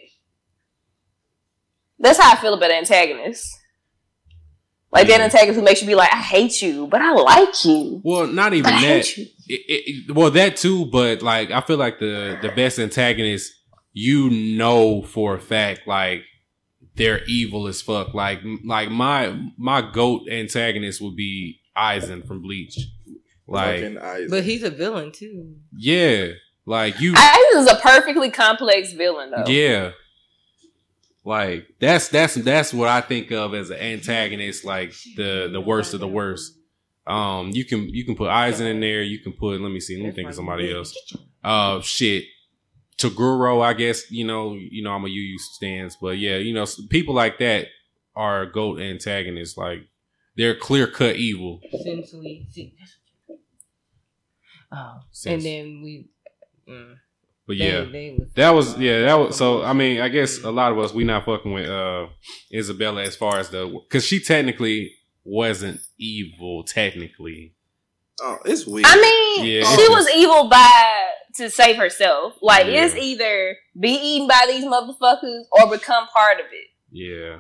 That's 2.00 2.20
how 2.20 2.34
I 2.34 2.36
feel 2.38 2.54
about 2.54 2.72
antagonists. 2.72 3.60
Like 4.92 5.08
that 5.08 5.18
Yeah. 5.20 5.24
antagonist 5.26 5.58
who 5.58 5.64
makes 5.66 5.82
you 5.82 5.88
be 5.88 5.96
like, 5.96 6.14
I 6.14 6.18
hate 6.18 6.62
you, 6.62 6.86
but 6.88 7.02
I 7.02 7.12
like 7.14 7.64
you. 7.66 8.02
Well, 8.04 8.28
not 8.28 8.52
But 8.52 8.58
even 8.58 8.74
I 8.74 8.82
that. 8.82 9.06
hate 9.06 9.18
you. 9.18 9.26
It, 9.48 9.62
it, 10.10 10.12
well, 10.16 10.30
that 10.32 10.56
too, 10.58 10.86
but 10.86 11.22
like 11.22 11.50
I 11.52 11.62
feel 11.62 11.78
like 11.78 12.00
the 12.00 12.38
the 12.42 12.50
best 12.50 12.78
antagonist, 12.80 13.52
you 13.94 14.30
know 14.30 15.02
for 15.04 15.36
a 15.36 15.39
fact, 15.39 15.88
like 15.88 16.24
they're 16.96 17.24
evil 17.26 17.68
as 17.68 17.82
fuck. 17.82 18.14
Like 18.14 18.41
like 18.66 18.89
my 18.89 19.39
my 19.58 19.82
goat 19.82 20.28
antagonist 20.30 21.02
would 21.02 21.16
be 21.16 21.60
Aizen 21.78 22.26
from 22.28 22.41
Bleach. 22.41 22.78
Like 23.48 23.96
But 24.30 24.44
he's 24.44 24.64
a 24.64 24.70
villain 24.72 25.12
too. 25.12 25.56
yeah, 25.78 26.28
like 26.66 27.00
you 27.00 27.14
Isis 27.16 27.66
is 27.66 27.72
a 27.72 27.76
perfectly 27.76 28.30
complex 28.32 28.94
villain, 28.94 29.32
though. 29.32 29.46
yeah. 29.48 29.91
Like 31.26 31.68
that's 31.80 32.10
that's 32.10 32.36
that's 32.36 32.74
what 32.74 32.89
I 32.89 33.00
think 33.00 33.32
of 33.32 33.54
as 33.54 33.70
an 33.70 33.78
antagonist, 33.80 34.66
like 34.66 34.94
the 35.16 35.50
the 35.52 35.62
worst 35.62 35.94
of 35.94 36.02
the 36.02 36.08
worst. 36.08 36.54
Um, 37.08 37.50
you 37.52 37.64
can 37.64 37.88
you 37.89 38.04
can 38.06 38.16
put 38.16 38.30
Aizen 38.30 38.70
in 38.70 38.82
there. 38.82 39.02
You 39.02 39.20
can 39.20 39.32
put 39.34 39.62
let 39.62 39.72
me 39.72 39.80
see. 39.80 39.98
Let 39.98 40.08
me 40.08 40.12
think 40.12 40.30
of 40.30 40.36
somebody 40.36 40.74
else. 40.74 40.94
Uh, 41.44 41.80
shit. 41.82 42.26
Toguro, 42.98 43.62
I 43.64 43.74
guess 43.74 44.10
you 44.12 44.26
know 44.26 44.54
you 44.54 44.84
know 44.84 44.91
I'm 44.91 45.04
a 45.06 45.08
YuYu 45.10 45.38
stance, 45.38 45.98
but 46.02 46.18
yeah, 46.18 46.38
you 46.38 46.54
know 46.54 46.66
people 46.89 47.14
like 47.16 47.39
that 47.39 47.68
are 48.16 48.46
goat 48.46 48.80
antagonists. 48.80 49.58
Like 49.58 49.80
they're 50.38 50.56
clear 50.56 50.88
cut 50.88 51.16
evil. 51.16 51.60
Sensui. 51.74 52.50
see- 52.52 52.74
Oh, 54.72 55.00
Since- 55.12 55.34
and 55.34 55.54
then 55.54 55.82
we. 55.84 56.08
Mm, 56.68 56.96
But 57.46 57.58
they- 57.58 57.72
yeah, 57.72 57.84
they 57.84 58.16
was- 58.18 58.30
That 58.36 58.50
was 58.52 58.80
yeah. 58.80 59.02
That 59.02 59.14
was 59.16 59.38
so. 59.38 59.64
I 59.64 59.74
mean, 59.74 60.00
I 60.02 60.10
guess 60.10 60.39
a 60.44 60.50
lot 60.52 60.72
of 60.72 60.80
us 60.80 60.94
we 60.94 61.04
not 61.04 61.26
fucking 61.26 61.52
with 61.52 61.70
uh 61.70 62.08
Isabella 62.54 63.04
as 63.04 63.16
far 63.16 63.38
as 63.38 63.50
the 63.50 63.68
because 63.68 64.06
she 64.06 64.20
technically 64.20 64.94
wasn't 65.24 65.80
evil 66.00 66.64
technically. 66.64 67.54
oh, 68.22 68.38
it's 68.46 68.66
weird. 68.66 68.86
I 68.88 68.96
mean, 69.00 69.46
Yeah, 69.46 69.64
she 69.76 69.82
it's 69.82 69.89
was 69.89 70.10
evil 70.16 70.48
by 70.50 71.10
to 71.36 71.50
save 71.50 71.78
herself. 71.78 72.36
Like 72.42 72.68
Yeah. 72.68 72.86
it's 72.86 72.96
either 72.96 73.56
be 73.80 73.90
eaten 73.92 74.28
by 74.28 74.46
these 74.48 74.64
motherfuckers 74.66 75.44
or 75.52 75.70
become 75.70 76.08
part 76.08 76.40
of 76.40 76.46
it. 76.48 76.68
Yeah. 76.92 77.40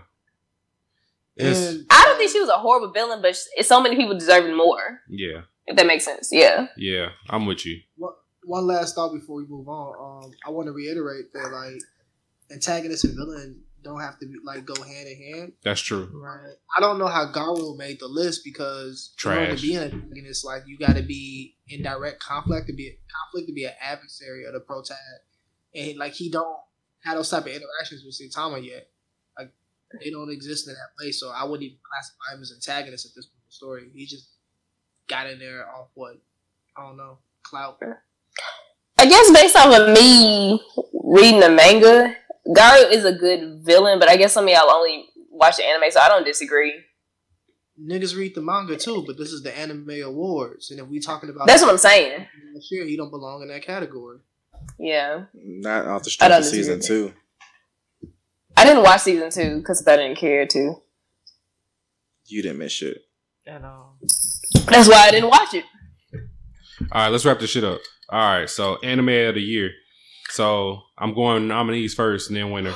It's 1.35 1.83
I 1.89 2.03
don't 2.05 2.17
think 2.17 2.31
she 2.31 2.39
was 2.39 2.49
a 2.49 2.57
horrible 2.57 2.91
villain, 2.91 3.21
but 3.21 3.35
sh- 3.35 3.65
so 3.65 3.81
many 3.81 3.95
people 3.95 4.17
deserving 4.17 4.55
more. 4.55 4.99
yeah 5.09 5.41
If 5.65 5.77
that 5.77 5.87
makes 5.87 6.05
sense, 6.05 6.29
yeah. 6.31 6.67
yeah. 6.77 7.09
I'm 7.29 7.45
with 7.47 7.65
you. 7.65 7.79
one, 7.97 8.13
one 8.43 8.67
last 8.67 8.93
thought 8.95 9.13
before 9.13 9.37
we 9.37 9.45
move 9.47 9.67
on. 9.67 10.25
Um, 10.25 10.31
I 10.45 10.51
want 10.51 10.67
to 10.67 10.73
reiterate 10.73 11.33
that 11.33 11.49
like 11.51 11.81
antagonist 12.51 13.03
and 13.05 13.15
villain 13.15 13.61
don't 13.83 13.99
have 13.99 14.19
to 14.19 14.25
be 14.25 14.35
like 14.43 14.65
go 14.65 14.81
hand 14.81 15.07
in 15.07 15.33
hand. 15.33 15.53
That's 15.63 15.81
true. 15.81 16.09
Right. 16.13 16.53
I 16.77 16.81
don't 16.81 16.99
know 16.99 17.07
how 17.07 17.31
Garou 17.31 17.77
made 17.77 17.99
the 17.99 18.07
list 18.07 18.43
because 18.43 19.13
in 19.23 19.31
order 19.31 19.45
Trash. 19.47 19.61
to 19.61 19.67
be 19.67 19.75
an 19.75 19.83
antagonist, 19.83 20.45
like 20.45 20.63
you 20.65 20.77
got 20.77 20.95
to 20.95 21.03
be 21.03 21.55
in 21.67 21.83
direct 21.83 22.19
conflict 22.21 22.67
to 22.67 22.73
be 22.73 22.87
a 22.87 22.97
conflict 23.11 23.47
to 23.47 23.53
be 23.53 23.65
an 23.65 23.73
adversary 23.81 24.45
of 24.45 24.53
the 24.53 24.59
protag, 24.59 24.97
and 25.75 25.97
like 25.97 26.13
he 26.13 26.29
don't 26.29 26.57
have 27.03 27.17
those 27.17 27.29
type 27.29 27.43
of 27.43 27.51
interactions 27.51 28.03
with 28.05 28.17
Saitama 28.19 28.65
yet. 28.65 28.89
Like 29.37 29.51
they 30.01 30.09
don't 30.09 30.31
exist 30.31 30.67
in 30.67 30.73
that 30.73 30.97
place, 30.97 31.19
so 31.19 31.29
I 31.29 31.43
wouldn't 31.43 31.63
even 31.63 31.77
classify 31.83 32.35
him 32.35 32.41
as 32.41 32.51
antagonist 32.53 33.05
at 33.05 33.11
this 33.15 33.25
point 33.25 33.41
in 33.41 33.47
the 33.47 33.53
story. 33.53 33.91
He 33.93 34.05
just 34.05 34.29
got 35.07 35.29
in 35.29 35.39
there 35.39 35.67
off 35.69 35.87
what 35.93 36.15
I 36.77 36.87
don't 36.87 36.97
know 36.97 37.17
clout. 37.43 37.79
I 38.97 39.05
guess 39.05 39.31
based 39.31 39.55
off 39.55 39.77
of 39.77 39.89
me 39.93 40.61
reading 41.03 41.39
the 41.41 41.49
manga, 41.49 42.15
Garou 42.51 42.89
is 42.89 43.05
a 43.05 43.13
good 43.13 43.61
villain, 43.63 43.99
but 43.99 44.09
I 44.09 44.17
guess 44.17 44.33
some 44.33 44.45
of 44.45 44.49
y'all 44.49 44.69
only 44.69 45.05
watch 45.29 45.57
the 45.57 45.65
anime, 45.65 45.89
so 45.91 45.99
I 45.99 46.09
don't 46.09 46.25
disagree. 46.25 46.73
Niggas 47.81 48.15
read 48.15 48.35
the 48.35 48.41
manga 48.41 48.77
too, 48.77 49.03
but 49.07 49.17
this 49.17 49.31
is 49.31 49.43
the 49.43 49.57
anime 49.57 50.01
awards, 50.03 50.69
and 50.69 50.79
if 50.79 50.87
we 50.87 50.99
talking 50.99 51.29
about 51.29 51.47
That's 51.47 51.61
what 51.61 51.71
I'm 51.71 51.77
saying. 51.77 52.27
Sure, 52.69 52.85
he 52.85 52.97
don't 52.97 53.09
belong 53.09 53.41
in 53.41 53.47
that 53.47 53.63
category. 53.65 54.19
Yeah. 54.77 55.25
Not 55.33 55.87
off 55.87 56.03
the 56.03 56.09
I 56.09 56.11
strength 56.11 56.37
of 56.37 56.45
season 56.45 56.81
two. 56.81 57.13
I 58.55 58.65
didn't 58.65 58.83
watch 58.83 59.01
season 59.01 59.31
two 59.31 59.57
because 59.57 59.85
I 59.87 59.95
didn't 59.97 60.17
care 60.17 60.45
to. 60.45 60.75
You 62.25 62.41
didn't 62.41 62.59
miss 62.59 62.71
shit. 62.71 63.01
At 63.47 63.63
all. 63.63 63.97
That's 64.67 64.87
why 64.87 65.07
I 65.07 65.11
didn't 65.11 65.29
watch 65.29 65.53
it. 65.53 65.65
All 66.91 67.03
right, 67.03 67.09
let's 67.09 67.25
wrap 67.25 67.39
this 67.39 67.49
shit 67.49 67.63
up. 67.63 67.81
All 68.09 68.39
right, 68.39 68.49
so 68.49 68.77
anime 68.83 69.09
of 69.09 69.35
the 69.35 69.41
year. 69.41 69.71
So 70.33 70.81
I'm 70.97 71.13
going 71.13 71.47
nominees 71.47 71.93
first 71.93 72.29
and 72.29 72.37
then 72.37 72.49
winner. 72.49 72.73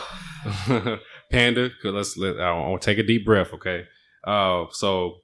Panda, 1.32 1.72
let's 1.84 2.16
let 2.16 2.40
I 2.40 2.52
want 2.54 2.84
take 2.84 3.00
a 3.00 3.04
deep 3.04 3.26
breath, 3.26 3.52
okay? 3.52 3.86
Uh, 4.24 4.66
so 4.72 5.16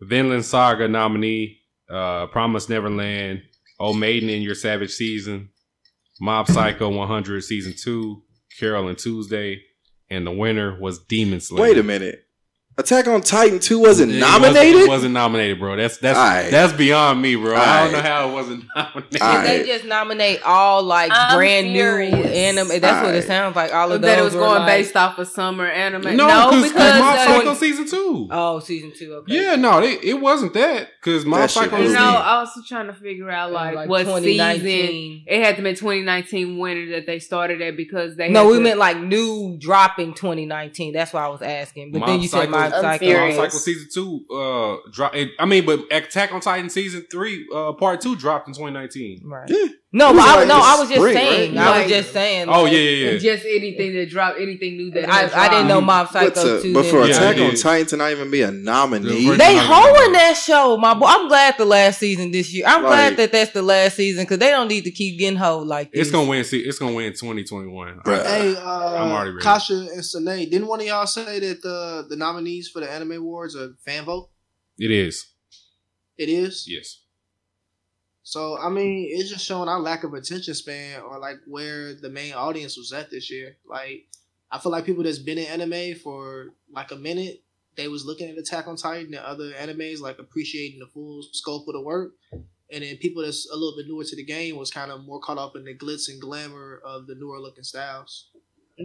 Vinland 0.00 0.44
Saga 0.44 0.88
nominee, 0.88 1.60
uh, 1.88 2.26
Promise 2.26 2.68
Neverland, 2.68 3.42
Oh 3.78 3.92
Maiden 3.92 4.28
in 4.28 4.42
Your 4.42 4.56
Savage 4.56 4.90
Season, 4.90 5.50
Mob 6.20 6.48
Psycho 6.48 6.88
100 6.88 7.44
Season 7.44 7.74
Two, 7.80 8.24
Carole 8.58 8.92
& 8.94 8.96
Tuesday, 8.96 9.62
and 10.10 10.26
the 10.26 10.32
winner 10.32 10.76
was 10.80 10.98
Demon 11.04 11.40
Slayer. 11.40 11.62
Wait 11.62 11.78
a 11.78 11.84
minute. 11.84 12.24
Attack 12.78 13.08
on 13.08 13.20
Titan 13.22 13.58
2 13.58 13.78
wasn't 13.80 14.12
It 14.12 14.20
nominated? 14.20 14.54
Wasn't, 14.74 14.84
it 14.84 14.88
wasn't 14.88 15.14
nominated, 15.14 15.58
bro. 15.58 15.74
That's 15.76 15.98
that's 15.98 16.16
Aight. 16.18 16.50
that's 16.52 16.72
beyond 16.72 17.20
me, 17.20 17.34
bro. 17.34 17.56
I 17.56 17.82
don't 17.84 17.92
know 17.92 18.02
how 18.02 18.28
it 18.28 18.32
wasn't 18.32 18.64
nominated. 18.76 19.20
Aight. 19.20 19.42
Did 19.46 19.60
they 19.62 19.66
just 19.66 19.84
nominate 19.84 20.40
all 20.44 20.84
like 20.84 21.10
I'm 21.12 21.36
brand 21.36 21.66
furious. 21.66 22.14
new 22.14 22.22
anime? 22.22 22.80
That's 22.80 23.04
what 23.04 23.14
it 23.16 23.24
sounds 23.24 23.56
like. 23.56 23.74
All 23.74 23.90
of 23.90 24.00
those 24.00 24.08
that 24.08 24.18
it 24.20 24.22
was 24.22 24.34
going 24.34 24.60
like- 24.60 24.66
based 24.68 24.96
off 24.96 25.18
of 25.18 25.26
summer 25.26 25.66
anime. 25.66 26.16
No, 26.16 26.28
No, 26.28 26.50
because 26.50 26.72
because 26.72 27.00
Mob 27.00 27.14
uh, 27.18 27.24
Psycho 27.26 27.54
season 27.54 27.88
two. 27.88 28.28
Oh, 28.30 28.60
season 28.60 28.92
two. 28.96 29.12
Okay. 29.14 29.34
yeah, 29.42 29.56
no, 29.56 29.82
it, 29.82 30.04
it 30.04 30.14
wasn't 30.14 30.54
that 30.54 30.88
because 31.00 31.24
Mob 31.24 31.40
That 31.40 31.50
shit 31.50 31.62
Psycho. 31.64 31.76
you 31.78 31.82
was 31.82 31.92
was 31.92 31.98
know. 32.00 32.14
I 32.14 32.38
was 32.40 32.68
trying 32.68 32.86
to 32.86 32.94
figure 32.94 33.28
out 33.28 33.50
like, 33.50 33.74
Like 33.74 33.88
what 33.88 34.06
season 34.06 35.24
it 35.26 35.44
had 35.44 35.56
to 35.56 35.62
be 35.62 35.70
2019 35.74 36.58
winter 36.58 36.92
that 36.92 37.06
they 37.06 37.18
started 37.18 37.60
at 37.60 37.76
because 37.76 38.14
they 38.16 38.28
No, 38.28 38.44
had 38.44 38.50
we 38.50 38.56
to- 38.58 38.62
meant 38.62 38.78
like 38.78 38.98
new 39.00 39.56
dropping 39.58 40.14
2019. 40.14 40.92
That's 40.92 41.12
why 41.12 41.24
I 41.24 41.28
was 41.28 41.42
asking. 41.42 41.90
But 41.92 42.00
then 42.06 42.10
Mob 42.10 42.20
you 42.22 42.28
said 42.28 42.38
Psycho 42.50 42.52
My 42.70 42.76
Mob 42.76 42.84
I'm 42.84 42.98
furious. 42.98 43.36
Mob 43.36 43.50
Psycho 43.50 43.58
season 43.58 43.88
two 43.92 44.34
uh 44.34 44.76
drop. 44.92 45.14
I 45.38 45.44
mean, 45.46 45.66
but 45.66 45.80
Attack 45.90 46.32
on 46.32 46.40
Titan 46.40 46.70
season 46.70 47.06
three 47.10 47.46
uh 47.54 47.72
part 47.72 48.00
two 48.00 48.16
dropped 48.16 48.48
in 48.48 48.54
2019. 48.54 49.22
Right. 49.24 49.48
Yeah. 49.48 49.66
No, 49.90 50.08
but 50.08 50.16
was 50.16 50.24
I, 50.26 50.34
like 50.36 50.48
no, 50.48 50.60
I 50.62 50.76
was 50.78 50.88
just 50.90 51.00
spring, 51.00 51.14
saying. 51.14 51.54
right? 51.54 51.66
I 51.66 51.70
Like- 51.70 51.82
was 51.84 51.92
just 51.92 52.12
saying. 52.12 52.48
Oh 52.50 52.64
like, 52.64 52.72
yeah, 52.74 52.78
yeah, 52.78 53.10
yeah. 53.12 53.18
Just 53.18 53.46
anything 53.46 53.94
that 53.94 54.10
dropped, 54.10 54.38
anything 54.38 54.76
new 54.76 54.90
that 54.90 55.08
I, 55.08 55.14
has 55.20 55.32
I 55.32 55.48
didn't 55.48 55.68
know 55.68 55.80
dropped. 55.80 56.12
Mob 56.12 56.24
But, 56.24 56.36
Psycho 56.36 56.56
to, 56.58 56.62
two. 56.62 56.74
but 56.74 56.84
for 56.84 57.06
Yeah, 57.06 57.14
Attack 57.16 57.38
on. 57.38 57.54
Titan 57.54 57.86
to 57.86 57.96
not 57.96 58.10
even 58.10 58.30
be 58.30 58.42
a 58.42 58.50
nominee, 58.50 59.30
The 59.30 59.36
They 59.38 59.54
Not 59.54 59.64
holding 59.66 60.12
that 60.12 60.34
show, 60.36 60.76
my 60.76 60.92
boy. 60.92 61.06
I'm 61.06 61.26
glad 61.28 61.54
the 61.56 61.64
last 61.64 62.00
season 62.00 62.32
this 62.32 62.52
year. 62.52 62.64
I'm 62.66 62.82
Like- 62.82 62.90
glad 62.92 63.16
that 63.16 63.32
that's 63.32 63.52
the 63.52 63.62
last 63.62 63.96
season 63.96 64.24
because 64.24 64.38
they 64.40 64.50
don't 64.50 64.68
need 64.68 64.84
to 64.84 64.90
keep 64.90 65.18
getting 65.18 65.38
hold 65.38 65.66
like 65.66 65.90
this. 65.90 66.02
It's 66.02 66.10
gonna 66.10 66.28
win. 66.28 66.44
See, 66.44 66.60
it's 66.60 66.78
gonna 66.78 66.94
win 66.94 67.14
2021. 67.14 68.00
Bruh. 68.04 68.26
Hey, 68.26 68.50
I'm 68.58 68.66
uh, 68.66 69.10
already 69.14 69.30
ready. 69.30 69.42
Kasha 69.42 69.72
and 69.94 70.04
Sine, 70.04 70.50
didn't 70.50 70.66
one 70.66 70.80
of 70.80 70.86
y'all 70.86 71.06
say 71.06 71.38
that 71.40 71.62
the 71.62 72.04
the 72.10 72.16
nominees 72.16 72.68
for 72.68 72.80
the 72.80 72.90
anime 72.92 73.12
awards 73.12 73.56
are 73.56 73.70
fan 73.86 74.04
vote? 74.04 74.28
It 74.78 74.90
is. 74.90 75.24
It 76.18 76.28
is. 76.28 76.66
Yes. 76.68 76.98
So 78.28 78.58
I 78.58 78.68
mean, 78.68 79.08
it's 79.10 79.30
just 79.30 79.46
showing 79.46 79.70
our 79.70 79.80
lack 79.80 80.04
of 80.04 80.12
attention 80.12 80.52
span 80.52 81.00
or 81.00 81.18
like 81.18 81.36
where 81.46 81.94
the 81.94 82.10
main 82.10 82.34
audience 82.34 82.76
was 82.76 82.92
at 82.92 83.10
this 83.10 83.30
year. 83.30 83.56
Like, 83.66 84.06
I 84.50 84.58
feel 84.58 84.70
like 84.70 84.84
people 84.84 85.02
that's 85.02 85.18
been 85.18 85.38
in 85.38 85.46
anime 85.46 85.98
for 85.98 86.48
like 86.70 86.90
a 86.90 86.96
minute, 86.96 87.42
they 87.78 87.88
was 87.88 88.04
looking 88.04 88.28
at 88.28 88.36
Attack 88.36 88.68
on 88.68 88.76
Titan 88.76 89.14
and 89.14 89.24
other 89.24 89.52
animes, 89.52 90.00
like 90.00 90.18
appreciating 90.18 90.78
the 90.78 90.88
full 90.88 91.22
scope 91.32 91.68
of 91.68 91.72
the 91.72 91.80
work. 91.80 92.12
And 92.70 92.84
then 92.84 92.98
people 92.98 93.22
that's 93.22 93.48
a 93.50 93.54
little 93.56 93.74
bit 93.78 93.86
newer 93.88 94.04
to 94.04 94.16
the 94.16 94.26
game 94.26 94.58
was 94.58 94.70
kind 94.70 94.90
of 94.90 95.06
more 95.06 95.20
caught 95.20 95.38
up 95.38 95.56
in 95.56 95.64
the 95.64 95.74
glitz 95.74 96.10
and 96.10 96.20
glamour 96.20 96.82
of 96.84 97.06
the 97.06 97.14
newer 97.14 97.40
looking 97.40 97.64
styles. 97.64 98.28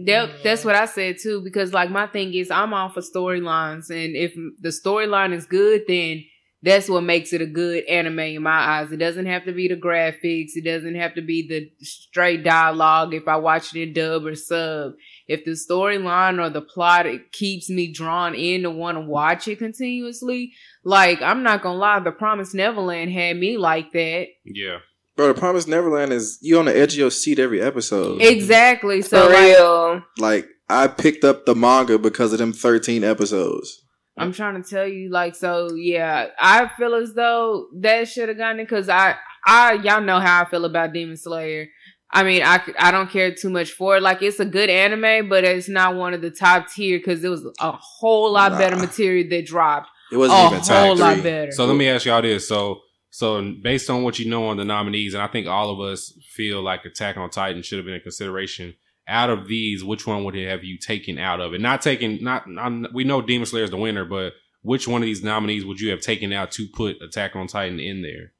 That, 0.06 0.42
that's 0.42 0.64
what 0.64 0.74
I 0.74 0.86
said 0.86 1.18
too, 1.22 1.42
because 1.42 1.74
like 1.74 1.90
my 1.90 2.06
thing 2.06 2.32
is 2.32 2.50
I'm 2.50 2.72
all 2.72 2.88
for 2.88 3.02
storylines, 3.02 3.90
and 3.90 4.16
if 4.16 4.34
the 4.34 4.70
storyline 4.70 5.34
is 5.34 5.44
good, 5.44 5.82
then 5.86 6.24
that's 6.64 6.88
what 6.88 7.02
makes 7.02 7.32
it 7.32 7.42
a 7.42 7.46
good 7.46 7.84
anime 7.84 8.18
in 8.20 8.42
my 8.42 8.50
eyes. 8.80 8.90
It 8.90 8.96
doesn't 8.96 9.26
have 9.26 9.44
to 9.44 9.52
be 9.52 9.68
the 9.68 9.76
graphics, 9.76 10.52
it 10.56 10.64
doesn't 10.64 10.94
have 10.94 11.14
to 11.14 11.22
be 11.22 11.46
the 11.46 11.70
straight 11.84 12.42
dialogue. 12.42 13.12
If 13.14 13.28
I 13.28 13.36
watch 13.36 13.74
it 13.74 13.82
in 13.82 13.92
dub 13.92 14.24
or 14.24 14.34
sub, 14.34 14.94
if 15.28 15.44
the 15.44 15.52
storyline 15.52 16.38
or 16.44 16.50
the 16.50 16.62
plot 16.62 17.06
it 17.06 17.32
keeps 17.32 17.68
me 17.68 17.92
drawn 17.92 18.34
in 18.34 18.62
to 18.62 18.70
want 18.70 18.96
to 18.96 19.00
watch 19.02 19.46
it 19.46 19.58
continuously, 19.58 20.52
like 20.84 21.20
I'm 21.22 21.42
not 21.42 21.62
gonna 21.62 21.78
lie, 21.78 22.00
The 22.00 22.12
Promised 22.12 22.54
Neverland 22.54 23.12
had 23.12 23.36
me 23.36 23.58
like 23.58 23.92
that. 23.92 24.28
Yeah. 24.44 24.78
bro. 25.16 25.28
The 25.28 25.34
Promised 25.38 25.68
Neverland 25.68 26.12
is 26.12 26.38
you 26.40 26.58
on 26.58 26.64
the 26.64 26.76
edge 26.76 26.94
of 26.94 26.98
your 26.98 27.10
seat 27.10 27.38
every 27.38 27.60
episode. 27.60 28.20
Exactly. 28.22 29.02
For 29.02 29.08
So 29.08 29.28
like, 29.28 29.38
real. 29.56 30.02
like 30.18 30.48
I 30.68 30.86
picked 30.88 31.24
up 31.24 31.44
the 31.44 31.54
manga 31.54 31.98
because 31.98 32.32
of 32.32 32.38
them 32.38 32.52
thirteen 32.54 33.04
episodes. 33.04 33.83
I'm 34.16 34.32
trying 34.32 34.62
to 34.62 34.68
tell 34.68 34.86
you, 34.86 35.10
like, 35.10 35.34
so 35.34 35.74
yeah, 35.74 36.28
I 36.38 36.70
feel 36.78 36.94
as 36.94 37.14
though 37.14 37.66
that 37.80 38.08
should 38.08 38.28
have 38.28 38.38
gotten 38.38 38.60
it 38.60 38.64
because 38.64 38.88
I, 38.88 39.16
I, 39.44 39.74
y'all 39.74 40.00
know 40.00 40.20
how 40.20 40.42
I 40.42 40.44
feel 40.48 40.64
about 40.64 40.92
Demon 40.92 41.16
Slayer. 41.16 41.66
I 42.12 42.22
mean, 42.22 42.42
I, 42.44 42.60
I 42.78 42.92
don't 42.92 43.10
care 43.10 43.34
too 43.34 43.50
much 43.50 43.72
for 43.72 43.96
it. 43.96 44.02
Like, 44.02 44.22
it's 44.22 44.38
a 44.38 44.44
good 44.44 44.70
anime, 44.70 45.28
but 45.28 45.42
it's 45.42 45.68
not 45.68 45.96
one 45.96 46.14
of 46.14 46.20
the 46.22 46.30
top 46.30 46.68
tier 46.70 46.98
because 46.98 47.24
it 47.24 47.28
was 47.28 47.44
a 47.60 47.72
whole 47.72 48.30
lot 48.32 48.52
Nah. 48.52 48.58
better 48.58 48.76
material 48.76 49.28
that 49.30 49.46
dropped. 49.46 49.88
It 50.12 50.16
wasn't 50.16 50.38
A 50.38 50.46
even 50.46 50.60
top 50.60 50.86
whole 50.86 50.96
lot 50.96 51.22
better. 51.22 51.50
So 51.50 51.66
let 51.66 51.74
me 51.76 51.88
ask 51.88 52.06
y'all 52.06 52.22
this. 52.22 52.46
So 52.46 52.82
so 53.10 53.52
based 53.62 53.90
on 53.90 54.02
what 54.04 54.18
you 54.18 54.28
know 54.28 54.46
on 54.46 54.56
the 54.56 54.64
nominees, 54.64 55.14
and 55.14 55.22
I 55.22 55.26
think 55.26 55.46
all 55.48 55.70
of 55.70 55.80
us 55.80 56.12
feel 56.34 56.62
like 56.62 56.84
Attack 56.84 57.16
on 57.16 57.30
Titan 57.30 57.62
should 57.62 57.78
have 57.78 57.86
been 57.86 57.94
a 57.94 58.00
consideration. 58.00 58.74
Out 59.06 59.28
of 59.30 59.46
these, 59.48 59.84
which 59.84 60.06
one 60.06 60.24
would 60.24 60.34
have 60.34 60.64
you 60.64 60.78
taken 60.78 61.18
out 61.18 61.40
of 61.40 61.52
it? 61.52 61.60
Not 61.60 61.82
taking, 61.82 62.22
not, 62.24 62.44
I'm, 62.58 62.86
we 62.94 63.04
know 63.04 63.20
Demon 63.20 63.44
Slayer 63.46 63.64
is 63.64 63.70
the 63.70 63.76
winner, 63.76 64.04
but 64.06 64.32
which 64.62 64.88
one 64.88 65.02
of 65.02 65.06
these 65.06 65.22
nominees 65.22 65.64
would 65.66 65.78
you 65.78 65.90
have 65.90 66.00
taken 66.00 66.32
out 66.32 66.50
to 66.52 66.66
put 66.72 67.02
Attack 67.02 67.36
on 67.36 67.46
Titan 67.46 67.78
in 67.80 68.00
there? 68.00 68.32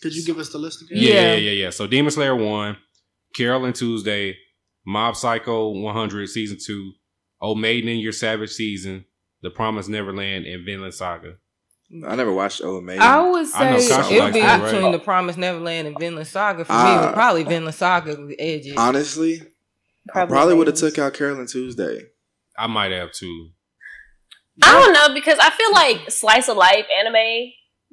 Could 0.00 0.14
you 0.16 0.24
give 0.24 0.38
us 0.38 0.48
the 0.50 0.58
list 0.58 0.82
again? 0.82 0.96
Yeah, 1.02 1.10
yeah, 1.12 1.20
Yeah. 1.20 1.34
yeah, 1.36 1.50
yeah. 1.64 1.70
So 1.70 1.86
Demon 1.86 2.10
Slayer 2.10 2.34
one, 2.34 2.78
Carole 3.34 3.70
& 3.72 3.74
Tuesday, 3.74 4.36
Mob 4.86 5.14
Psycho 5.16 5.68
100 5.68 6.28
season 6.28 6.56
two, 6.64 6.92
Old 7.40 7.60
Maiden 7.60 7.90
in 7.90 7.98
Your 7.98 8.12
Savage 8.12 8.50
season, 8.50 9.04
The 9.42 9.50
Promised 9.50 9.90
Neverland, 9.90 10.46
and 10.46 10.64
Vinland 10.64 10.94
Saga. 10.94 11.34
I 12.06 12.16
never 12.16 12.32
watched 12.32 12.62
Old 12.62 12.84
Maiden. 12.84 13.02
I 13.02 13.20
would 13.28 13.46
I 13.54 13.70
know 13.72 13.78
say 13.78 14.16
It 14.16 14.22
would 14.22 14.32
be 14.34 14.40
that, 14.40 14.62
right? 14.62 14.72
between 14.72 14.92
the 14.92 14.98
Promised 14.98 15.38
Neverland 15.38 15.86
and 15.88 15.98
Vinland 15.98 16.26
Saga 16.28 16.64
for 16.64 16.72
me. 16.72 16.78
Ah. 16.78 17.02
But 17.06 17.14
probably 17.14 17.44
Vinland 17.44 17.74
Saga 17.74 18.16
would 18.16 18.34
edge 18.38 18.66
it. 18.66 18.76
Honestly, 18.76 19.40
I 19.42 19.46
Probably 20.08 20.34
probably 20.34 20.54
would 20.54 20.66
have 20.66 20.76
took 20.76 20.98
out 20.98 21.14
Carole 21.14 21.44
& 21.46 21.46
Tuesday. 21.46 22.02
I 22.58 22.66
might 22.66 22.92
have 22.92 23.12
too. 23.12 23.50
I 24.62 24.72
don't 24.72 24.92
know 24.92 25.14
because 25.14 25.38
I 25.40 25.50
feel 25.50 25.72
like 25.72 26.10
slice 26.10 26.48
of 26.48 26.56
life 26.56 26.86
anime 26.98 27.52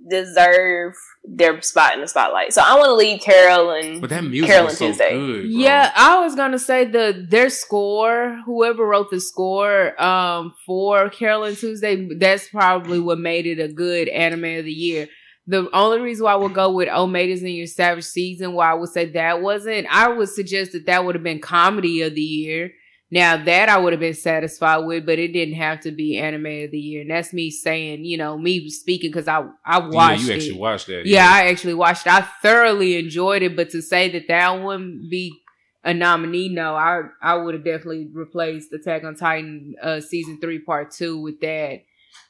deserve 0.10 0.94
their 1.24 1.62
spot 1.62 1.94
in 1.94 2.02
the 2.02 2.08
spotlight. 2.08 2.54
So 2.54 2.62
I 2.64 2.76
want 2.76 2.88
to 2.88 2.96
leave 2.96 3.22
Carolyn. 3.22 4.02
But 4.02 4.10
that 4.10 4.24
music 4.24 4.50
Carol 4.50 4.66
was 4.66 4.78
so 4.78 4.88
Tuesday. 4.88 5.12
good. 5.12 5.46
Yeah, 5.46 5.92
I 5.96 6.20
was 6.24 6.36
gonna 6.36 6.60
say 6.60 6.86
the 6.86 7.26
their 7.30 7.50
score, 7.50 8.42
whoever 8.46 8.86
wrote 8.86 9.10
the 9.10 9.22
score 9.22 10.02
um 10.02 10.54
for 10.66 11.10
Carole 11.10 11.54
& 11.56 11.56
Tuesday, 11.56 12.10
that's 12.18 12.50
probably 12.50 13.00
what 13.00 13.20
made 13.20 13.46
it 13.46 13.60
a 13.60 13.72
good 13.72 14.08
anime 14.10 14.60
of 14.60 14.66
the 14.66 14.72
year. 14.72 15.08
The 15.48 15.70
only 15.74 16.00
reason 16.02 16.24
why 16.26 16.34
I 16.34 16.38
would 16.38 16.54
go 16.56 16.72
with 16.72 16.90
Oh 16.92 17.06
Maidens 17.06 17.44
in 17.44 17.50
Your 17.50 17.68
Savage 17.68 18.04
Season, 18.06 18.54
why 18.54 18.72
I 18.72 18.74
would 18.74 18.90
say 18.90 19.06
that 19.12 19.42
wasn't, 19.42 19.88
I 19.92 20.08
would 20.08 20.30
suggest 20.30 20.72
that 20.72 20.88
that 20.88 21.06
would 21.06 21.14
have 21.16 21.24
been 21.24 21.40
comedy 21.40 22.02
of 22.02 22.16
the 22.16 22.22
year. 22.22 22.72
Now 23.12 23.38
that 23.46 23.70
I 23.70 23.78
would 23.78 23.94
have 23.94 24.00
been 24.00 24.16
satisfied 24.16 24.80
with, 24.80 25.06
but 25.06 25.20
it 25.20 25.32
didn't 25.32 25.54
have 25.56 25.80
to 25.82 25.92
be 25.92 26.18
anime 26.18 26.64
of 26.64 26.72
the 26.72 26.80
year. 26.80 27.02
And 27.02 27.12
that's 27.12 27.32
me 27.32 27.52
saying, 27.52 28.04
you 28.04 28.18
know, 28.18 28.38
me 28.38 28.68
speaking 28.70 29.12
because 29.12 29.28
I 29.28 29.46
I 29.64 29.78
Yeah, 29.78 29.90
watched 29.90 30.24
you 30.24 30.32
it. 30.32 30.36
actually 30.36 30.60
watched 30.60 30.88
that. 30.88 31.06
Yeah, 31.06 31.30
I 31.32 31.46
actually 31.48 31.76
watched 31.76 32.08
it. 32.08 32.14
I 32.14 32.22
thoroughly 32.42 32.98
enjoyed 32.98 33.44
it, 33.44 33.56
but 33.56 33.70
to 33.70 33.82
say 33.82 34.10
that 34.10 34.28
that 34.28 34.64
wouldn't 34.64 35.12
be 35.12 35.40
a 35.84 35.94
nominee, 35.94 36.50
no, 36.50 36.76
I 36.76 37.04
I 37.22 37.36
would 37.36 37.54
have 37.54 37.64
definitely 37.64 38.10
replaced 38.12 38.74
Attack 38.74 39.04
on 39.04 39.16
Titan 39.16 39.76
uh 39.82 40.02
season 40.02 40.40
three 40.42 40.60
part 40.60 40.90
two 40.90 41.22
with 41.22 41.40
that 41.42 41.84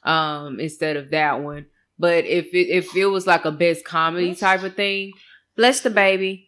um 0.04 0.60
instead 0.60 0.98
of 0.98 1.10
that 1.10 1.40
one. 1.42 1.66
But 1.98 2.24
if 2.26 2.46
it 2.52 2.68
if 2.70 2.94
it 2.96 3.06
was 3.06 3.26
like 3.26 3.44
a 3.44 3.52
best 3.52 3.84
comedy 3.84 4.34
type 4.34 4.62
of 4.62 4.74
thing, 4.74 5.12
bless 5.56 5.80
the 5.80 5.90
baby. 5.90 6.46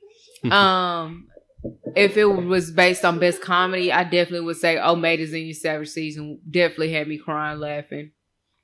um 0.50 1.26
if 1.96 2.16
it 2.16 2.24
was 2.26 2.70
based 2.70 3.04
on 3.04 3.18
best 3.18 3.40
comedy, 3.42 3.90
I 3.90 4.04
definitely 4.04 4.42
would 4.46 4.56
say 4.58 4.78
Oh 4.78 4.94
Maidens 4.94 5.32
in 5.32 5.44
Your 5.44 5.54
Savage 5.54 5.88
Season 5.88 6.38
definitely 6.48 6.92
had 6.92 7.08
me 7.08 7.18
crying 7.18 7.58
laughing. 7.58 8.12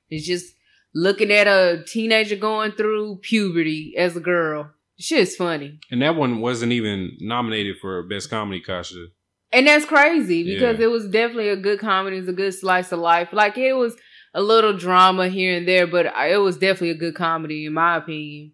It's 0.09 0.25
just 0.25 0.53
looking 0.93 1.31
at 1.31 1.47
a 1.47 1.83
teenager 1.85 2.37
going 2.37 2.71
through 2.71 3.17
puberty 3.21 3.95
as 3.97 4.15
a 4.15 4.21
girl. 4.21 4.71
Shit's 4.97 5.35
funny. 5.35 5.79
and 5.91 6.01
that 6.01 6.15
one 6.15 6.39
wasn't 6.39 6.71
even 6.71 7.17
nominated 7.19 7.75
for 7.81 8.01
best 8.03 8.29
comedy, 8.29 8.61
Kasha. 8.61 9.07
And 9.51 9.67
that's 9.67 9.83
crazy 9.85 10.43
because 10.43 10.79
Yeah. 10.79 10.85
it 10.85 10.89
was 10.89 11.07
definitely 11.09 11.49
a 11.49 11.57
good 11.57 11.79
comedy. 11.79 12.15
It's 12.17 12.29
a 12.29 12.33
good 12.33 12.53
slice 12.53 12.93
of 12.93 12.99
life. 12.99 13.29
Like 13.33 13.57
it 13.57 13.73
was 13.73 13.93
a 14.35 14.41
little 14.41 14.75
drama 14.77 15.27
here 15.29 15.57
and 15.57 15.67
there, 15.67 15.87
but 15.87 16.05
I- 16.07 16.33
it 16.33 16.37
was 16.37 16.57
definitely 16.57 16.91
a 16.91 16.95
good 17.05 17.15
comedy 17.15 17.65
in 17.65 17.73
my 17.73 17.95
opinion. 17.97 18.51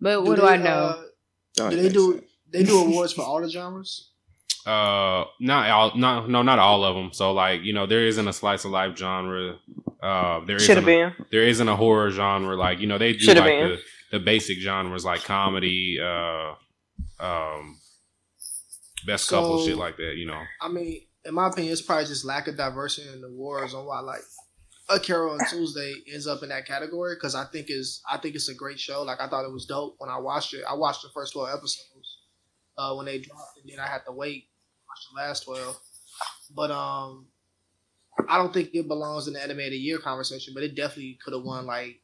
But 0.00 0.22
what 0.22 0.36
do, 0.36 0.42
they, 0.42 0.48
I 0.48 0.56
know? 0.58 0.70
uh, 0.70 1.02
Don't 1.56 1.70
they 1.76 1.88
do 1.88 2.12
sense. 2.12 2.24
they 2.52 2.62
do 2.62 2.78
awards 2.78 3.12
for 3.12 3.22
all 3.22 3.40
the 3.40 3.48
genres? 3.50 4.10
Uh, 4.66 5.24
not 5.40 5.70
all, 5.70 5.96
not 5.96 6.28
no, 6.28 6.42
not 6.42 6.58
all 6.58 6.84
of 6.84 6.94
them. 6.94 7.10
So 7.14 7.32
like 7.32 7.62
you 7.62 7.72
know, 7.72 7.86
there 7.86 8.04
isn't 8.06 8.28
a 8.28 8.34
slice 8.34 8.66
of 8.66 8.70
life 8.70 8.98
genre. 8.98 9.56
Uh, 10.02 10.44
there 10.44 10.58
should 10.58 10.76
isn't 10.76 10.84
have 10.84 10.84
a, 10.84 10.86
been. 11.16 11.26
there 11.30 11.42
isn't 11.42 11.66
a 11.68 11.74
horror 11.76 12.10
genre. 12.10 12.54
Like 12.54 12.78
you 12.80 12.86
know, 12.86 12.98
they 12.98 13.14
do 13.14 13.20
Shoulda 13.20 13.40
like 13.40 13.48
been. 13.50 13.68
the 13.70 14.18
the 14.18 14.18
basic 14.22 14.58
genres 14.58 15.06
like 15.06 15.24
comedy, 15.24 15.98
uh, 16.02 16.52
um, 17.18 17.78
best 19.06 19.30
couple 19.30 19.64
shit 19.64 19.78
like 19.78 19.96
that. 19.96 20.16
You 20.16 20.26
know, 20.26 20.42
I 20.60 20.68
mean, 20.68 21.00
in 21.24 21.32
my 21.34 21.48
opinion, 21.48 21.72
it's 21.72 21.80
probably 21.80 22.04
just 22.04 22.26
lack 22.26 22.46
of 22.48 22.58
diversity 22.58 23.08
in 23.08 23.22
the 23.22 23.28
awards 23.28 23.72
on 23.72 23.86
why 23.86 24.00
like 24.00 24.20
a 24.90 24.98
Carol 24.98 25.32
on 25.34 25.40
Tuesday 25.50 25.92
ends 26.12 26.26
up 26.26 26.42
in 26.42 26.48
that 26.48 26.66
category 26.66 27.14
because 27.14 27.34
I 27.34 27.44
think 27.44 27.66
is 27.68 28.02
I 28.10 28.18
think 28.18 28.34
it's 28.34 28.48
a 28.48 28.54
great 28.54 28.80
show. 28.80 29.02
Like 29.02 29.20
I 29.20 29.28
thought 29.28 29.44
it 29.44 29.52
was 29.52 29.66
dope 29.66 29.96
when 29.98 30.10
I 30.10 30.18
watched 30.18 30.54
it. 30.54 30.62
I 30.68 30.74
watched 30.74 31.02
the 31.02 31.08
first 31.14 31.32
twelve 31.34 31.48
episodes 31.50 32.18
uh, 32.76 32.94
when 32.94 33.06
they 33.06 33.18
dropped, 33.18 33.58
and 33.62 33.70
then 33.70 33.80
I 33.80 33.86
had 33.86 34.04
to 34.06 34.12
wait 34.12 34.44
watch 34.88 34.98
the 35.12 35.20
last 35.20 35.44
twelve. 35.44 35.78
But 36.54 36.70
um, 36.70 37.26
I 38.28 38.38
don't 38.38 38.52
think 38.52 38.70
it 38.74 38.88
belongs 38.88 39.26
in 39.28 39.34
the 39.34 39.42
anime 39.42 39.60
of 39.60 39.70
the 39.70 39.76
year 39.76 39.98
conversation. 39.98 40.54
But 40.54 40.62
it 40.62 40.74
definitely 40.74 41.18
could 41.22 41.34
have 41.34 41.42
won 41.44 41.66
like 41.66 42.00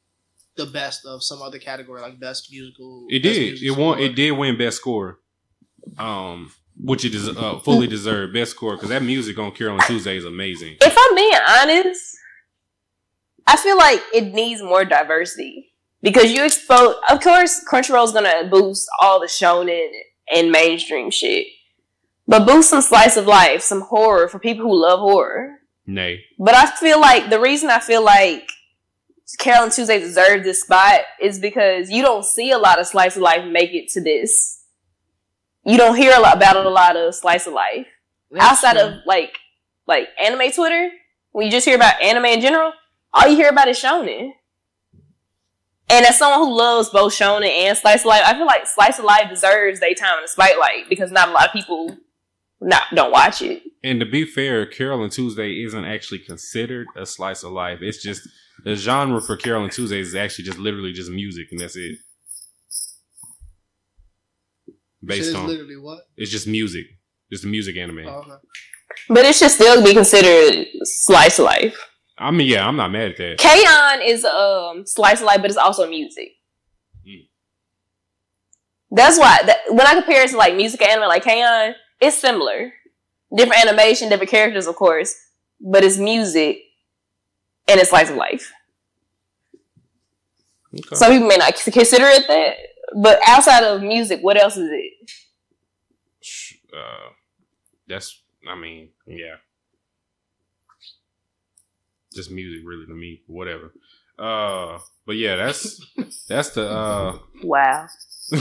the 0.57 0.67
best 0.67 1.07
of 1.07 1.23
some 1.23 1.43
other 1.43 1.59
category, 1.59 2.01
like 2.01 2.21
best 2.21 2.49
musical. 2.53 3.07
it 3.09 3.23
best 3.23 3.35
did. 3.35 3.43
music 3.51 3.67
It 3.69 3.71
won. 3.81 3.97
score. 3.97 4.07
It 4.07 4.15
did 4.15 4.31
win 4.33 4.59
best 4.59 4.77
score. 4.77 5.19
Um, 5.99 6.51
which 6.81 7.05
it 7.05 7.15
is 7.15 7.29
uh, 7.29 7.59
fully 7.61 7.87
deserved 7.87 8.33
best 8.35 8.51
score 8.53 8.75
because 8.75 8.89
that 8.89 9.03
music 9.03 9.39
on 9.39 9.53
Carol 9.53 9.75
on 9.75 9.87
Tuesday 9.87 10.17
is 10.17 10.25
amazing. 10.25 10.77
If 10.81 10.97
I'm 10.99 11.15
being 11.15 11.39
honest, 11.49 12.17
I 13.47 13.57
feel 13.57 13.77
like 13.77 14.03
it 14.13 14.33
needs 14.33 14.63
more 14.63 14.85
diversity 14.85 15.73
because 16.03 16.33
you 16.33 16.45
expose. 16.45 16.97
Of 17.11 17.21
course, 17.21 17.65
Crunchyroll 17.71 18.05
is 18.05 18.13
gonna 18.13 18.49
boost 18.51 18.89
all 19.01 19.21
the 19.21 19.27
shonen 19.27 19.91
and 20.33 20.51
mainstream 20.51 21.11
shit, 21.11 21.47
but 22.27 22.47
boost 22.47 22.71
some 22.71 22.83
slice 22.83 23.17
of 23.17 23.27
life, 23.27 23.63
some 23.63 23.83
horror 23.83 24.29
for 24.29 24.39
people 24.39 24.65
who 24.65 24.81
love 24.81 25.01
horror. 25.01 25.61
Nay. 25.87 26.25
But 26.39 26.55
I 26.55 26.67
feel 26.67 27.01
like 27.01 27.29
the 27.29 27.41
reason 27.41 27.71
I 27.71 27.81
feel 27.81 28.03
like 28.03 28.49
Carole 29.39 29.71
& 29.71 29.71
Tuesday 29.71 29.99
deserved 29.99 30.45
this 30.45 30.63
spot 30.63 31.01
is 31.21 31.39
because 31.39 31.91
you 31.91 32.03
don't 32.03 32.25
see 32.25 32.51
a 32.51 32.59
lot 32.59 32.79
of 32.79 32.87
slice 32.87 33.17
of 33.17 33.23
life 33.23 33.45
make 33.45 33.73
it 33.73 33.89
to 33.89 34.03
this. 34.03 34.63
You 35.65 35.77
don't 35.77 35.97
hear 35.97 36.15
a 36.17 36.21
lot 36.21 36.37
about 36.37 36.57
a 36.57 36.69
lot 36.69 36.97
of 36.97 37.15
slice 37.15 37.47
of 37.47 37.55
life 37.55 37.87
outside 38.39 38.77
of 38.77 39.01
like 39.07 39.39
like 39.87 40.09
anime 40.23 40.53
Twitter. 40.53 40.91
When 41.33 41.47
you 41.47 41.51
just 41.51 41.67
hear 41.67 41.77
about 41.77 42.01
anime 42.01 42.27
in 42.27 42.41
general, 42.41 42.73
all 43.15 43.29
you 43.29 43.37
hear 43.37 43.49
about 43.49 43.69
is 43.69 43.81
shonen. 43.81 44.33
And 45.89 46.07
as 46.07 46.19
someone 46.19 46.41
who 46.49 46.57
loves 46.57 46.91
both 46.91 47.13
shonen 47.13 47.49
and 47.49 47.77
slice 47.77 48.01
of 48.01 48.07
life, 48.07 48.23
I 48.25 48.35
feel 48.35 48.47
like 48.47 48.67
slice 48.67 48.99
of 48.99 49.05
life 49.05 49.29
deserves 49.31 49.81
daytime 49.81 50.19
in 50.19 50.25
the 50.25 50.29
spotlight 50.29 50.89
because 50.89 51.13
not 51.13 51.29
a 51.29 51.33
lot 51.33 51.47
of 51.47 51.53
people 51.53 51.97
not 52.61 52.85
don't 52.95 53.13
watch 53.13 53.43
it. 53.43 53.63
And 53.83 54.01
to 54.01 54.07
be 54.07 54.25
fair, 54.25 54.67
Carole 54.67 55.09
& 55.09 55.11
Tuesday 55.11 55.63
isn't 55.63 55.85
actually 55.85 56.21
considered 56.21 56.87
a 56.97 57.05
slice 57.05 57.43
of 57.43 57.53
life. 57.53 57.81
It's 57.83 58.03
just 58.03 58.27
the 58.65 58.75
genre 58.75 59.21
for 59.21 59.37
Carole 59.37 59.69
& 59.69 59.71
Tuesday 59.71 60.01
is 60.01 60.15
actually 60.15 60.47
just 60.47 60.59
literally 60.59 60.93
just 60.93 61.11
music, 61.11 61.49
and 61.51 61.61
that's 61.61 61.77
it. 61.77 61.99
Based 65.05 65.29
is 65.29 65.35
on 65.35 65.47
literally 65.47 65.77
what? 65.77 66.05
it's 66.17 66.31
just 66.31 66.47
music, 66.47 66.87
just 67.31 67.45
a 67.45 67.47
music 67.47 67.77
anime. 67.77 68.07
Oh, 68.07 68.21
okay. 68.21 68.31
But 69.11 69.27
it 69.27 69.35
should 69.35 69.51
still 69.51 69.85
be 69.85 69.93
considered 69.93 70.67
slice 70.85 71.39
of 71.39 71.45
life. 71.45 71.77
I 72.25 72.31
mean, 72.31 72.49
yeah, 72.49 72.67
I'm 72.67 72.77
not 72.77 72.91
mad 72.91 73.11
at 73.11 73.17
that. 73.19 73.39
K-On! 73.39 74.03
is 74.03 74.25
um 74.25 74.87
slice 74.87 75.21
of 75.21 75.27
life, 75.27 75.43
but 75.43 75.51
it's 75.51 75.59
also 75.59 75.89
music. 75.89 76.33
Mm. 77.07 77.29
That's 78.91 79.19
why 79.19 79.41
that, 79.45 79.59
when 79.69 79.87
I 79.87 79.95
compare 79.95 80.25
it 80.25 80.31
to 80.31 80.37
like 80.37 80.57
music 80.57 80.81
and 80.81 80.91
anime, 80.91 81.09
like 81.09 81.25
K-On!, 81.25 81.75
it's 82.01 82.17
similar. 82.19 82.73
Different 83.37 83.67
animation, 83.67 84.09
different 84.09 84.31
characters, 84.31 84.67
of 84.67 84.77
course, 84.77 85.15
but 85.61 85.85
it's 85.85 85.99
music 85.99 86.61
and 87.69 87.81
it's 87.81 87.91
slice 87.91 88.11
of 88.11 88.17
life. 88.17 88.53
Okay. 90.73 90.97
Some 90.97 91.13
people 91.13 91.29
may 91.29 91.37
not 91.37 91.55
consider 91.55 92.07
it 92.07 92.27
that, 92.29 92.57
but 93.03 93.21
outside 93.27 93.65
of 93.65 93.83
music, 93.83 94.21
what 94.23 94.41
else 94.41 94.57
is 94.57 94.71
it? 94.73 95.11
uh, 96.75 97.11
that's 97.87 98.23
I 98.49 98.55
mean, 98.57 98.91
yeah, 99.07 99.37
just 102.15 102.31
music 102.31 102.61
really 102.67 102.87
to 102.87 102.93
me. 102.95 103.23
Whatever. 103.27 103.73
Uh, 104.19 104.79
but 105.07 105.17
yeah, 105.17 105.37
that's 105.37 105.85
that's 106.29 106.51
the 106.51 106.69
uh. 106.71 107.19
Wow, 107.43 107.87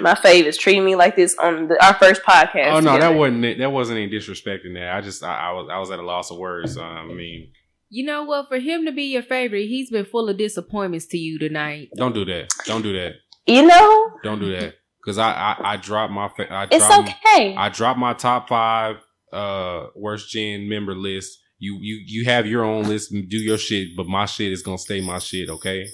my 0.00 0.14
fave 0.14 0.44
is 0.44 0.56
treating 0.58 0.84
me 0.84 0.96
like 0.96 1.16
this 1.16 1.36
on 1.38 1.68
the, 1.68 1.84
our 1.84 1.94
first 1.94 2.22
podcast. 2.22 2.72
oh 2.72 2.80
no, 2.80 2.98
that 2.98 3.14
wasn't 3.14 3.44
it. 3.44 3.58
That 3.58 3.70
wasn't 3.72 3.98
any 3.98 4.10
disrespecting 4.10 4.74
that. 4.74 4.94
I 4.94 5.00
just 5.00 5.22
I, 5.22 5.50
I 5.50 5.52
was 5.52 5.68
I 5.70 5.78
was 5.78 5.90
at 5.90 5.98
a 5.98 6.02
loss 6.04 6.30
of 6.30 6.38
words. 6.38 6.76
I 6.76 7.04
mean, 7.06 7.52
You 7.90 8.04
know 8.04 8.24
what? 8.24 8.48
For 8.48 8.58
him 8.58 8.84
to 8.86 8.92
be 8.92 9.04
your 9.04 9.22
favorite, 9.22 9.66
he's 9.66 9.90
been 9.90 10.04
full 10.04 10.28
of 10.28 10.36
disappointments 10.36 11.06
to 11.06 11.18
you 11.18 11.38
tonight. 11.38 11.88
don't 11.96 12.12
do 12.14 12.24
that. 12.24 12.48
Don't 12.64 12.82
do 12.82 12.92
that. 12.92 13.14
You 13.46 13.64
know, 13.66 14.10
Don't 14.24 14.40
do 14.40 14.50
that. 14.56 14.74
Because 15.00 15.18
I, 15.18 15.30
I 15.30 15.74
I 15.74 15.76
dropped 15.76 16.12
my 16.12 16.28
fa- 16.36 16.52
I 16.52 16.64
it's 16.70 16.84
dropped 16.86 17.10
okay. 17.24 17.54
I 17.56 17.68
dropped 17.68 17.98
my 18.00 18.12
top 18.12 18.48
five 18.48 18.96
uh 19.32 19.86
worst 19.94 20.28
gen 20.30 20.68
member 20.68 20.94
list. 20.96 21.38
You 21.58 21.78
you 21.80 22.02
you 22.06 22.24
have 22.26 22.46
your 22.46 22.64
own 22.64 22.84
list 22.84 23.12
and 23.12 23.28
do 23.28 23.38
your 23.38 23.58
shit, 23.58 23.96
but 23.96 24.06
my 24.06 24.26
shit 24.26 24.52
is 24.52 24.62
gonna 24.62 24.78
stay 24.78 25.00
my 25.00 25.18
shit. 25.18 25.48
Okay. 25.48 25.86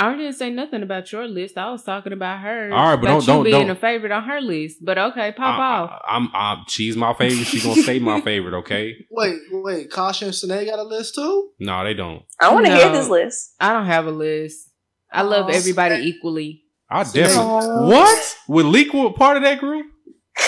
I 0.00 0.14
didn't 0.14 0.34
say 0.34 0.48
nothing 0.50 0.84
about 0.84 1.10
your 1.10 1.26
list. 1.26 1.58
I 1.58 1.70
was 1.70 1.82
talking 1.82 2.12
about 2.12 2.38
her. 2.40 2.70
All 2.72 2.90
right, 2.90 2.96
but 2.96 3.10
about 3.10 3.24
don't- 3.24 3.26
don't- 3.26 3.44
being 3.44 3.66
don't- 3.66 3.70
a 3.76 3.80
favorite 3.80 4.12
on 4.12 4.22
her 4.24 4.40
list. 4.40 4.76
But 4.80 4.96
okay, 4.96 5.32
pop 5.32 5.58
I, 5.58 5.62
off. 5.62 5.90
I, 6.06 6.16
I'm, 6.16 6.28
I'm 6.32 6.64
she's 6.68 6.96
my 6.96 7.12
favorite. 7.14 7.44
She's 7.46 7.64
gonna 7.64 7.82
stay 7.82 7.98
my 7.98 8.20
favorite. 8.30 8.54
Okay. 8.58 8.94
Wait, 9.10 9.36
wait. 9.50 9.90
Kasha 9.90 10.26
and 10.26 10.34
Sine 10.34 10.64
got 10.66 10.78
a 10.78 10.84
list 10.84 11.16
too? 11.16 11.50
No, 11.58 11.82
they 11.82 11.94
don't. 11.94 12.22
I 12.40 12.54
want 12.54 12.66
to 12.66 12.74
hear 12.76 12.90
this 12.92 13.08
list. 13.08 13.54
I 13.58 13.72
don't 13.72 13.86
have 13.86 14.06
a 14.06 14.12
list. 14.12 14.70
I 15.12 15.22
love 15.22 15.46
Oh, 15.46 15.52
everybody 15.52 15.96
snap. 15.96 16.06
equally. 16.06 16.62
I 16.88 17.02
So 17.02 17.12
they- 17.12 17.22
definitely 17.24 17.68
what 17.92 18.36
with 18.46 18.66
Leak 18.66 18.94
wa- 18.94 19.12
part 19.12 19.36
of 19.36 19.42
that 19.42 19.58
group. 19.58 19.86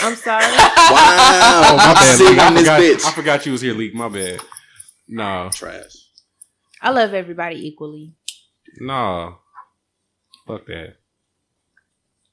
I'm 0.02 0.14
sorry. 0.16 0.44
Wow. 0.90 1.62
Oh 1.72 1.76
my 1.76 1.84
I'm 1.84 1.94
bad. 1.94 2.18
sick 2.18 2.38
I 2.38 2.46
on 2.48 2.54
this 2.54 2.62
forgot. 2.62 2.80
bitch. 2.80 3.04
I 3.06 3.12
forgot 3.12 3.46
you 3.46 3.52
was 3.52 3.60
here, 3.60 3.74
Leak. 3.74 3.94
My 3.94 4.08
bad. 4.08 4.40
No, 5.08 5.50
Trash. 5.52 5.92
I 6.82 6.90
love 6.90 7.14
everybody 7.14 7.66
equally. 7.68 8.12
no. 8.80 9.36
Fuck 10.46 10.66
that. 10.66 10.94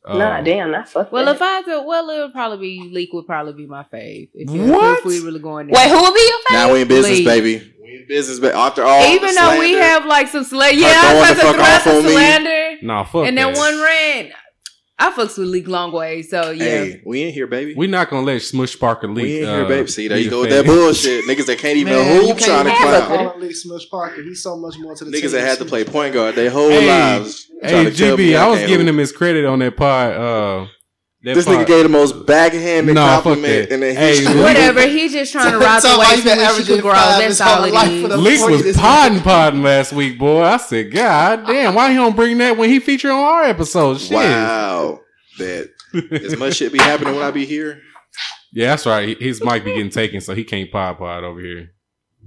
nah, 0.08 0.38
Um, 0.38 0.44
damn, 0.44 0.72
not 0.72 0.90
fuck. 0.90 1.12
Well, 1.12 1.26
that. 1.26 1.36
if 1.36 1.42
I 1.42 1.62
could, 1.64 1.86
well, 1.86 2.10
it 2.10 2.20
would 2.20 2.34
probably 2.34 2.58
be 2.58 2.90
Leak 2.92 3.14
would 3.14 3.28
probably 3.28 3.54
be 3.54 3.68
my 3.68 3.84
fave. 3.84 4.30
If, 4.34 4.50
you- 4.50 4.72
What? 4.72 5.00
if 5.00 5.06
we 5.06 5.20
really 5.20 5.40
going 5.40 5.68
there. 5.68 5.76
wait, 5.76 5.90
who 5.92 6.02
will 6.02 6.14
be 6.14 6.22
your 6.22 6.38
favorite? 6.48 6.66
Now 6.68 6.74
we 6.74 6.82
in 6.82 6.88
business, 6.88 7.18
Leave. 7.20 7.26
baby. 7.28 7.74
We 7.84 7.96
in 8.02 8.06
business, 8.08 8.40
but 8.40 8.56
after 8.56 8.84
all, 8.84 9.04
Even 9.14 9.30
the 9.36 9.36
though 9.42 9.60
we 9.60 9.74
have 9.74 10.06
like 10.06 10.30
some 10.30 10.44
slander, 10.46 10.80
yeah, 10.80 10.94
I 10.96 11.14
the 11.14 11.20
tried 11.20 11.34
to 11.34 11.40
throw 11.42 11.50
out 11.52 11.78
off 11.78 11.84
the 11.84 11.98
on 11.98 12.04
me. 12.06 12.12
slander, 12.12 12.78
Nah, 12.82 13.04
fuck 13.04 13.28
and 13.28 13.38
that. 13.38 13.54
then 13.54 13.58
one 13.58 13.82
ran. 13.82 14.32
I 15.00 15.12
fucks 15.12 15.38
with 15.38 15.48
Leak 15.50 15.68
long 15.68 15.92
way, 15.92 16.24
so 16.24 16.50
yeah. 16.50 16.64
Hey, 16.64 17.02
we 17.06 17.24
in 17.24 17.32
here, 17.34 17.46
baby. 17.46 17.76
we 17.76 17.86
not 17.86 18.10
gonna 18.10 18.26
let 18.26 18.42
Smush 18.42 18.80
Parker 18.80 19.08
leak. 19.08 19.24
We 19.24 19.42
in 19.44 19.48
uh, 19.50 19.56
here, 19.58 19.66
baby. 19.68 19.88
See, 19.90 20.08
there 20.08 20.18
you 20.18 20.30
go 20.30 20.42
with 20.42 20.50
that 20.50 20.66
bullshit. 20.66 21.26
Niggas 21.26 21.46
that 21.46 21.60
can't 21.60 21.78
even 21.78 21.94
Man, 21.94 22.22
you 22.22 22.28
hoop 22.30 22.38
trying 22.40 22.66
to 22.66 22.72
even 22.72 22.82
have 22.84 23.04
a 23.04 23.06
clown. 23.06 23.30
call 23.30 23.42
him 23.42 23.54
Smush 23.54 23.90
Parker. 23.92 24.24
He's 24.24 24.42
so 24.42 24.58
much 24.58 24.80
more 24.80 24.96
to 24.96 25.06
the 25.06 25.12
Niggas 25.12 25.22
team 25.22 25.32
that 25.34 25.42
had 25.42 25.58
to 25.60 25.66
play 25.66 25.84
point 25.86 26.16
guard 26.16 26.34
their 26.34 26.50
whole 26.50 26.70
Hey, 26.70 26.88
lives. 26.88 27.48
Hey, 27.62 27.70
trying 27.70 27.86
to 27.86 27.92
tell 27.96 28.18
me 28.18 28.30
GB, 28.32 28.38
I 28.38 28.48
was 28.48 28.60
giving 28.62 28.88
hoop. 28.88 28.96
him 28.96 28.98
his 28.98 29.12
credit 29.12 29.46
on 29.46 29.60
that 29.60 29.78
part. 29.78 30.16
Uh, 30.16 30.60
that 30.62 30.70
This 31.36 31.46
part. 31.46 31.58
nigga 31.60 31.68
gave 31.68 31.84
the 31.84 31.90
most 31.90 32.26
backhanded 32.26 32.96
Nah, 32.96 33.16
compliment 33.16 33.70
that. 33.70 33.74
in 33.74 33.80
the 33.82 33.94
Hey, 33.94 34.18
history. 34.18 34.34
Leak- 34.36 34.44
Whatever, 34.44 34.82
he 34.88 35.10
just 35.10 35.32
trying 35.32 35.52
to 35.52 35.58
ride 35.60 35.82
the 35.82 35.88
Tell 35.88 36.00
way 36.00 36.06
my 36.06 36.12
so 36.14 36.20
even 36.20 36.38
she 36.38 36.44
averaging 36.44 36.76
could 36.76 36.82
grow. 36.84 36.92
That's 36.94 37.42
all 37.42 37.56
whole 37.56 37.64
it 37.66 37.74
life 37.74 38.02
for 38.02 38.08
the- 38.10 38.16
is. 38.16 38.22
Leaks 38.22 38.46
was 38.46 38.62
just- 38.64 38.80
podding 38.80 39.20
podding 39.22 39.64
last 39.64 39.94
week, 39.94 40.18
boy. 40.20 40.44
I 40.44 40.58
said, 40.58 40.92
God 40.92 41.46
damn, 41.48 41.74
why 41.76 41.90
he 41.90 41.96
don't 41.96 42.16
bring 42.16 42.38
that 42.38 42.58
when 42.58 42.70
he 42.70 42.80
featured 42.80 43.12
on 43.12 43.20
our 43.20 43.44
episode? 43.46 44.00
Shit. 44.00 44.16
Wow. 44.16 45.02
That 45.40 45.70
as 46.12 46.38
much 46.38 46.56
shit 46.56 46.72
be 46.74 46.80
happening 46.80 47.16
when 47.16 47.24
I 47.24 47.32
be 47.32 47.46
here. 47.46 47.82
Yeah, 48.54 48.68
that's 48.68 48.86
right. 48.86 49.20
His 49.22 49.44
mic 49.44 49.64
be 49.66 49.74
getting 49.74 49.90
taken, 49.92 50.22
so 50.22 50.34
he 50.34 50.44
can't 50.44 50.72
pod 50.72 50.98
pod 50.98 51.24
over 51.24 51.40
here. 51.40 51.72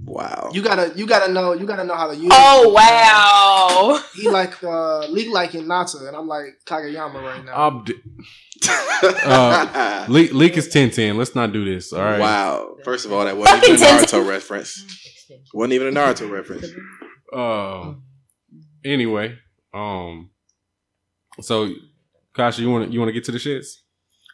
Wow. 0.03 0.49
You 0.53 0.61
gotta, 0.63 0.93
you 0.95 1.05
gotta 1.05 1.31
know, 1.31 1.53
you 1.53 1.65
gotta 1.67 1.83
know 1.83 1.93
how 1.93 2.07
to 2.07 2.15
use. 2.15 2.31
Oh 2.33 2.63
it. 2.69 2.73
wow! 2.73 4.01
He 4.15 4.29
like 4.29 4.63
uh, 4.63 5.05
Leak 5.07 5.29
like 5.31 5.51
Hinata, 5.51 6.07
and 6.07 6.15
I'm 6.17 6.27
like 6.27 6.45
Kageyama 6.65 7.21
right 7.21 7.45
now. 7.45 7.67
I'm 7.67 7.83
d- 7.83 7.93
uh, 8.67 10.05
Leak, 10.09 10.33
Leak 10.33 10.57
is 10.57 10.65
1010. 10.65 11.17
Let's 11.17 11.35
not 11.35 11.53
do 11.53 11.63
this. 11.65 11.93
All 11.93 12.03
right. 12.03 12.19
Wow. 12.19 12.75
First 12.83 13.05
of 13.05 13.13
all, 13.13 13.25
that 13.25 13.37
wasn't 13.37 13.63
even 13.63 13.75
a 13.75 13.79
Fucking 13.79 14.19
Naruto 14.21 14.27
reference. 14.27 15.27
Wasn't 15.53 15.73
even 15.73 15.87
a 15.87 15.91
Naruto 15.99 16.29
reference. 16.29 16.67
Um. 17.33 18.03
Anyway, 18.83 19.37
um. 19.73 20.29
So, 21.39 21.71
Kasha, 22.33 22.61
you 22.61 22.69
want 22.69 22.87
to 22.87 22.93
you 22.93 22.99
want 22.99 23.09
to 23.09 23.13
get 23.13 23.23
to 23.25 23.31
the 23.31 23.37
shits? 23.37 23.67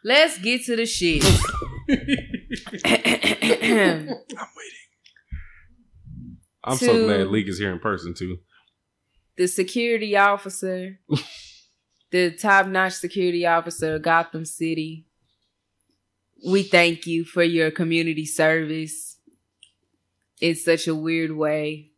Let's 0.04 0.38
get 0.40 0.64
to 0.66 0.76
the 0.76 0.86
shit. 0.86 1.24
I'm 1.90 1.98
waiting. 4.06 4.78
I'm 6.64 6.78
so 6.78 7.06
glad 7.06 7.28
Leak 7.28 7.48
is 7.48 7.60
here 7.60 7.72
in 7.72 7.80
person 7.80 8.14
too. 8.14 8.38
the 9.38 9.48
security 9.48 10.16
officer, 10.18 11.00
the 12.12 12.32
top 12.32 12.68
notch 12.68 12.94
security 12.94 13.46
officer 13.46 13.96
of 13.96 14.02
Gotham 14.02 14.46
City. 14.46 15.06
We 16.48 16.64
thank 16.64 17.08
you 17.08 17.26
for 17.26 17.44
your 17.44 17.72
community 17.72 18.26
service 18.26 19.18
in 20.40 20.56
such 20.56 20.88
a 20.88 20.96
weird 20.96 21.32
way. 21.32 21.92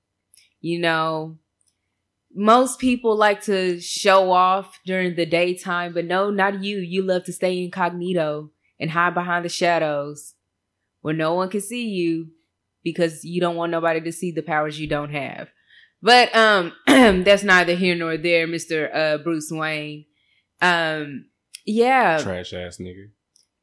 You 0.62 0.80
know, 0.80 1.38
most 2.34 2.80
people 2.80 3.16
like 3.16 3.42
to 3.44 3.80
show 3.80 4.32
off 4.32 4.80
during 4.86 5.16
the 5.16 5.26
daytime, 5.26 5.94
but 5.94 6.06
no, 6.06 6.30
not 6.30 6.64
you. 6.64 6.78
You 6.78 7.04
love 7.04 7.26
to 7.26 7.34
stay 7.34 7.64
incognito 7.64 8.52
and 8.80 8.92
hide 8.92 9.14
behind 9.14 9.46
the 9.46 9.50
shadows 9.50 10.36
where 11.02 11.14
no 11.14 11.34
one 11.34 11.50
can 11.50 11.62
see 11.62 11.88
you 11.88 12.30
because 12.84 13.24
you 13.24 13.42
don't 13.42 13.56
want 13.56 13.72
nobody 13.72 14.02
to 14.02 14.12
see 14.12 14.32
the 14.32 14.42
powers 14.42 14.80
you 14.80 14.88
don't 14.88 15.12
have. 15.12 15.50
But 16.02 16.36
um 16.36 16.74
that's 16.88 17.44
neither 17.44 17.76
here 17.76 17.96
nor 17.96 18.18
there, 18.18 18.48
Mr. 18.48 18.94
Uh 18.94 19.18
Bruce 19.18 19.52
Wayne. 19.52 20.06
Um 20.62 21.26
yeah, 21.66 22.18
Trash 22.22 22.54
ass 22.54 22.78
nigga. 22.78 23.10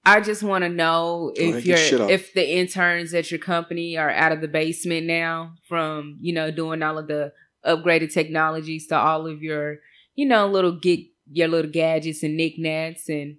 I 0.04 0.20
just 0.20 0.44
want 0.44 0.62
to 0.62 0.68
know 0.68 1.32
if 1.34 1.54
get 1.56 1.64
your 1.64 1.76
shit 1.76 1.92
your 1.92 2.02
off. 2.04 2.10
if 2.10 2.32
the 2.32 2.48
interns 2.58 3.12
at 3.12 3.30
your 3.32 3.40
company 3.40 3.96
are 3.96 4.10
out 4.10 4.30
of 4.30 4.40
the 4.40 4.46
basement 4.48 5.06
now 5.06 5.54
from, 5.68 6.16
you 6.20 6.32
know, 6.32 6.52
doing 6.52 6.82
all 6.82 6.96
of 6.98 7.08
the 7.08 7.32
upgraded 7.66 8.12
technologies 8.12 8.86
to 8.88 8.96
all 8.96 9.26
of 9.26 9.42
your, 9.42 9.78
you 10.14 10.24
know, 10.26 10.46
little 10.46 10.78
get 10.78 11.00
your 11.32 11.48
little 11.48 11.70
gadgets 11.70 12.22
and 12.22 12.36
knickknacks 12.36 13.08
and 13.08 13.36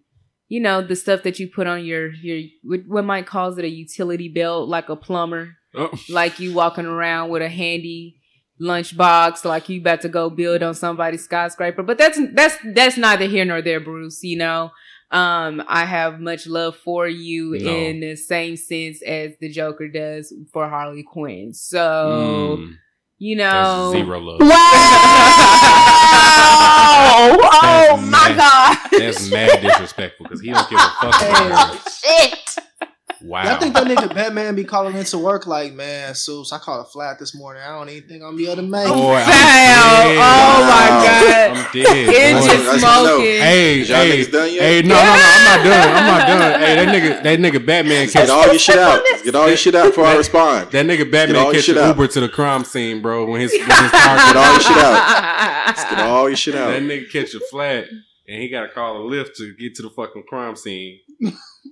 you 0.50 0.60
know, 0.62 0.82
the 0.82 0.96
stuff 0.96 1.24
that 1.24 1.40
you 1.40 1.48
put 1.50 1.68
on 1.68 1.86
your 1.86 2.12
your 2.14 2.42
what 2.64 2.82
what 2.88 3.06
might 3.06 3.26
calls 3.28 3.58
it 3.58 3.64
a 3.66 3.70
utility 3.70 4.28
belt 4.28 4.68
like 4.68 4.90
a 4.90 4.96
plumber 4.96 5.56
Oh, 5.76 5.92
like 6.10 6.40
you 6.40 6.54
walking 6.54 6.86
around 6.86 7.30
with 7.30 7.42
a 7.42 7.50
handy 7.50 8.17
lunchbox, 8.60 9.46
like 9.46 9.70
you 9.70 9.80
about 9.82 10.02
to 10.02 10.10
go 10.10 10.30
build 10.30 10.64
on 10.64 10.74
somebody's 10.74 11.24
skyscraper. 11.24 11.84
But 11.84 11.98
that's 11.98 12.20
that's 12.34 12.56
that's 12.74 12.98
neither 12.98 13.26
here 13.26 13.46
nor 13.46 13.62
there, 13.62 13.80
Bruce. 13.80 14.24
You 14.24 14.38
know, 14.38 14.72
Um, 15.12 15.64
I 15.68 15.86
have 15.86 16.20
much 16.20 16.48
love 16.48 16.76
for 16.76 17.08
you 17.08 17.58
No. 17.60 17.72
in 17.72 18.02
the 18.02 18.16
same 18.18 18.58
sense 18.58 19.02
as 19.02 19.32
the 19.40 19.50
Joker 19.50 19.88
does 19.88 20.34
for 20.52 20.68
Harley 20.68 21.04
Quinn. 21.04 21.54
So, 21.54 22.58
Mm, 22.60 22.74
you 23.18 23.38
that's 23.38 23.70
know, 23.70 23.92
zero 23.94 24.20
love. 24.20 24.42
Wow! 24.42 24.48
Oh 27.60 27.62
That's 27.62 28.02
my 28.12 28.30
mad. 28.30 28.38
god! 28.38 28.78
That's 29.00 29.32
mad 29.32 29.62
disrespectful 29.62 30.26
because 30.26 30.42
he 30.42 30.52
don't 30.52 30.70
give 30.70 30.80
a 30.80 30.90
fuck 31.02 31.22
about 31.22 31.76
her. 31.76 31.90
Shit! 31.90 32.47
Wow. 33.28 33.42
I 33.44 33.60
think 33.60 33.74
that 33.74 33.84
nigga 33.86 34.14
Batman 34.16 34.56
be 34.56 34.64
calling 34.64 34.96
into 34.96 35.18
work 35.18 35.46
like, 35.48 35.74
man, 35.74 36.16
Soups, 36.16 36.54
I 36.54 36.60
caught 36.60 36.80
a 36.80 36.86
flat 36.86 37.20
this 37.20 37.36
morning. 37.36 37.62
I 37.62 37.78
don't 37.78 37.90
even 37.90 38.08
think 38.08 38.24
I'm 38.24 38.38
be 38.38 38.46
able 38.46 38.56
to 38.58 38.62
make 38.62 38.88
it. 38.88 38.94
Boy, 38.94 39.16
I'm 39.18 39.28
Damn. 39.28 40.16
Oh 40.16 40.64
my 40.64 40.88
Wow. 40.88 41.04
god. 41.04 41.52
I'm 41.52 41.74
dead. 41.74 41.84
It's 41.84 42.40
boy. 42.48 42.54
just 42.54 42.66
That's 42.66 42.84
how 42.84 43.02
I 43.02 43.04
know. 43.04 43.16
smoking. 43.18 43.42
Hey, 43.42 43.78
y'all 43.80 43.98
hey, 43.98 44.24
niggas 44.24 44.32
done 44.32 44.54
yet? 44.54 44.62
hey, 44.62 44.82
no, 44.82 44.96
no, 44.96 44.96
no, 44.96 45.04
I'm 45.04 45.44
not 45.44 45.64
done. 45.66 45.96
I'm 45.98 46.08
not 46.08 46.28
done. 46.28 46.62
Hey, 46.62 46.76
that 46.76 46.88
nigga, 46.96 47.24
that 47.24 47.40
nigga 47.40 47.66
Batman 47.66 48.06
Get 48.06 48.14
catch 48.14 48.30
all 48.30 48.46
your 48.48 48.60
shit 48.60 48.78
out. 48.80 49.04
Get 49.26 49.36
all 49.36 49.48
your 49.50 49.58
shit 49.58 49.76
out 49.76 49.88
before 49.88 50.06
I 50.06 50.16
respond. 50.16 50.72
that 50.72 50.86
nigga 50.86 50.98
Get 51.00 51.06
all 51.08 51.12
Batman 51.12 51.36
your 51.44 51.54
catch 51.54 51.64
shit 51.66 51.78
an 51.78 51.84
out. 51.84 51.98
Uber 51.98 52.08
to 52.08 52.20
the 52.22 52.30
crime 52.30 52.64
scene, 52.64 53.02
bro. 53.02 53.26
When 53.30 53.42
his, 53.42 53.52
when 53.52 53.60
his 53.62 53.92
car 53.92 54.16
Get 54.16 54.38
all 54.38 54.52
your 54.54 54.62
shit 54.62 54.78
out. 54.78 55.76
Get 55.90 56.00
all 56.00 56.30
your 56.30 56.38
shit 56.38 56.56
out. 56.56 56.68
That 56.68 56.78
out. 56.78 56.82
nigga 56.84 57.12
catch 57.12 57.34
a 57.34 57.40
flat 57.52 57.88
and 58.30 58.42
he 58.42 58.48
gotta 58.50 58.70
call 58.70 59.02
a 59.02 59.04
lift 59.06 59.36
to 59.38 59.54
get 59.56 59.76
to 59.76 59.82
the 59.82 59.90
fucking 59.90 60.24
crime 60.30 60.56
scene. 60.56 61.00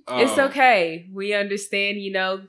It's 0.08 0.38
Um, 0.38 0.48
okay. 0.50 1.06
We 1.12 1.34
understand, 1.34 2.00
you 2.00 2.12
know. 2.12 2.42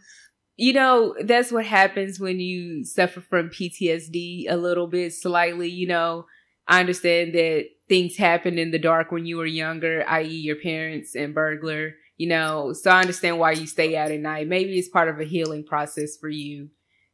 You 0.60 0.74
know, 0.74 1.16
that's 1.24 1.52
what 1.52 1.66
happens 1.68 2.20
when 2.20 2.40
you 2.40 2.84
suffer 2.84 3.22
from 3.22 3.50
PTSD 3.50 4.46
a 4.50 4.58
little 4.58 4.88
bit 4.88 5.14
slightly, 5.14 5.70
you 5.70 5.86
know. 5.88 6.26
I 6.68 6.80
understand 6.80 7.34
that 7.36 7.66
things 7.88 8.18
happen 8.18 8.58
in 8.58 8.72
the 8.72 8.80
dark 8.80 9.12
when 9.12 9.26
you 9.28 9.38
were 9.38 9.46
younger, 9.46 10.04
i.e. 10.08 10.28
your 10.28 10.56
parents 10.56 11.16
and 11.16 11.34
burglar, 11.36 11.94
you 12.18 12.28
know. 12.28 12.74
So 12.74 12.90
I 12.90 13.02
understand 13.02 13.38
why 13.38 13.52
you 13.52 13.68
stay 13.68 13.96
out 13.96 14.12
at 14.12 14.20
night. 14.20 14.48
Maybe 14.48 14.78
it's 14.80 14.90
part 14.90 15.10
of 15.10 15.20
a 15.20 15.24
healing 15.26 15.64
process 15.64 16.18
for 16.18 16.28
you 16.30 16.70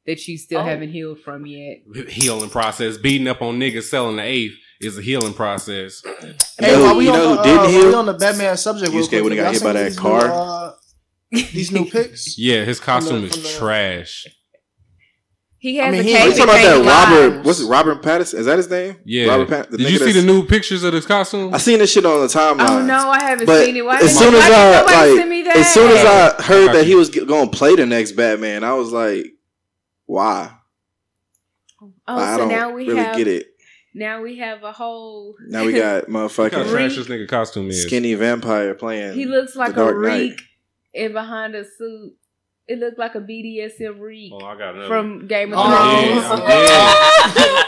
that 0.06 0.26
you 0.28 0.38
still 0.38 0.62
Oh. 0.62 0.64
haven't 0.66 0.92
healed 0.92 1.20
from 1.20 1.46
yet. 1.46 1.80
Healing 2.10 2.50
process. 2.50 2.98
Beating 2.98 3.28
up 3.28 3.42
on 3.42 3.60
niggas 3.60 3.84
selling 3.84 4.16
the 4.16 4.24
eighth 4.24 4.56
is 4.86 4.98
a 4.98 5.02
healing 5.02 5.34
process. 5.34 6.02
You 6.62 6.68
know, 6.68 6.84
while 6.84 6.96
we 6.98 7.06
you 7.06 7.12
on 7.12 7.18
know 7.18 7.36
the, 7.36 7.38
who 7.38 7.44
didn't 7.44 7.60
uh, 7.60 7.68
heal? 7.68 7.88
We 7.90 7.94
on 7.96 8.06
the 8.06 8.14
Batman 8.14 8.56
subject. 8.58 8.92
real 8.92 9.04
Yusuke 9.04 9.10
quick. 9.10 9.24
would've 9.24 9.38
got 9.38 9.54
hit 9.54 9.64
by 9.64 9.74
that 9.74 9.98
car. 9.98 10.28
New, 10.28 10.34
uh, 10.34 10.72
these 11.52 11.72
new 11.72 11.86
pics. 11.90 12.38
Yeah, 12.38 12.64
his 12.64 12.80
costume 12.80 13.22
the- 13.22 13.28
is 13.28 13.42
the- 13.42 13.60
trash. 13.60 14.28
He 15.58 15.78
has 15.78 15.88
I 15.88 15.92
mean, 15.92 16.02
a 16.02 16.04
he- 16.04 16.12
cape 16.14 16.26
You 16.26 16.32
talking 16.32 16.44
about 16.44 16.84
that 16.86 16.86
Robert? 16.86 17.36
lie. 17.38 17.42
What's 17.44 17.60
it? 17.62 17.68
Robert 17.68 18.02
Pattinson? 18.04 18.34
Is 18.36 18.46
that 18.48 18.58
his 18.58 18.70
name? 18.70 18.98
Yeah. 19.06 19.28
Robert 19.28 19.48
Pat- 19.50 19.72
Did 19.72 19.80
you 19.90 19.98
see 19.98 20.12
the 20.12 20.22
new 20.22 20.46
pictures 20.46 20.84
of 20.84 20.92
this 20.92 21.06
costume? 21.06 21.54
I 21.54 21.58
seen 21.58 21.80
this 21.80 21.92
shit 21.92 22.06
on 22.06 22.20
the 22.22 22.28
timeline. 22.28 22.68
Oh 22.70 22.86
no, 22.86 23.10
I 23.10 23.22
haven't 23.22 23.46
But 23.48 23.66
seen 23.66 23.78
it. 23.78 23.86
Why, 23.86 23.98
as 24.00 24.18
soon 24.18 24.36
as 24.36 24.44
I 24.44 24.50
nobody 24.82 25.16
like, 25.20 25.28
me 25.30 25.42
that? 25.44 25.56
as 25.58 25.74
soon 25.74 25.90
as 25.92 26.06
I 26.06 26.42
heard 26.44 26.74
that 26.76 26.86
he 26.86 26.96
was 26.96 27.10
going 27.10 27.50
to 27.50 27.58
play 27.58 27.76
the 27.76 27.86
next 27.86 28.12
Batman, 28.12 28.64
I 28.64 28.74
was 28.74 28.92
like, 28.92 29.26
why? 30.06 30.52
oh, 31.82 31.92
I 32.08 32.34
so 32.34 32.38
don't 32.40 32.50
now 32.50 32.72
we 32.74 32.88
really 32.88 33.00
have 33.00 33.16
get 33.18 33.28
it. 33.28 33.48
Now 33.94 34.22
we 34.22 34.38
have 34.38 34.64
a 34.64 34.72
whole. 34.72 35.36
Now 35.48 35.66
we 35.66 35.74
got 35.74 36.06
motherfucking 36.08 36.70
trash 36.72 36.96
this 36.96 37.08
nigga 37.08 37.28
costume 37.28 37.70
is. 37.70 37.84
skinny 37.84 38.14
vampire 38.16 38.74
playing. 38.74 39.14
he 39.14 39.26
looks 39.26 39.56
like 39.56 39.72
a 39.72 39.76
Dark 39.76 39.98
Knight. 40.02 40.20
reek, 40.32 40.42
and 40.96 41.14
behind 41.14 41.56
a 41.56 41.64
suit, 41.64 42.14
it 42.68 42.80
looked 42.80 42.98
like 42.98 43.16
a 43.16 43.20
BDSM 43.20 44.00
reek 44.00 44.32
Oh, 44.34 44.46
I 44.46 44.58
got 44.58 44.74
another. 44.76 44.88
from 44.88 45.28
Game 45.28 45.52
of 45.54 45.60
Oh, 45.62 45.68
Thrones. 45.68 46.24
yeah, 46.24 46.32
I'm 46.32 47.34
dead. 47.36 47.63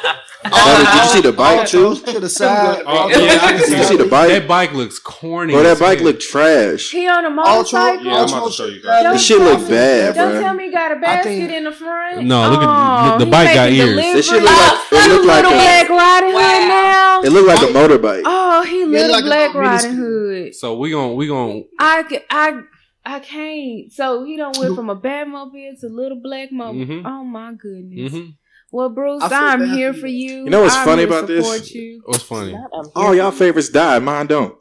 Did 0.77 0.87
you 1.03 1.09
see 1.09 1.21
the 1.21 1.31
bike 1.33 1.67
too? 1.67 1.95
To 1.95 2.19
the 2.19 2.29
side. 2.29 2.83
Oh, 2.85 3.07
yeah, 3.09 3.39
I 3.41 3.51
can 3.53 3.69
Did 3.69 3.77
you 3.77 3.83
see 3.83 3.97
the 3.97 4.05
bike? 4.05 4.29
That 4.29 4.47
bike? 4.47 4.69
bike 4.69 4.73
looks 4.77 4.99
corny. 4.99 5.53
Bro, 5.53 5.63
that 5.63 5.79
bike 5.79 5.97
hell. 5.99 6.07
looked 6.07 6.21
trash. 6.21 6.91
He 6.91 7.07
on 7.07 7.25
a 7.25 7.29
motorcycle. 7.29 8.05
Yeah, 8.05 8.21
I'm 8.23 8.27
about 8.29 8.45
to 8.47 8.51
show 8.51 8.65
you 8.65 8.81
guys. 8.81 9.03
Don't 9.03 9.13
This 9.13 9.25
shit 9.25 9.39
look 9.39 9.59
tell- 9.59 9.69
bad, 9.69 10.15
Don't 10.15 10.31
bro. 10.31 10.41
tell 10.41 10.53
me 10.53 10.65
he 10.65 10.71
got 10.71 10.91
a 10.91 10.95
basket 10.95 11.29
think- 11.29 11.51
in 11.51 11.63
the 11.65 11.71
front. 11.71 12.25
No, 12.25 12.49
look 12.49 12.61
at- 12.61 13.13
Oh, 13.15 13.17
the 13.19 13.25
he 13.25 13.31
bike 13.31 13.53
got 13.53 13.69
ears. 13.71 13.95
This 13.95 14.25
shit 14.27 14.41
look 14.41 14.49
like 14.51 14.73
it 14.91 14.95
Little 14.95 15.15
looked 15.15 15.25
like 15.27 15.43
little 15.43 15.59
a, 15.59 15.61
Black 15.61 15.89
Riding 15.89 16.31
Hood 16.31 16.67
now. 16.67 17.21
it 17.23 17.29
looked 17.31 17.47
like 17.47 17.61
a 17.61 17.73
motorbike. 17.73 18.21
Oh, 18.25 18.63
he 18.63 18.79
Yeah, 18.79 18.85
little 18.85 19.11
like 19.11 19.21
a 19.23 19.25
Black 19.25 19.53
Riding 19.53 19.95
Hood. 19.95 20.55
So 20.55 20.77
we 20.77 20.91
gon' 20.91 21.15
we 21.15 21.27
gon' 21.27 21.65
I 21.79 22.21
I 22.29 22.59
I 23.07 23.19
can't. 23.19 23.91
So 23.91 24.23
he 24.25 24.35
don't 24.37 24.57
went 24.57 24.75
from 24.75 24.89
a 24.89 24.95
Batmobile 24.95 25.79
to 25.81 25.87
little 25.87 26.19
black 26.23 26.51
mobile. 26.51 26.85
Mhm. 26.85 27.03
Oh 27.05 27.23
my 27.23 27.53
goodness. 27.53 28.11
mhm. 28.13 28.33
Well, 28.75 28.89
Bruce, 28.89 29.23
I 29.23 29.29
feel 29.29 29.37
I'm 29.37 29.59
bad 29.59 29.69
here 29.69 29.93
for 29.93 30.01
for 30.01 30.07
you. 30.07 30.31
you. 30.31 30.43
You 30.43 30.49
know 30.49 30.63
what's 30.63 30.75
I'm 30.75 30.83
funny 30.85 31.03
here 31.03 31.07
about 31.07 31.27
this? 31.27 31.73
You. 31.73 32.01
What's 32.05 32.23
funny? 32.23 32.57
All 32.93 33.15
y'all 33.15 33.31
favorites 33.31 33.69
die. 33.69 33.99
mine 33.99 34.27
don't. 34.27 34.53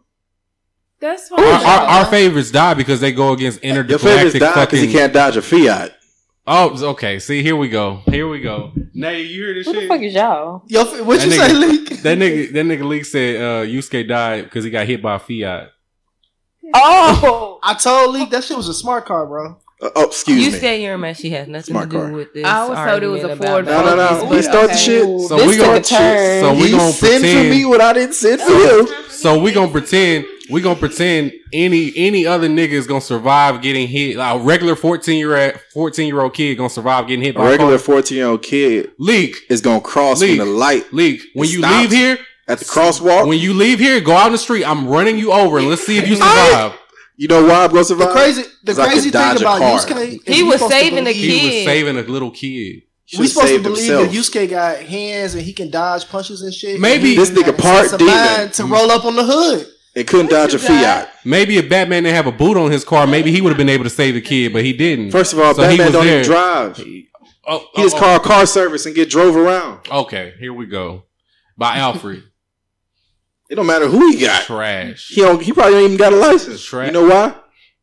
That's 1.00 1.32
Our, 1.32 1.38
fine. 1.38 1.66
our, 1.66 1.80
our 1.98 2.04
favorites 2.06 2.52
die 2.52 2.74
because 2.74 3.00
they 3.00 3.10
go 3.10 3.32
against 3.32 3.62
Your 3.64 3.82
favorites 3.98 4.32
die 4.38 4.38
because 4.38 4.54
fucking. 4.54 4.78
he 4.88 4.92
can't 4.92 5.12
dodge 5.12 5.36
a 5.36 5.42
Fiat. 5.42 5.96
Oh, 6.46 6.90
okay. 6.90 7.18
See, 7.18 7.42
here 7.42 7.56
we 7.56 7.68
go. 7.68 8.02
Here 8.06 8.28
we 8.28 8.40
go. 8.40 8.70
Nay, 8.94 9.22
you 9.22 9.42
hear 9.46 9.54
this 9.54 9.66
shit. 9.66 9.74
Who 9.74 9.80
the 9.80 9.88
fuck 9.88 10.00
is 10.02 10.14
y'all? 10.14 10.62
Yo, 10.68 10.84
what 11.04 11.18
That 11.18 11.26
you 11.26 11.32
nigga- 11.32 11.46
say, 11.48 11.52
Leak? 11.54 11.88
That 12.04 12.18
nigga, 12.18 12.52
that 12.52 12.66
nigga 12.66 12.84
Leak 12.84 13.04
said 13.06 13.36
uh, 13.36 13.64
Yusuke 13.66 14.06
died 14.06 14.44
because 14.44 14.62
he 14.62 14.70
got 14.70 14.86
hit 14.86 15.02
by 15.02 15.16
a 15.16 15.18
Fiat. 15.18 15.70
Oh, 16.72 17.58
I 17.62 17.74
told 17.74 18.14
Leak 18.14 18.30
that 18.30 18.44
shit 18.44 18.56
was 18.56 18.68
a 18.68 18.74
smart 18.74 19.06
car, 19.06 19.26
bro. 19.26 19.58
Uh, 19.84 19.90
oh, 19.96 20.06
excuse 20.06 20.38
you 20.40 20.46
me. 20.48 20.54
You 20.54 20.60
said 20.60 20.80
your 20.80 20.96
messy 20.96 21.28
has 21.30 21.46
nothing 21.46 21.72
Smart 21.74 21.90
to 21.90 21.96
do 21.96 22.02
car. 22.02 22.12
with 22.12 22.32
this. 22.32 22.44
I 22.44 22.56
always 22.60 22.78
thought 22.78 23.02
it 23.02 23.06
was 23.06 23.22
a 23.22 23.28
argument 23.30 23.50
Ford 23.50 23.64
about 23.68 23.84
No, 23.84 23.96
no, 23.96 23.96
no. 23.96 24.08
Focus, 24.08 24.22
He 24.22 24.28
but 24.28 24.42
started 24.44 24.68
the 24.70 24.72
okay. 24.72 24.78
shit. 24.78 25.28
So 25.28 25.36
this 25.36 25.46
we 25.48 25.56
gonna 25.58 25.80
took 25.80 25.84
a 25.84 25.94
turn. 25.96 26.40
so 26.42 26.52
we 26.54 26.58
he 26.66 26.70
gonna 26.70 26.92
sent 26.92 27.14
for 27.14 27.20
pretend. 27.20 27.50
me 27.50 27.64
what 27.66 27.80
I 27.82 27.92
didn't 27.92 28.14
send 28.14 28.40
for 28.40 28.52
him. 28.52 28.86
So 29.14 29.38
we 29.40 29.52
gonna 29.52 29.70
pretend 29.70 30.26
we 30.50 30.60
gonna 30.60 30.78
pretend 30.78 31.32
any 31.52 31.92
any 31.96 32.26
other 32.26 32.46
nigga 32.48 32.72
is 32.72 32.86
gonna 32.86 33.00
survive 33.00 33.62
getting 33.62 33.88
hit. 33.88 34.16
Like 34.16 34.38
a 34.38 34.44
regular 34.44 34.76
fourteen 34.76 35.16
year 35.18 35.34
old 35.36 35.60
fourteen 35.72 36.08
year 36.08 36.20
old 36.20 36.34
kid 36.34 36.56
gonna 36.56 36.68
survive 36.68 37.06
getting 37.06 37.24
hit 37.24 37.34
by 37.34 37.48
regular 37.48 37.74
a 37.74 37.78
car. 37.78 37.84
14 38.02 38.16
year 38.18 38.26
old 38.26 38.42
kid 38.42 38.90
Leak, 38.98 39.36
is 39.48 39.62
gonna 39.62 39.80
cross 39.80 40.20
Leak. 40.20 40.38
when 40.38 40.46
the 40.48 40.52
light 40.54 40.92
leak. 40.92 41.22
When 41.32 41.48
you 41.48 41.58
stops. 41.60 41.74
leave 41.80 41.90
here, 41.92 42.18
at 42.48 42.58
the 42.58 42.64
crosswalk. 42.66 43.26
when 43.26 43.38
you 43.38 43.54
leave 43.54 43.78
here, 43.78 43.98
go 44.00 44.12
out 44.12 44.26
in 44.26 44.32
the 44.32 44.38
street. 44.38 44.64
I'm 44.64 44.88
running 44.88 45.16
you 45.16 45.32
over 45.32 45.56
and 45.58 45.68
let's 45.70 45.86
see 45.86 45.96
if 45.96 46.06
you 46.06 46.16
survive. 46.16 46.72
You 47.16 47.28
know 47.28 47.44
why 47.44 47.64
I'm 47.64 47.70
gonna 47.72 47.84
The 47.84 48.08
crazy, 48.12 48.42
the 48.62 48.72
'Cause 48.72 48.78
I 48.78 48.84
could 48.84 48.92
crazy 48.92 49.10
thing 49.10 49.36
about 49.36 49.58
car. 49.58 49.78
Yusuke, 49.78 50.20
is 50.26 50.36
He 50.36 50.42
was 50.42 50.60
saving 50.68 51.04
the 51.04 51.12
kid. 51.12 51.20
He 51.22 51.46
was 51.46 51.64
saving 51.64 51.98
a 51.98 52.02
little 52.02 52.30
kid. 52.30 52.82
We 53.18 53.26
supposed 53.28 53.52
to 53.54 53.58
believe 53.62 53.78
himself. 53.86 54.10
that 54.10 54.16
Yusuke 54.16 54.50
got 54.50 54.78
hands 54.78 55.34
and 55.34 55.42
he 55.44 55.52
can 55.52 55.70
dodge 55.70 56.08
punches 56.08 56.40
and 56.42 56.52
shit. 56.54 56.80
Maybe- 56.80 57.10
And 57.10 57.18
This 57.18 57.30
nigga 57.30 57.46
had 57.46 57.58
part 57.58 57.90
sense 57.90 58.02
demon. 58.02 58.50
to 58.52 58.64
roll 58.64 58.90
up 58.90 59.04
on 59.04 59.14
the 59.14 59.24
hood. 59.24 59.66
It 59.94 60.08
couldn't 60.08 60.30
dodge 60.30 60.54
a 60.54 60.58
Fiat. 60.58 61.08
Maybe 61.24 61.56
if 61.56 61.68
Batman 61.68 62.02
didn't 62.02 62.16
have 62.16 62.26
a 62.26 62.32
boot 62.32 62.56
on 62.56 62.70
his 62.72 62.82
car, 62.82 63.06
maybe 63.06 63.30
he 63.30 63.40
would 63.40 63.50
have 63.50 63.58
been 63.58 63.68
able 63.68 63.84
to 63.84 63.90
save 63.90 64.14
the 64.14 64.20
kid, 64.20 64.52
but 64.52 64.64
he 64.64 64.72
didn't. 64.72 65.12
First 65.12 65.32
of 65.32 65.38
all, 65.38 65.54
So 65.54 65.62
he 65.68 65.76
Batman 65.76 65.86
was 65.86 65.92
don't 65.92 66.06
there. 66.06 66.20
even 66.20 66.30
drive. 66.30 66.76
He 66.78 67.08
oh, 67.46 67.64
oh, 67.76 67.82
just 67.82 67.94
oh. 67.94 67.98
oh. 67.98 68.00
call 68.00 68.18
car 68.20 68.46
service 68.46 68.86
and 68.86 68.94
get 68.94 69.08
drove 69.10 69.36
around. 69.36 69.80
Okay, 69.88 70.32
here 70.40 70.52
we 70.52 70.66
go. 70.66 71.04
By 71.56 71.76
Alfred. 71.76 72.24
It 73.54 73.58
don't 73.58 73.66
matter 73.66 73.86
who 73.86 74.10
he 74.10 74.18
got. 74.18 74.42
Trash. 74.42 75.10
He 75.10 75.20
don't. 75.20 75.40
He 75.40 75.52
probably 75.52 75.74
don't 75.74 75.84
even 75.84 75.96
got 75.96 76.12
a 76.12 76.16
license. 76.16 76.64
Trash. 76.64 76.88
You 76.88 76.92
know 76.92 77.06
why? 77.06 77.36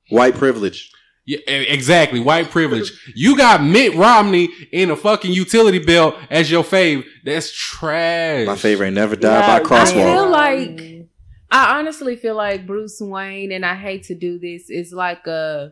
White 0.10 0.36
privilege. 0.36 0.92
Yeah, 1.26 1.40
exactly. 1.48 2.20
White 2.20 2.52
privilege. 2.52 2.92
You 3.16 3.38
got 3.38 3.64
Mitt 3.64 3.96
Romney 3.96 4.50
in 4.74 4.92
a 4.92 4.98
fucking 4.98 5.32
utility 5.32 5.80
bill 5.80 6.20
as 6.30 6.52
your 6.52 6.66
fave. 6.66 7.06
That's 7.24 7.54
trash. 7.54 8.46
My 8.48 8.58
favorite 8.58 8.88
ain't 8.88 8.96
never 8.96 9.16
died 9.16 9.64
by 9.64 9.66
crosswalk. 9.66 10.02
I 10.02 10.14
feel 10.14 10.30
like 10.30 11.08
I 11.50 11.80
honestly 11.80 12.18
feel 12.18 12.36
like 12.36 12.68
Bruce 12.68 13.00
Wayne, 13.00 13.54
and 13.54 13.66
I 13.66 13.76
hate 13.76 14.04
to 14.08 14.14
do 14.14 14.40
this, 14.40 14.70
is 14.70 14.92
like 14.92 15.26
a 15.26 15.72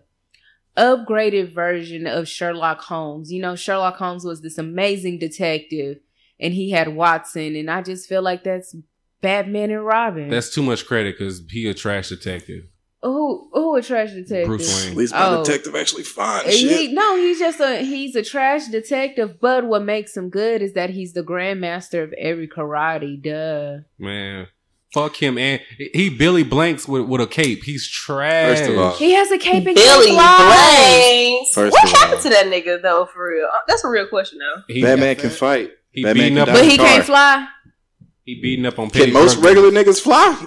upgraded 0.77 1.53
version 1.53 2.07
of 2.07 2.30
Sherlock 2.30 2.80
Holmes. 2.84 3.34
You 3.34 3.41
know, 3.41 3.57
Sherlock 3.57 3.97
Holmes 3.97 4.23
was 4.23 4.39
this 4.39 4.57
amazing 4.57 5.19
detective, 5.19 5.97
and 6.39 6.53
he 6.53 6.71
had 6.71 6.95
Watson, 6.95 7.57
and 7.57 7.69
I 7.69 7.81
just 7.81 8.07
feel 8.07 8.21
like 8.21 8.45
that's 8.45 8.73
Batman 9.22 9.72
and 9.72 9.86
Robin. 9.86 10.30
That's 10.30 10.54
too 10.54 10.64
much 10.64 10.86
credit 10.86 11.18
because 11.18 11.41
he 11.50 11.68
a 11.70 11.74
trash 11.74 12.10
detective. 12.10 12.66
who 13.02 13.50
who 13.54 13.76
a 13.76 13.82
trash 13.82 14.12
detective? 14.12 14.46
Bruce 14.48 14.82
At 14.84 14.88
Wayne. 14.90 14.98
least 14.98 15.14
my 15.14 15.26
Oh. 15.28 15.44
detective 15.44 15.76
actually 15.76 16.04
fine. 16.04 16.46
He, 16.46 16.68
Shit. 16.68 16.91
no, 16.91 17.16
he's 17.18 17.40
just 17.40 17.60
a 17.60 17.78
he's 17.80 18.16
a 18.16 18.24
trash 18.24 18.68
detective. 18.68 19.40
But 19.40 19.66
what 19.66 19.84
makes 19.84 20.16
him 20.18 20.30
good 20.30 20.62
is 20.62 20.74
that 20.74 20.90
he's 20.91 21.14
the 21.14 21.24
grandmaster 21.24 22.04
of 22.04 22.14
every 22.14 22.48
karate. 22.48 23.22
Duh. 23.22 23.84
Man. 23.98 24.48
Fuck 24.94 25.18
him 25.18 25.38
and 25.38 25.62
he 25.78 26.10
Billy 26.10 26.41
Blanks 26.44 26.88
with, 26.88 27.04
with 27.04 27.22
a 27.22 27.28
cape. 27.28 27.64
He's 27.64 27.88
trash. 27.88 28.58
First 28.58 28.72
of 28.72 28.78
all, 28.80 28.91
He 28.94 29.12
has 29.12 29.30
a 29.32 29.38
cape 29.38 29.68
and 29.68 29.76
Billy 29.76 30.08
can 30.08 30.16
fly. 30.16 31.30
Blanks. 31.38 31.54
First 31.54 31.74
what 31.74 31.84
of 31.88 31.94
all. 31.94 32.00
happened 32.00 32.22
to 32.24 32.30
that 32.30 32.46
nigga 32.48 32.82
though? 32.82 33.06
For 33.14 33.30
real, 33.30 33.48
that's 33.68 33.84
a 33.84 33.88
real 33.88 34.08
question 34.08 34.40
though. 34.40 34.64
he, 34.68 34.82
Batman 34.82 35.16
can 35.16 35.30
fight. 35.30 35.72
he 35.91 36.02
Batman 36.04 36.24
beating 36.24 36.38
up. 36.40 36.48
But 36.48 36.64
he 36.66 36.76
car. 36.78 36.88
can't 36.88 37.06
fly. 37.06 37.48
He 38.35 38.41
beating 38.41 38.65
up 38.65 38.77
on 38.80 38.89
petty 38.89 39.06
Can 39.06 39.14
most 39.14 39.35
drug 39.35 39.45
regular 39.45 39.72
niggas 39.72 40.01
fly? 40.01 40.38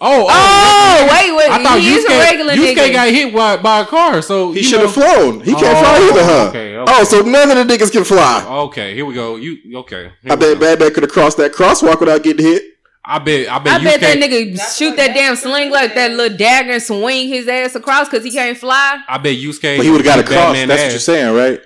Oh, 0.00 0.26
oh, 0.28 0.28
Oh, 0.28 1.08
wait, 1.10 1.36
wait. 1.36 1.50
I 1.50 1.62
thought 1.62 1.78
he 1.78 1.94
is 1.94 2.04
a 2.04 2.08
Yusuke, 2.08 2.20
regular 2.20 2.52
Yusuke 2.54 2.74
nigga. 2.74 2.92
got 2.92 3.08
hit 3.08 3.34
by, 3.34 3.56
by 3.56 3.80
a 3.80 3.84
car, 3.86 4.20
so 4.22 4.50
He 4.52 4.58
you 4.58 4.64
should 4.64 4.80
have 4.80 4.92
flown. 4.92 5.40
He 5.40 5.52
can't 5.54 5.64
Oh, 5.76 5.80
fly 5.80 6.08
either, 6.10 6.24
huh? 6.24 6.48
okay, 6.48 6.76
okay. 6.76 6.92
Oh, 6.92 7.04
so 7.04 7.20
none 7.22 7.50
of 7.56 7.66
the 7.66 7.72
niggas 7.76 7.92
can 7.92 8.04
fly. 8.04 8.44
Okay, 8.66 8.94
here 8.94 9.06
we 9.06 9.14
go. 9.14 9.36
You 9.36 9.78
okay? 9.78 10.10
here 10.22 10.32
I 10.32 10.34
we 10.34 10.40
bet 10.40 10.54
go. 10.54 10.60
Batman 10.60 10.92
could 10.94 11.02
have 11.04 11.12
crossed 11.12 11.36
that 11.38 11.52
crosswalk 11.52 12.00
without 12.00 12.22
getting 12.22 12.44
hit. 12.44 12.62
I 13.04 13.18
bet. 13.18 13.48
I 13.48 13.58
bet. 13.60 13.80
I 13.80 13.84
bet 13.84 14.00
that 14.00 14.16
nigga 14.18 14.56
That's 14.56 14.76
shoot 14.76 14.96
that 14.96 15.14
damn 15.14 15.32
what 15.32 15.38
sling 15.38 15.70
like 15.70 15.94
that 15.94 16.10
is. 16.10 16.16
little 16.16 16.36
dagger 16.36 16.72
and 16.72 16.82
swing 16.82 17.28
his 17.28 17.46
ass 17.48 17.74
across 17.74 18.08
because 18.08 18.24
he 18.24 18.30
can't 18.30 18.56
fly. 18.58 18.98
I 19.08 19.18
bet 19.18 19.36
Yusuke. 19.36 19.76
But 19.76 19.84
he 19.84 19.90
would 19.90 20.04
have 20.04 20.04
got 20.06 20.16
beat 20.16 20.24
across. 20.26 20.46
Batman 20.46 20.68
That's 20.68 20.82
what 20.82 20.90
you're 20.90 20.98
saying, 21.00 21.34
right? 21.36 21.60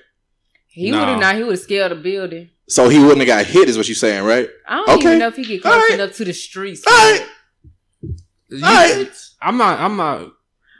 He 0.68 0.90
Nah. 0.90 0.98
would 1.00 1.08
have 1.08 1.20
not. 1.20 1.34
He 1.36 1.42
would 1.44 1.52
have 1.52 1.60
scaled 1.60 1.92
a 1.92 1.96
building. 1.96 2.50
So 2.68 2.88
he 2.88 2.98
wouldn't 2.98 3.18
have 3.18 3.26
got 3.26 3.46
hit, 3.46 3.68
is 3.68 3.76
what 3.78 3.88
you're 3.88 3.94
saying, 3.94 4.24
right? 4.24 4.48
I 4.68 4.76
don't 4.76 4.90
Okay. 4.98 5.06
even 5.08 5.18
know 5.20 5.28
if 5.28 5.36
he 5.36 5.44
get 5.44 5.62
close 5.62 5.72
All 5.74 5.80
right. 5.80 5.90
enough 5.92 6.14
to 6.16 6.24
the 6.24 6.34
streets. 6.34 6.82
All 6.86 6.92
right. 6.94 7.26
You- 8.50 8.64
All 8.64 8.72
right. 8.72 9.10
I'm 9.40 9.56
not. 9.56 9.80
I'm 9.80 9.96
not 9.96 10.32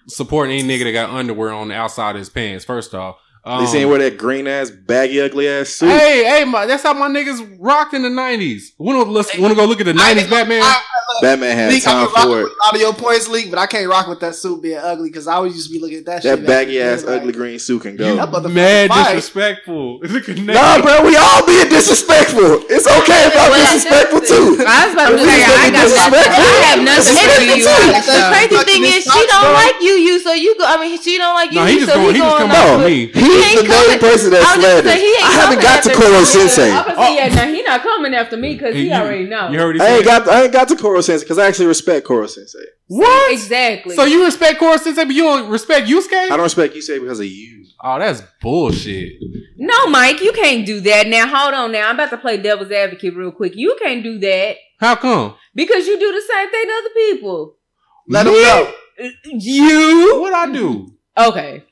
supporting 0.09 0.59
any 0.59 0.69
nigga 0.69 0.85
that 0.85 0.93
got 0.93 1.10
underwear 1.10 1.52
on 1.52 1.69
the 1.69 1.74
outside 1.74 2.10
of 2.16 2.19
his 2.20 2.31
pants. 2.31 2.65
First 2.65 2.94
off, 2.94 3.16
um, 3.44 3.65
They 3.65 3.70
saying 3.70 3.89
wear 3.89 3.98
that 3.98 4.19
green 4.19 4.47
ass, 4.47 4.70
baggy, 4.70 5.20
ugly 5.20 5.48
ass 5.48 5.69
suit. 5.70 5.89
Hey, 5.89 6.24
hey, 6.24 6.44
my, 6.44 6.66
that's 6.66 6.82
how 6.82 6.93
my 6.93 7.09
niggas 7.09 7.56
rocked 7.60 7.94
in 7.94 8.02
the 8.02 8.09
'90s. 8.09 8.73
Want 8.78 9.06
to 9.06 9.40
want 9.40 9.52
to 9.52 9.55
go 9.56 9.65
look 9.65 9.81
at 9.81 9.86
the 9.86 9.93
'90s 9.93 10.28
Batman? 10.31 10.62
I, 10.62 10.81
Batman 11.23 11.56
had 11.56 11.73
Leak, 11.73 11.86
I 11.89 11.90
time 11.90 12.05
rock 12.12 12.23
for 12.24 12.28
with 12.28 12.39
it. 12.47 12.52
a 12.52 12.65
lot 12.66 12.74
of 12.74 12.81
your 12.81 12.93
points, 12.93 13.28
leak, 13.28 13.48
but 13.48 13.59
I 13.59 13.66
can't 13.66 13.89
rock 13.89 14.06
with 14.09 14.20
that 14.20 14.35
suit 14.36 14.60
being 14.62 14.77
ugly 14.77 15.09
because 15.09 15.27
I 15.27 15.35
always 15.40 15.55
used 15.56 15.69
to 15.69 15.73
be 15.73 15.81
looking 15.81 15.98
at 15.98 16.06
that. 16.06 16.23
shit 16.23 16.36
That 16.36 16.44
back 16.47 16.69
baggy 16.69 16.78
in 16.78 16.86
the 16.86 16.93
ass, 16.93 17.02
day, 17.02 17.16
ugly 17.16 17.32
green 17.32 17.59
suit 17.59 17.81
can 17.81 17.97
go. 17.97 18.15
That 18.15 18.28
motherfucker 18.28 18.52
mad 18.52 18.89
fight. 18.93 19.15
disrespectful. 19.16 19.98
Look 20.05 20.28
at 20.28 20.36
Nah, 20.36 20.52
that. 20.52 20.85
bro, 20.85 21.09
we 21.09 21.16
all 21.16 21.43
being 21.48 21.65
disrespectful. 21.73 22.60
It's 22.69 22.85
okay 22.85 23.24
if 23.24 23.32
I'm 23.40 23.56
disrespectful 23.56 24.20
too. 24.20 24.60
I 24.69 24.85
was 24.85 24.93
about 24.93 25.09
to 25.09 25.15
We 25.16 25.24
say 25.24 25.40
just 25.40 25.48
I 25.48 25.60
being 25.65 25.73
got 25.81 25.85
disrespectful. 25.89 26.44
I 26.44 26.60
have 26.69 26.81
nothing 26.85 27.16
And 27.16 27.31
for 27.32 27.40
you. 27.40 27.56
the 27.56 27.70
Alex, 27.73 28.05
truth. 28.05 28.05
so- 28.05 28.12
The 28.12 28.28
Crazy 28.28 28.60
thing 28.69 28.82
is, 28.85 29.01
she 29.09 29.23
don't 29.32 29.52
like 29.56 29.78
you. 29.81 29.94
You 29.97 30.15
so 30.20 30.32
you. 30.36 30.52
go 30.60 30.65
I 30.69 30.77
mean, 30.77 31.01
she 31.01 31.16
don't 31.16 31.35
like 31.35 31.51
you. 31.56 31.59
No, 31.59 31.65
he 31.65 31.81
just 31.81 31.89
so 31.89 31.97
going. 32.05 32.15
He 32.15 32.20
just 32.20 32.36
going 32.36 32.43
come 32.44 32.52
out 32.52 32.85
No, 32.85 32.85
for 32.85 32.89
he's 33.33 33.45
ain't 33.47 33.63
the 33.63 33.69
main 33.69 33.85
coming- 33.85 33.99
person 34.01 34.31
that 34.31 34.43
I 34.43 34.57
was 34.57 34.65
just 34.65 34.83
slandered. 34.85 34.93
he 35.01 35.09
ain't 35.09 35.25
I 35.25 35.31
haven't 35.33 35.63
got 35.63 35.83
to 35.85 35.91
after 35.91 36.03
Koro. 36.03 36.25
Sensei. 36.25 36.71
I'm 36.71 36.85
gonna 36.87 36.95
oh. 36.99 37.15
yeah, 37.15 37.29
now 37.35 37.47
he 37.47 37.63
not 37.63 37.83
coming 37.83 38.15
after 38.15 38.37
me 38.37 38.55
because 38.55 38.75
he 38.75 38.89
You- 38.89 38.95
already 38.95 39.25
know. 39.25 39.51
You 39.51 39.59
heard 39.59 39.77
what 39.77 39.77
he 39.77 39.93
I 39.93 39.97
ain't 39.97 40.05
got 40.05 40.29
I 40.29 40.43
ain't 40.45 40.53
got 40.53 40.69
to 40.69 40.77
Koro 40.77 41.01
Sensei 41.01 41.25
because 41.25 41.39
I 41.39 41.47
actually 41.47 41.67
respect 41.67 42.07
Koro 42.07 42.27
Sensei. 42.27 42.59
What? 42.89 43.33
exactly. 43.33 43.95
So 43.97 44.05
you 44.05 44.25
respect 44.25 44.59
Koro 44.59 44.77
Sensei, 44.79 45.05
but 45.05 45.15
you 45.15 45.23
don't 45.25 45.51
respect 45.51 45.87
Yusuke? 45.89 46.13
I 46.13 46.29
don't 46.31 46.41
respect 46.43 46.75
you 46.75 46.83
say 46.83 46.99
because 46.99 47.21
of 47.21 47.27
you. 47.27 47.67
Oh, 47.85 47.99
that's 47.99 48.23
bullshit. 48.41 49.13
no, 49.57 49.87
Mike, 49.89 50.21
you 50.23 50.33
can't 50.33 50.67
do 50.67 50.81
that. 50.81 51.07
Now 51.07 51.27
hold 51.29 51.55
on. 51.55 51.73
Now 51.73 51.89
I'm 51.89 51.95
about 51.95 52.11
to 52.11 52.19
play 52.19 52.37
devil's 52.39 52.71
advocate 52.73 53.15
real 53.17 53.31
quick. 53.33 53.53
You 53.57 53.77
can't 53.81 54.03
do 54.03 54.19
that 54.19 54.57
How 54.81 54.97
come? 54.97 55.35
because 55.55 55.87
you 55.87 55.99
do 55.99 56.13
the 56.13 56.23
same 56.23 56.51
thing 56.51 56.67
to 56.67 56.73
other 56.73 56.95
people. 56.95 57.57
Let 58.09 58.27
Me? 58.27 58.33
him 58.37 58.43
know. 58.43 58.73
You 59.25 60.21
What 60.21 60.33
I 60.35 60.53
do? 60.53 60.93
okay? 61.17 61.65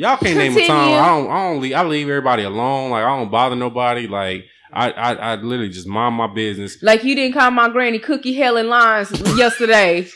Y'all 0.00 0.16
can't 0.16 0.38
name 0.38 0.56
a 0.56 0.66
time. 0.66 0.94
I 0.94 1.08
don't. 1.08 1.30
I 1.30 1.50
don't 1.50 1.60
leave. 1.60 1.74
I 1.74 1.84
leave 1.84 2.08
everybody 2.08 2.42
alone. 2.44 2.90
Like 2.90 3.04
I 3.04 3.18
don't 3.18 3.30
bother 3.30 3.54
nobody. 3.54 4.06
Like 4.06 4.46
I. 4.72 4.90
I, 4.92 5.12
I 5.12 5.34
literally 5.34 5.68
just 5.68 5.86
mind 5.86 6.14
my 6.14 6.26
business. 6.26 6.82
Like 6.82 7.04
you 7.04 7.14
didn't 7.14 7.34
call 7.34 7.50
my 7.50 7.68
granny 7.68 7.98
Cookie 7.98 8.32
Helen 8.32 8.70
lines 8.70 9.10
yesterday. 9.36 10.08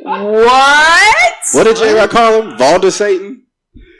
What? 0.00 1.34
What 1.52 1.64
did 1.64 1.76
J 1.76 1.94
Rock 1.94 2.08
call 2.08 2.40
him? 2.40 2.56
Valda 2.56 2.90
Satan? 2.90 3.42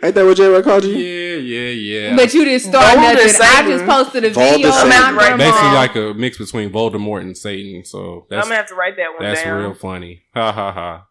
Ain't 0.02 0.14
that 0.14 0.24
what 0.24 0.38
J 0.38 0.48
Rock 0.48 0.64
called 0.64 0.84
you? 0.84 0.94
Yeah, 0.96 1.36
yeah, 1.36 1.68
yeah. 1.68 2.16
But 2.16 2.32
you 2.32 2.46
didn't 2.46 2.62
start 2.62 2.96
Boulder 2.96 3.12
nothing. 3.12 3.40
I 3.42 3.68
just 3.68 3.84
posted 3.84 4.24
a 4.24 4.30
Boulder 4.30 4.52
video 4.52 4.68
of 4.68 4.74
Satan. 4.74 4.88
my 4.88 4.96
I'm 4.96 5.14
grandma. 5.16 5.36
Basically, 5.36 5.68
like 5.68 5.96
a 5.96 6.14
mix 6.18 6.38
between 6.38 6.70
Voldemort 6.70 7.20
and 7.20 7.36
Satan. 7.36 7.84
So 7.84 8.26
I'm 8.30 8.40
gonna 8.40 8.54
have 8.54 8.68
to 8.68 8.74
write 8.74 8.96
that 8.96 9.10
one 9.12 9.22
that's 9.22 9.42
down. 9.42 9.60
real 9.60 9.74
funny. 9.74 10.22
Ha 10.32 10.50
ha 10.50 10.72
ha. 10.72 11.06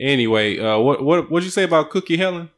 Anyway, 0.00 0.58
uh, 0.58 0.78
what 0.78 1.04
what 1.04 1.30
what'd 1.30 1.44
you 1.44 1.50
say 1.50 1.64
about 1.64 1.90
Cookie 1.90 2.16
Helen? 2.16 2.48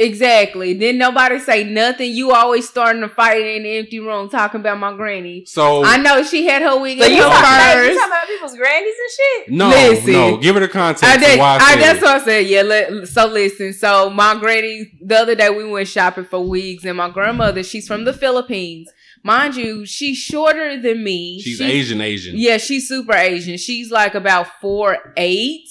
Exactly. 0.00 0.74
Then 0.74 0.96
nobody 0.96 1.40
say 1.40 1.64
nothing. 1.64 2.12
You 2.12 2.30
always 2.32 2.68
starting 2.68 3.02
a 3.02 3.08
fight 3.08 3.44
in 3.44 3.64
the 3.64 3.78
empty 3.78 3.98
room 3.98 4.28
talking 4.30 4.60
about 4.60 4.78
my 4.78 4.94
granny. 4.94 5.44
So 5.46 5.84
I 5.84 5.96
know 5.96 6.22
she 6.22 6.46
had 6.46 6.62
her 6.62 6.78
wig 6.78 7.00
So 7.00 7.06
in 7.06 7.12
you 7.14 7.22
her 7.24 7.28
talking, 7.28 7.40
about, 7.40 7.74
you 7.74 7.88
purse. 7.88 7.96
talking 7.96 8.12
about 8.12 8.26
people's 8.28 8.56
grannies 8.56 8.94
and 9.00 9.10
shit? 9.16 9.50
no, 9.50 9.68
Listen. 9.68 10.12
no. 10.12 10.36
Give 10.36 10.54
her 10.54 10.60
the 10.60 10.68
context. 10.68 11.02
I 11.04 11.14
of 11.16 11.20
did, 11.20 11.38
why 11.40 11.54
I 11.54 11.56
I, 11.56 11.58
said 11.74 11.80
that's 11.82 12.00
what 12.02 12.22
I 12.22 12.24
said. 12.24 12.46
Yeah, 12.46 12.62
let, 12.62 13.08
so 13.08 13.26
listen. 13.26 13.72
So 13.72 14.10
my 14.10 14.38
granny, 14.38 14.92
the 15.04 15.16
other 15.18 15.34
day 15.34 15.50
we 15.50 15.68
went 15.68 15.88
shopping 15.88 16.24
for 16.26 16.48
wigs, 16.48 16.84
and 16.84 16.96
my 16.96 17.10
grandmother, 17.10 17.64
she's 17.64 17.88
from 17.88 18.04
the 18.04 18.12
Philippines. 18.12 18.88
Mind 19.24 19.56
you, 19.56 19.84
she's 19.84 20.16
shorter 20.16 20.80
than 20.80 21.02
me. 21.02 21.40
She's 21.40 21.56
She- 21.58 21.64
Asian, 21.64 22.00
Asian. 22.00 22.34
Yeah, 22.36 22.58
she's 22.58 22.86
super 22.86 23.14
Asian. 23.14 23.56
She's 23.58 23.90
like 23.90 24.14
about 24.14 24.46
four 24.60 24.96
eight, 25.16 25.66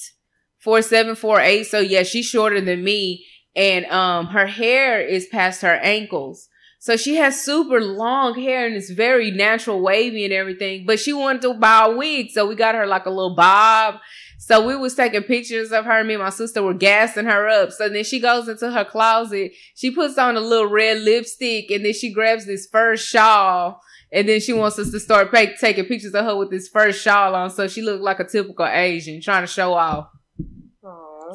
four 0.60 0.82
seven, 0.82 1.16
four 1.16 1.40
eight. 1.40 1.64
So 1.64 1.80
yeah, 1.80 2.04
she's 2.04 2.26
shorter 2.26 2.60
than 2.60 2.84
me, 2.84 3.26
and 3.58 3.86
um, 3.88 4.28
her 4.28 4.46
hair 4.46 5.02
is 5.02 5.28
past 5.28 5.64
her 5.64 5.76
ankles. 5.82 6.48
So 6.80 6.96
she 6.96 7.16
has 7.16 7.44
super 7.44 7.82
long 7.82 8.36
hair 8.36 8.68
and 8.68 8.76
it's 8.76 8.92
very 8.92 9.32
natural, 9.32 9.82
wavy 9.82 10.24
and 10.24 10.34
everything. 10.34 10.86
But 10.86 11.00
she 11.00 11.12
wanted 11.12 11.42
to 11.42 11.56
buy 11.56 11.88
a 11.88 11.98
wig, 11.98 12.30
so 12.30 12.48
we 12.48 12.56
got 12.56 12.76
her 12.76 12.86
like 12.86 13.08
a 13.08 13.10
little 13.10 13.36
bob. 13.36 13.96
So 14.38 14.66
we 14.66 14.76
was 14.76 14.94
taking 14.94 15.24
pictures 15.24 15.72
of 15.72 15.86
her. 15.86 16.04
Me 16.04 16.14
and 16.14 16.24
my 16.24 16.30
sister 16.30 16.62
were 16.62 16.76
gassing 16.76 17.26
her 17.26 17.48
up. 17.50 17.72
So 17.72 17.90
then 17.90 18.04
she 18.04 18.20
goes 18.20 18.48
into 18.48 18.72
her 18.72 18.86
closet. 18.86 19.54
She 19.76 19.90
puts 19.90 20.20
on 20.20 20.38
a 20.38 20.40
little 20.40 20.70
red 20.70 21.02
lipstick 21.02 21.72
and 21.72 21.84
then 21.84 21.94
she 21.94 22.14
grabs 22.14 22.46
this 22.46 22.68
first 22.72 23.08
shawl. 23.08 23.82
And 24.14 24.30
then 24.30 24.40
she 24.40 24.54
wants 24.54 24.78
us 24.78 24.92
to 24.92 25.00
start 25.00 25.32
pa- 25.32 25.58
taking 25.60 25.86
pictures 25.86 26.14
of 26.14 26.24
her 26.24 26.38
with 26.38 26.52
this 26.52 26.70
first 26.70 27.02
shawl 27.02 27.34
on. 27.34 27.50
So 27.50 27.68
she 27.68 27.82
looked 27.82 28.04
like 28.04 28.20
a 28.20 28.24
typical 28.24 28.68
Asian 28.68 29.20
trying 29.20 29.44
to 29.44 29.48
show 29.48 29.74
off. 29.74 30.08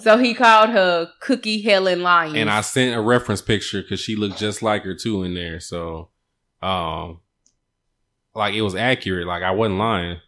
So 0.01 0.19
he 0.19 0.35
called 0.35 0.71
her 0.71 1.11
Cookie 1.21 1.61
Helen 1.63 2.03
Lyons. 2.03 2.37
And 2.37 2.51
I 2.51 2.61
sent 2.63 2.97
a 2.97 3.01
reference 3.01 3.43
picture 3.43 3.83
because 3.83 4.01
she 4.01 4.17
looked 4.17 4.39
just 4.39 4.63
like 4.63 4.83
her 4.85 4.95
too 4.95 5.23
in 5.25 5.35
there. 5.35 5.61
So, 5.61 6.09
um, 6.63 7.21
like 8.35 8.55
it 8.55 8.63
was 8.63 8.75
accurate. 8.75 9.27
Like 9.27 9.43
I 9.43 9.51
wasn't 9.51 9.79
lying. 9.79 10.19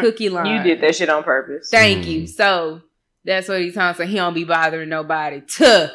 Cookie 0.00 0.28
Lyons. 0.28 0.66
You 0.66 0.74
did 0.74 0.82
that 0.82 0.96
shit 0.96 1.08
on 1.08 1.22
purpose. 1.22 1.68
Thank 1.70 2.04
Mhm. 2.04 2.10
you. 2.10 2.26
So 2.26 2.82
that's 3.24 3.48
what 3.48 3.60
he's 3.60 3.74
talking. 3.74 3.96
So 4.04 4.08
he 4.08 4.16
don't 4.16 4.34
be 4.34 4.44
bothering 4.44 4.88
nobody. 4.88 5.40
Tuh. 5.42 5.88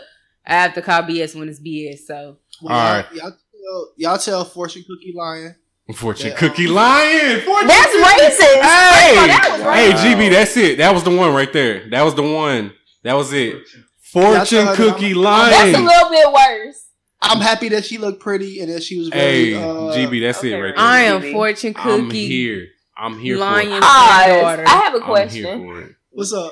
I 0.45 0.53
have 0.53 0.73
to 0.75 0.81
call 0.81 1.01
BS 1.03 1.35
when 1.35 1.49
it's 1.49 1.59
BS. 1.59 2.07
So 2.07 2.37
Well, 2.61 2.73
All 2.75 2.93
right. 2.95 3.05
Y'all 3.13 3.31
tell, 3.31 3.93
y'all 3.97 4.17
tell 4.17 4.45
Fortune 4.45 4.83
Cookie 4.87 5.13
Lion. 5.15 5.55
Fortune 5.93 6.27
Yeah. 6.31 6.35
Cookie 6.37 6.67
Lion. 6.67 7.41
Fortune 7.41 7.67
That's 7.67 7.93
racist. 7.95 8.61
Hey, 8.61 9.17
Oh, 9.17 9.27
that 9.27 9.47
was 9.51 9.61
hey. 9.75 10.13
GB, 10.15 10.29
that's 10.31 10.57
it. 10.57 10.77
That 10.77 10.93
was 10.93 11.03
the 11.03 11.09
one 11.15 11.33
right 11.33 11.51
there. 11.51 11.89
That 11.89 12.03
was 12.03 12.15
the 12.15 12.23
one. 12.23 12.73
That 13.03 13.13
was 13.15 13.33
it. 13.33 13.63
Fortune 14.11 14.45
tell 14.45 14.65
her 14.65 14.75
that 14.75 14.75
Cookie 14.75 15.05
I'm- 15.13 15.15
Lion. 15.21 15.51
That's 15.51 15.77
a 15.77 15.81
little 15.81 16.09
bit 16.09 16.31
worse. 16.31 16.85
I'm 17.21 17.39
happy 17.39 17.69
that 17.69 17.85
she 17.85 17.97
looked 17.97 18.19
pretty 18.19 18.59
and 18.61 18.71
that 18.71 18.81
she 18.83 18.97
was 18.97 19.09
very. 19.09 19.53
Hey, 19.53 19.55
uh, 19.55 19.63
GB, 19.95 20.21
that's 20.21 20.43
it 20.43 20.53
right 20.55 20.75
there. 20.75 20.79
I 20.83 21.01
am 21.01 21.21
Baby. 21.21 21.33
Fortune 21.33 21.73
I'm 21.77 22.05
Cookie 22.07 22.27
here. 22.27 22.67
I'm 22.97 23.19
here 23.19 23.37
Lion 23.37 23.69
for 23.69 23.75
it. 23.77 23.83
Oz, 23.83 24.25
granddaughter. 24.25 24.63
I 24.67 24.71
have 24.71 24.93
a 24.93 24.97
I'm 24.97 25.01
here 25.01 25.05
question. 25.05 25.59
for 25.63 25.81
it. 25.81 25.95
What's 26.11 26.33
up? 26.33 26.51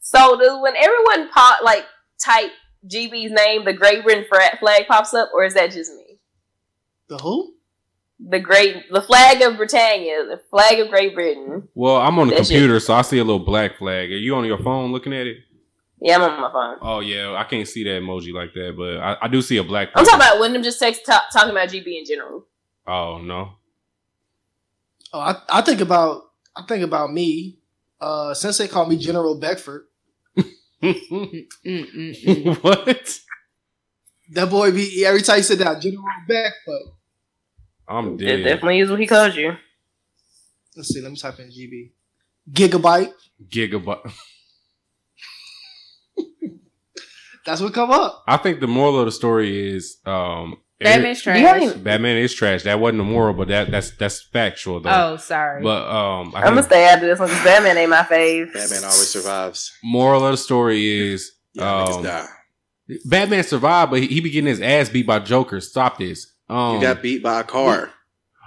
So 0.00 0.36
does 0.38 0.60
when 0.60 0.74
everyone 0.76 1.30
pop 1.30 1.62
like 1.62 1.84
type 2.24 2.50
GB's 2.92 3.30
name, 3.32 3.64
the 3.64 3.72
Great 3.72 4.02
Britain 4.02 4.24
flag 4.28 4.86
pops 4.88 5.14
up, 5.14 5.30
or 5.34 5.44
is 5.44 5.54
that 5.54 5.70
just 5.70 5.92
me? 5.94 6.18
The 7.08 7.18
who? 7.18 7.54
The 8.28 8.38
great, 8.38 8.90
the 8.92 9.00
flag 9.02 9.40
of 9.42 9.56
Britannia, 9.56 10.26
the 10.26 10.40
flag 10.50 10.78
of 10.78 10.88
Great 10.90 11.14
Britain. 11.14 11.68
Well, 11.74 11.96
I'm 11.96 12.18
on 12.18 12.28
the 12.28 12.34
That 12.34 12.46
shit. 12.46 12.48
computer, 12.56 12.78
so 12.78 12.94
I 12.94 13.02
see 13.02 13.18
a 13.18 13.24
little 13.24 13.44
black 13.44 13.78
flag. 13.78 14.10
Are 14.10 14.16
you 14.16 14.34
on 14.34 14.44
your 14.44 14.58
phone 14.58 14.92
looking 14.92 15.12
at 15.14 15.26
it? 15.26 15.38
Yeah, 16.02 16.16
I'm 16.16 16.22
on 16.22 16.40
my 16.40 16.52
phone. 16.52 16.76
Oh 16.82 17.00
yeah, 17.00 17.34
I 17.34 17.44
can't 17.44 17.66
see 17.66 17.82
that 17.84 18.02
emoji 18.02 18.32
like 18.32 18.52
that, 18.54 18.74
but 18.76 18.98
I, 18.98 19.16
I 19.22 19.28
do 19.28 19.40
see 19.42 19.56
a 19.56 19.64
black. 19.64 19.88
I'm 19.94 20.04
talking 20.04 20.20
about 20.20 20.38
when 20.40 20.52
them 20.52 20.62
just 20.62 20.78
text 20.78 21.02
ta- 21.06 21.26
talking 21.32 21.50
about 21.50 21.68
GB 21.68 21.86
in 21.98 22.04
general. 22.06 22.46
Oh 22.86 23.18
no. 23.18 23.52
Oh, 25.12 25.18
I, 25.20 25.36
I 25.48 25.60
think 25.62 25.80
about 25.80 26.22
I 26.56 26.62
think 26.68 26.84
about 26.84 27.12
me. 27.12 27.58
Uh, 28.00 28.32
since 28.32 28.56
they 28.58 28.66
call 28.68 28.86
me 28.86 28.96
General 28.96 29.38
Beckford, 29.38 29.84
what? 30.34 30.46
that 34.32 34.48
boy 34.50 34.70
be 34.72 35.04
every 35.04 35.20
time 35.22 35.36
he 35.36 35.42
said 35.42 35.58
that 35.58 35.80
General 35.82 36.04
Beckford. 36.26 36.94
I'm 37.90 38.16
That 38.16 38.24
dead. 38.24 38.44
definitely 38.44 38.78
is 38.80 38.90
what 38.90 39.00
he 39.00 39.06
calls 39.06 39.34
you. 39.36 39.56
Let's 40.76 40.88
see. 40.88 41.00
Let 41.00 41.10
me 41.10 41.16
type 41.16 41.38
in 41.40 41.48
GB. 41.50 41.90
Gigabyte. 42.52 43.12
Gigabyte. 43.48 44.12
That's 47.46 47.60
what 47.60 47.72
come 47.72 47.90
up. 47.90 48.22
I 48.28 48.36
think 48.36 48.60
the 48.60 48.66
moral 48.68 48.98
of 49.00 49.06
the 49.06 49.12
story 49.12 49.74
is 49.74 49.96
um 50.06 50.58
Batman's 50.78 51.20
trash. 51.22 51.62
even- 51.62 51.82
Batman 51.82 52.16
is 52.18 52.34
trash. 52.34 52.62
That 52.62 52.80
wasn't 52.80 52.98
the 52.98 53.04
moral, 53.04 53.34
but 53.34 53.48
that 53.48 53.70
that's 53.70 53.90
that's 53.96 54.22
factual 54.22 54.80
though. 54.80 54.90
Oh, 55.12 55.16
sorry. 55.16 55.62
But 55.62 55.88
um, 55.90 56.32
I 56.34 56.40
I'm 56.40 56.50
gonna 56.54 56.62
stay 56.62 56.84
after 56.84 57.06
this 57.06 57.18
one 57.18 57.28
because 57.28 57.44
Batman 57.44 57.76
ain't 57.78 57.90
my 57.90 58.02
fave. 58.02 58.52
Batman 58.52 58.84
always 58.84 59.08
survives. 59.08 59.72
moral 59.82 60.24
of 60.24 60.32
the 60.32 60.36
story 60.36 60.86
is 61.12 61.32
Yeah, 61.54 61.84
um, 61.84 62.02
die. 62.02 62.26
Batman 63.04 63.42
survived, 63.44 63.90
but 63.90 64.00
he, 64.00 64.06
he 64.08 64.20
be 64.20 64.30
getting 64.30 64.48
his 64.48 64.60
ass 64.60 64.88
beat 64.88 65.06
by 65.06 65.18
Joker. 65.18 65.60
Stop 65.60 65.98
this. 65.98 66.26
Um, 66.50 66.74
You 66.76 66.80
got 66.82 67.00
beat 67.02 67.22
by 67.22 67.40
a 67.40 67.44
car. 67.44 67.90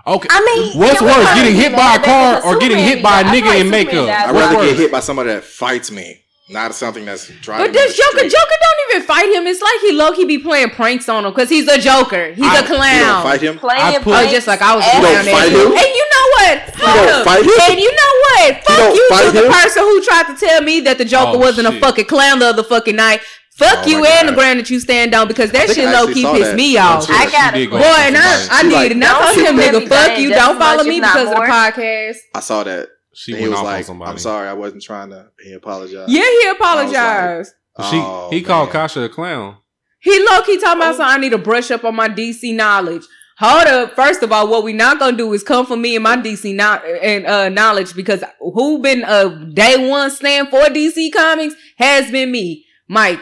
okay. 0.06 0.28
I 0.30 0.40
mean, 0.44 0.78
What's 0.80 1.00
can 1.00 1.08
we 1.08 1.14
worse, 1.14 1.34
getting 1.36 1.56
hit 1.56 1.72
by 1.76 1.96
a 1.96 2.00
car 2.04 2.44
or 2.46 2.60
getting 2.60 2.78
hit 2.80 3.02
by 3.02 3.22
a 3.22 3.24
died? 3.24 3.34
I 3.36 3.42
feel 3.42 3.52
nigga 3.52 3.62
in 3.62 3.70
makeup? 3.70 4.10
I'd 4.10 4.32
rather 4.36 4.66
get 4.68 4.76
hit 4.78 4.92
by 4.92 5.00
somebody 5.00 5.30
that 5.30 5.44
fights 5.46 5.90
me, 5.92 6.20
not 6.50 6.76
something 6.76 7.06
that's 7.06 7.30
driving. 7.40 7.68
But 7.68 7.74
this 7.74 7.98
me 7.98 8.04
Joker, 8.04 8.18
straight. 8.28 8.32
Joker 8.32 8.58
don't 8.62 8.96
even 8.98 9.08
fight 9.08 9.30
him. 9.34 9.48
It's 9.48 9.62
like 9.62 9.80
he 9.82 9.92
low 9.94 10.12
key 10.12 10.26
be 10.26 10.38
playing 10.40 10.72
pranks 10.72 11.08
on 11.08 11.24
him 11.26 11.32
because 11.32 11.50
he's 11.50 11.68
a 11.70 11.80
Joker. 11.80 12.34
He's 12.34 12.44
I- 12.44 12.58
a 12.60 12.62
you 12.62 12.68
clown. 12.68 12.94
You 13.00 13.06
don't 13.06 13.24
fight 13.24 13.42
him. 13.42 13.58
Playing 13.60 13.82
I 13.82 13.98
put- 14.00 14.14
Oh, 14.14 14.30
just 14.30 14.48
like 14.48 14.62
I 14.62 14.76
was 14.76 14.84
ass 14.84 14.94
a 14.94 14.98
You 14.98 15.04
don't 15.04 15.26
fight 15.40 15.52
him? 15.54 15.68
And 15.72 15.92
you 16.00 16.06
know 16.14 16.28
what? 16.36 16.44
what? 16.44 16.76
Hold 16.76 17.08
don't 17.08 17.16
up. 17.20 17.26
fight 17.26 17.44
him? 17.46 17.72
And 17.72 17.80
you 17.80 17.92
know 17.92 18.14
what? 18.28 18.64
Fuck 18.66 18.78
don't 18.78 18.96
you 18.96 19.08
to 19.08 19.32
the 19.32 19.50
person 19.50 19.84
who 19.84 20.04
tried 20.04 20.28
to 20.28 20.36
tell 20.46 20.62
me 20.62 20.82
that 20.82 20.98
the 20.98 21.06
Joker 21.06 21.32
Oh, 21.36 21.38
wasn't 21.40 21.68
a 21.68 21.80
fucking 21.80 22.06
clown 22.06 22.40
the 22.40 22.48
other 22.48 22.64
fucking 22.64 22.96
night. 22.98 23.22
Fuck 23.58 23.86
Oh 23.86 23.90
you 23.90 24.02
my 24.02 24.08
and 24.08 24.30
the 24.30 24.34
ground 24.34 24.60
that 24.60 24.70
you 24.70 24.80
stand 24.80 25.14
on 25.14 25.28
because 25.28 25.52
that 25.52 25.70
shit 25.70 25.86
low 25.90 26.08
key 26.12 26.24
saw 26.24 26.34
pissed 26.34 26.52
that 26.52 26.56
me 26.56 26.76
off. 26.78 27.06
I 27.10 27.30
got 27.30 27.54
She 27.54 27.66
a 27.66 27.70
Boy, 27.70 27.78
and 27.78 28.18
I, 28.18 28.22
somebody. 28.38 28.50
I 28.50 28.62
She 28.62 28.68
did, 28.70 28.74
like- 28.74 28.92
and 28.92 29.04
I 29.04 29.08
Don't 29.08 29.36
told 29.36 29.48
him, 29.48 29.56
nigga, 29.82 29.88
fuck 29.88 30.18
you 30.18 30.24
you, 30.24 30.30
don't 30.34 30.58
follow 30.60 30.84
me 30.84 30.96
if 30.98 31.02
not 31.02 31.14
because 31.14 31.28
of 31.30 31.36
the 31.36 31.42
podcast. 31.82 32.18
I 32.34 32.40
saw 32.40 32.64
that. 32.64 32.90
She 33.14 33.34
he 33.36 33.42
went 33.42 33.52
was 33.52 33.60
off 33.60 33.66
on 33.66 33.72
like, 33.74 33.86
somebody. 33.86 34.12
"I'm 34.12 34.18
sorry, 34.18 34.48
I 34.48 34.54
wasn't 34.54 34.82
trying 34.82 35.12
to." 35.12 35.28
He 35.44 35.54
apologized. 35.54 36.12
Yeah, 36.12 36.22
he 36.22 36.48
like- 36.48 36.58
apologized. 36.58 37.52
She 37.92 37.98
Oh, 37.98 38.30
he 38.32 38.42
called. 38.42 38.72
Kasha 38.72 39.02
a 39.04 39.10
clown. 39.10 39.58
He 40.00 40.18
low 40.20 40.42
key 40.42 40.58
talking 40.60 40.82
about 40.82 40.96
something. 40.96 41.06
I 41.16 41.18
need 41.18 41.30
to 41.30 41.38
brush 41.38 41.70
up 41.72 41.84
on 41.84 41.96
my 41.96 42.10
DC 42.10 42.56
knowledge. 42.56 43.04
Hold 43.38 43.68
up. 43.68 43.96
First 43.96 44.22
of 44.24 44.32
all, 44.32 44.48
what 44.48 44.64
we 44.64 44.74
not 44.74 44.98
gonna 45.00 45.16
do 45.18 45.32
is 45.34 45.44
come 45.44 45.66
for 45.66 45.76
me 45.78 45.96
and 45.96 46.04
my 46.04 46.18
DC 46.18 46.54
no- 46.56 46.82
and 47.02 47.26
uh, 47.28 47.50
knowledge 47.50 47.94
because 47.96 48.24
who 48.40 48.80
been 48.80 49.04
uh 49.04 49.28
day 49.54 49.88
one 49.90 50.10
stand 50.12 50.50
for 50.50 50.62
DC 50.66 51.12
Comics 51.14 51.54
has 51.78 52.10
been 52.12 52.32
me, 52.32 52.66
Mike. 52.88 53.20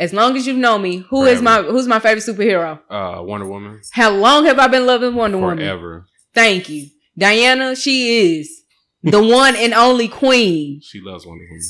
As 0.00 0.14
long 0.14 0.34
as 0.34 0.46
you've 0.46 0.56
known 0.56 0.80
me, 0.80 0.96
who 1.10 1.26
is 1.26 1.42
my 1.42 1.60
who's 1.60 1.86
my 1.86 2.00
favorite 2.00 2.24
superhero? 2.24 2.80
Uh, 2.88 3.22
Wonder 3.22 3.46
Woman 3.46 3.82
How 3.92 4.10
long 4.10 4.46
have 4.46 4.58
I 4.58 4.66
been 4.66 4.86
loving 4.86 5.14
Wonder 5.14 5.36
Woman? 5.36 5.58
forever. 5.58 6.06
Thank 6.34 6.70
you, 6.70 6.86
Diana. 7.18 7.76
She 7.76 8.38
is 8.38 8.62
the 9.02 9.22
one 9.40 9.54
and 9.56 9.74
only 9.74 10.08
queen. 10.08 10.80
She 10.82 11.02
loves 11.02 11.26
Wonder 11.26 11.44
Woman. 11.44 11.62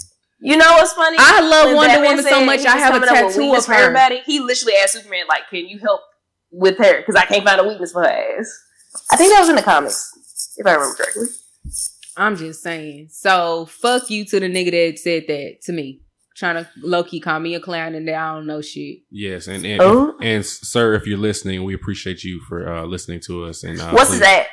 You 0.43 0.57
know 0.57 0.73
what's 0.75 0.93
funny? 0.93 1.17
I 1.19 1.41
love 1.41 1.67
When 1.67 1.77
Wonder 1.77 1.95
Batman 1.97 2.17
Woman 2.19 2.25
so 2.25 2.45
much, 2.45 2.65
I 2.65 2.77
have 2.79 2.95
a 2.95 3.05
coming 3.05 3.31
tattoo 3.33 3.53
of 3.53 3.67
her. 3.67 3.75
Everybody, 3.75 4.21
he 4.25 4.39
literally 4.39 4.75
asked 4.81 4.93
Superman, 4.93 5.25
like, 5.29 5.51
"Can 5.51 5.69
you 5.69 5.81
help 5.81 6.01
with 6.53 6.79
her? 6.79 6.99
Because 6.99 7.17
I 7.17 7.25
can't 7.25 7.45
find 7.45 7.61
a 7.61 7.65
weakness 7.65 7.91
for 7.91 8.05
her 8.05 8.09
ass." 8.09 8.49
I 9.11 9.17
think 9.17 9.33
that 9.33 9.41
was 9.41 9.49
in 9.49 9.57
the 9.57 9.63
comics, 9.63 10.55
if 10.57 10.65
I 10.65 10.75
remember 10.75 10.95
correctly. 10.95 11.27
I'm 12.17 12.37
just 12.37 12.63
saying. 12.63 13.09
So 13.11 13.67
fuck 13.67 14.09
you 14.09 14.25
to 14.27 14.39
the 14.39 14.47
nigga 14.47 14.71
that 14.71 14.99
said 15.01 15.25
that 15.27 15.63
to 15.65 15.73
me. 15.73 16.03
Trying 16.41 16.65
to 16.65 16.71
low 16.83 17.05
key 17.05 17.21
call 17.21 17.39
me 17.39 17.55
a 17.55 17.61
clown 17.61 17.95
and 17.95 18.09
that 18.09 18.15
I 18.15 18.35
don't 18.35 18.47
know 18.47 18.61
shit. 18.63 19.01
Yes, 19.11 19.47
and 19.47 19.65
and, 19.65 19.81
Oh. 19.81 20.17
and 20.23 20.45
sir, 20.45 20.95
if 20.95 21.07
you're 21.07 21.19
listening, 21.19 21.63
we 21.65 21.75
appreciate 21.75 22.25
you 22.25 22.41
for 22.49 22.67
uh, 22.67 22.85
listening 22.87 23.21
to 23.27 23.45
us. 23.45 23.63
And 23.63 23.79
uh, 23.81 23.91
What's 23.91 24.11
please- 24.11 24.21
that? 24.21 24.47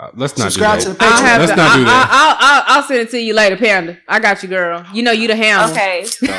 Uh, 0.00 0.10
let's 0.14 0.36
not 0.38 0.52
Subscribe 0.52 0.78
do 0.78 0.84
to 0.84 0.90
that. 0.90 0.98
the 0.98 1.04
I'll 1.04 1.12
Patreon. 1.22 1.38
Let's 1.40 1.50
to, 1.50 1.56
not 1.56 1.76
do 1.76 1.80
I, 1.82 1.84
that. 1.84 2.08
I, 2.12 2.12
I'll, 2.12 2.36
I'll, 2.76 2.82
I'll 2.82 2.88
send 2.88 3.00
it 3.00 3.10
to 3.10 3.18
you 3.20 3.34
later, 3.34 3.56
Panda. 3.56 3.98
I 4.06 4.20
got 4.20 4.42
you, 4.44 4.48
girl. 4.48 4.84
You 4.92 5.02
know 5.02 5.10
you 5.10 5.26
the 5.26 5.34
hammer. 5.34 5.72
Okay. 5.72 6.06
Don't, 6.20 6.30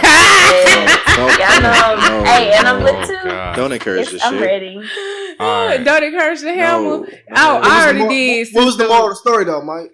Yeah, 1.40 1.48
I 1.50 1.60
know. 1.62 2.20
no, 2.20 2.24
Hey, 2.24 2.54
and 2.54 2.68
I'm 2.68 2.80
no. 2.80 2.86
lit 2.86 3.08
too. 3.08 3.18
God. 3.24 3.56
Don't 3.56 3.72
encourage 3.74 4.00
It's- 4.08 4.14
this 4.14 4.24
I'm 4.26 4.34
shit. 4.36 4.42
ready. 4.42 4.76
All 5.40 5.66
right. 5.68 5.84
Don't 5.84 6.04
encourage 6.04 6.40
the 6.42 6.54
hammer. 6.54 6.84
No. 6.84 7.06
Oh, 7.36 7.56
What 7.56 7.66
I 7.66 7.70
the 7.70 7.84
already 7.84 8.00
mor- 8.00 8.10
did. 8.10 8.48
What 8.54 8.66
was 8.66 8.78
the 8.78 8.88
moral 8.88 9.04
of 9.06 9.10
the 9.12 9.16
story 9.16 9.44
though, 9.46 9.62
Mike? 9.62 9.92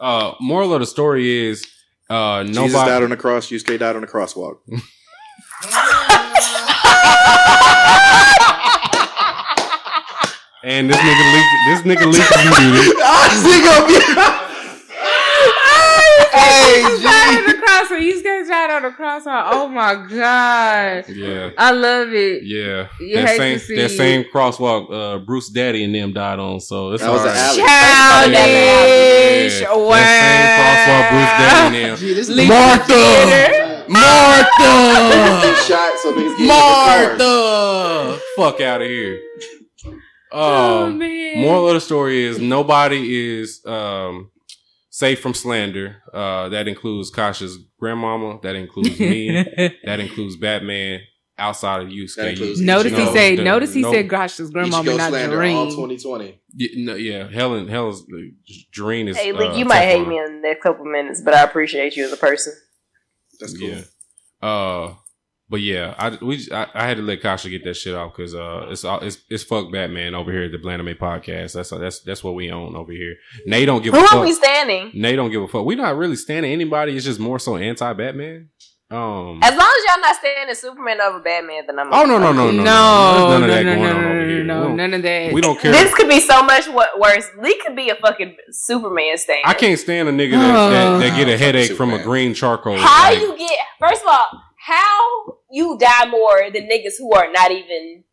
Uh, 0.00 0.32
moral 0.40 0.72
of 0.74 0.80
the 0.80 0.86
story 0.86 1.48
is 1.48 1.66
uh, 2.10 2.44
Jesus 2.44 2.56
died 2.56 2.72
nobody. 2.72 3.04
on 3.04 3.10
the 3.10 3.16
cross. 3.16 3.48
Yusuke 3.48 3.78
died 3.78 3.94
on 3.96 4.02
the 4.02 4.08
crosswalk. 4.08 4.58
And 10.62 10.90
this 10.90 10.96
nigga 10.98 11.32
leaked. 11.34 11.56
This 11.66 11.80
nigga 11.88 12.06
leaked 12.12 12.34
his 12.36 12.44
muted. 12.60 12.96
Hey, 13.00 13.94
You 13.94 14.39
died 17.02 17.38
on 17.38 17.46
the 17.46 17.54
cross. 17.62 17.90
You 17.90 18.22
guys 18.22 18.48
died 18.48 18.70
on 18.70 18.82
the 18.82 18.90
cross. 18.90 19.22
Oh 19.26 19.68
my 19.68 19.94
god. 19.94 21.08
Yeah, 21.08 21.50
I 21.58 21.70
love 21.72 22.12
it. 22.12 22.42
yeah. 22.44 22.88
You 23.00 23.16
that 23.16 23.28
hate 23.28 23.36
same 23.38 23.58
to 23.58 23.64
see 23.64 23.76
that 23.76 23.84
it. 23.90 23.96
same 23.96 24.24
crosswalk. 24.32 24.92
Uh, 24.92 25.18
Bruce 25.18 25.48
Daddy 25.48 25.84
and 25.84 25.94
them 25.94 26.12
died 26.12 26.38
on. 26.38 26.60
So 26.60 26.92
it's 26.92 27.02
That 27.02 27.10
was 27.10 27.20
all 27.22 27.28
an 27.28 27.34
right. 27.34 27.58
alley. 27.58 28.32
Childish. 28.34 29.60
Yeah. 29.60 29.74
Wow. 29.74 29.90
That 29.90 30.08
same 30.20 30.48
crosswalk. 30.60 31.04
Bruce 31.10 31.34
Daddy 31.40 31.76
and 31.76 31.90
them. 31.90 31.96
Gee, 31.98 32.14
this 32.14 32.28
is 32.28 32.36
Leave 32.36 32.48
Martha! 32.48 33.84
Martha. 33.88 35.56
shot 35.66 35.98
so 35.98 36.12
niggas 36.12 36.36
get 36.36 36.40
in 36.40 36.46
the 36.46 36.52
car. 36.52 37.16
Martha. 37.18 38.20
Fuck 38.36 38.60
out 38.60 38.82
of 38.82 38.88
here. 38.88 39.18
Oh 40.32 40.84
Um, 40.86 40.98
man. 40.98 41.40
moral 41.42 41.68
of 41.68 41.74
the 41.74 41.80
story 41.80 42.22
is 42.24 42.38
nobody 42.38 43.40
is 43.40 43.60
um 43.66 44.30
safe 45.00 45.20
from 45.20 45.34
slander. 45.34 46.02
Uh, 46.12 46.48
that 46.50 46.68
includes 46.68 47.10
Kasha's 47.10 47.58
grandmama. 47.78 48.38
That 48.42 48.54
includes 48.54 49.00
me. 49.00 49.32
that 49.84 49.98
includes 50.00 50.36
Batman. 50.36 51.00
Outside 51.38 51.80
of 51.80 51.90
you, 51.90 52.06
That 52.16 52.28
includes- 52.32 52.60
Notice 52.60 52.92
he 52.92 52.98
No, 52.98 53.14
said. 53.14 53.38
the- 53.38 53.44
Notice 53.44 53.72
he 53.72 53.80
no- 53.80 53.92
said, 53.92 54.08
"Gosh's 54.10 54.50
grandmama, 54.50 54.90
Ichigo 54.90 54.96
not 54.98 55.08
slander 55.08 55.36
all 55.42 55.64
Dream." 55.64 55.70
2020. 55.70 56.38
Yeah, 56.54 56.68
no, 56.76 56.94
yeah, 56.96 57.30
Helen, 57.30 57.66
Helen's 57.66 58.04
Dream 58.72 59.08
is. 59.08 59.16
Hey, 59.16 59.32
Leak, 59.32 59.52
uh, 59.52 59.54
you 59.54 59.64
might 59.64 59.86
hate 59.86 60.04
Teflon. 60.04 60.08
me 60.08 60.18
in 60.18 60.24
the 60.36 60.40
next 60.48 60.62
couple 60.62 60.84
minutes, 60.84 61.22
but 61.22 61.32
I 61.32 61.42
appreciate 61.44 61.96
you 61.96 62.04
as 62.04 62.12
a 62.12 62.18
person. 62.18 62.52
That's 63.40 63.56
cool. 63.58 63.68
Yeah. 63.70 63.82
Uh, 64.42 64.94
but 65.50 65.60
yeah, 65.60 65.94
I 65.98 66.16
we 66.24 66.48
I, 66.52 66.66
I 66.74 66.86
had 66.86 66.96
to 66.98 67.02
let 67.02 67.20
Kasha 67.20 67.50
get 67.50 67.64
that 67.64 67.74
shit 67.74 67.94
off 67.94 68.14
because 68.16 68.34
uh, 68.34 68.68
it's 68.70 68.84
all 68.84 69.00
it's 69.00 69.18
it's 69.28 69.42
fuck 69.42 69.70
Batman 69.72 70.14
over 70.14 70.30
here 70.32 70.44
at 70.44 70.52
the 70.52 70.58
Blandame 70.58 70.96
podcast. 70.96 71.54
That's 71.54 71.70
that's 71.70 72.00
that's 72.00 72.24
what 72.24 72.34
we 72.34 72.50
own 72.50 72.76
over 72.76 72.92
here. 72.92 73.16
Nate 73.46 73.66
don't 73.66 73.82
give 73.82 73.92
Who 73.92 74.00
a 74.00 74.04
are 74.04 74.08
fuck. 74.08 74.24
we 74.24 74.32
standing? 74.32 74.92
Nate 74.94 75.16
don't 75.16 75.30
give 75.30 75.42
a 75.42 75.48
fuck. 75.48 75.64
We're 75.66 75.76
not 75.76 75.96
really 75.96 76.16
standing 76.16 76.52
anybody. 76.52 76.96
It's 76.96 77.04
just 77.04 77.20
more 77.20 77.38
so 77.38 77.56
anti 77.56 77.92
Batman. 77.92 78.48
Um. 78.92 79.38
As 79.40 79.56
long 79.56 79.72
as 79.78 79.84
y'all 79.94 80.00
not 80.02 80.16
standing 80.16 80.52
Superman 80.56 81.00
over 81.00 81.20
Batman, 81.20 81.62
then 81.66 81.78
I'm. 81.78 81.92
Oh 81.92 82.04
no 82.06 82.18
no 82.18 82.32
no 82.32 82.50
no 82.50 82.50
No, 82.50 82.64
no! 82.64 82.64
no, 82.64 83.28
There's 83.28 83.40
none 83.40 83.42
of 83.44 83.48
that 83.50 83.64
no, 83.64 83.74
going 83.76 83.82
no, 83.82 83.96
on 83.96 84.02
no, 84.02 84.08
over 84.10 84.28
here. 84.28 84.42
no, 84.44 84.74
none 84.74 84.94
of 84.94 85.02
that. 85.02 85.32
we 85.32 85.40
don't 85.40 85.60
care. 85.60 85.70
This 85.70 85.94
could 85.94 86.08
be 86.08 86.18
so 86.18 86.42
much 86.42 86.66
wo- 86.68 86.98
worse. 86.98 87.26
Lee 87.40 87.56
could 87.64 87.76
be 87.76 87.90
a 87.90 87.94
fucking 87.94 88.36
Superman 88.50 89.16
stand. 89.16 89.42
I 89.44 89.54
can't 89.54 89.78
stand 89.78 90.08
a 90.08 90.12
nigga 90.12 90.32
that, 90.32 90.70
that, 90.70 90.98
that 90.98 91.16
get 91.16 91.28
a 91.28 91.34
Oh. 91.34 91.38
headache 91.38 91.72
from 91.76 91.92
a 91.92 92.02
green 92.02 92.34
charcoal. 92.34 92.78
How 92.78 93.10
like- 93.10 93.20
you 93.20 93.36
get? 93.38 93.58
First 93.78 94.02
of 94.02 94.08
all, 94.08 94.26
how 94.58 95.36
you 95.50 95.76
die 95.78 96.08
more 96.08 96.50
than 96.52 96.68
niggas 96.68 96.94
who 96.98 97.12
are 97.12 97.30
not 97.32 97.50
even 97.50 98.04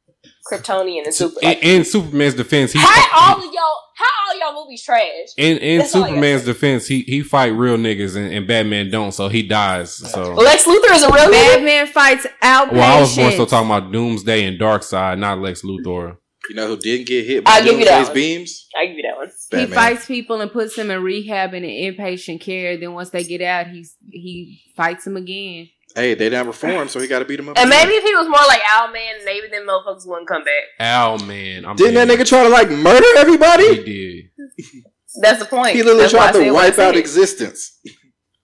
Kryptonian 0.52 1.06
and 1.06 1.14
super? 1.14 1.40
in, 1.42 1.58
in 1.58 1.86
Superman's 1.86 2.36
defense, 2.36 2.74
he 2.74 2.80
how 2.80 3.36
all 3.36 3.38
of 3.38 3.54
y'all? 3.54 3.64
How 3.96 4.06
all 4.28 4.40
y'all 4.40 4.64
movies 4.64 4.84
trash? 4.84 5.02
in 5.38 5.58
in 5.58 5.80
That's 5.80 5.96
all 5.96 6.04
I 6.04 6.08
gotta 6.08 6.12
Superman's 6.12 6.46
defense, 6.46 6.88
he 6.88 7.02
he 7.02 7.22
fight 7.22 7.48
real 7.48 7.78
niggas 7.78 8.16
and, 8.16 8.32
and 8.34 8.48
Batman 8.48 8.90
don't, 8.90 9.12
so 9.12 9.28
he 9.28 9.44
dies. 9.44 9.94
So 9.94 10.34
Lex 10.36 10.66
Luthor 10.66 10.96
is 10.96 11.04
a 11.04 11.08
real 11.08 11.30
nigga. 11.30 11.56
Batman 11.56 11.88
fights 11.88 12.28
out. 12.42 12.72
well, 12.72 12.98
I 12.98 13.02
was 13.02 13.18
more 13.18 13.32
so 13.32 13.46
talking 13.46 13.70
about 13.70 13.92
Doomsday 13.92 14.46
and 14.46 14.60
Darkseid, 14.60 15.20
not 15.20 15.40
Lex 15.40 15.64
Luthor. 15.64 16.18
You 16.50 16.56
know 16.56 16.68
who 16.68 16.78
didn't 16.78 17.08
get 17.08 17.26
hit 17.26 17.44
by 17.44 17.52
I'll 17.52 17.64
give 17.64 17.80
you 17.80 17.86
that 17.86 18.06
Doomsday's 18.06 18.08
one. 18.08 18.16
beams? 18.16 18.68
I 18.78 18.86
give 18.86 18.96
you 18.96 19.04
that 19.04 19.18
one. 19.18 19.68
He 19.68 19.74
fights 19.74 20.06
people 20.06 20.40
and 20.40 20.52
puts 20.52 20.76
them 20.76 20.92
in 20.92 21.02
rehab 21.02 21.54
and 21.54 21.66
in 21.66 21.94
inpatient 21.96 22.40
care. 22.42 22.78
Then 22.78 22.94
once 22.94 23.10
they 23.10 23.24
get 23.24 23.42
out, 23.42 23.68
he's 23.68 23.96
he 24.10 24.62
fights 24.76 25.04
them 25.04 25.18
again. 25.18 25.70
Hey, 25.98 26.14
they 26.14 26.30
didn't 26.30 26.46
reform, 26.46 26.88
so 26.90 27.00
he 27.00 27.08
got 27.08 27.20
to 27.20 27.26
beat 27.26 27.40
him 27.40 27.50
up. 27.50 27.58
And 27.58 27.72
again. 27.72 27.88
maybe 27.88 27.96
if 27.98 28.04
he 28.04 28.14
was 28.14 28.28
more 28.28 28.46
like 28.48 28.62
Owlman, 28.62 29.26
maybe 29.26 29.48
them 29.48 29.66
motherfuckers 29.68 30.06
wouldn't 30.06 30.28
come 30.28 30.44
back. 30.44 30.64
Ow 30.80 31.18
man, 31.26 31.66
I'm 31.66 31.76
Didn't 31.76 31.96
that 31.96 32.08
nigga 32.08 32.24
try 32.24 32.44
to 32.44 32.50
like 32.50 32.70
murder 32.70 33.08
everybody? 33.18 33.78
He 33.78 33.84
did. 33.84 34.86
That's 35.22 35.40
the 35.40 35.46
point. 35.46 35.76
He 35.76 35.82
literally 35.82 36.02
That's 36.02 36.14
tried 36.14 36.34
to 36.34 36.52
wipe 36.52 36.78
out 36.78 36.96
existence. 36.96 37.80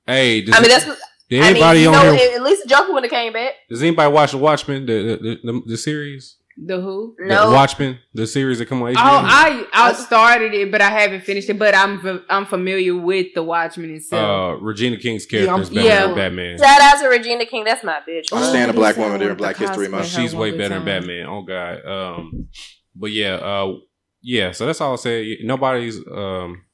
Hey, 0.08 0.42
does, 0.42 0.56
I 0.56 0.62
mean, 0.62 0.70
that's 0.70 0.88
what. 0.88 0.98
did 1.30 1.44
I 1.44 1.50
anybody 1.52 1.80
mean, 1.82 1.88
on 1.90 2.06
know, 2.08 2.14
here? 2.14 2.36
at 2.36 2.42
least 2.42 2.68
Joker 2.68 2.92
would 2.92 3.04
have 3.04 3.12
came 3.12 3.34
back. 3.34 3.54
Does 3.70 3.84
anybody 3.84 4.12
watch 4.12 4.32
the 4.32 4.40
Watchmen, 4.40 4.88
the 4.88 5.18
the, 5.22 5.52
the, 5.52 5.62
the 5.68 5.78
series? 5.78 6.38
The 6.56 6.80
who? 6.80 7.16
No. 7.20 7.50
The 7.50 7.56
Watchmen, 7.56 7.98
the 8.14 8.28
series 8.28 8.60
that 8.60 8.68
come 8.68 8.84
on 8.84 8.94
HBO. 8.94 8.98
Oh, 9.00 9.22
I 9.26 9.66
I 9.74 9.94
started 9.94 10.54
it, 10.54 10.72
but 10.72 10.82
I 10.82 10.90
haven't 10.90 11.22
finished 11.22 11.50
it. 11.50 11.58
But 11.58 11.74
I'm 11.76 12.06
f- 12.06 12.22
I'm 12.30 12.46
familiar 12.46 12.96
with 12.96 13.34
the 13.34 13.42
Watchmen 13.42 13.90
itself. 13.96 14.60
uh, 14.60 14.64
Regina 14.64 14.98
King's 14.98 15.26
Yeah, 15.32 15.46
character 15.46 15.62
is 15.64 15.70
better 15.72 15.88
yeah. 15.88 16.06
than 16.06 16.16
Batman. 16.16 16.58
Shout 16.60 16.80
out 16.82 17.00
to 17.02 17.08
Regina 17.08 17.46
King. 17.48 17.64
That's 17.64 17.84
my 17.84 18.00
bitch. 18.08 18.26
I 18.32 18.40
Oh, 18.40 18.50
stand 18.50 18.70
a 18.70 18.74
black 18.74 18.98
woman 18.98 19.20
during 19.20 19.38
like 19.38 19.58
Black 19.58 19.58
History 19.58 19.88
Month. 19.88 20.08
She's 20.08 20.36
way 20.36 20.52
one 20.52 20.60
better 20.60 20.76
than. 20.76 20.86
Batman. 20.86 21.26
Oh 21.28 21.42
god. 21.42 21.86
Um, 21.86 22.48
but 22.96 23.12
yeah, 23.12 23.34
uh, 23.36 23.74
yeah. 24.22 24.52
So 24.52 24.68
that's 24.68 24.80
all 24.80 24.92
I'll 24.92 24.98
say. 24.98 25.40
Nobody's 25.42 25.98
um 26.08 26.66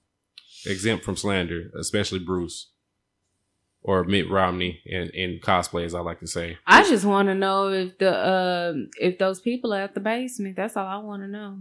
exempt 0.66 1.06
from 1.06 1.16
slander, 1.16 1.72
especially 1.80 2.20
Bruce 2.20 2.70
or 3.82 4.04
Mitt 4.04 4.30
Romney 4.30 4.82
in 4.86 5.10
in 5.10 5.40
cosplay, 5.40 5.86
as 5.86 5.96
I 5.96 6.00
like 6.02 6.20
to 6.20 6.28
say. 6.28 6.58
I 6.68 6.84
just 6.84 7.06
want 7.06 7.28
to 7.30 7.36
know 7.36 7.70
if 7.70 7.98
the 7.98 8.30
um 8.30 8.90
if 9.00 9.18
those 9.18 9.40
people 9.42 9.74
are 9.74 9.82
at 9.82 9.94
the 9.94 10.00
basement. 10.00 10.56
That's 10.56 10.76
all 10.78 10.86
I 10.88 10.98
want 10.98 11.24
to 11.24 11.28
know. 11.28 11.60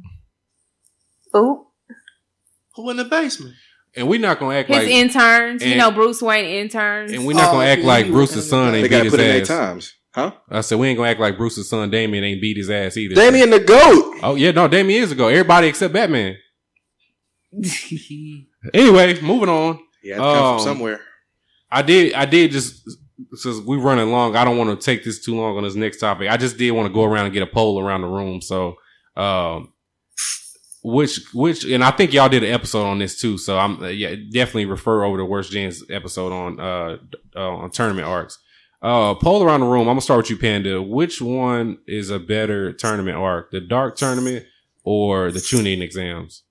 Ooh. 1.36 1.66
Who 2.74 2.90
in 2.90 2.96
the 2.96 3.04
basement? 3.04 3.54
And 3.96 4.06
we're 4.08 4.20
not 4.20 4.38
gonna 4.38 4.54
act 4.56 4.70
like 4.70 4.82
His 4.82 4.88
like, 4.90 4.96
interns, 4.96 5.64
you 5.64 5.76
know, 5.76 5.90
Bruce 5.90 6.22
Wayne 6.22 6.44
interns. 6.44 7.12
and 7.12 7.26
we're 7.26 7.32
not 7.32 7.48
Oh, 7.50 7.52
gonna 7.54 7.66
act 7.66 7.80
yeah, 7.80 7.86
like 7.86 8.06
Bruce's 8.06 8.48
son 8.48 8.68
on 8.68 8.74
ain't 8.74 8.82
They 8.84 8.88
beat 8.88 8.96
got 8.96 9.04
his 9.06 9.14
in 9.14 9.40
ass. 9.42 9.48
times. 9.48 9.94
Huh? 10.14 10.32
I 10.50 10.60
said 10.60 10.78
we 10.78 10.88
ain't 10.88 10.96
gonna 10.96 11.10
act 11.10 11.20
like 11.20 11.36
Bruce's 11.36 11.68
son 11.68 11.90
Damian 11.90 12.22
ain't 12.24 12.40
beat 12.40 12.56
his 12.56 12.70
ass 12.70 12.96
either. 12.96 13.14
Damian 13.14 13.50
the 13.50 13.60
GOAT. 13.60 14.18
Oh 14.22 14.34
yeah, 14.36 14.50
no, 14.52 14.68
Damian 14.68 15.02
is 15.02 15.12
a 15.12 15.14
goat. 15.14 15.28
Everybody 15.28 15.68
except 15.68 15.92
Batman. 15.94 16.36
Anyway, 18.74 19.20
moving 19.20 19.48
on. 19.48 19.78
Yeah, 20.02 20.16
had 20.16 20.20
to 20.20 20.24
come 20.34 20.44
Um, 20.44 20.56
from 20.58 20.64
somewhere. 20.64 21.00
I 21.70 21.82
did. 21.82 22.14
I 22.14 22.24
did 22.24 22.50
just 22.50 22.88
since 23.34 23.60
we're 23.60 23.78
running 23.78 24.10
long. 24.10 24.36
I 24.36 24.44
don't 24.44 24.56
want 24.56 24.70
to 24.78 24.84
take 24.84 25.04
this 25.04 25.24
too 25.24 25.36
long 25.36 25.56
on 25.56 25.64
this 25.64 25.74
next 25.74 25.98
topic. 25.98 26.30
I 26.30 26.36
just 26.36 26.56
did 26.56 26.70
want 26.70 26.88
to 26.88 26.94
go 26.94 27.04
around 27.04 27.26
and 27.26 27.34
get 27.34 27.42
a 27.42 27.46
poll 27.46 27.80
around 27.80 28.02
the 28.02 28.08
room. 28.08 28.40
So, 28.40 28.76
um, 29.16 29.72
which 30.82 31.20
which 31.34 31.64
and 31.64 31.84
I 31.84 31.90
think 31.90 32.12
y'all 32.12 32.28
did 32.28 32.44
an 32.44 32.52
episode 32.52 32.86
on 32.86 32.98
this 32.98 33.20
too. 33.20 33.38
So 33.38 33.58
I'm 33.58 33.82
uh, 33.82 33.88
yeah 33.88 34.14
definitely 34.32 34.66
refer 34.66 35.04
over 35.04 35.18
to 35.18 35.24
Worst 35.24 35.52
Gens 35.52 35.82
episode 35.90 36.32
on 36.32 36.60
uh, 36.60 36.98
uh 37.36 37.56
on 37.56 37.70
tournament 37.70 38.06
arcs. 38.06 38.38
Uh, 38.80 39.14
poll 39.14 39.42
around 39.42 39.60
the 39.60 39.66
room. 39.66 39.82
I'm 39.82 39.92
gonna 39.94 40.00
start 40.00 40.18
with 40.18 40.30
you, 40.30 40.38
Panda. 40.38 40.80
Which 40.80 41.20
one 41.20 41.78
is 41.86 42.10
a 42.10 42.18
better 42.18 42.72
tournament 42.72 43.16
arc, 43.16 43.50
the 43.50 43.60
Dark 43.60 43.96
Tournament 43.96 44.46
or 44.84 45.32
the 45.32 45.40
Chunin 45.40 45.82
exams? 45.82 46.44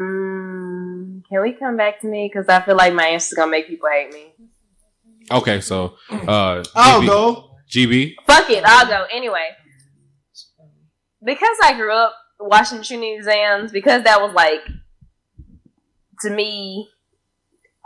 Mm, 0.00 1.11
can 1.32 1.40
we 1.40 1.52
come 1.54 1.76
back 1.78 2.00
to 2.02 2.06
me? 2.06 2.30
Because 2.30 2.48
I 2.48 2.60
feel 2.60 2.76
like 2.76 2.92
my 2.92 3.06
answer's 3.06 3.36
gonna 3.36 3.50
make 3.50 3.66
people 3.66 3.88
hate 3.90 4.12
me. 4.12 4.34
Okay, 5.30 5.60
so 5.60 5.94
uh, 6.10 6.62
I'll 6.74 7.00
GB, 7.00 7.06
go. 7.06 7.50
GB. 7.70 8.14
Fuck 8.26 8.50
it, 8.50 8.62
I'll 8.66 8.86
go 8.86 9.06
anyway. 9.10 9.48
Because 11.24 11.56
I 11.62 11.72
grew 11.74 11.94
up 11.94 12.14
watching 12.38 12.80
Chunin 12.80 13.16
exams, 13.16 13.72
because 13.72 14.04
that 14.04 14.20
was 14.20 14.34
like 14.34 14.60
to 16.20 16.30
me 16.30 16.88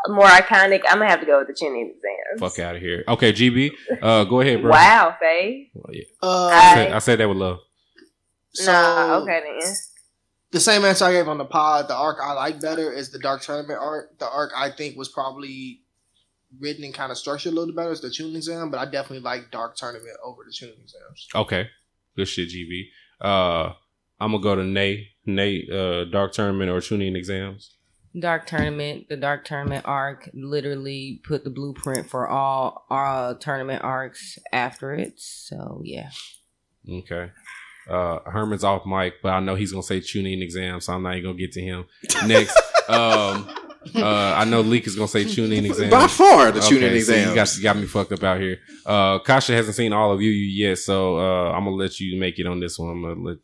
more 0.09 0.27
iconic. 0.27 0.83
I'm 0.89 0.99
gonna 0.99 1.09
have 1.09 1.21
to 1.21 1.27
go 1.27 1.39
with 1.39 1.47
the 1.47 1.55
Chunin 1.55 1.91
exams. 1.91 2.41
Fuck 2.41 2.59
out 2.59 2.75
of 2.75 2.83
here. 2.83 3.05
Okay, 3.07 3.33
GB. 3.33 3.71
Uh, 4.03 4.25
go 4.25 4.41
ahead, 4.41 4.61
bro. 4.61 4.73
Wow, 4.73 5.17
Faye. 5.21 5.71
Well, 5.73 5.95
yeah. 5.95 6.05
Uh, 6.21 6.47
I, 6.47 6.75
said, 6.75 6.93
I 6.93 6.99
said 6.99 7.19
that 7.21 7.29
with 7.29 7.39
love. 7.39 7.59
so 8.55 8.73
nah, 8.73 9.19
okay 9.19 9.41
then. 9.61 9.73
The 10.53 10.61
same 10.61 10.85
answer 10.85 11.05
I 11.05 11.13
gave 11.13 11.29
on 11.29 11.39
the 11.39 11.45
pod. 11.45 11.89
The 11.89 11.97
arc 11.97 12.19
I 12.23 12.33
like 12.33 12.61
better 12.61 12.93
is 12.93 13.11
the 13.11 13.19
Dark 13.19 13.43
Tournament 13.43 13.79
arc. 13.81 14.19
The 14.19 14.29
arc 14.29 14.53
I 14.57 14.71
think 14.71 14.97
was 14.97 15.09
probably 15.09 15.83
written 16.61 16.85
and 16.85 16.95
kind 16.95 17.11
of 17.11 17.19
structured 17.19 17.53
a 17.53 17.57
little 17.57 17.75
better 17.75 17.91
is 17.91 18.01
the 18.01 18.09
Chunin 18.09 18.37
exam, 18.37 18.71
but 18.71 18.79
I 18.79 18.85
definitely 18.85 19.21
like 19.21 19.51
Dark 19.51 19.77
Tournament 19.77 20.17
over 20.25 20.43
the 20.45 20.53
Chunin 20.53 20.81
exams. 20.81 21.29
Okay, 21.35 21.69
good 22.17 22.29
shit, 22.29 22.49
GB. 22.49 22.85
Uh, 23.21 23.73
I'm 24.21 24.33
gonna 24.33 24.43
go 24.43 24.55
to 24.55 24.65
Nate. 24.65 25.09
Nate, 25.27 25.71
uh, 25.71 26.05
Dark 26.07 26.33
Tournament 26.33 26.71
or 26.71 26.81
Chunin 26.81 27.17
exams. 27.17 27.73
Dark 28.19 28.47
Tournament, 28.47 29.09
the 29.09 29.17
Dark 29.17 29.45
Tournament 29.45 29.85
arc 29.85 30.31
literally 30.33 31.21
put 31.25 31.45
the 31.45 31.51
blueprint 31.51 32.09
for 32.09 32.27
all 32.29 32.87
our 32.89 33.35
tournament 33.35 33.85
arcs 33.85 34.39
after 34.53 34.95
it. 34.95 35.15
So 35.17 35.83
yeah. 35.85 36.11
Okay. 36.89 37.31
Uh, 37.89 38.19
Herman's 38.29 38.65
off 38.65 38.85
mic, 38.87 39.15
but 39.23 39.31
I 39.31 39.41
know 39.41 39.55
he's 39.55 39.71
gonna 39.73 39.83
say 39.83 40.01
Chunin 40.01 40.43
exam, 40.43 40.81
so 40.81 40.93
I'm 40.93 41.03
not 41.03 41.13
even 41.17 41.25
gonna 41.31 41.39
get 41.39 41.53
to 41.53 41.61
him. 41.63 41.85
Next, 42.27 42.57
um, 42.89 43.49
uh, 43.95 44.35
I 44.37 44.45
know 44.45 44.61
Leak 44.61 44.87
is 44.87 44.97
gonna 44.97 45.07
say 45.09 45.25
Chunin 45.25 45.65
exam. 45.65 45.91
By 45.91 46.07
far, 46.09 46.51
the 46.51 46.61
Chunin 46.61 47.01
so 47.03 47.15
you 47.15 47.35
got, 47.35 47.57
you 47.57 47.63
got 47.63 47.77
me 47.77 47.87
fucked 47.87 48.13
up 48.13 48.23
out 48.25 48.41
here. 48.41 48.59
Uh, 48.85 49.19
Kasha 49.21 49.53
hasn't 49.55 49.77
seen 49.77 49.93
all 49.93 50.13
of 50.13 50.21
you 50.21 50.31
yet, 50.31 50.79
so 50.79 51.19
uh, 51.19 51.53
I'm 51.53 51.65
gonna 51.65 51.77
let 51.77 52.01
you 52.01 52.19
make 52.19 52.39
it 52.39 52.47
on 52.47 52.59
this 52.61 52.79
one. 52.79 52.91
I'm 52.91 53.03
gonna 53.03 53.21
let, 53.21 53.37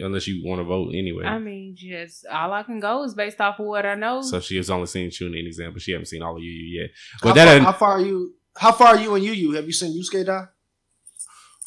unless 0.00 0.26
you 0.26 0.44
want 0.44 0.58
to 0.60 0.64
vote 0.64 0.90
anyway. 0.92 1.24
I 1.24 1.38
mean, 1.38 1.76
just 1.76 2.26
all 2.26 2.52
I 2.52 2.64
can 2.64 2.80
go 2.80 3.04
is 3.04 3.14
based 3.14 3.40
off 3.40 3.60
of 3.60 3.66
what 3.66 3.86
I 3.86 3.94
know. 3.94 4.20
so 4.20 4.40
she 4.40 4.56
has 4.56 4.68
only 4.68 4.86
seen 4.86 5.10
tuning 5.12 5.46
exam, 5.46 5.72
but 5.72 5.80
she 5.82 5.92
haven't 5.92 6.06
seen 6.06 6.22
all 6.22 6.36
of 6.36 6.42
you 6.42 6.50
yet. 6.80 6.90
How 7.22 7.28
But 7.28 7.34
that 7.36 7.58
far, 7.62 7.72
how 7.72 7.78
far 7.78 7.90
are 7.92 8.00
you? 8.00 8.34
How 8.56 8.72
far 8.72 8.88
are 8.88 8.98
you 9.00 9.14
and 9.14 9.24
you? 9.24 9.32
You 9.32 9.52
have 9.52 9.66
you 9.66 9.72
seen 9.72 9.96
Yusuke 9.96 10.26
die? 10.26 10.46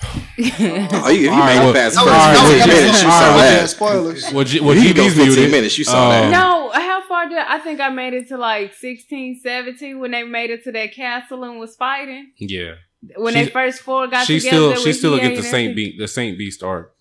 Oh, 0.01 1.09
you, 1.09 1.21
you 1.23 1.29
All 1.31 1.39
right, 1.39 1.55
made 1.55 1.59
well- 1.59 1.69
it 1.71 1.75
past 1.75 1.95
That 1.95 2.05
the 2.05 2.11
was, 2.11 2.13
All 2.13 2.15
right, 2.15 2.37
first 2.37 2.39
that 2.39 2.45
was 2.45 2.49
well, 2.49 2.59
15 2.59 2.67
yeah. 2.69 2.75
minutes, 2.75 3.03
you 3.03 3.09
saw 3.09 3.19
right, 3.19 3.35
that. 3.37 3.69
spoilers. 3.69 4.33
well, 4.33 4.43
G, 4.45 4.59
well, 4.61 4.77
If 4.77 4.83
you 4.83 4.93
go 4.93 5.01
GB's 5.03 5.13
15 5.15 5.27
muted. 5.27 5.51
minutes, 5.51 5.77
you 5.77 5.83
saw 5.83 6.09
that. 6.09 6.31
no, 6.31 6.69
how 6.73 7.01
far 7.07 7.27
did 7.29 7.37
I 7.37 7.59
think 7.59 7.79
I 7.81 7.89
made 7.89 8.13
it 8.13 8.27
to 8.29 8.37
like 8.37 8.73
16, 8.75 9.39
17 9.43 9.99
when 9.99 10.11
they 10.11 10.23
made 10.23 10.49
it 10.51 10.63
to 10.63 10.71
that 10.71 10.93
castle 10.93 11.43
and 11.43 11.59
was 11.59 11.75
fighting? 11.75 12.31
Yeah, 12.37 12.75
When 13.17 13.33
She- 13.33 13.43
they 13.43 13.49
first 13.49 13.81
four 13.81 14.07
got 14.07 14.25
she 14.25 14.39
together. 14.39 14.55
still 14.57 14.69
with 14.71 14.79
she 14.83 14.93
still 14.93 15.17
Hiei 15.17 15.21
get 15.21 15.35
the 15.35 15.43
Saint 15.43 15.71
everything? 15.71 15.75
Beast 15.75 15.97
the 15.99 16.07
Saint 16.07 16.37
Beast 16.37 16.63
arc. 16.63 16.95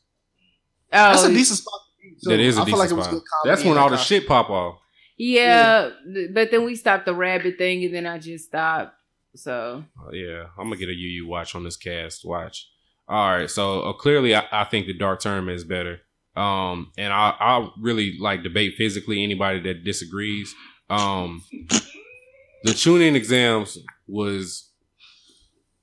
Oh, 0.93 0.97
That's 1.13 1.25
a 1.25 1.29
decent 1.33 1.59
spot. 1.59 1.81
to. 2.25 2.29
That 2.31 2.41
is 2.41 2.57
a 2.59 2.63
I 2.63 2.65
feel 2.65 2.75
decent 2.75 2.79
like 2.79 2.91
it 2.91 2.95
was 2.95 3.05
spot. 3.05 3.15
good 3.15 3.23
comedy 3.43 3.55
That's 3.57 3.65
when 3.65 3.79
all 3.79 3.91
the 3.91 3.97
costume. 3.97 4.21
shit 4.21 4.29
pop 4.29 4.51
off. 4.51 4.79
yeah, 5.17 5.91
th- 6.13 6.31
but 6.33 6.51
then 6.51 6.65
we 6.65 6.75
stopped 6.75 7.05
the 7.07 7.15
rabbit 7.15 7.59
thing 7.59 7.85
and 7.85 7.95
then 7.95 8.07
I 8.07 8.19
just 8.19 8.47
stopped. 8.47 8.95
So 9.37 9.85
Uh, 10.01 10.11
yeah, 10.13 10.45
I'm 10.59 10.65
gonna 10.65 10.77
get 10.77 10.89
a 10.89 10.93
YuYu 10.93 11.27
watch 11.27 11.55
on 11.55 11.63
this 11.63 11.77
cast. 11.77 12.25
Watch. 12.25 12.67
All 13.09 13.31
right, 13.31 13.51
so 13.51 13.83
uh, 13.83 13.93
clearly, 13.95 14.35
I, 14.35 14.45
I 14.53 14.65
think 14.65 14.87
the 14.87 14.93
Dark 14.93 15.21
term 15.21 15.49
is 15.49 15.65
better. 15.65 16.01
Um, 16.37 16.93
and 16.99 17.13
I, 17.13 17.35
I 17.41 17.69
really 17.81 18.17
like 18.21 18.43
debate 18.43 18.75
physically 18.77 19.25
anybody 19.25 19.61
that 19.61 19.83
disagrees. 19.83 20.55
Um, 20.91 21.43
the 22.63 22.71
Chunin 22.71 23.15
exams 23.15 23.79
was 24.07 24.68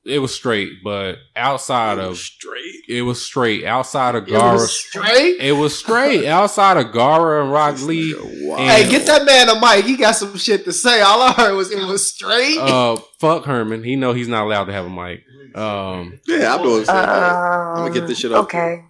it 0.06 0.20
was 0.20 0.34
straight, 0.36 0.84
but 0.84 1.18
outside 1.36 1.98
of 2.00 2.18
straight. 2.18 2.84
it 2.88 3.02
was 3.02 3.22
straight. 3.26 3.66
Outside 3.66 4.16
of 4.16 4.28
It 4.28 4.32
Gaara, 4.32 4.54
was 4.54 4.72
straight. 4.72 5.40
it 5.40 5.54
was 5.54 5.78
straight. 5.78 6.26
outside 6.28 6.78
of 6.78 6.88
Gaara 6.94 7.42
and 7.44 7.52
Rock 7.52 7.82
Lee, 7.82 8.14
Wow. 8.44 8.58
Hey, 8.58 8.90
get 8.90 9.06
that 9.08 9.26
man 9.26 9.50
a 9.50 9.60
mic. 9.60 9.86
He 9.86 9.98
got 9.98 10.16
some 10.16 10.38
shit 10.38 10.64
to 10.66 10.74
say. 10.74 11.02
All 11.02 11.22
I 11.22 11.32
heard 11.34 11.56
was 11.56 11.72
it 11.72 11.84
was 11.86 12.10
straight. 12.14 12.58
uh, 12.60 12.98
fuck 13.20 13.46
Herman. 13.46 13.84
He 13.84 13.96
know 13.96 14.14
he's 14.14 14.28
not 14.28 14.44
allowed 14.46 14.66
to 14.66 14.74
have 14.74 14.86
a 14.86 14.90
mic. 14.90 15.24
Um, 15.56 16.20
Yeah, 16.28 16.54
I'm 16.56 16.62
doing 16.62 16.86
something. 16.86 17.10
I'm 17.10 17.76
gonna 17.78 17.92
get 17.94 18.08
this 18.08 18.20
shit 18.20 18.32
off. 18.32 18.44
Okay. 18.46 18.84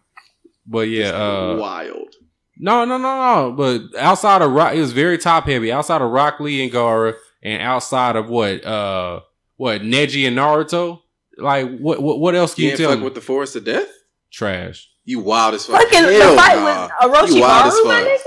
but 0.66 0.90
yeah, 0.90 1.10
uh, 1.12 1.58
Wild. 1.60 2.14
No, 2.58 2.86
no, 2.86 2.98
no, 2.98 3.50
no. 3.50 3.52
But 3.52 4.00
outside 4.00 4.42
of 4.42 4.52
Rock, 4.52 4.74
it 4.74 4.80
was 4.80 4.92
very 4.94 5.18
top 5.18 5.46
heavy. 5.46 5.72
Outside 5.72 6.02
of 6.02 6.10
Rock 6.10 6.40
Lee 6.40 6.64
and 6.64 6.72
Gaara, 6.72 7.14
and 7.44 7.62
outside 7.62 8.16
of 8.16 8.30
what, 8.30 8.66
uh, 8.66 9.20
what 9.58 9.82
Neji 9.82 10.26
and 10.28 10.38
Naruto. 10.38 11.02
Like, 11.38 11.78
what, 11.80 12.02
what, 12.02 12.20
what 12.20 12.36
else 12.36 12.54
can 12.56 12.66
You 12.66 12.72
you, 12.72 12.78
tell 12.78 12.90
fuck 12.92 13.00
me? 13.00 13.06
with 13.06 13.16
the 13.16 13.22
forest 13.22 13.56
of 13.56 13.66
death? 13.66 13.88
Trash. 14.32 14.90
You 15.04 15.20
wild 15.20 15.54
as 15.56 15.66
fuck. 15.66 15.82
Fucking 15.82 16.00
Hell 16.04 16.32
the 16.32 16.38
fight 16.38 16.56
nah. 16.58 16.88
with 17.22 17.32
You 17.36 17.42
wild 17.42 17.68
as 17.68 17.74
Orochimaru, 17.74 17.86
my 17.86 18.18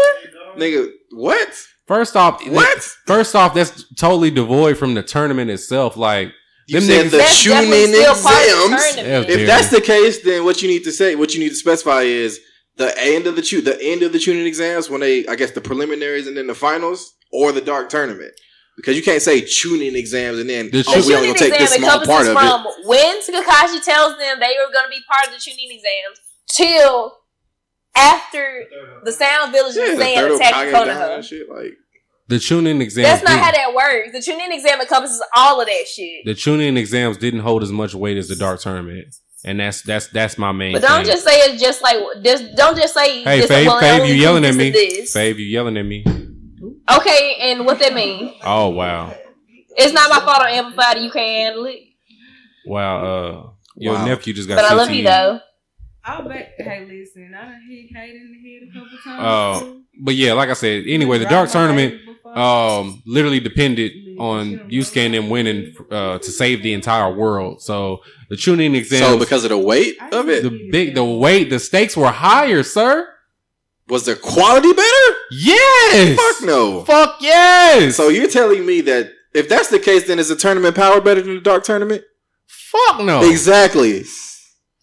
nigga. 0.57 0.57
Nigga, 0.59 0.91
what? 1.13 1.67
First 1.87 2.17
off, 2.17 2.47
What? 2.49 2.83
First 3.07 3.35
off, 3.35 3.55
that's 3.55 3.85
totally 3.95 4.31
devoid 4.31 4.77
from 4.77 4.95
the 4.95 5.03
tournament 5.03 5.51
itself. 5.51 5.97
Like, 5.97 6.33
You 6.67 6.81
Them 6.81 6.89
said 6.89 7.07
niggas- 7.07 7.11
the 7.11 7.17
That's 7.17 7.45
Chunin 7.45 7.89
still 7.89 8.15
part 8.15 8.35
of 8.65 8.71
the 8.71 8.77
exams. 8.77 9.27
If 9.29 9.47
that's 9.47 9.71
the 9.71 9.81
case, 9.81 10.23
then 10.23 10.45
what 10.45 10.61
you 10.63 10.69
need 10.69 10.85
to 10.85 10.93
say, 10.93 11.15
what 11.15 11.33
you 11.35 11.41
need 11.41 11.49
to 11.51 11.55
specify 11.55 12.03
is 12.03 12.41
the 12.77 12.95
end 13.03 13.27
of 13.27 13.37
the 13.37 13.43
tu- 13.43 13.63
the 13.63 13.81
end 13.83 14.03
of 14.03 14.13
the 14.13 14.19
Chunin 14.19 14.47
exams 14.47 14.89
when 14.91 15.01
they, 15.01 15.27
I 15.27 15.35
guess, 15.35 15.51
the 15.53 15.61
preliminaries 15.63 16.27
and 16.27 16.37
then 16.37 16.47
the 16.47 16.55
finals, 16.55 17.15
or 17.33 17.53
the 17.53 17.61
dark 17.63 17.89
tournament. 17.89 18.33
Because 18.79 18.97
you 18.97 19.03
can't 19.03 19.21
say 19.21 19.43
Chunin 19.43 19.95
exams 19.95 20.39
and 20.39 20.49
then 20.49 20.71
The 20.71 20.85
oh, 20.89 20.95
tu- 20.95 21.01
we 21.01 21.07
The 21.09 21.15
only 21.17 21.27
gonna 21.29 21.39
take 21.39 21.59
this 21.59 21.75
small 21.75 21.91
part 22.07 22.27
encompasses 22.27 22.29
of 22.29 22.37
it. 22.37 22.39
from 22.39 22.89
when 22.89 23.21
Kakashi 23.23 23.85
tells 23.85 24.17
them 24.19 24.39
they 24.41 24.55
were 24.57 24.73
going 24.73 24.87
to 24.87 24.91
be 24.91 25.03
part 25.11 25.27
of 25.27 25.33
the 25.35 25.39
Chunin 25.39 25.69
exams 25.71 26.21
till 26.49 27.19
after 27.97 28.65
the 29.05 29.13
Sound 29.13 29.53
Village 29.53 29.75
Yeah, 29.77 29.83
is 29.85 29.99
the 29.99 30.03
saying 30.05 30.19
third 30.19 30.33
attack 30.33 30.53
Hokage 30.55 30.73
down 30.73 30.89
and 30.89 31.01
Konoha. 31.25 31.29
shit. 31.29 31.49
Like 31.51 31.75
the 32.29 32.37
Chunin 32.37 32.81
exams. 32.81 33.09
That's 33.09 33.23
not 33.25 33.31
didn't- 33.31 33.43
how 33.45 33.51
that 33.53 33.75
works. 33.75 34.13
The 34.13 34.19
Chunin 34.33 34.53
exam 34.53 34.81
encompasses 34.81 35.23
all 35.35 35.61
of 35.61 35.67
that 35.67 35.85
shit. 35.89 36.25
the 36.25 36.35
Chunin 36.35 36.77
exams 36.79 37.17
didn't 37.17 37.41
hold 37.41 37.63
as 37.63 37.73
much 37.73 37.95
weight 37.95 38.17
as 38.17 38.29
the 38.29 38.37
dark 38.37 38.61
tournament, 38.61 39.15
and 39.45 39.59
that's 39.59 39.83
that's 39.83 40.07
that's 40.09 40.39
my 40.39 40.53
main. 40.53 40.73
But 40.75 40.83
don't 40.83 41.05
thing. 41.05 41.13
just 41.13 41.25
say 41.27 41.33
it's 41.41 41.61
just 41.61 41.83
like 41.83 41.97
just 42.23 42.55
don't 42.55 42.77
just 42.77 42.95
say. 42.95 43.25
Hey, 43.25 43.39
just, 43.41 43.51
Fave, 43.53 43.81
Fave, 43.81 44.07
you 44.09 44.15
yelling 44.15 44.45
at 44.45 44.55
me? 44.55 44.69
includes 44.69 45.13
Fave, 45.15 45.37
you 45.39 45.47
yelling 45.47 45.77
at 45.77 45.85
me? 45.87 46.05
Okay, 46.97 47.37
and 47.41 47.67
what 47.67 47.79
that 47.81 47.93
mean? 47.95 48.35
Oh 48.43 48.69
wow, 48.71 49.15
It's 49.77 49.93
not 49.93 50.09
my 50.11 50.21
fault 50.21 50.41
on 50.43 50.49
amplified. 50.49 50.99
You 50.99 51.11
can't 51.11 51.45
handle 51.47 51.67
it. 51.67 51.81
wow. 52.65 53.05
Uh, 53.05 53.51
your 53.77 53.95
Wow. 53.95 54.05
nephew 54.07 54.33
just 54.35 54.49
got. 54.49 54.57
But 54.57 54.65
I 54.65 54.75
love 54.75 54.91
you 54.91 55.05
though. 55.05 55.41
I'll 56.05 56.27
bet. 56.27 56.55
Hey, 56.59 56.87
listen, 56.89 57.35
I 57.39 57.43
done 57.45 57.61
hit 57.69 57.91
Kate 57.93 58.15
in 58.15 58.33
the 58.33 58.51
head 58.51 58.69
a 58.69 58.73
couple 58.73 58.99
times. 59.05 59.19
Oh, 59.21 59.83
but 60.01 60.15
yeah, 60.15 60.33
like 60.33 60.49
I 60.49 60.55
said, 60.55 60.85
anyway, 60.87 61.19
the 61.19 61.27
dark 61.27 61.51
tournament 61.51 62.01
um 62.35 63.03
literally 63.07 63.41
depended 63.41 63.93
on 64.19 64.69
Yusuke 64.71 65.05
and 65.05 65.15
them 65.15 65.31
winning 65.31 65.75
uh 65.91 66.19
to 66.19 66.33
save 66.33 66.63
the 66.63 66.73
entire 66.73 67.15
world. 67.15 67.61
So 67.63 68.01
the 68.31 68.37
Chunin 68.37 68.75
exam, 68.75 69.01
so 69.13 69.19
because 69.19 69.45
of 69.45 69.51
the 69.51 69.59
weight 69.59 69.97
of 70.13 70.29
it, 70.29 70.43
the 70.43 70.51
big 70.71 70.95
the 70.95 71.05
weight, 71.05 71.51
the 71.51 71.59
stakes 71.59 71.97
were 71.97 72.11
higher, 72.11 72.63
sir. 72.63 73.09
Was 73.89 74.05
the 74.05 74.17
quality 74.17 74.73
better? 74.73 75.17
Yes. 75.31 76.17
Fuck 76.19 76.47
no. 76.47 76.85
Fuck 76.85 77.17
yes. 77.21 77.97
So 77.97 78.09
you're 78.09 78.29
telling 78.31 78.65
me 78.67 78.81
that 78.83 79.11
if 79.35 79.49
that's 79.49 79.69
the 79.69 79.79
case, 79.79 80.07
then 80.07 80.19
is 80.19 80.29
the 80.29 80.37
tournament 80.37 80.75
power 80.77 81.01
better 81.01 81.21
than 81.23 81.35
the 81.35 81.41
dark 81.41 81.65
tournament? 81.65 82.03
fuck 82.47 83.01
no. 83.03 83.29
Exactly. 83.29 84.05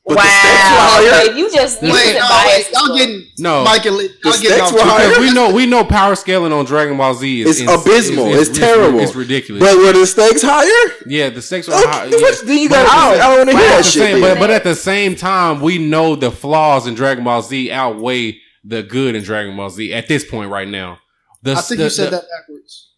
But 0.07 0.17
wow, 0.17 0.23
the 0.23 0.29
stakes 0.29 0.69
were 0.69 0.77
higher. 0.85 1.29
Fave, 1.33 1.37
you 1.37 1.51
just 1.51 1.81
you 1.81 1.91
Wait, 1.91 2.13
just 2.13 2.19
no, 2.19 2.29
biased 2.29 2.65
wait, 2.67 2.73
y'all 2.73 2.87
fuck. 2.89 2.97
getting 2.97 3.27
No. 3.39 3.63
Mike 3.63 3.85
and 3.87 3.95
y'all 3.95 4.07
The 4.07 4.39
getting 4.39 4.49
stakes 4.57 4.71
were 4.73 4.79
higher. 4.81 5.09
Because 5.09 5.19
we 5.19 5.33
know 5.33 5.53
we 5.53 5.65
know 5.65 5.83
power 5.83 6.15
scaling 6.15 6.51
on 6.53 6.65
Dragon 6.65 6.95
Ball 6.97 7.15
Z 7.15 7.41
is 7.41 7.49
It's 7.49 7.59
ins- 7.61 7.81
abysmal. 7.81 8.27
It's 8.35 8.55
terrible. 8.55 8.99
It's 8.99 9.15
ridiculous. 9.15 9.63
But 9.63 9.77
were 9.77 9.93
the 9.93 10.05
stakes 10.05 10.43
higher? 10.43 10.93
yeah, 11.07 11.29
the 11.31 11.41
stakes 11.41 11.67
are 11.69 11.73
Okay, 11.81 11.89
high. 11.89 12.05
what- 12.09 12.21
yeah. 12.21 12.37
then 12.45 12.57
you 12.59 12.69
got. 12.69 12.85
at 12.85 12.91
I 12.91 13.17
don't, 13.17 13.37
want 13.37 13.49
to 13.49 13.57
hear 13.57 13.67
that 13.69 13.83
shit. 13.85 13.93
same, 13.93 14.21
but, 14.21 14.37
but 14.37 14.51
at 14.51 14.63
the 14.63 14.75
same 14.75 15.15
time, 15.15 15.59
we 15.61 15.79
know 15.79 16.15
the 16.15 16.29
flaws 16.29 16.85
in 16.85 16.93
Dragon 16.93 17.23
Ball 17.23 17.41
Z 17.41 17.71
outweigh 17.71 18.41
the 18.65 18.83
good 18.83 19.15
in 19.15 19.23
Dragon 19.23 19.55
Ball 19.55 19.69
Z 19.69 19.93
at 19.93 20.07
this 20.07 20.29
point 20.29 20.49
right 20.49 20.67
now. 20.67 20.99
The, 21.43 21.53
I 21.53 21.61
think 21.61 21.77
the, 21.77 21.83
you 21.85 21.89
said 21.89 22.07
the, 22.07 22.17
that 22.17 22.25
backwards. 22.29 22.93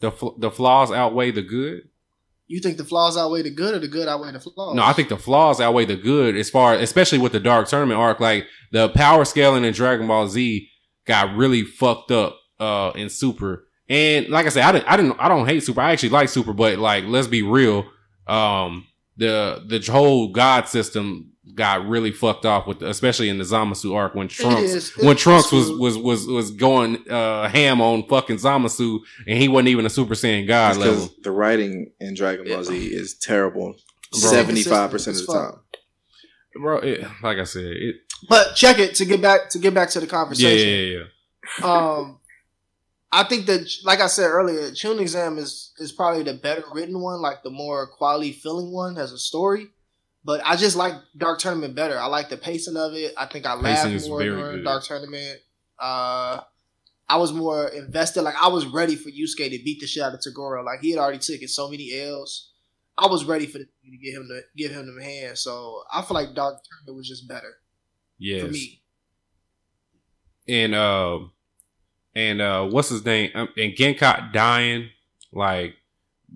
The, 0.00 0.10
fl- 0.10 0.38
the 0.38 0.50
flaws 0.50 0.90
outweigh 0.90 1.30
the 1.30 1.42
good. 1.42 1.82
You 2.46 2.58
think 2.58 2.78
the 2.78 2.84
flaws 2.84 3.16
outweigh 3.16 3.42
the 3.42 3.50
good, 3.50 3.74
or 3.74 3.78
the 3.78 3.86
good 3.86 4.08
outweigh 4.08 4.32
the 4.32 4.40
flaws? 4.40 4.74
No, 4.74 4.82
I 4.82 4.92
think 4.92 5.08
the 5.08 5.16
flaws 5.16 5.60
outweigh 5.60 5.84
the 5.84 5.96
good 5.96 6.36
as 6.36 6.50
far, 6.50 6.74
especially 6.74 7.18
with 7.18 7.30
the 7.30 7.38
Dark 7.38 7.68
Tournament 7.68 8.00
arc. 8.00 8.18
Like 8.18 8.46
the 8.72 8.88
power 8.88 9.24
scaling 9.24 9.64
in 9.64 9.72
Dragon 9.72 10.08
Ball 10.08 10.28
Z 10.28 10.68
got 11.06 11.36
really 11.36 11.62
fucked 11.62 12.10
up 12.10 12.36
uh 12.58 12.92
in 12.96 13.08
Super. 13.08 13.68
And 13.88 14.28
like 14.28 14.46
I 14.46 14.48
said, 14.50 14.64
I 14.64 14.72
didn't, 14.72 14.88
I 14.88 14.96
didn't, 14.96 15.16
I 15.18 15.28
don't 15.28 15.46
hate 15.46 15.62
Super. 15.62 15.80
I 15.80 15.92
actually 15.92 16.10
like 16.10 16.28
Super, 16.28 16.52
but 16.52 16.78
like, 16.78 17.04
let's 17.04 17.26
be 17.28 17.42
real. 17.42 17.86
Um, 18.26 18.86
the 19.16 19.64
the 19.66 19.92
whole 19.92 20.32
God 20.32 20.68
system 20.68 21.32
got 21.54 21.86
really 21.86 22.12
fucked 22.12 22.46
off 22.46 22.66
with, 22.66 22.80
the, 22.80 22.88
especially 22.88 23.28
in 23.28 23.38
the 23.38 23.44
Zamasu 23.44 23.94
arc 23.94 24.14
when 24.14 24.28
Trunks 24.28 24.60
is. 24.62 24.96
when 24.96 25.16
Trunks 25.16 25.52
was 25.52 25.70
was 25.70 25.96
was 25.98 26.26
was 26.26 26.50
going 26.50 27.08
uh 27.10 27.48
ham 27.48 27.80
on 27.80 28.06
fucking 28.08 28.36
Zamasu, 28.36 29.00
and 29.26 29.38
he 29.38 29.48
wasn't 29.48 29.68
even 29.68 29.86
a 29.86 29.90
Super 29.90 30.14
Saiyan 30.14 30.46
God 30.46 30.76
level. 30.76 31.08
The 31.22 31.30
writing 31.30 31.92
in 32.00 32.14
Dragon 32.14 32.46
Ball 32.46 32.64
Z 32.64 32.76
is 32.76 33.14
terrible. 33.14 33.76
Seventy 34.12 34.62
five 34.62 34.90
percent 34.90 35.20
of 35.20 35.26
the 35.26 35.32
fuck. 35.32 35.52
time. 35.52 35.60
Bro, 36.60 36.78
it, 36.78 37.06
like 37.22 37.38
I 37.38 37.44
said, 37.44 37.64
it, 37.64 37.96
But 38.28 38.54
check 38.56 38.78
it 38.78 38.96
to 38.96 39.04
get 39.04 39.22
back 39.22 39.50
to 39.50 39.58
get 39.58 39.72
back 39.72 39.90
to 39.90 40.00
the 40.00 40.06
conversation. 40.06 40.68
yeah, 40.68 40.74
yeah, 40.74 41.04
yeah. 41.60 41.64
um 41.64 42.20
I 43.12 43.24
think 43.24 43.46
that 43.46 43.68
like 43.84 44.00
I 44.00 44.06
said 44.06 44.26
earlier, 44.26 44.70
Chunin 44.70 45.00
Exam 45.00 45.38
is 45.38 45.72
is 45.78 45.90
probably 45.92 46.22
the 46.22 46.34
better 46.34 46.62
written 46.72 47.00
one, 47.00 47.20
like 47.20 47.42
the 47.42 47.50
more 47.50 47.86
quality 47.86 48.32
filling 48.32 48.72
one 48.72 48.98
as 48.98 49.12
a 49.12 49.18
story. 49.18 49.68
But 50.24 50.42
I 50.44 50.56
just 50.56 50.76
like 50.76 50.94
Dark 51.16 51.38
Tournament 51.38 51.74
better. 51.74 51.98
I 51.98 52.06
like 52.06 52.28
the 52.28 52.36
pacing 52.36 52.76
of 52.76 52.92
it. 52.94 53.14
I 53.16 53.26
think 53.26 53.46
I 53.46 53.54
laughed 53.54 54.08
more 54.08 54.22
during 54.22 54.56
good. 54.56 54.64
Dark 54.64 54.84
Tournament. 54.84 55.38
Uh 55.78 56.40
I 57.08 57.16
was 57.16 57.32
more 57.32 57.66
invested. 57.68 58.22
Like 58.22 58.36
I 58.40 58.48
was 58.48 58.66
ready 58.66 58.94
for 58.96 59.08
Yusuke 59.10 59.50
to 59.50 59.64
beat 59.64 59.80
the 59.80 59.86
shit 59.86 60.02
out 60.02 60.14
of 60.14 60.20
Toguro. 60.20 60.64
Like 60.64 60.80
he 60.80 60.90
had 60.90 60.98
already 61.00 61.18
taken 61.18 61.48
so 61.48 61.68
many 61.70 61.92
L's. 62.00 62.50
I 62.98 63.06
was 63.06 63.24
ready 63.24 63.46
for 63.46 63.58
the, 63.58 63.64
to 63.64 63.96
get 63.96 64.14
him 64.14 64.28
to 64.28 64.42
give 64.56 64.70
him 64.72 64.94
the 64.94 65.02
hand. 65.02 65.38
So 65.38 65.82
I 65.92 66.02
feel 66.02 66.14
like 66.14 66.34
Dark 66.34 66.56
Tournament 66.62 66.96
was 66.98 67.08
just 67.08 67.26
better 67.26 67.54
Yeah. 68.18 68.42
for 68.44 68.48
me. 68.48 68.82
and 70.48 70.74
uh 70.74 71.18
and 72.14 72.40
uh 72.40 72.66
what's 72.66 72.88
his 72.90 73.04
name 73.04 73.30
um, 73.34 73.48
and 73.56 73.72
Genkai 73.74 74.32
dying 74.32 74.90
like 75.32 75.74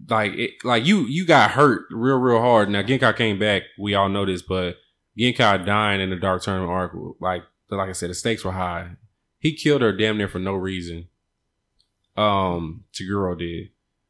like 0.09 0.33
it 0.35 0.51
like 0.65 0.85
you 0.85 1.01
you 1.07 1.25
got 1.27 1.53
hurt 1.53 1.87
real 1.91 2.17
real 2.19 2.41
hard 2.41 2.69
now 2.69 2.83
Genkai 2.83 3.17
came 3.17 3.39
back 3.39 3.63
we 3.79 3.95
all 3.95 4.09
know 4.09 4.25
this 4.27 4.43
but 4.43 4.77
Genkai 5.19 5.65
dying 5.65 6.01
in 6.01 6.11
the 6.11 6.17
Dark 6.17 6.43
Tournament 6.43 6.71
arc 6.71 6.93
like 7.21 7.43
like 7.71 7.89
I 7.89 7.93
said 7.93 8.11
the 8.11 8.15
stakes 8.15 8.45
were 8.45 8.53
high 8.53 8.91
he 9.39 9.55
killed 9.55 9.83
her 9.83 9.93
damn 9.97 10.19
near 10.19 10.29
for 10.29 10.39
no 10.39 10.55
reason 10.55 11.09
um 12.17 12.85
Toguro 12.93 13.37
did 13.39 13.69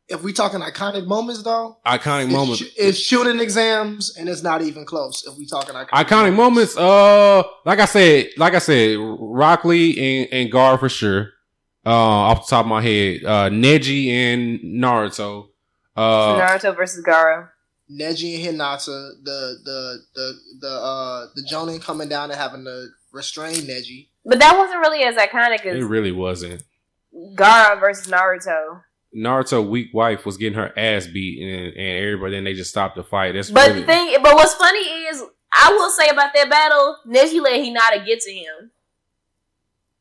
If 0.09 0.23
we 0.23 0.32
talking 0.32 0.61
iconic 0.61 1.06
moments 1.06 1.43
though, 1.43 1.78
iconic 1.86 2.24
It's, 2.24 2.32
moments 2.32 2.62
sh- 2.62 2.74
it's 2.77 3.01
Chunin 3.11 3.40
exams, 3.40 4.16
and 4.16 4.28
it's 4.28 4.43
not 4.43 4.61
even 4.61 4.85
close. 4.85 5.24
If 5.27 5.39
we 5.39 5.47
talking 5.47 5.74
iconic, 5.74 5.89
iconic 5.89 6.35
moments. 6.35 6.77
Uh, 6.77 7.43
like 7.65 7.78
I 7.78 7.86
said, 7.86 8.28
like 8.36 8.55
I 8.55 8.59
said, 8.59 8.98
Rock 9.01 9.65
Lee 9.65 9.97
and, 10.24 10.32
and 10.32 10.52
Gaara 10.52 10.78
for 10.78 10.90
sure. 10.90 11.31
Uh, 11.86 11.90
off 11.90 12.47
the 12.47 12.51
top 12.51 12.66
of 12.66 12.69
my 12.69 12.82
head, 12.82 13.24
uh, 13.24 13.48
Neji 13.51 14.09
and 14.09 14.61
Naruto. 14.61 15.48
Uh, 15.96 16.38
Naruto 16.38 16.74
versus 16.76 17.04
Gaara. 17.04 17.50
Neji 17.90 18.48
and 18.48 18.58
Hinata, 18.58 18.86
the 19.22 19.58
the 19.64 19.98
the 20.14 20.32
the 20.60 20.68
uh 20.68 21.26
the 21.34 21.46
Jonin 21.50 21.82
coming 21.82 22.08
down 22.08 22.30
and 22.30 22.40
having 22.40 22.64
to 22.64 22.86
restrain 23.12 23.56
Neji. 23.56 24.08
But 24.24 24.38
that 24.38 24.56
wasn't 24.56 24.80
really 24.80 25.02
as 25.02 25.16
iconic 25.16 25.66
as 25.66 25.76
it 25.76 25.84
really 25.84 26.12
wasn't. 26.12 26.62
Gaara 27.36 27.78
versus 27.78 28.10
Naruto. 28.10 28.82
Naruto 29.14 29.68
weak 29.68 29.90
wife 29.92 30.26
was 30.26 30.36
getting 30.36 30.58
her 30.58 30.76
ass 30.76 31.06
beat, 31.06 31.40
and, 31.40 31.76
and 31.76 31.98
everybody 32.04 32.32
then 32.32 32.44
they 32.44 32.54
just 32.54 32.70
stopped 32.70 32.96
the 32.96 33.04
fight. 33.04 33.32
That's 33.32 33.50
But 33.50 33.68
really, 33.68 33.80
the 33.80 33.86
thing, 33.86 34.16
but 34.22 34.34
what's 34.34 34.54
funny 34.54 34.80
is, 34.80 35.22
I 35.52 35.70
will 35.70 35.90
say 35.90 36.08
about 36.08 36.32
that 36.34 36.50
battle, 36.50 36.96
Neji 37.06 37.40
let 37.40 37.60
Hinata 37.60 38.04
get 38.04 38.20
to 38.22 38.32
him. 38.32 38.72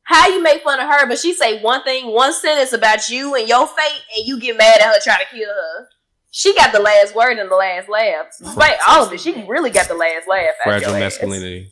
How 0.04 0.28
you 0.28 0.42
make 0.44 0.64
fun 0.64 0.80
of 0.80 0.90
her, 0.90 1.08
but 1.08 1.18
she 1.18 1.34
say 1.34 1.62
one 1.62 1.84
thing, 1.84 2.08
one 2.08 2.34
sentence 2.34 2.74
about 2.74 3.10
you 3.10 3.36
and 3.36 3.48
your 3.48 3.68
fate, 3.68 4.02
and 4.18 4.28
you 4.28 4.40
get 4.40 4.58
mad 4.58 4.82
at 4.82 4.88
her 4.88 5.00
trying 5.02 5.20
to 5.20 5.36
kill 5.36 5.50
her. 5.50 5.88
She 6.32 6.56
got 6.56 6.74
the 6.74 6.80
last 6.80 7.16
word 7.16 7.38
and 7.38 7.50
the 7.50 7.56
last 7.56 7.88
laugh. 7.88 8.26
Despite 8.38 8.78
all 8.88 9.06
of 9.06 9.14
it, 9.14 9.20
she 9.20 9.46
really 9.48 9.70
got 9.70 9.88
the 9.88 9.94
last 9.94 10.28
laugh. 10.28 10.48
out 10.48 10.64
fragile 10.64 10.90
your 10.90 10.98
ass. 10.98 11.14
masculinity. 11.20 11.70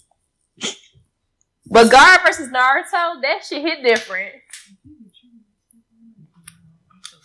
But 1.71 1.89
Gaara 1.89 2.21
versus 2.23 2.49
Naruto, 2.49 3.21
that 3.21 3.45
shit 3.47 3.61
hit 3.61 3.81
different. 3.81 4.33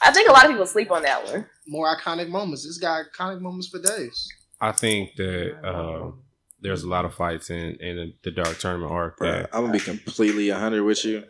I 0.02 0.12
think 0.12 0.28
a 0.28 0.32
lot 0.32 0.44
of 0.44 0.52
people 0.52 0.66
sleep 0.66 0.92
on 0.92 1.02
that 1.02 1.24
one. 1.26 1.46
More 1.66 1.94
iconic 1.96 2.28
moments. 2.28 2.64
This 2.64 2.78
got 2.78 3.06
iconic 3.12 3.40
moments 3.40 3.68
for 3.68 3.80
days. 3.80 4.28
I 4.60 4.72
think 4.72 5.16
that 5.16 5.58
uh, 5.64 6.12
there's 6.60 6.82
a 6.82 6.88
lot 6.88 7.04
of 7.04 7.14
fights 7.14 7.50
in 7.50 7.76
in 7.80 8.14
the 8.22 8.30
Dark 8.30 8.58
Tournament 8.58 8.92
arc. 8.92 9.18
That 9.18 9.50
I'm 9.52 9.62
gonna 9.62 9.72
be 9.72 9.78
completely 9.78 10.48
hundred 10.50 10.84
with 10.84 11.04
you. 11.04 11.24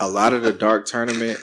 A 0.00 0.08
lot 0.08 0.32
of 0.32 0.42
the 0.42 0.52
dark 0.52 0.86
tournament, 0.86 1.38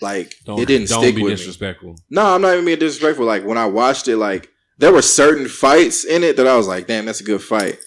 like 0.00 0.34
don't 0.44 0.60
it 0.60 0.66
didn't 0.66 0.88
stick 0.88 1.16
be 1.16 1.22
with 1.22 1.32
me. 1.32 1.36
disrespectful. 1.36 1.96
No, 2.10 2.34
I'm 2.34 2.42
not 2.42 2.52
even 2.52 2.64
being 2.64 2.78
disrespectful. 2.78 3.24
Like 3.24 3.44
when 3.44 3.58
I 3.58 3.66
watched 3.66 4.06
it, 4.08 4.16
like 4.16 4.50
there 4.78 4.92
were 4.92 5.02
certain 5.02 5.48
fights 5.48 6.04
in 6.04 6.24
it 6.24 6.36
that 6.36 6.46
I 6.46 6.56
was 6.56 6.68
like, 6.68 6.86
damn, 6.86 7.06
that's 7.06 7.20
a 7.20 7.24
good 7.24 7.42
fight. 7.42 7.78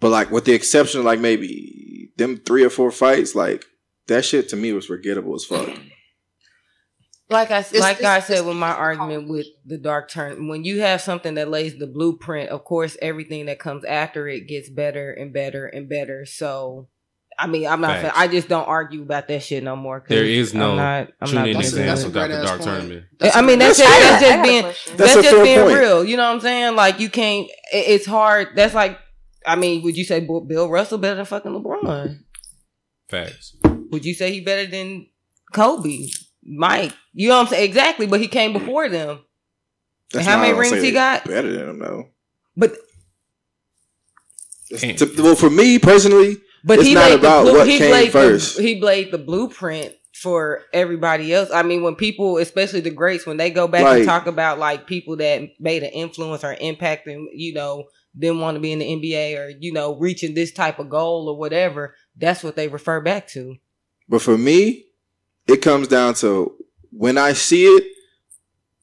But 0.00 0.10
like 0.10 0.30
with 0.30 0.44
the 0.44 0.52
exception 0.52 1.00
of 1.00 1.06
like 1.06 1.20
maybe 1.20 2.10
them 2.16 2.36
three 2.36 2.64
or 2.64 2.70
four 2.70 2.90
fights, 2.90 3.34
like 3.34 3.64
that 4.06 4.24
shit 4.24 4.48
to 4.50 4.56
me 4.56 4.72
was 4.72 4.86
forgettable 4.86 5.34
as 5.34 5.44
fuck. 5.44 5.68
Like 7.30 7.50
I 7.50 7.60
It's- 7.60 7.72
like 7.80 7.98
it's- 8.00 8.04
I 8.06 8.20
said 8.20 8.44
with 8.44 8.56
my 8.56 8.70
argument 8.72 9.28
with 9.28 9.46
the 9.64 9.78
dark 9.78 10.10
turn, 10.10 10.46
when 10.48 10.62
you 10.64 10.80
have 10.80 11.00
something 11.00 11.34
that 11.34 11.48
lays 11.50 11.78
the 11.78 11.86
blueprint, 11.86 12.50
of 12.50 12.64
course 12.64 12.96
everything 13.00 13.46
that 13.46 13.58
comes 13.58 13.84
after 13.84 14.28
it 14.28 14.46
gets 14.46 14.68
better 14.68 15.10
and 15.10 15.32
better 15.32 15.66
and 15.66 15.88
better. 15.88 16.26
So, 16.26 16.88
I 17.38 17.46
mean, 17.46 17.66
I'm 17.66 17.80
not. 17.80 18.02
Facts. 18.02 18.16
I 18.16 18.28
just 18.28 18.48
don't 18.48 18.68
argue 18.68 19.02
about 19.02 19.26
that 19.28 19.42
shit 19.42 19.64
no 19.64 19.74
more. 19.74 20.04
There 20.06 20.22
is 20.24 20.52
no 20.54 20.72
I'm 20.72 20.76
not. 20.76 21.08
I'm 21.20 21.26
Tune 21.28 21.34
not 21.36 21.48
in 21.48 21.54
That's 21.54 21.68
a- 21.68 21.70
thinking 21.70 21.86
that's 21.86 22.00
exams 22.02 22.04
without 22.04 22.28
the 22.28 22.42
Dark 22.46 22.60
point. 22.60 22.62
Tournament. 22.62 23.04
I 23.34 23.42
mean, 23.42 23.54
a- 23.56 23.58
that's 23.64 23.78
just, 23.78 23.90
that's 23.90 24.22
just 24.22 24.42
being 24.42 24.62
that's, 24.62 24.90
That's 24.92 25.14
just 25.14 25.42
being 25.44 25.60
point. 25.60 25.78
real. 25.78 26.04
You 26.04 26.16
know 26.18 26.26
what 26.28 26.34
I'm 26.34 26.40
saying? 26.40 26.76
Like 26.76 27.00
you 27.00 27.08
can't. 27.08 27.48
it- 27.72 27.86
It's 27.88 28.06
hard. 28.06 28.48
That's 28.54 28.74
like. 28.74 28.98
I 29.46 29.56
mean, 29.56 29.82
would 29.82 29.96
you 29.96 30.04
say 30.04 30.20
Bill 30.20 30.40
Bill 30.42 30.68
Russell 30.70 30.98
better 30.98 31.16
than 31.16 31.24
fucking 31.24 31.50
LeBron? 31.52 32.18
Facts. 33.10 33.56
Would 33.90 34.04
you 34.04 34.14
say 34.14 34.32
he 34.32 34.40
better 34.40 34.70
than 34.70 35.06
Kobe, 35.52 36.08
Mike? 36.46 36.92
You 37.12 37.28
know 37.28 37.36
what 37.36 37.42
I'm 37.42 37.46
saying? 37.48 37.64
Exactly, 37.64 38.06
but 38.06 38.20
he 38.20 38.28
came 38.28 38.52
before 38.52 38.88
them. 38.88 39.20
That's 40.12 40.26
how 40.26 40.40
many 40.40 40.56
rings 40.56 40.82
he 40.82 40.92
got? 40.92 41.24
Better 41.24 41.52
than 41.52 41.68
him 41.70 41.78
though. 41.78 42.08
But 42.56 42.76
to- 44.78 45.12
well, 45.18 45.36
for 45.36 45.50
me 45.50 45.78
personally, 45.78 46.38
but 46.64 46.78
It's 46.78 46.88
he 46.88 46.94
not 46.94 47.12
about 47.12 47.42
blue, 47.42 47.58
what 47.58 47.68
he 47.68 47.78
came 47.78 47.92
laid 47.92 48.12
first. 48.12 48.56
The, 48.56 48.62
he 48.62 48.80
laid 48.80 49.10
the 49.10 49.18
blueprint 49.18 49.94
for 50.14 50.62
everybody 50.72 51.34
else. 51.34 51.50
I 51.52 51.62
mean, 51.62 51.82
when 51.82 51.96
people, 51.96 52.38
especially 52.38 52.80
the 52.80 52.90
greats, 52.90 53.26
when 53.26 53.36
they 53.36 53.50
go 53.50 53.68
back 53.68 53.82
Like- 53.82 53.98
and 53.98 54.06
talk 54.06 54.26
about 54.26 54.58
like 54.58 54.86
people 54.86 55.16
that 55.16 55.42
made 55.60 55.82
an 55.82 55.90
influence 55.90 56.44
or 56.44 56.56
impact 56.60 57.06
and 57.06 57.28
you 57.34 57.52
know 57.52 57.84
didn't 58.16 58.40
want 58.40 58.54
to 58.54 58.60
be 58.60 58.72
in 58.72 58.78
the 58.78 58.86
NBA 58.86 59.36
or 59.38 59.52
you 59.58 59.72
know 59.72 59.96
reaching 59.98 60.34
this 60.34 60.52
type 60.52 60.78
of 60.78 60.88
goal 60.88 61.28
or 61.28 61.36
whatever, 61.36 61.94
that's 62.16 62.42
what 62.42 62.56
they 62.56 62.68
refer 62.68 63.00
back 63.00 63.28
to. 63.28 63.56
But 64.08 64.22
for 64.22 64.38
me, 64.38 64.84
it 65.46 65.58
comes 65.62 65.88
down 65.88 66.14
to 66.14 66.54
when 66.90 67.18
I 67.18 67.32
see 67.32 67.64
it, 67.66 67.84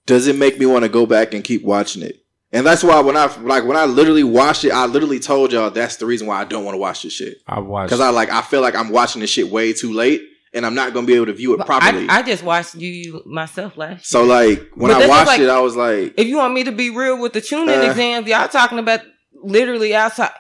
does 0.06 0.28
it 0.28 0.36
make 0.36 0.60
me 0.60 0.66
want 0.66 0.84
to 0.84 0.90
go 0.90 1.06
back 1.06 1.34
and 1.34 1.44
keep 1.44 1.64
watching 1.64 2.04
it? 2.04 2.18
And 2.54 2.66
that's 2.66 2.84
why 2.84 3.00
when 3.00 3.16
I 3.16 3.34
like 3.42 3.64
when 3.64 3.78
I 3.78 3.86
literally 3.86 4.26
watched 4.26 4.66
it, 4.66 4.72
I 4.72 4.86
literally 4.86 5.20
told 5.20 5.54
y'all 5.54 5.70
that's 5.72 5.96
the 5.96 6.06
reason 6.06 6.28
why 6.28 6.42
I 6.42 6.44
don't 6.44 6.66
want 6.66 6.76
to 6.76 6.80
watch 6.80 7.04
this 7.04 7.14
shit. 7.14 7.38
I 7.48 7.60
watched 7.60 7.88
Because 7.90 8.02
I 8.02 8.10
like 8.10 8.30
I 8.30 8.42
feel 8.42 8.60
like 8.62 8.76
I'm 8.76 8.90
watching 8.90 9.22
this 9.22 9.30
shit 9.30 9.50
way 9.50 9.72
too 9.72 9.94
late, 9.94 10.22
and 10.54 10.66
I'm 10.66 10.76
not 10.76 10.94
gonna 10.94 11.08
be 11.08 11.14
able 11.14 11.28
to 11.28 11.34
view 11.34 11.54
it 11.54 11.60
But 11.60 11.68
properly. 11.68 12.10
I, 12.10 12.18
I 12.18 12.22
just 12.24 12.44
watched 12.44 12.76
you 12.76 13.24
myself 13.26 13.78
last. 13.78 14.06
so 14.06 14.24
year. 14.24 14.28
like 14.30 14.70
when 14.76 14.92
But 14.92 15.04
I 15.04 15.08
watched 15.08 15.28
like- 15.28 15.40
it, 15.40 15.50
I 15.50 15.62
was 15.62 15.78
like, 15.78 16.14
if 16.18 16.28
you 16.28 16.38
want 16.38 16.54
me 16.54 16.66
to 16.66 16.74
be 16.74 16.90
real 16.90 17.18
with 17.22 17.32
the 17.32 17.40
Chunin 17.42 17.70
Uh. 17.86 17.90
exams, 17.90 18.28
y'all 18.28 18.50
talking 18.50 18.80
about 18.80 19.00
literally 19.34 19.96
outside. 19.96 20.32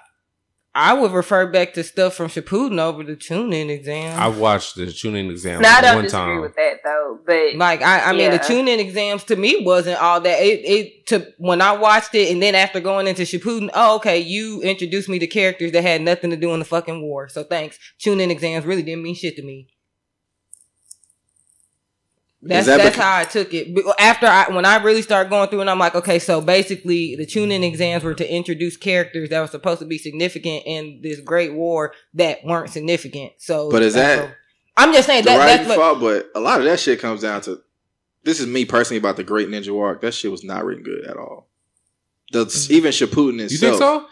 I 0.73 0.93
would 0.93 1.11
refer 1.11 1.47
back 1.47 1.73
to 1.73 1.83
stuff 1.83 2.13
from 2.13 2.29
Shippuden 2.29 2.79
over 2.79 3.03
the 3.03 3.17
Chunin 3.17 3.69
exam. 3.69 4.17
I 4.17 4.29
watched 4.29 4.75
the 4.75 4.85
Chunin 4.85 5.29
exam 5.29 5.61
No, 5.61 5.67
I 5.67 5.81
don't 5.81 5.95
one 5.95 6.03
disagree 6.05 6.33
time. 6.33 6.41
with 6.41 6.55
that 6.55 6.77
though. 6.83 7.19
But 7.25 7.55
like 7.55 7.81
I, 7.81 8.09
I 8.09 8.13
mean, 8.13 8.31
the 8.31 8.39
Chunin 8.39 8.79
exams 8.79 9.25
to 9.25 9.35
me 9.35 9.63
wasn't 9.65 10.01
all 10.01 10.21
that. 10.21 10.41
It, 10.41 10.61
it 10.63 11.07
to 11.07 11.27
when 11.37 11.61
I 11.61 11.73
watched 11.73 12.15
it, 12.15 12.31
and 12.31 12.41
then 12.41 12.55
after 12.55 12.79
going 12.79 13.07
into 13.07 13.23
Shippuden, 13.23 13.69
oh 13.73 13.97
okay, 13.97 14.19
you 14.19 14.61
introduced 14.61 15.09
me 15.09 15.19
to 15.19 15.27
characters 15.27 15.73
that 15.73 15.81
had 15.81 16.01
nothing 16.01 16.29
to 16.29 16.37
do 16.37 16.53
in 16.53 16.59
the 16.59 16.65
fucking 16.65 17.01
war. 17.01 17.27
So 17.27 17.43
thanks. 17.43 17.77
Chunin 17.99 18.29
exams 18.31 18.65
really 18.65 18.83
didn't 18.83 19.03
mean 19.03 19.15
shit 19.15 19.35
to 19.35 19.43
me. 19.43 19.67
That's 22.43 22.65
that 22.65 22.77
that's 22.77 22.95
bec- 22.95 23.05
how 23.05 23.17
I 23.19 23.23
took 23.25 23.53
it. 23.53 23.73
But 23.75 23.83
After 23.99 24.25
I 24.25 24.49
when 24.49 24.65
I 24.65 24.81
really 24.81 25.01
started 25.03 25.29
going 25.29 25.47
through, 25.49 25.61
and 25.61 25.69
I'm 25.69 25.77
like, 25.79 25.93
okay, 25.95 26.17
so 26.17 26.41
basically 26.41 27.15
the 27.15 27.25
Chunin 27.25 27.63
exams 27.63 28.03
were 28.03 28.15
to 28.15 28.33
introduce 28.33 28.77
characters 28.77 29.29
that 29.29 29.39
were 29.41 29.47
supposed 29.47 29.79
to 29.79 29.85
be 29.85 29.97
significant 29.99 30.63
in 30.65 31.01
this 31.03 31.19
great 31.19 31.53
war 31.53 31.93
that 32.15 32.39
weren't 32.43 32.71
significant. 32.71 33.33
So, 33.37 33.69
But 33.69 33.83
is 33.83 33.93
that 33.93 34.21
what- 34.23 34.35
I'm 34.77 34.93
just 34.93 35.05
saying 35.07 35.23
the 35.25 35.29
that 35.31 35.37
right 35.37 35.57
that's 35.57 35.67
what 35.69 35.77
fault, 35.77 35.99
but 35.99 36.31
a 36.33 36.39
lot 36.39 36.59
of 36.59 36.65
that 36.65 36.79
shit 36.79 36.99
comes 36.99 37.21
down 37.21 37.41
to 37.41 37.61
this 38.23 38.39
is 38.39 38.47
me 38.47 38.65
personally 38.65 38.97
about 38.97 39.17
the 39.17 39.23
Great 39.23 39.47
Ninja 39.49 39.71
Warrior. 39.71 39.99
That 40.01 40.13
shit 40.13 40.31
was 40.31 40.43
not 40.43 40.63
written 40.65 40.83
good 40.83 41.05
at 41.05 41.17
all. 41.17 41.47
The, 42.31 42.45
Mm. 42.45 42.71
Even 42.71 42.91
Shippuden 42.91 43.37
You 43.39 43.43
itself, 43.45 43.61
think 43.71 43.77
so? 43.79 44.05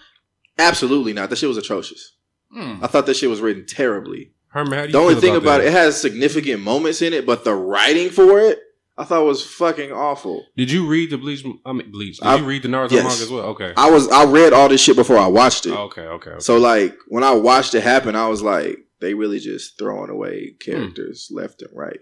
absolutely 0.58 1.14
not. 1.14 1.30
That 1.30 1.38
shit 1.38 1.48
was 1.50 1.58
atrocious. 1.58 2.14
Hmm. 2.52 2.84
I 2.84 2.88
thought 2.88 3.06
that 3.06 3.16
shit 3.16 3.30
was 3.30 3.42
written 3.42 3.66
terribly. 3.66 4.34
Herman, 4.50 4.74
how 4.74 4.82
do 4.82 4.88
you 4.88 4.92
The 4.94 5.00
only 5.00 5.16
thing 5.16 5.36
about 5.36 5.60
that? 5.60 5.66
it, 5.66 5.68
it 5.68 5.74
has 5.74 6.00
significant 6.00 6.62
moments 6.62 7.02
in 7.02 7.14
it, 7.14 7.26
but 7.26 7.44
the 7.44 7.54
writing 7.54 8.10
for 8.10 8.40
it, 8.40 8.60
I 8.98 9.06
thought 9.06 9.24
was 9.24 9.46
fucking 9.46 9.94
awful. 9.94 10.46
Did 10.58 10.70
you 10.70 10.86
read 10.86 11.12
the 11.12 11.18
Bleach? 11.18 11.46
I 11.66 11.72
mean, 11.72 11.90
Bleach. 11.90 12.18
Did 12.18 12.28
I- 12.28 12.36
you 12.36 12.46
read 12.46 12.64
the 12.64 12.68
Naruto 12.68 12.92
yes. 12.92 13.04
manga 13.04 13.24
as 13.24 13.30
well? 13.30 13.46
Okay. 13.46 13.74
I 13.78 13.90
was 13.90 14.10
I 14.10 14.26
read 14.26 14.52
all 14.52 14.68
this 14.68 14.82
shit 14.82 14.98
before 14.98 15.18
I 15.18 15.28
watched 15.28 15.66
it. 15.66 15.72
okay. 15.72 16.02
Okay. 16.02 16.32
okay. 16.32 16.40
So 16.40 16.58
like 16.58 16.98
when 17.08 17.24
I 17.24 17.32
watched 17.32 17.74
it 17.76 17.82
happen, 17.82 18.16
I 18.16 18.28
was 18.28 18.42
like, 18.42 18.78
they 19.00 19.14
really 19.14 19.40
just 19.40 19.78
throwing 19.78 20.10
away 20.10 20.56
characters 20.60 21.28
hmm. 21.30 21.38
left 21.38 21.62
and 21.62 21.72
right. 21.74 22.00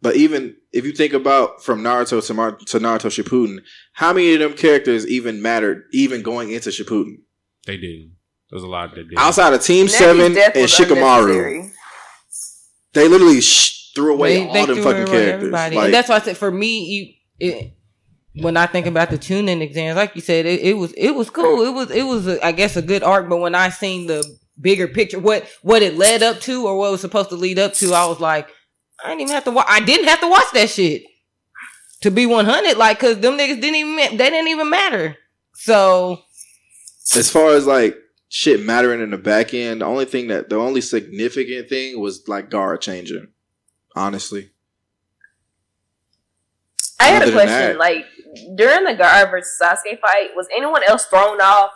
But 0.00 0.16
even 0.16 0.56
if 0.72 0.84
you 0.84 0.90
think 0.90 1.12
about 1.12 1.62
from 1.62 1.82
Naruto 1.82 2.26
to, 2.26 2.34
Mar- 2.34 2.56
to 2.56 2.80
Naruto 2.80 3.06
Shippuden, 3.06 3.60
how 3.92 4.12
many 4.12 4.34
of 4.34 4.40
them 4.40 4.54
characters 4.54 5.06
even 5.06 5.40
mattered 5.40 5.84
even 5.92 6.22
going 6.22 6.50
into 6.50 6.70
Shippuden? 6.70 7.18
they 7.64 7.76
didn't. 7.76 8.16
There's 8.52 8.64
a 8.64 8.68
lot 8.68 8.94
that 8.94 9.08
did. 9.08 9.18
Outside 9.18 9.54
of 9.54 9.62
Team 9.62 9.86
Negi's 9.86 9.96
Seven 9.96 10.36
and 10.36 10.36
Shikamaru, 10.68 11.70
they 12.92 13.08
literally 13.08 13.40
sh- 13.40 13.92
threw 13.94 14.12
away 14.12 14.34
They- 14.36 14.46
all 14.46 14.52
they 14.52 14.66
them 14.66 14.82
fucking 14.82 15.06
characters. 15.06 15.50
Like, 15.50 15.72
and 15.72 15.94
that's 15.94 16.10
why 16.10 16.16
I 16.16 16.20
said 16.20 16.36
for 16.36 16.50
me, 16.50 16.84
you, 16.84 17.14
it, 17.48 17.72
when 18.34 18.58
I 18.58 18.66
think 18.66 18.84
about 18.86 19.08
the 19.08 19.16
Chunin 19.16 19.62
exams, 19.62 19.96
like 19.96 20.14
you 20.14 20.20
said, 20.20 20.44
it, 20.44 20.60
it 20.60 20.74
was 20.74 20.92
it 20.98 21.12
was 21.12 21.30
cool. 21.30 21.64
It 21.64 21.72
was 21.72 21.90
it 21.90 22.02
was 22.02 22.26
a, 22.28 22.44
I 22.44 22.52
guess 22.52 22.76
a 22.76 22.82
good 22.82 23.02
arc. 23.02 23.30
But 23.30 23.38
when 23.38 23.54
I 23.54 23.70
seen 23.70 24.06
the 24.06 24.22
bigger 24.60 24.86
picture, 24.86 25.18
what 25.18 25.48
what 25.62 25.80
it 25.82 25.96
led 25.96 26.22
up 26.22 26.40
to 26.40 26.66
or 26.66 26.76
what 26.76 26.88
it 26.88 26.92
was 26.92 27.00
supposed 27.00 27.30
to 27.30 27.36
lead 27.36 27.58
up 27.58 27.72
to, 27.74 27.94
I 27.94 28.04
was 28.04 28.20
like, 28.20 28.48
I 29.02 29.08
didn't 29.08 29.22
even 29.22 29.34
have 29.34 29.44
to. 29.44 29.50
Wa- 29.50 29.64
I 29.66 29.80
didn't 29.80 30.08
have 30.08 30.20
to 30.20 30.28
watch 30.28 30.52
that 30.52 30.68
shit 30.68 31.04
to 32.02 32.10
be 32.10 32.26
one 32.26 32.44
hundred. 32.44 32.76
Like, 32.76 32.98
cause 33.00 33.18
them 33.18 33.38
niggas 33.38 33.62
didn't 33.62 33.76
even 33.76 33.96
they 34.18 34.28
didn't 34.28 34.48
even 34.48 34.68
matter. 34.68 35.16
So 35.54 36.20
as 37.16 37.30
far 37.30 37.50
as 37.54 37.66
like 37.66 37.96
shit 38.34 38.64
mattering 38.64 39.02
in 39.02 39.10
the 39.10 39.18
back 39.18 39.52
end, 39.52 39.82
the 39.82 39.84
only 39.84 40.06
thing 40.06 40.28
that 40.28 40.48
the 40.48 40.56
only 40.56 40.80
significant 40.80 41.68
thing 41.68 42.00
was 42.00 42.26
like 42.26 42.48
Gaara 42.48 42.80
changing. 42.80 43.28
Honestly, 43.94 44.50
I 47.00 47.08
had 47.08 47.22
Other 47.22 47.32
a 47.32 47.34
question. 47.34 47.48
that- 47.48 47.78
Like 47.78 48.06
during 48.56 48.84
the 48.84 48.94
Gaara 48.94 49.30
versus 49.30 49.58
Sasuke 49.60 50.00
fight, 50.00 50.30
was 50.34 50.48
anyone 50.56 50.82
else 50.86 51.04
thrown 51.06 51.40
off 51.40 51.72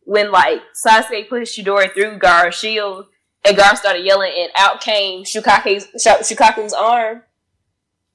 when 0.00 0.30
like 0.30 0.60
Sasuke 0.84 1.28
pushed 1.28 1.58
Chidori 1.58 1.92
through 1.92 2.18
Gaara's 2.18 2.54
shield 2.54 3.06
and 3.44 3.56
Gaara 3.56 3.76
started 3.76 4.04
yelling 4.04 4.32
and 4.36 4.50
out 4.56 4.80
came 4.80 5.22
Shukaku's 5.24 5.86
Shukaku's 6.04 6.72
arm? 6.72 7.22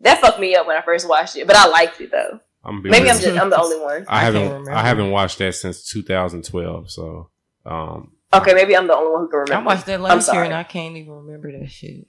That 0.02 0.20
fucked 0.22 0.40
me 0.40 0.56
up 0.56 0.66
when 0.68 0.78
I 0.78 0.82
first 0.82 1.08
watched 1.08 1.36
it, 1.38 1.46
but 1.48 1.56
I 1.56 1.68
liked 1.68 2.02
it 2.02 2.12
though. 2.12 2.40
I'm 2.64 2.82
be 2.82 2.90
Maybe 2.90 3.10
I'm 3.10 3.18
just 3.20 3.38
I'm 3.38 3.50
the 3.50 3.60
only 3.62 3.80
one. 3.80 4.06
I 4.10 4.18
I 4.18 4.22
haven't. 4.24 4.44
remember. 4.48 4.72
I 4.72 4.82
haven't 4.86 5.12
watched 5.12 5.38
that 5.38 5.56
since 5.56 5.88
2012. 5.90 6.92
So, 6.92 7.30
um, 7.70 8.12
Okay, 8.32 8.54
maybe 8.54 8.76
I'm 8.76 8.88
the 8.88 8.96
only 8.96 9.12
one 9.12 9.22
who 9.22 9.30
can 9.30 9.40
remember. 9.40 9.54
I 9.54 9.58
remember. 9.58 9.68
watched 9.70 9.86
that 9.88 9.94
I'm 9.96 10.02
last 10.02 10.28
year 10.28 10.34
sorry. 10.36 10.46
and 10.48 10.56
I 10.56 10.64
can't 10.64 10.96
even 10.98 11.14
remember 11.14 11.52
that 11.60 11.70
shit. 11.72 12.06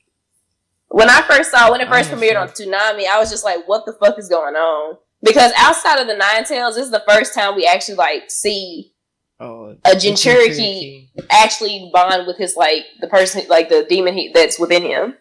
when 0.88 1.08
I 1.08 1.22
first 1.22 1.50
saw 1.50 1.70
when 1.70 1.80
it 1.80 1.88
first 1.88 2.10
I 2.10 2.14
premiered 2.14 2.40
on 2.40 2.48
Toonami, 2.48 3.06
I 3.06 3.18
was 3.18 3.30
just 3.30 3.44
like, 3.44 3.66
"What 3.68 3.86
the 3.86 3.92
fuck 3.94 4.18
is 4.18 4.28
going 4.28 4.54
on?" 4.54 4.96
Because 5.22 5.52
outside 5.56 5.98
of 6.00 6.06
the 6.08 6.16
Nine 6.16 6.44
Tails, 6.44 6.74
this 6.76 6.84
is 6.86 6.90
the 6.90 7.04
first 7.08 7.34
time 7.34 7.54
we 7.54 7.66
actually 7.66 7.96
like 7.96 8.24
see 8.30 8.92
Oh, 9.42 9.74
a 9.86 9.90
Jinchuriki 9.90 11.08
actually 11.30 11.90
bond 11.94 12.26
with 12.26 12.36
his 12.36 12.56
like 12.56 12.84
the 13.00 13.06
person 13.08 13.42
like 13.48 13.68
the 13.70 13.86
demon 13.88 14.14
he, 14.14 14.30
that's 14.34 14.58
within 14.58 14.82
him. 14.82 15.14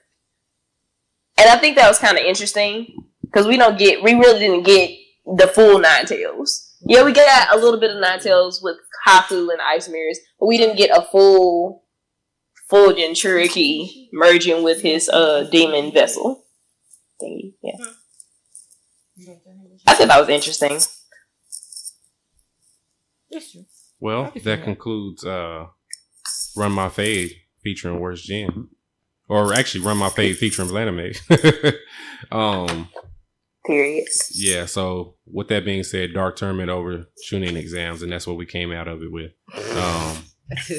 And 1.38 1.50
I 1.50 1.56
think 1.58 1.78
that 1.78 1.88
was 1.88 2.00
kind 2.00 2.18
of 2.18 2.24
interesting 2.26 2.88
because 3.22 3.48
we 3.48 3.56
don't 3.56 3.78
get 3.80 4.04
we 4.04 4.14
really 4.16 4.40
didn't 4.40 4.64
get 4.64 4.92
the 5.38 5.48
full 5.48 5.80
Nine 5.80 6.06
Tails. 6.06 6.76
Yeah, 6.86 7.04
we 7.04 7.14
got 7.14 7.54
a 7.56 7.58
little 7.60 7.80
bit 7.80 7.92
of 7.92 8.02
Nine 8.02 8.20
Tails 8.20 8.62
with 8.62 8.76
Haku 9.08 9.52
and 9.52 9.62
Ice 9.62 9.90
Mirrors, 9.90 10.20
but 10.40 10.48
we 10.48 10.58
didn't 10.58 10.78
get 10.78 10.90
a 10.96 11.02
full 11.02 11.84
full 12.70 12.94
Jinchuriki 12.94 14.10
merging 14.14 14.64
with 14.64 14.82
his 14.82 15.10
uh 15.10 15.44
demon 15.52 15.92
vessel. 15.92 16.46
Thingy. 17.22 17.54
Yeah. 17.62 17.74
I 19.88 19.96
thought 19.96 20.08
that 20.08 20.20
was 20.20 20.30
interesting. 20.30 20.80
well, 24.00 24.26
I 24.26 24.30
can 24.30 24.34
see 24.34 24.40
that 24.50 24.58
that. 24.58 24.64
concludes 24.64 25.26
uh, 25.26 25.68
Run 26.56 26.72
My 26.72 26.90
Fade 26.90 27.34
featuring 27.62 28.00
Worst 28.00 28.26
Gen, 28.26 28.70
or 29.28 29.54
actually 29.54 29.86
Run 29.86 29.98
My 29.98 30.10
Fade 30.10 30.38
featuring 30.38 30.70
Blanime. 30.70 31.18
um, 32.32 32.90
Period. 33.70 34.08
yeah. 34.34 34.66
So 34.66 35.16
with 35.32 35.48
that 35.50 35.64
being 35.64 35.84
said, 35.84 36.14
Dark 36.16 36.36
Tournament 36.38 36.70
over 36.72 37.06
Chunin 37.30 37.56
exams, 37.56 38.02
and 38.02 38.12
that's 38.12 38.26
what 38.26 38.36
we 38.36 38.46
came 38.48 38.72
out 38.72 38.88
of 38.88 39.04
it 39.04 39.12
with. 39.12 39.32
Um, 39.78 40.24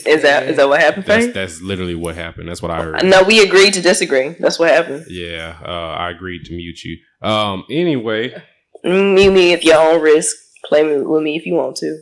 Is 0.04 0.22
that 0.22 0.48
is 0.48 0.56
that 0.56 0.68
what 0.68 0.80
happened? 0.80 1.04
that's 1.06 1.32
that's 1.32 1.62
literally 1.62 1.94
what 1.94 2.16
happened. 2.16 2.48
That's 2.48 2.60
what 2.60 2.72
I 2.72 2.82
heard. 2.82 3.04
No, 3.04 3.22
we 3.22 3.40
agreed 3.40 3.72
to 3.74 3.80
disagree. 3.80 4.30
That's 4.40 4.58
what 4.58 4.70
happened. 4.70 5.04
Yeah, 5.08 5.56
uh, 5.64 5.68
I 5.96 6.10
agreed 6.10 6.44
to 6.46 6.52
mute 6.56 6.82
you. 6.82 6.96
Um, 7.22 7.62
anyway, 7.70 8.34
Mute 8.82 9.30
me 9.32 9.52
if 9.52 9.62
your 9.64 9.76
own 9.78 10.00
risk. 10.02 10.34
Play 10.64 10.82
with 10.96 11.22
me 11.22 11.36
if 11.36 11.46
you 11.46 11.54
want 11.54 11.76
to. 11.76 11.98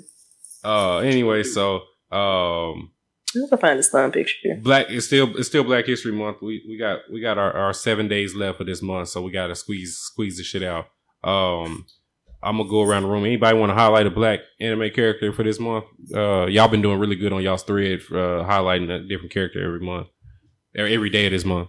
uh, 0.65 0.99
anyway, 1.01 1.43
so 1.43 1.83
um, 2.11 2.93
I'm 3.35 3.49
gonna 3.49 3.61
find 3.61 3.79
a 3.79 3.83
thumb 3.83 4.11
picture. 4.13 4.35
Black 4.63 4.87
it's 4.91 5.07
still 5.07 5.37
it's 5.37 5.49
still 5.49 5.65
Black 5.65 5.87
History 5.87 6.13
Month. 6.13 6.39
We 6.41 6.65
we 6.69 6.79
got 6.79 7.01
we 7.13 7.21
got 7.21 7.37
our, 7.39 7.53
our 7.53 7.73
seven 7.73 8.09
days 8.09 8.35
left 8.35 8.61
of 8.61 8.67
this 8.67 8.81
month, 8.83 9.09
so 9.09 9.21
we 9.23 9.31
gotta 9.31 9.55
squeeze 9.55 9.99
squeeze 9.99 10.39
the 10.39 10.45
shit 10.45 10.63
out. 10.63 10.87
Um, 11.23 11.85
I'm 12.43 12.57
gonna 12.57 12.71
go 12.71 12.83
around 12.83 13.03
the 13.03 13.09
room. 13.09 13.25
Anybody 13.25 13.59
want 13.59 13.71
to 13.71 13.75
highlight 13.75 14.07
a 14.07 14.11
black 14.11 14.41
anime 14.61 14.91
character 14.91 15.33
for 15.33 15.43
this 15.43 15.59
month? 15.61 15.85
Uh, 16.15 16.47
y'all 16.47 16.69
been 16.69 16.83
doing 16.83 16.99
really 16.99 17.17
good 17.17 17.33
on 17.33 17.43
y'all's 17.43 17.65
thread, 17.65 18.01
uh, 18.11 18.45
highlighting 18.47 18.91
a 18.91 19.07
different 19.07 19.33
character 19.33 19.63
every 19.63 19.81
month, 19.81 20.07
every, 20.77 20.95
every 20.95 21.11
day 21.11 21.27
of 21.27 21.33
this 21.33 21.45
month. 21.45 21.69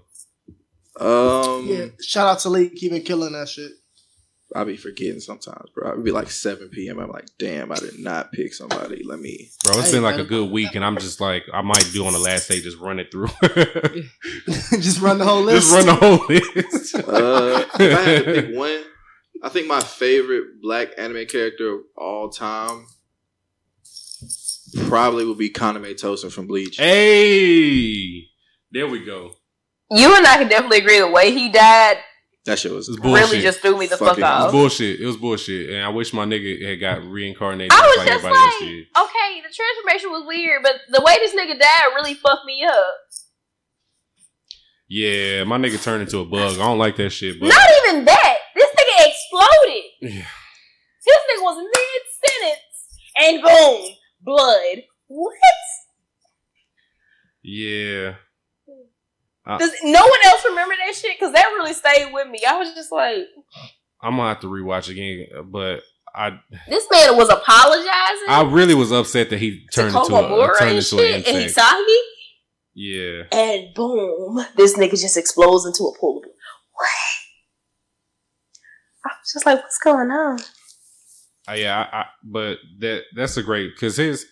um, 0.99 1.65
Yeah, 1.67 1.85
shout 2.01 2.27
out 2.27 2.39
to 2.39 2.49
Lee, 2.49 2.69
keeping 2.69 3.01
killing 3.01 3.33
that 3.33 3.49
shit. 3.49 3.71
I 4.55 4.63
be 4.63 4.77
forgetting 4.77 5.19
sometimes, 5.19 5.69
bro. 5.75 5.91
It'd 5.91 6.03
be 6.03 6.11
like 6.11 6.31
7 6.31 6.69
p.m. 6.69 6.99
I'm 6.99 7.11
like, 7.11 7.27
damn, 7.37 7.71
I 7.71 7.75
did 7.75 7.99
not 7.99 8.31
pick 8.31 8.53
somebody. 8.53 9.03
Let 9.03 9.19
me. 9.19 9.49
Bro, 9.63 9.77
it's 9.79 9.87
Hey, 9.89 9.97
been 9.97 10.03
like 10.03 10.15
man. 10.17 10.25
a 10.25 10.27
good 10.29 10.49
week, 10.49 10.73
and 10.73 10.83
I'm 10.83 10.97
just 10.97 11.21
like, 11.21 11.43
I 11.53 11.61
might 11.61 11.87
do 11.93 12.05
on 12.07 12.13
the 12.13 12.19
last 12.19 12.47
day, 12.49 12.59
just 12.59 12.79
run 12.79 12.99
it 12.99 13.11
through. 13.11 13.27
Just 14.79 15.01
run 15.01 15.17
the 15.19 15.25
whole 15.25 15.41
list. 15.41 15.69
just 15.69 15.75
run 15.75 15.85
the 15.85 15.95
whole 15.95 16.25
list. 16.27 16.95
Uh, 17.07 17.65
if 17.79 17.97
I 17.97 18.01
had 18.01 18.25
to 18.25 18.33
pick 18.41 18.55
one, 18.57 18.81
I 19.43 19.49
think 19.49 19.67
my 19.67 19.81
favorite 19.81 20.61
black 20.61 20.89
anime 20.97 21.25
character 21.27 21.75
of 21.75 21.79
all 21.97 22.29
time 22.29 22.87
probably 24.87 25.25
would 25.25 25.37
be 25.37 25.49
Kaname 25.49 25.95
Tosen 25.99 26.29
from 26.31 26.47
Bleach. 26.47 26.77
hey, 26.77 28.25
there 28.71 28.87
we 28.87 29.03
go. 29.05 29.31
You 29.91 30.15
and 30.15 30.25
I 30.25 30.37
can 30.37 30.47
definitely 30.47 30.79
agree. 30.79 30.99
The 30.99 31.09
way 31.09 31.31
he 31.31 31.49
died 31.49 31.97
That 32.45 32.57
shit 32.57 32.71
was 32.71 32.87
It's 32.89 32.97
bullshit. 32.99 33.29
really 33.29 33.41
just 33.41 33.59
threw 33.59 33.77
me 33.77 33.85
the 33.87 33.97
fuck 33.97 34.17
Fucking- 34.17 34.23
It 34.23 34.27
was 34.27 34.51
bullshit. 34.51 34.99
It 35.01 35.05
was 35.05 35.17
bullshit, 35.17 35.69
and 35.71 35.83
I 35.83 35.89
wish 35.89 36.13
my 36.13 36.25
nigga 36.25 36.69
had 36.69 36.79
got 36.79 37.03
reincarnated. 37.03 37.71
I 37.73 37.81
was 37.81 37.97
like 37.97 38.07
just 38.07 38.23
like, 38.23 38.33
okay, 38.33 39.41
the 39.41 39.53
transformation 39.53 40.11
was 40.11 40.23
weird, 40.25 40.63
but 40.63 40.75
the 40.89 41.01
way 41.03 41.15
this 41.19 41.35
nigga 41.35 41.59
died 41.59 41.91
really 41.95 42.13
fucked 42.15 42.45
me 42.45 42.63
up. 42.63 42.93
Yeah, 44.87 45.43
my 45.43 45.57
nigga 45.57 45.81
turned 45.83 46.01
into 46.01 46.19
a 46.19 46.25
bug. 46.25 46.53
I 46.55 46.63
don't 46.63 46.79
like 46.79 46.95
that 46.95 47.11
shit, 47.11 47.39
but 47.39 47.47
Not 47.49 47.69
even 47.87 48.05
that. 48.05 48.37
This 48.55 48.69
nigga 48.69 49.07
exploded. 49.07 49.83
Yeah. 50.01 50.25
This 51.05 51.17
nigga 51.29 51.43
was 51.43 51.57
mid 51.57 52.01
sentence, 52.25 52.61
and 53.17 53.43
boom, 53.43 53.91
blood. 54.21 54.83
What? 55.07 55.33
yeah, 57.43 58.15
Uh, 59.49 59.57
Does 59.57 59.71
no 59.83 60.01
one 60.01 60.19
else 60.25 60.45
remember 60.45 60.75
that 60.85 60.93
shit? 60.95 61.17
Because 61.17 61.33
that 61.33 61.45
really 61.57 61.73
stayed 61.73 62.13
with 62.13 62.27
me. 62.27 62.43
I 62.47 62.57
was 62.57 62.71
just 62.75 62.91
like, 62.91 63.23
I'm 64.01 64.15
gonna 64.15 64.29
have 64.29 64.41
to 64.41 64.47
rewatch 64.47 64.89
again. 64.89 65.25
But 65.45 65.81
I, 66.15 66.39
this 66.67 66.85
man 66.91 67.17
was 67.17 67.29
apologizing 67.29 68.27
I 68.27 68.47
really 68.47 68.75
was 68.75 68.91
upset 68.91 69.31
that 69.31 69.39
he 69.39 69.65
turned 69.73 69.95
into 69.95 70.15
a 70.15 70.21
turned 70.59 70.61
and 70.61 70.69
into 70.71 70.81
shit, 70.83 71.15
an 71.15 71.23
and 71.33 71.43
insect. 71.43 71.67
Hisagi, 71.67 71.97
Yeah, 72.75 73.23
and 73.31 73.73
boom, 73.73 74.45
this 74.55 74.77
nigga 74.77 74.91
just 74.91 75.17
explodes 75.17 75.65
into 75.65 75.83
a 75.83 75.97
pool. 75.99 76.21
What? 76.21 76.89
I 79.05 79.09
was 79.09 79.33
just 79.33 79.45
like, 79.47 79.61
what's 79.61 79.79
going 79.79 80.11
on? 80.11 80.39
Uh, 81.47 81.53
yeah. 81.53 81.87
I, 81.91 81.97
I, 81.97 82.05
but 82.23 82.57
that 82.79 83.03
that's 83.15 83.37
a 83.37 83.43
great 83.43 83.71
because 83.73 83.97
his 83.97 84.27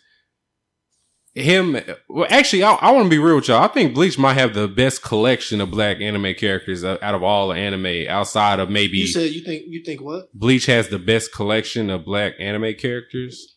him. 1.42 1.78
Well, 2.10 2.28
actually, 2.30 2.64
I, 2.64 2.74
I 2.74 2.92
want 2.92 3.06
to 3.06 3.10
be 3.10 3.18
real 3.20 3.36
with 3.36 3.48
y'all. 3.48 3.62
I 3.64 3.68
think 3.68 3.94
Bleach 3.94 4.18
might 4.18 4.34
have 4.34 4.54
the 4.54 4.68
best 4.68 5.02
collection 5.04 5.62
of 5.62 5.72
black 5.72 6.00
anime 6.02 6.34
characters 6.36 6.84
uh, 6.84 6.98
out 7.02 7.16
of 7.16 7.24
all 7.24 7.50
the 7.50 7.56
anime, 7.56 8.08
outside 8.10 8.60
of 8.60 8.70
maybe 8.70 8.98
You 8.98 9.08
said 9.08 9.32
you 9.32 9.42
think 9.42 9.64
you 9.68 9.84
think 9.84 10.02
what? 10.02 10.34
Bleach 10.34 10.66
has 10.66 10.90
the 10.90 11.00
best 11.00 11.34
collection 11.34 11.90
of 11.90 12.06
black 12.06 12.34
anime 12.40 12.74
characters 12.76 13.56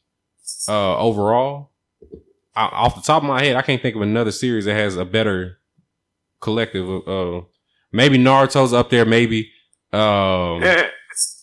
uh, 0.69 0.97
overall. 0.99 1.71
I, 2.55 2.67
off 2.67 2.97
the 2.97 3.03
top 3.03 3.23
of 3.23 3.29
my 3.29 3.43
head, 3.43 3.57
I 3.57 3.63
can't 3.63 3.81
think 3.81 3.97
of 3.97 4.03
another 4.03 4.33
series 4.33 4.65
that 4.65 4.75
has 4.75 4.97
a 4.97 5.05
better 5.05 5.59
collective 6.41 6.89
of. 6.89 7.09
Uh, 7.09 7.45
maybe 7.93 8.19
Naruto's 8.19 8.73
up 8.73 8.91
there, 8.91 9.05
maybe, 9.05 9.51
Um, 9.93 10.63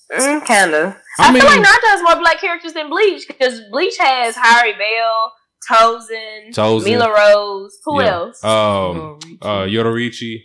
Mm, 0.10 0.46
kinda. 0.46 0.98
I 1.20 1.28
I, 1.28 1.32
mean- 1.34 1.42
feel 1.42 1.52
like 1.52 1.60
Naruto 1.60 1.88
has 1.90 2.02
more 2.02 2.16
black 2.16 2.40
characters 2.40 2.72
than 2.74 2.90
Bleach 2.90 3.28
because 3.28 3.60
Bleach 3.72 3.98
has 3.98 4.36
Harribel, 4.36 5.30
Tosen, 5.70 6.54
Tosen. 6.54 6.84
Mila 6.92 7.10
Rose. 7.14 7.78
Who 7.86 8.02
yeah. 8.02 8.08
else? 8.14 8.44
Um, 8.44 9.20
uh, 9.42 9.62
Yoruichi. 9.66 10.42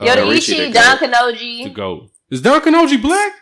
uh, 0.00 0.04
Yoruichi, 0.04 0.56
the 0.68 0.72
Don 0.72 0.98
goat. 0.98 0.98
to 0.98 1.06
Kanonji. 1.06 1.74
go. 1.74 2.08
Is 2.30 2.42
Don 2.42 2.60
Kanonji 2.60 3.00
black? 3.00 3.32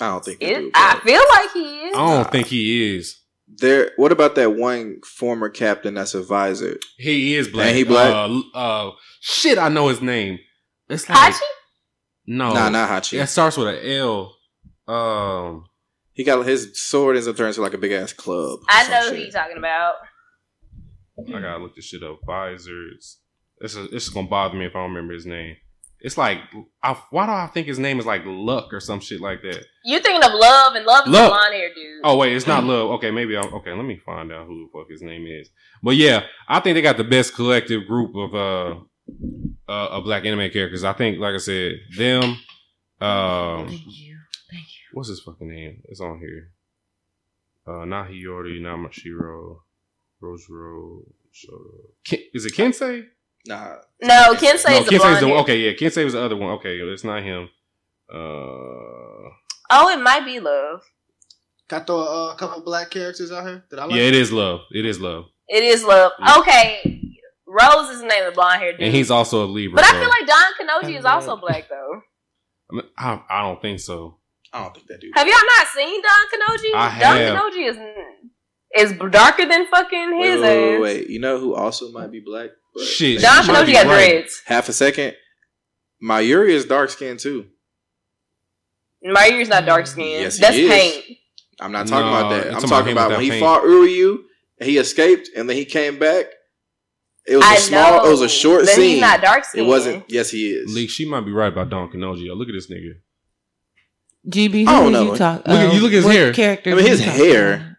I 0.00 0.08
don't 0.08 0.24
think. 0.24 0.40
they 0.40 0.46
It, 0.54 0.58
do, 0.60 0.70
I 0.74 1.00
feel 1.04 1.22
like 1.30 1.52
he 1.52 1.80
is. 1.88 1.96
I 1.96 1.98
don't 2.14 2.30
think 2.32 2.46
he 2.48 2.96
is. 2.96 3.20
There. 3.46 3.92
What 3.96 4.10
about 4.10 4.34
that 4.34 4.56
one 4.56 5.00
former 5.06 5.48
captain 5.50 5.94
that's 5.94 6.14
a 6.14 6.22
visor? 6.22 6.78
He 6.98 7.36
is 7.36 7.46
black. 7.46 7.68
Ain't 7.68 7.76
he 7.76 7.84
black? 7.84 8.12
Uh, 8.12 8.40
uh, 8.58 8.90
shit, 9.20 9.58
I 9.58 9.68
know 9.68 9.88
his 9.88 10.00
name. 10.02 10.38
It's 10.88 11.08
like 11.08 11.16
Hachi? 11.34 11.40
no, 12.26 12.52
Nah, 12.52 12.68
not 12.70 12.90
Hachi. 12.90 13.22
It 13.22 13.26
starts 13.28 13.56
with 13.56 13.68
an 13.68 13.86
L. 13.88 14.34
Um, 14.88 15.66
He 16.12 16.24
got 16.24 16.44
his 16.44 16.82
sword 16.82 17.16
ends 17.16 17.28
up 17.28 17.36
turning 17.36 17.54
to 17.54 17.60
like 17.62 17.74
a 17.74 17.78
big 17.78 17.92
ass 17.92 18.12
club. 18.12 18.58
I 18.68 18.88
know 18.88 19.10
who 19.10 19.16
shit. 19.16 19.18
you're 19.20 19.30
talking 19.30 19.56
about. 19.58 19.94
I 21.18 21.40
gotta 21.40 21.62
look 21.62 21.76
this 21.76 21.84
shit 21.86 22.02
up. 22.02 22.18
Visors. 22.26 23.18
This 23.60 23.76
is 23.76 23.90
this 23.90 24.04
is 24.04 24.10
gonna 24.10 24.28
bother 24.28 24.56
me 24.56 24.66
if 24.66 24.74
I 24.74 24.80
don't 24.80 24.90
remember 24.90 25.14
his 25.14 25.26
name. 25.26 25.56
It's 26.00 26.18
like, 26.18 26.38
I, 26.82 26.92
why 27.10 27.24
do 27.24 27.32
I 27.32 27.46
think 27.46 27.66
his 27.66 27.78
name 27.78 27.98
is 27.98 28.04
like 28.04 28.22
Luck 28.26 28.74
or 28.74 28.80
some 28.80 29.00
shit 29.00 29.22
like 29.22 29.40
that? 29.40 29.64
You're 29.86 30.02
thinking 30.02 30.22
of 30.22 30.32
Love, 30.38 30.74
and 30.74 30.84
Love 30.84 31.06
is 31.06 31.12
Love. 31.12 31.24
the 31.24 31.28
blonde 31.30 31.54
hair 31.54 31.68
dude. 31.74 32.00
Oh 32.04 32.18
wait, 32.18 32.34
it's 32.36 32.46
not 32.46 32.64
Love. 32.64 32.90
Okay, 32.92 33.10
maybe 33.10 33.36
I'm 33.36 33.52
okay. 33.54 33.72
Let 33.72 33.86
me 33.86 33.98
find 34.04 34.30
out 34.30 34.46
who 34.46 34.68
the 34.70 34.78
fuck 34.78 34.90
his 34.90 35.00
name 35.00 35.26
is. 35.26 35.48
But 35.82 35.96
yeah, 35.96 36.24
I 36.46 36.60
think 36.60 36.74
they 36.74 36.82
got 36.82 36.98
the 36.98 37.04
best 37.04 37.34
collective 37.34 37.86
group 37.86 38.14
of 38.16 38.34
uh 38.34 38.80
uh 39.66 39.86
of 39.92 40.04
black 40.04 40.26
anime 40.26 40.50
characters. 40.50 40.84
I 40.84 40.92
think, 40.92 41.18
like 41.18 41.34
I 41.34 41.38
said, 41.38 41.76
them. 41.96 42.22
Um, 43.00 43.68
Thank 43.68 43.82
you. 43.86 44.18
Thank 44.50 44.64
you. 44.64 44.92
what's 44.92 45.08
his 45.08 45.20
fucking 45.20 45.48
name? 45.48 45.80
It's 45.86 46.00
on 46.00 46.18
here. 46.18 46.50
Uh, 47.66 47.84
not 47.86 48.08
Hiyori, 48.08 48.60
not 48.60 48.78
Mashiro, 48.78 49.60
Rosero. 50.24 51.02
Ken, 52.04 52.20
is 52.32 52.46
it 52.46 52.54
Kensei? 52.54 53.04
Nah. 53.46 53.76
No, 54.02 54.34
Kensei 54.34 54.70
no, 54.70 54.78
is 54.78 54.86
the 54.86 54.92
Kensei's 54.92 54.98
blonde 54.98 55.22
the 55.22 55.28
hair. 55.28 55.36
okay. 55.38 55.58
Yeah, 55.58 55.72
Kensei 55.72 56.04
was 56.04 56.12
the 56.14 56.22
other 56.22 56.36
one. 56.36 56.50
Okay, 56.52 56.76
it's 56.78 57.04
not 57.04 57.22
him. 57.22 57.48
Uh, 58.12 59.30
Oh, 59.70 59.88
it 59.88 60.00
might 60.00 60.24
be 60.24 60.40
Love. 60.40 60.82
Got 61.68 61.80
to 61.80 61.84
throw 61.86 61.96
a, 61.96 62.32
uh, 62.32 62.34
couple 62.36 62.62
black 62.62 62.90
characters 62.90 63.32
out 63.32 63.44
here 63.46 63.64
that 63.70 63.80
I 63.80 63.84
like. 63.86 63.96
yeah, 63.96 64.02
it 64.02 64.14
is 64.14 64.30
love. 64.30 64.60
It 64.70 64.84
is 64.84 65.00
love, 65.00 65.24
It 65.48 65.62
is 65.64 65.82
Love. 65.82 66.12
Yeah. 66.20 66.36
Okay, 66.38 67.00
Rose 67.46 67.88
is 67.88 68.00
the 68.02 68.06
name 68.06 68.24
of 68.26 68.32
the 68.32 68.36
blonde 68.36 68.60
hair 68.60 68.72
dude. 68.72 68.82
and 68.82 68.94
he's 68.94 69.10
also 69.10 69.44
a 69.44 69.48
Libra. 69.48 69.76
but 69.76 69.84
I 69.86 69.92
feel 69.98 70.08
like 70.10 70.26
Don 70.26 70.52
Kanonji 70.60 70.98
is 70.98 71.04
also 71.06 71.36
black 71.36 71.68
though. 71.70 72.02
I, 72.70 72.74
mean, 72.74 72.84
I, 72.98 73.20
I 73.30 73.42
don't 73.42 73.60
think 73.62 73.80
so. 73.80 74.18
I 74.52 74.62
don't 74.62 74.74
think 74.74 74.86
that 74.88 75.00
dude. 75.00 75.12
Have 75.14 75.26
y'all 75.26 75.36
not 75.58 75.66
seen 75.68 76.02
Don 76.02 76.26
Kanonji? 76.32 76.74
I 76.74 76.98
Don 77.00 77.16
have. 77.16 77.38
Kanonji 77.38 77.68
is 77.70 77.76
is 78.76 78.92
darker 79.10 79.46
than 79.46 79.66
fucking 79.66 80.18
Wait, 80.18 80.30
his 80.30 80.40
wait, 80.40 80.58
wait, 80.58 80.74
ass. 80.76 80.80
wait. 80.82 81.10
You 81.10 81.20
know 81.20 81.38
who 81.38 81.54
also 81.54 81.90
might 81.92 82.10
be 82.10 82.20
black? 82.20 82.50
But 82.74 82.84
Shit. 82.84 83.20
Don 83.20 83.44
She 83.44 83.52
might 83.52 83.66
Kanonji 83.66 83.72
got 83.72 83.86
right. 83.86 84.10
dreads. 84.10 84.42
Half 84.46 84.68
a 84.68 84.72
second. 84.72 85.14
Mayuri 86.02 86.50
is 86.50 86.64
dark 86.64 86.90
skinned 86.90 87.20
too. 87.20 87.46
Mayuri's 89.04 89.48
not 89.48 89.66
dark 89.66 89.84
mm, 89.84 89.88
skinned. 89.88 90.08
Yes, 90.22 90.36
he 90.36 90.40
That's 90.42 90.56
is. 90.56 90.70
paint. 90.70 91.04
I'm 91.60 91.72
not 91.72 91.86
talking 91.86 92.06
No, 92.10 92.16
about 92.16 92.28
that. 92.30 92.46
I'm 92.48 92.52
talking 92.54 92.68
talking 92.68 92.92
about 92.92 93.06
about, 93.06 93.10
him 93.12 93.16
when 93.16 93.24
he 93.24 93.30
without 93.30 93.60
fought 93.60 93.62
Uryu, 93.64 94.18
he 94.60 94.78
escaped 94.78 95.30
and 95.36 95.48
then 95.48 95.56
he 95.56 95.64
came 95.64 95.98
back. 95.98 96.26
It 97.26 97.36
was 97.36 97.44
a 97.44 97.48
I 97.48 97.56
small. 97.56 97.98
know. 98.02 98.06
It 98.06 98.10
was 98.10 98.20
a 98.22 98.28
short 98.28 98.62
but 98.62 98.70
scene. 98.70 98.90
He's 98.94 99.00
not 99.00 99.20
dark 99.22 99.44
skinned. 99.44 99.66
it 99.66 99.68
wasn't. 99.68 100.04
Yes, 100.08 100.30
he 100.30 100.48
is. 100.50 100.74
Leak, 100.74 100.90
she 100.90 101.08
might 101.08 101.20
be 101.22 101.32
right 101.32 101.52
about 101.52 101.70
Don 101.70 101.90
Kanonji. 101.90 102.26
Look 102.36 102.48
at 102.48 102.52
this 102.54 102.70
nigga. 102.70 102.94
GB, 104.28 104.64
who 104.64 104.70
I 104.70 104.80
don't 104.80 104.92
know. 104.92 105.12
you 105.12 105.16
talk? 105.18 105.46
Look 105.46 105.56
at- 105.58 105.74
you 105.74 105.80
look 105.80 105.92
at 105.92 105.96
his 105.96 106.06
hair. 106.06 106.32
Character 106.32 106.72
I 106.72 106.74
mean, 106.74 106.86
his 106.86 107.00
talking 107.04 107.24
hair. 107.24 107.73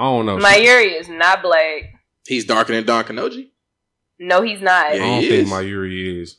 About? 0.00 0.12
I 0.12 0.16
don't 0.16 0.26
know. 0.26 0.38
My 0.38 0.54
She- 0.54 0.62
is 0.64 1.08
not 1.08 1.42
black. 1.42 1.82
He's 2.26 2.44
darker 2.44 2.72
than 2.74 2.84
Don 2.86 3.04
Kanonji. 3.04 3.50
No, 4.18 4.42
he's 4.42 4.60
not. 4.60 4.86
I 4.86 4.92
Yeah. 4.94 4.98
don't 4.98 5.20
he 5.22 5.28
think 5.28 5.42
is. 5.46 5.50
Mayuri 5.50 6.20
is. 6.22 6.36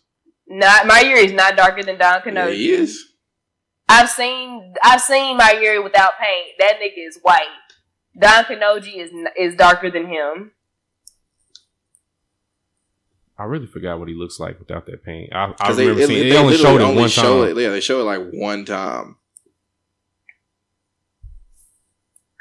Not 0.48 0.86
Mayuri 0.86 1.26
is 1.26 1.32
not 1.34 1.56
darker 1.56 1.84
than 1.84 1.98
Don 1.98 2.22
Yeah, 2.26 2.32
Kanonji. 2.32 2.54
he 2.56 2.72
is. 2.72 3.08
I've 3.90 4.10
seen 4.10 4.74
I've 4.84 5.02
seen 5.02 5.36
my 5.38 5.52
Yuri 5.62 5.80
without 5.80 6.14
paint. 6.20 6.48
That 6.60 6.80
nigga 6.80 7.08
is 7.08 7.20
white. 7.22 7.42
Don 8.18 8.44
Kanonji 8.46 8.98
is 8.98 9.12
is 9.38 9.56
darker 9.56 9.90
than 9.90 10.08
him. 10.08 10.52
I 13.38 13.46
really 13.46 13.66
forgot 13.66 13.98
what 14.00 14.08
he 14.08 14.14
looks 14.14 14.40
like 14.40 14.60
without 14.60 14.86
that 14.86 15.04
paint. 15.04 15.34
I, 15.34 15.46
I 15.46 15.48
Because 15.48 15.78
they, 15.78 15.84
remember 15.88 16.04
it- 16.04 16.08
seeing. 16.08 16.24
they 16.24 16.30
They, 16.30 16.38
only 16.38 16.58
showed 16.58 16.80
it 16.80 16.84
only 16.84 17.02
one 17.02 17.10
show 17.10 17.46
time. 17.48 17.58
It, 17.58 17.62
yeah, 17.62 17.70
they 17.70 17.80
show 17.82 18.00
it 18.00 18.04
like 18.04 18.30
one 18.32 18.66
time. 18.66 19.16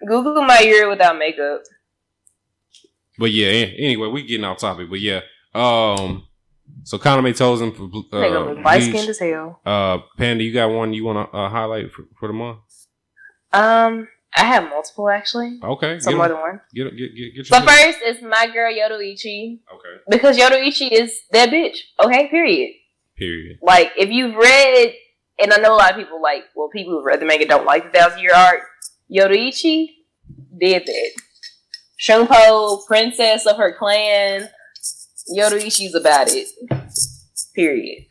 Google 0.06 0.43
Mayuri 0.43 0.89
without 0.89 1.18
makeup. 1.18 1.62
But 3.18 3.32
yeah. 3.32 3.48
Anyway, 3.48 4.09
we 4.09 4.22
getting 4.27 4.44
off 4.44 4.59
topic. 4.59 4.89
But 4.90 5.01
yeah. 5.01 5.20
Um. 5.55 6.27
So 6.85 6.98
Kaname 6.98 7.36
Tosen 7.36 7.72
for 7.74 7.89
nigga 7.89 8.59
uh, 8.59 8.62
light 8.62 8.82
skinned 8.82 9.09
as 9.09 9.18
hell. 9.18 9.60
Uh, 9.66 9.98
Panda, 10.16 10.43
you 10.44 10.52
got 10.55 10.68
one 10.70 10.93
you 10.94 11.05
want 11.05 11.31
to 11.31 11.36
uh, 11.36 11.48
highlight 11.48 11.93
for, 11.93 12.05
for 12.18 12.28
the 12.28 12.32
month? 12.32 12.59
Um, 13.52 14.09
I 14.36 14.44
have 14.44 14.68
multiple 14.70 15.10
actually. 15.10 15.59
Okay. 15.62 15.98
So 15.98 16.12
more 16.12 16.28
them- 16.28 16.36
than 16.36 16.40
one. 16.40 16.60
get, 16.74 16.97
get, 16.97 17.14
get, 17.14 17.35
get 17.36 17.47
So 17.47 17.60
first 17.60 17.98
is 18.06 18.22
my 18.22 18.48
girl 18.52 18.72
Yoruichi 18.72 19.59
Okay. 19.74 20.02
because 20.09 20.39
Yoruichi 20.39 20.90
is 20.93 21.20
that 21.32 21.51
bitch. 21.51 21.78
Okay, 22.02 22.28
period. 22.28 22.70
Period. 23.16 23.59
Like 23.60 23.93
if 23.98 24.09
you've 24.10 24.36
read, 24.36 24.94
and 25.43 25.52
I 25.52 25.56
know 25.56 25.74
a 25.74 25.77
lot 25.77 25.90
of 25.90 25.97
people 25.97 26.22
like, 26.22 26.44
well, 26.55 26.68
people 26.72 26.93
who've 26.94 27.05
read 27.05 27.20
the 27.20 27.27
manga 27.27 27.47
don't 27.47 27.66
like 27.66 27.93
the 27.93 27.98
thousand 27.98 28.20
year 28.20 28.35
arc. 28.35 28.60
Yoruichi 29.10 29.88
did 30.58 30.86
that. 30.86 31.10
Shunpo, 32.00 32.86
princess 32.86 33.46
of 33.46 33.56
her 33.56 33.74
clan. 33.78 34.48
Yoruichi's 35.36 35.94
about 35.94 36.28
it. 36.30 36.48
Period. 37.54 38.06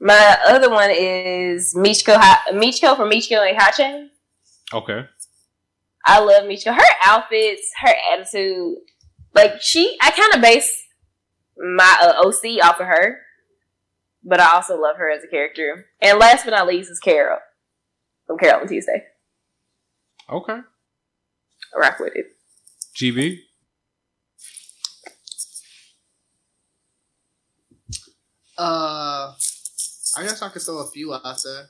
My 0.00 0.38
other 0.46 0.70
one 0.70 0.90
is 0.90 1.74
Michiko, 1.74 2.16
Michiko 2.52 2.96
from 2.96 3.10
Michiko 3.10 3.48
and 3.48 3.56
Hatchin. 3.60 4.10
Okay. 4.72 5.06
I 6.04 6.20
love 6.20 6.44
Michiko. 6.44 6.74
Her 6.74 6.94
outfits, 7.04 7.70
her 7.82 7.94
attitude, 8.12 8.76
like 9.34 9.60
she, 9.60 9.96
I 10.00 10.10
kind 10.10 10.34
of 10.34 10.40
base 10.40 10.72
my 11.56 11.98
uh, 12.00 12.26
OC 12.26 12.64
off 12.64 12.80
of 12.80 12.86
her, 12.86 13.18
but 14.24 14.40
I 14.40 14.54
also 14.54 14.80
love 14.80 14.96
her 14.96 15.10
as 15.10 15.24
a 15.24 15.28
character. 15.28 15.86
And 16.00 16.18
last 16.18 16.44
but 16.44 16.52
not 16.52 16.66
least 16.66 16.90
is 16.90 17.00
Carole 17.00 17.38
from 18.26 18.38
Carole 18.38 18.60
and 18.60 18.68
Tuesday. 18.68 19.04
Okay. 20.30 20.52
I 21.74 21.78
rock 21.78 21.98
with 22.00 22.12
it. 22.14 22.26
GB. 22.94 23.38
Uh, 28.56 29.32
I 30.16 30.22
guess 30.22 30.42
I 30.42 30.48
could 30.48 30.62
throw 30.62 30.78
a 30.78 30.90
few 30.90 31.14
out 31.14 31.22
there. 31.22 31.66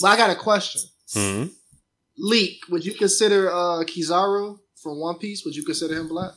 But 0.00 0.08
I 0.08 0.16
got 0.16 0.30
a 0.30 0.34
question. 0.34 0.82
hmm 1.14 1.44
Leak, 2.18 2.62
would 2.70 2.84
you 2.84 2.94
consider 2.94 3.50
uh 3.50 3.84
Kizaru 3.84 4.58
from 4.82 4.98
One 5.00 5.18
Piece? 5.18 5.44
Would 5.44 5.54
you 5.54 5.62
consider 5.64 5.94
him 5.94 6.08
black? 6.08 6.32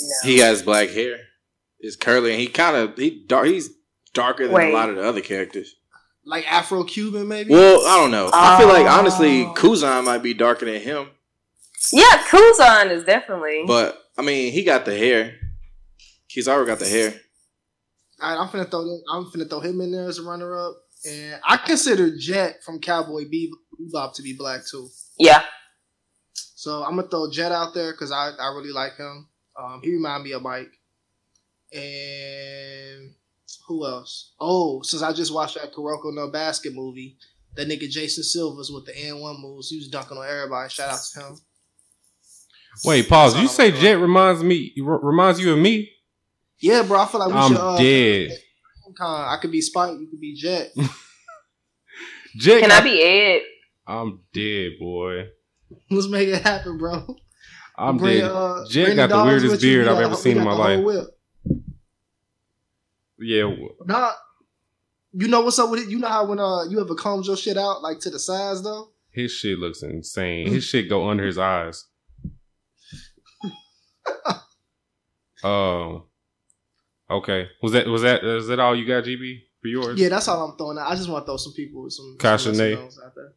No. 0.00 0.28
He 0.28 0.38
has 0.38 0.62
black 0.62 0.90
hair. 0.90 1.18
It's 1.78 1.96
curly, 1.96 2.32
and 2.32 2.40
he 2.40 2.48
kind 2.48 2.76
of 2.76 2.96
he 2.98 3.24
dark. 3.26 3.46
He's 3.46 3.70
darker 4.12 4.44
than 4.46 4.54
Wait. 4.54 4.70
a 4.70 4.74
lot 4.74 4.90
of 4.90 4.96
the 4.96 5.04
other 5.04 5.20
characters. 5.20 5.74
Like 6.24 6.50
Afro 6.50 6.84
Cuban, 6.84 7.26
maybe? 7.28 7.50
Well, 7.52 7.84
I 7.86 7.96
don't 8.00 8.10
know. 8.12 8.30
I 8.32 8.58
feel 8.58 8.68
like 8.68 8.86
honestly, 8.86 9.42
Oh. 9.44 9.54
Kuzan 9.54 10.04
might 10.04 10.22
be 10.22 10.34
darker 10.34 10.66
than 10.66 10.80
him, 10.80 11.08
yeah, 11.92 12.22
Kuzan 12.28 12.90
is 12.92 13.04
definitely. 13.04 13.64
but 13.66 13.98
I 14.16 14.22
mean, 14.22 14.52
he 14.52 14.62
got 14.62 14.84
the 14.84 14.96
hair. 14.96 15.34
Kizaru 16.30 16.64
got 16.66 16.78
the 16.78 16.86
hair. 16.88 17.12
All 18.20 18.30
right, 18.36 18.40
I'm 18.40 18.48
finna 18.48 18.70
throw 18.70 18.82
I'm 19.12 19.24
finna 19.26 19.48
throw 19.50 19.60
him 19.60 19.80
in 19.80 19.90
there 19.90 20.08
as 20.08 20.18
a 20.18 20.22
runner 20.22 20.56
up. 20.56 20.76
And 21.04 21.40
I 21.44 21.56
consider 21.56 22.16
Jet 22.16 22.62
from 22.64 22.78
Cowboy 22.78 23.24
Bebop 23.24 24.14
to 24.14 24.22
be 24.22 24.34
black 24.34 24.60
too. 24.70 24.88
yeah. 25.18 25.42
So 26.34 26.84
I'm 26.84 26.94
gonna 26.94 27.08
throw 27.08 27.28
Jet 27.28 27.50
out 27.50 27.74
there 27.74 27.90
because 27.90 28.12
I, 28.12 28.30
I 28.38 28.54
really 28.54 28.70
like 28.70 28.96
him. 28.96 29.26
Um, 29.60 29.80
he 29.82 29.90
remind 29.92 30.22
me 30.22 30.30
of 30.32 30.42
Mike. 30.42 30.70
And 31.74 33.14
who 33.72 33.86
else? 33.86 34.32
Oh, 34.40 34.82
since 34.82 35.02
I 35.02 35.12
just 35.12 35.32
watched 35.34 35.54
that 35.60 35.72
Kuroko 35.72 36.14
no 36.14 36.28
Basket 36.30 36.72
movie, 36.74 37.16
that 37.56 37.68
nigga 37.68 37.88
Jason 37.88 38.24
Silvers 38.24 38.70
with 38.72 38.86
the 38.86 38.92
N1 38.92 39.40
moves, 39.40 39.68
he 39.70 39.76
was 39.78 39.88
dunking 39.88 40.16
on 40.18 40.26
everybody. 40.26 40.68
Shout 40.70 40.90
out 40.90 41.00
to 41.14 41.20
him. 41.20 41.36
Wait, 42.84 43.08
pause. 43.08 43.38
You 43.38 43.48
say 43.48 43.70
Jet 43.72 43.94
reminds 43.98 44.42
me 44.42 44.72
reminds 44.78 45.38
you 45.40 45.52
of 45.52 45.58
me? 45.58 45.90
Yeah, 46.58 46.82
bro, 46.84 47.00
I 47.00 47.06
feel 47.06 47.20
like 47.20 47.28
we 47.28 47.34
I'm 47.34 47.50
should. 47.52 47.60
Uh, 47.60 47.76
dead. 47.78 48.30
I 49.00 49.36
could 49.40 49.52
be 49.52 49.60
Spike, 49.60 49.98
you 49.98 50.06
could 50.08 50.20
be 50.20 50.34
Jet. 50.34 50.70
Jet. 52.36 52.60
Can 52.60 52.70
I 52.70 52.76
got- 52.78 52.84
be 52.84 53.02
Ed? 53.02 53.42
I'm 53.86 54.20
dead, 54.32 54.72
boy. 54.78 55.26
Let's 55.90 56.08
make 56.08 56.28
it 56.28 56.42
happen, 56.42 56.78
bro. 56.78 57.16
I'm 57.76 57.96
Bring, 57.98 58.20
dead. 58.20 58.30
uh, 58.30 58.64
Jet 58.68 58.94
got 58.94 59.08
the 59.08 59.16
dogs 59.16 59.42
weirdest 59.42 59.62
beard 59.62 59.88
I've 59.88 59.98
ever 60.00 60.14
seen 60.14 60.38
in 60.38 60.44
my 60.44 60.50
the 60.54 60.62
whole 60.62 60.94
life. 60.94 61.06
Whip. 63.22 63.28
Yeah. 63.28 63.42
w- 63.42 63.74
Nah, 63.86 64.12
You 65.14 65.28
know 65.28 65.40
what's 65.42 65.58
up 65.58 65.70
with 65.70 65.80
it? 65.80 65.88
You 65.90 65.98
know 65.98 66.08
how 66.08 66.24
when 66.26 66.38
uh 66.40 66.64
you 66.68 66.80
ever 66.80 66.94
combed 66.94 67.26
your 67.26 67.36
shit 67.36 67.56
out 67.56 67.82
like 67.82 68.00
to 68.00 68.10
the 68.10 68.18
sides 68.18 68.62
though? 68.62 68.90
His 69.10 69.30
shit 69.32 69.58
looks 69.58 69.82
insane. 69.82 70.46
His 70.52 70.64
shit 70.64 70.88
go 70.88 71.08
under 71.08 71.24
his 71.26 71.38
eyes. 71.38 71.84
Um. 75.44 76.04
okay. 77.10 77.48
Was 77.62 77.72
that 77.72 77.86
was 77.88 78.02
that 78.02 78.22
is 78.22 78.46
that 78.46 78.60
all 78.60 78.76
you 78.76 78.86
got, 78.86 79.02
GB, 79.04 79.40
for 79.60 79.66
yours? 79.68 79.98
Yeah, 79.98 80.08
that's 80.08 80.28
all 80.28 80.48
I'm 80.50 80.56
throwing 80.56 80.78
out. 80.78 80.88
I 80.90 80.94
just 80.94 81.08
want 81.08 81.24
to 81.24 81.26
throw 81.26 81.36
some 81.36 81.52
people 81.54 81.82
with 81.82 81.92
some. 81.92 82.16
Kasha 82.20 82.54
some 82.54 82.58
Nay. 82.58 82.74
out 82.74 82.92
there. 83.16 83.32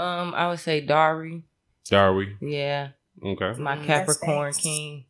Um, 0.00 0.32
I 0.34 0.48
would 0.48 0.60
say 0.60 0.80
Dari. 0.80 1.42
Darby. 1.90 2.36
Yeah, 2.40 2.90
Okay. 3.24 3.60
my 3.60 3.76
Mm, 3.76 3.84
Capricorn 3.84 4.52
king. 4.52 5.06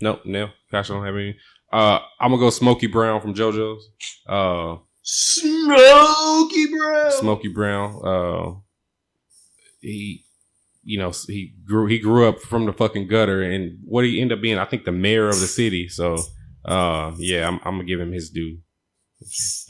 Nope. 0.00 0.22
No. 0.26 0.50
Cash 0.70 0.88
don't 0.88 1.04
have 1.04 1.14
any. 1.14 1.36
Uh, 1.72 2.00
I'm 2.20 2.30
gonna 2.30 2.38
go 2.38 2.50
Smokey 2.50 2.86
Brown 2.86 3.20
from 3.20 3.34
JoJo's. 3.34 3.88
Uh, 4.28 4.76
Smokey 5.02 6.66
Brown. 6.66 7.12
Smokey 7.12 7.48
Brown. 7.48 8.00
Uh, 8.04 8.54
he, 9.80 10.24
you 10.84 10.98
know, 10.98 11.12
he 11.26 11.54
grew 11.66 11.86
he 11.86 11.98
grew 11.98 12.28
up 12.28 12.40
from 12.40 12.66
the 12.66 12.72
fucking 12.72 13.08
gutter, 13.08 13.42
and 13.42 13.78
what 13.84 14.04
he 14.04 14.20
ended 14.20 14.38
up 14.38 14.42
being, 14.42 14.58
I 14.58 14.66
think, 14.66 14.84
the 14.84 14.92
mayor 14.92 15.28
of 15.28 15.40
the 15.40 15.46
city. 15.46 15.88
So, 15.88 16.18
uh, 16.64 17.12
yeah, 17.16 17.48
I'm, 17.48 17.56
I'm 17.64 17.74
gonna 17.76 17.84
give 17.84 18.00
him 18.00 18.12
his 18.12 18.30
due. 18.30 18.58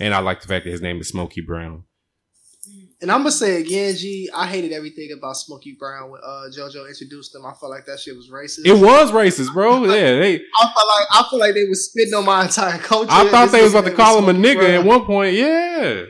And 0.01 0.15
I 0.15 0.19
like 0.20 0.41
the 0.41 0.49
fact 0.49 0.65
that 0.65 0.70
his 0.70 0.83
name 0.83 1.01
is 1.01 1.09
Smokey 1.09 1.43
Brown. 1.43 1.85
And 3.03 3.11
I'm 3.11 3.19
gonna 3.19 3.33
say 3.33 3.61
again, 3.61 3.97
G, 3.97 4.31
I 4.33 4.47
hated 4.47 4.73
everything 4.73 5.11
about 5.16 5.37
Smokey 5.37 5.77
Brown 5.77 6.11
when 6.11 6.20
uh, 6.23 6.45
JoJo 6.57 6.89
introduced 6.89 7.35
him. 7.35 7.45
I 7.45 7.53
felt 7.53 7.70
like 7.70 7.85
that 7.87 7.99
shit 7.99 8.15
was 8.16 8.31
racist. 8.31 8.65
It 8.65 8.81
was 8.81 9.11
racist, 9.11 9.53
bro. 9.53 9.83
Yeah, 9.93 10.19
they. 10.20 10.37
I 10.37 10.73
felt 10.73 10.89
like 10.89 11.07
I 11.11 11.27
feel 11.29 11.39
like 11.41 11.55
they 11.55 11.65
was 11.65 11.91
spitting 11.91 12.15
on 12.15 12.24
my 12.24 12.45
entire 12.45 12.79
culture. 12.79 13.11
I 13.11 13.29
thought 13.29 13.51
they 13.51 13.62
was 13.62 13.74
about 13.74 13.87
to 13.91 13.95
call 13.95 14.19
him 14.19 14.29
a 14.29 14.39
nigga 14.39 14.59
Brown. 14.59 14.70
at 14.70 14.85
one 14.85 15.05
point. 15.05 15.35
Yeah, 15.35 16.05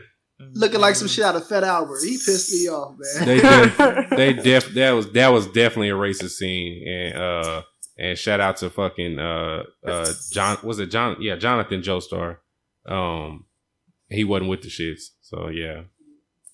looking 0.52 0.81
like 0.81 0.94
some 0.94 1.09
shit 1.09 1.24
out 1.24 1.35
of 1.35 1.47
Fat 1.47 1.64
Albert. 1.64 2.01
He 2.02 2.12
pissed 2.12 2.52
me 2.52 2.69
off, 2.69 2.97
man. 2.98 3.27
they 3.27 3.40
def, 3.40 4.10
they 4.10 4.32
def 4.35 4.66
that 4.74 4.90
was 4.93 5.10
that 5.12 5.28
was 5.28 5.47
definitely 5.47 5.90
a 5.90 5.94
racist 5.94 6.32
scene, 6.32 6.86
and 6.86 7.16
uh, 7.16 7.62
and 7.98 8.19
shout 8.19 8.40
out 8.40 8.59
to 8.59 8.70
fucking 8.70 9.19
uh 9.19 9.62
uh 9.86 10.12
John 10.31 10.59
was 10.62 10.78
it 10.78 10.90
John 10.90 11.16
yeah 11.20 11.36
Jonathan 11.36 11.81
Joestar, 11.81 12.39
um, 12.86 13.47
he 14.10 14.24
wasn't 14.24 14.51
with 14.51 14.62
the 14.62 14.69
shits, 14.69 15.05
so 15.23 15.48
yeah, 15.48 15.82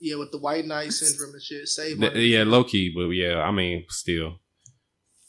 yeah, 0.01 0.17
with 0.17 0.31
the 0.31 0.39
white 0.39 0.67
knight 0.67 0.93
syndrome 0.93 1.35
and 1.35 1.43
shit. 1.43 1.69
Save 1.69 1.99
my 1.99 2.13
yeah 2.13 2.45
low 2.45 2.65
key, 2.65 2.93
but 2.95 3.09
yeah, 3.11 3.43
I 3.43 3.51
mean 3.51 3.85
still, 3.89 4.39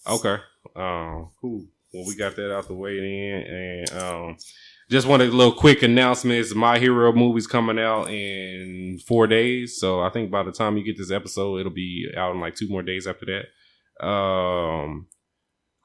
okay, 0.07 0.37
um, 0.75 1.31
cool. 1.41 1.65
Well, 1.93 2.05
we 2.07 2.15
got 2.15 2.35
that 2.35 2.53
out 2.53 2.67
the 2.67 2.75
way 2.75 2.99
then, 2.99 3.41
and 3.51 3.91
um. 4.01 4.37
Just 4.91 5.05
wanted 5.05 5.29
a 5.29 5.35
little 5.35 5.53
quick 5.53 5.83
announcements. 5.83 6.55
My 6.55 6.79
Hero 6.79 7.13
movie's 7.13 7.45
coming 7.45 7.77
out 7.77 8.09
in 8.09 8.97
four 9.07 9.27
days, 9.27 9.77
so 9.79 10.01
I 10.01 10.09
think 10.09 10.31
by 10.31 10.41
the 10.41 10.51
time 10.51 10.77
you 10.77 10.83
get 10.83 10.97
this 10.97 11.11
episode, 11.11 11.59
it'll 11.59 11.71
be 11.71 12.07
out 12.17 12.33
in 12.33 12.41
like 12.41 12.55
two 12.55 12.67
more 12.67 12.81
days 12.81 13.05
after 13.05 13.27
that. 13.27 14.03
Um, 14.03 15.05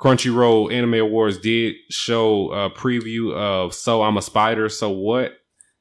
Crunchyroll 0.01 0.73
Anime 0.73 0.94
Awards 0.94 1.39
did 1.39 1.77
show 1.90 2.51
a 2.51 2.70
preview 2.70 3.35
of 3.35 3.74
So 3.74 4.02
I'm 4.02 4.16
a 4.16 4.23
Spider, 4.23 4.69
So 4.69 4.90
What? 4.90 5.32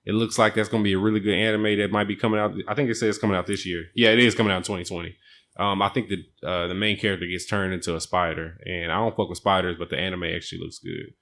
It 0.05 0.13
looks 0.13 0.38
like 0.38 0.55
that's 0.55 0.69
going 0.69 0.84
to 0.84 0.88
be 0.88 0.93
a 0.93 0.99
really 0.99 1.19
good 1.19 1.34
anime 1.34 1.77
that 1.80 1.91
might 1.91 2.07
be 2.07 2.15
coming 2.15 2.39
out. 2.39 2.53
I 2.67 2.75
think 2.75 2.89
it 2.89 2.95
says 2.95 3.09
it's 3.09 3.17
coming 3.17 3.38
out 3.38 3.47
this 3.47 3.65
year. 3.65 3.85
Yeah, 3.95 4.09
it 4.09 4.19
is 4.19 4.35
coming 4.35 4.51
out 4.51 4.57
in 4.57 4.63
2020. 4.63 5.15
Um, 5.57 5.81
I 5.81 5.89
think 5.89 6.09
the 6.09 6.47
uh, 6.47 6.67
the 6.67 6.73
main 6.73 6.97
character 6.97 7.27
gets 7.27 7.45
turned 7.45 7.73
into 7.73 7.95
a 7.95 8.01
spider, 8.01 8.57
and 8.65 8.91
I 8.91 8.95
don't 8.95 9.15
fuck 9.15 9.30
with 9.30 9.38
spiders, 9.38 9.77
but 9.77 9.89
the 9.89 9.97
anime 9.97 10.23
actually 10.23 10.59
looks 10.59 10.80
good. 10.80 11.13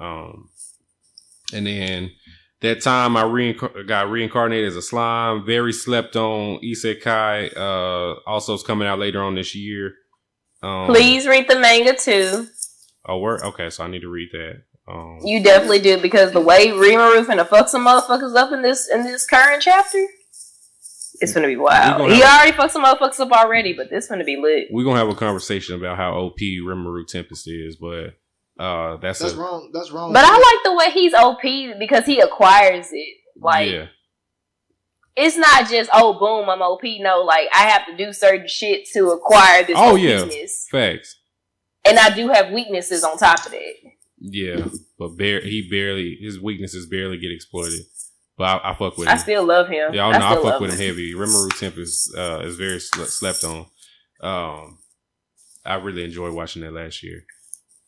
Um, 0.00 0.48
and 1.52 1.66
then 1.66 2.12
that 2.60 2.80
time 2.80 3.16
I 3.16 3.24
reinc- 3.24 3.86
got 3.86 4.08
reincarnated 4.08 4.68
as 4.68 4.76
a 4.76 4.82
slime. 4.82 5.44
Very 5.44 5.72
slept 5.72 6.16
on 6.16 6.60
Isekai. 6.62 7.56
Uh, 7.56 8.20
also 8.26 8.54
is 8.54 8.62
coming 8.62 8.86
out 8.86 9.00
later 9.00 9.22
on 9.22 9.34
this 9.34 9.54
year. 9.54 9.94
Um, 10.62 10.86
Please 10.86 11.26
read 11.26 11.48
the 11.48 11.58
manga 11.58 11.94
too. 11.94 12.46
Oh, 13.04 13.18
word. 13.18 13.42
Okay, 13.42 13.68
so 13.68 13.82
I 13.82 13.88
need 13.88 14.02
to 14.02 14.08
read 14.08 14.28
that. 14.32 14.62
Um, 14.88 15.18
You 15.24 15.42
definitely 15.42 15.78
do 15.80 16.00
because 16.00 16.32
the 16.32 16.40
way 16.40 16.68
Rimuru 16.68 17.24
finna 17.24 17.46
fuck 17.48 17.68
some 17.68 17.86
motherfuckers 17.86 18.34
up 18.36 18.52
in 18.52 18.62
this 18.62 18.88
in 18.88 19.04
this 19.04 19.24
current 19.26 19.62
chapter, 19.62 20.04
it's 21.20 21.32
gonna 21.32 21.46
be 21.46 21.56
wild. 21.56 21.98
gonna 21.98 22.14
He 22.14 22.20
have- 22.20 22.38
already 22.40 22.52
fucked 22.56 22.72
some 22.72 22.84
motherfuckers 22.84 23.20
up 23.20 23.30
already, 23.30 23.72
but 23.74 23.90
this 23.90 24.08
gonna 24.08 24.24
be 24.24 24.36
lit. 24.36 24.68
we're 24.72 24.84
gonna 24.84 24.98
have 24.98 25.08
a 25.08 25.14
conversation 25.14 25.76
about 25.76 25.96
how 25.96 26.14
OP 26.14 26.38
Rimuru 26.40 27.06
Tempest 27.06 27.48
is, 27.48 27.76
but 27.76 28.14
uh, 28.58 28.96
that's, 28.98 29.20
That's 29.20 29.32
a, 29.34 29.36
wrong. 29.36 29.70
That's 29.72 29.90
wrong. 29.92 30.12
But 30.12 30.24
I 30.24 30.32
like 30.36 30.62
the 30.64 30.74
way 30.74 30.90
he's 30.90 31.14
OP 31.14 31.42
because 31.78 32.04
he 32.04 32.20
acquires 32.20 32.88
it. 32.92 33.16
Like 33.40 33.70
yeah, 33.70 33.86
it's 35.16 35.36
not 35.36 35.68
just 35.70 35.90
oh 35.94 36.14
boom 36.18 36.48
I'm 36.50 36.60
OP. 36.60 36.82
No, 37.00 37.20
like 37.20 37.48
I 37.54 37.68
have 37.68 37.86
to 37.86 37.96
do 37.96 38.12
certain 38.12 38.46
shit 38.48 38.88
to 38.94 39.10
acquire 39.10 39.62
this 39.64 39.76
Oh, 39.78 39.94
yeah. 39.94 40.24
weakness, 40.24 40.66
facts. 40.70 41.18
and 41.84 41.98
I 41.98 42.10
do 42.14 42.28
have 42.28 42.50
weaknesses 42.52 43.04
on 43.04 43.16
top 43.16 43.46
of 43.46 43.52
that. 43.52 43.74
Yeah, 44.24 44.68
but 44.98 45.16
bare 45.16 45.40
he 45.40 45.68
barely 45.68 46.16
his 46.20 46.40
weaknesses 46.40 46.86
barely 46.86 47.18
get 47.18 47.32
exploited. 47.32 47.80
But 48.38 48.44
I, 48.64 48.70
I 48.70 48.74
fuck 48.74 48.96
with 48.96 49.08
him. 49.08 49.14
I 49.14 49.16
still 49.16 49.44
love 49.44 49.68
him. 49.68 49.92
Yeah, 49.92 50.06
I, 50.06 50.12
I 50.12 50.18
know, 50.18 50.26
I 50.26 50.30
still 50.30 50.44
fuck 50.44 50.60
with 50.60 50.70
him 50.70 50.78
him. 50.78 50.86
heavy. 50.86 51.14
Rimuru 51.14 51.58
Tempest 51.58 52.16
uh, 52.16 52.40
is 52.44 52.56
very 52.56 52.78
sle- 52.78 53.06
slept 53.06 53.44
on. 53.44 53.66
Um, 54.20 54.78
I 55.64 55.74
really 55.74 56.04
enjoyed 56.04 56.32
watching 56.32 56.62
that 56.62 56.72
last 56.72 57.02
year. 57.02 57.24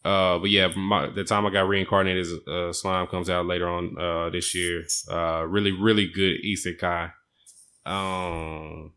Uh, 0.05 0.39
but 0.39 0.51
yeah, 0.51 0.69
my, 0.77 1.09
the 1.09 1.25
time 1.25 1.47
I 1.47 1.51
got 1.51 1.69
reincarnated 1.69 2.27
as 2.27 2.33
uh, 2.47 2.73
slime 2.73 3.07
comes 3.07 3.31
out 3.31 3.47
later 3.47 3.69
on 3.69 3.97
uh, 3.99 4.31
this 4.31 4.55
year. 4.55 4.85
Uh, 5.11 5.45
really, 5.47 5.73
really 5.73 6.09
good 6.09 6.39
isekai. 6.45 7.13
Um, 7.87 8.93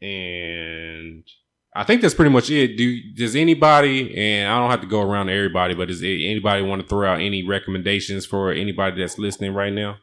and 0.00 1.24
I 1.74 1.82
think 1.82 2.02
that's 2.02 2.14
pretty 2.14 2.30
much 2.30 2.50
it. 2.50 2.76
Do 2.76 3.00
does 3.14 3.34
anybody? 3.34 4.16
And 4.16 4.50
I 4.50 4.58
don't 4.58 4.70
have 4.70 4.80
to 4.82 4.86
go 4.86 5.00
around 5.02 5.26
to 5.26 5.32
everybody, 5.32 5.74
but 5.74 5.88
does 5.88 6.02
anybody 6.02 6.62
want 6.62 6.82
to 6.82 6.88
throw 6.88 7.10
out 7.10 7.20
any 7.20 7.42
recommendations 7.42 8.24
for 8.24 8.52
anybody 8.52 9.00
that's 9.00 9.18
listening 9.18 9.54
right 9.54 9.72
now? 9.72 9.96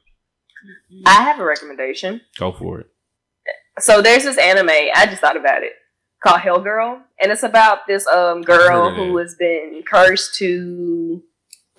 I 1.05 1.23
have 1.23 1.39
a 1.39 1.45
recommendation. 1.45 2.21
Go 2.37 2.51
for 2.51 2.81
it. 2.81 2.87
So 3.79 4.01
there's 4.01 4.23
this 4.23 4.37
anime. 4.37 4.69
I 4.69 5.05
just 5.05 5.21
thought 5.21 5.37
about 5.37 5.63
it 5.63 5.73
called 6.21 6.41
Hell 6.41 6.61
Girl, 6.61 7.01
and 7.21 7.31
it's 7.31 7.43
about 7.43 7.87
this 7.87 8.05
um 8.07 8.41
girl 8.41 8.93
who 8.93 9.17
has 9.17 9.35
been 9.35 9.81
cursed 9.89 10.35
to 10.35 11.23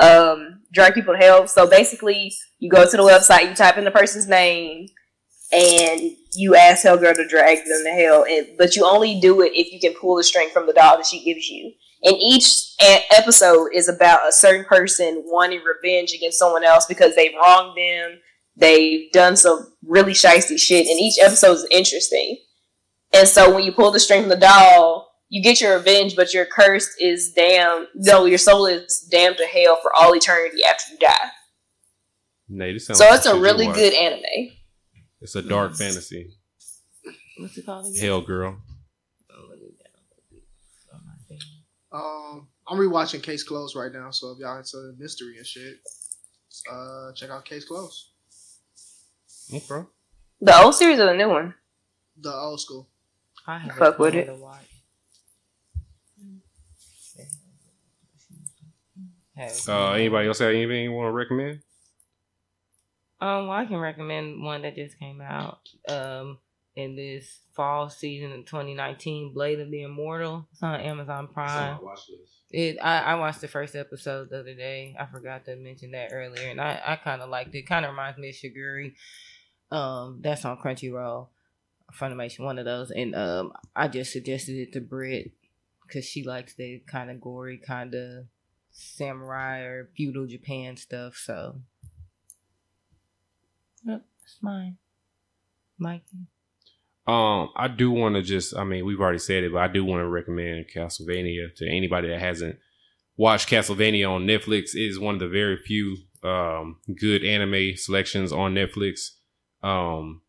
um 0.01 0.61
drag 0.73 0.95
people 0.95 1.15
to 1.15 1.19
hell. 1.19 1.47
So 1.47 1.69
basically, 1.69 2.33
you 2.59 2.71
go 2.71 2.89
to 2.89 2.97
the 2.97 3.03
website, 3.03 3.49
you 3.49 3.55
type 3.55 3.77
in 3.77 3.85
the 3.85 3.91
person's 3.91 4.27
name, 4.27 4.87
and 5.53 6.17
you 6.33 6.55
ask 6.57 6.83
Hell 6.83 6.97
Girl 6.97 7.15
to 7.15 7.29
drag 7.29 7.59
them 7.59 7.85
to 7.85 7.91
hell. 7.91 8.25
And, 8.29 8.49
but 8.57 8.75
you 8.75 8.87
only 8.87 9.21
do 9.21 9.43
it 9.43 9.53
if 9.55 9.73
you 9.73 9.81
can 9.81 9.99
pull 10.01 10.17
the 10.17 10.25
string 10.25 10.49
from 10.53 10.67
the 10.67 10.73
doll 10.73 10.97
that 10.97 11.07
she 11.07 11.23
gives 11.23 11.49
you. 11.49 11.73
And 12.03 12.17
each 12.19 12.75
a- 12.81 13.05
episode 13.15 13.69
is 13.75 13.89
about 13.89 14.29
a 14.29 14.33
certain 14.33 14.65
person 14.65 15.23
wanting 15.27 15.61
revenge 15.63 16.13
against 16.13 16.39
someone 16.39 16.65
else 16.65 16.87
because 16.87 17.15
they've 17.15 17.35
wronged 17.35 17.77
them. 17.77 18.19
They've 18.57 19.11
done 19.13 19.37
some 19.37 19.73
really 19.87 20.13
shisty 20.13 20.59
shit, 20.59 20.87
and 20.87 21.01
each 21.01 21.19
episode 21.23 21.53
is 21.53 21.67
interesting. 21.71 22.39
And 23.15 23.29
so 23.29 23.55
when 23.55 23.65
you 23.65 23.73
pull 23.73 23.91
the 23.91 24.01
string 24.01 24.23
from 24.23 24.31
the 24.31 24.37
doll, 24.37 25.11
you 25.29 25.43
get 25.43 25.61
your 25.61 25.77
revenge, 25.77 26.17
but 26.17 26.35
your 26.35 26.45
curse 26.45 26.95
is 27.01 27.33
damned. 27.33 27.89
No, 27.95 28.27
your 28.27 28.39
soul 28.39 28.67
is 28.67 29.07
damned 29.11 29.39
to 29.39 29.47
hell 29.47 29.79
for 29.81 29.91
all 29.95 30.15
eternity 30.15 30.63
after 30.65 30.93
you 30.93 30.99
die. 30.99 31.31
Sounds 32.79 32.99
So 32.99 33.07
it's 33.15 33.27
a 33.27 33.39
really 33.39 33.67
good 33.67 33.95
anime. 33.95 34.53
It's 35.23 35.37
a 35.37 35.43
dark 35.43 35.75
fantasy. 35.77 36.33
What's 37.39 37.57
it 37.57 37.65
called 37.65 37.87
again? 37.87 38.03
Hell 38.05 38.21
girl. 38.21 38.57
Oh, 39.31 39.47
let 39.49 39.59
me 39.61 39.69
download 39.69 40.37
it 40.37 40.43
on 40.93 41.01
my 41.07 41.13
thing. 41.29 41.39
Um, 41.93 42.49
I'm 42.67 42.79
rewatching 42.79 43.23
Case 43.23 43.43
Closed 43.45 43.77
right 43.77 43.93
now, 43.93 44.11
so 44.11 44.33
if 44.33 44.39
y'all 44.39 44.59
into 44.59 44.95
mystery 44.99 45.37
and 45.39 45.47
shit, 45.47 45.77
uh, 46.71 47.13
check 47.15 47.31
out 47.31 47.45
Case 47.45 47.65
Closed, 47.65 48.09
Okay. 49.55 49.87
The 50.41 50.57
old 50.61 50.75
series 50.75 50.99
or 50.99 51.07
the 51.07 51.15
new 51.15 51.29
one? 51.29 51.55
the 52.21 52.33
old 52.33 52.61
school. 52.61 52.89
I 53.47 53.59
have 53.59 53.77
Fuck 53.77 53.99
with 53.99 54.15
it. 54.15 54.29
Hey, 59.35 59.51
Uh, 59.69 59.93
anybody 59.93 60.29
else 60.29 60.39
have 60.41 60.51
anything 60.51 60.85
you 60.85 60.93
want 60.93 61.09
to 61.09 61.13
recommend? 61.13 61.61
Um, 63.23 63.47
well, 63.47 63.57
I 63.57 63.67
can 63.67 63.77
recommend 63.77 64.43
one 64.43 64.63
that 64.63 64.75
just 64.75 64.99
came 64.99 65.21
out 65.21 65.69
um 65.89 66.39
in 66.75 66.97
this 66.97 67.41
fall 67.55 67.89
season 67.89 68.33
of 68.33 68.47
2019, 68.47 69.33
Blade 69.33 69.61
of 69.61 69.71
the 69.71 69.83
Immortal. 69.83 70.49
It's 70.51 70.63
on 70.63 70.81
Amazon 70.81 71.29
Prime. 71.29 71.79
It 72.51 72.79
I, 72.83 72.99
I 72.99 73.15
watched 73.15 73.41
the 73.41 73.49
first 73.49 73.77
episode 73.77 74.31
the 74.31 74.41
other 74.41 74.55
day. 74.55 74.97
I 74.99 75.07
forgot 75.07 75.45
to 75.45 75.55
mention 75.55 75.93
that 75.93 76.11
earlier, 76.13 76.49
and 76.49 76.61
I, 76.61 76.81
I 76.85 76.97
kind 76.97 77.23
of 77.23 77.31
liked 77.31 77.55
it. 77.55 77.63
Kind 77.63 77.85
of 77.85 77.93
reminds 77.93 78.19
me 78.19 78.31
of 78.31 78.35
Shigurui. 78.35 78.95
Um, 79.71 80.19
that's 80.21 80.45
on 80.45 80.59
Crunchyroll, 80.59 81.29
Funimation, 81.95 82.41
one 82.41 82.59
of 82.59 82.65
those. 82.65 82.91
And 82.91 83.15
um, 83.15 83.53
I 83.77 83.87
just 83.87 84.13
suggested 84.13 84.57
it 84.57 84.73
to 84.73 84.81
Britt 84.81 85.31
because 85.87 86.05
she 86.05 86.25
likes 86.25 86.55
the 86.55 86.83
kind 86.87 87.11
of 87.11 87.21
gory, 87.21 87.59
kind 87.59 87.95
of 87.95 88.25
samurai 88.73 89.61
or 89.61 89.91
feudal 89.97 90.27
Japan 90.27 90.77
stuff. 90.77 91.15
So 91.17 91.61
That's 93.85 94.39
mine. 94.41 94.77
Mikey. 95.79 96.27
Um, 97.07 97.49
I 97.57 97.67
do 97.67 97.91
want 97.91 98.15
to 98.15 98.23
just, 98.23 98.57
I 98.57 98.63
mean, 98.63 98.87
we've 98.87 99.01
already 99.01 99.19
said 99.19 99.43
it, 99.43 99.53
but 99.53 99.63
I 99.63 99.69
do 99.69 99.85
want 99.85 100.01
to 100.01 100.09
recommend 100.09 100.67
Castlevania 100.75 101.55
to 101.57 101.69
anybody 101.69 102.09
that 102.09 102.21
hasn't 102.21 102.57
watched 103.17 103.49
Castlevania 103.49 104.09
on 104.09 104.27
Netflix. 104.27 104.75
It 104.75 104.87
is 104.87 105.01
one 105.01 105.15
of 105.15 105.21
the 105.21 105.29
very 105.29 105.57
few 105.57 105.97
um, 106.23 106.77
good 107.01 107.25
anime 107.25 107.77
selections 107.77 108.33
on 108.33 108.55
Netflix. 108.55 109.11
Um, 109.65 110.23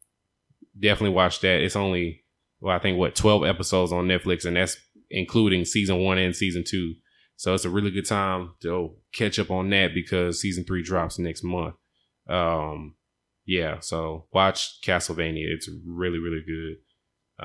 definitely 0.80 1.16
watch 1.16 1.42
that. 1.42 1.62
It's 1.62 1.76
only, 1.76 2.24
well, 2.60 2.76
I 2.76 2.80
think 2.80 2.98
what 2.98 3.16
twelve 3.16 3.46
episodes 3.46 3.92
on 3.92 4.08
Netflix, 4.08 4.46
and 4.46 4.56
that's 4.56 4.78
including 5.12 5.66
season 5.66 6.00
one 6.00 6.18
and 6.18 6.36
season 6.36 6.64
two. 6.68 6.96
So 7.36 7.54
it's 7.54 7.66
a 7.66 7.70
really 7.70 7.92
good 7.92 8.08
time 8.08 8.54
to 8.62 8.96
catch 9.14 9.38
up 9.38 9.52
on 9.52 9.70
that 9.70 9.94
because 9.94 10.42
season 10.42 10.64
three 10.64 10.82
drops 10.82 11.20
next 11.20 11.44
month. 11.44 11.76
Um, 12.28 12.96
yeah, 13.46 13.80
so 13.80 14.26
watch 14.32 14.82
Castlevania. 14.82 15.48
It's 15.48 15.70
really, 15.86 16.20
really 16.20 16.44
good. 16.46 16.78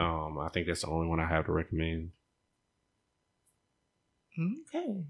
Um, 0.01 0.39
I 0.39 0.49
think 0.49 0.67
that's 0.67 0.83
the 0.83 0.89
only 0.89 1.09
one 1.09 1.21
I 1.21 1.29
have 1.29 1.47
to 1.47 1.53
recommend. 1.53 2.11
Okay. 4.39 5.05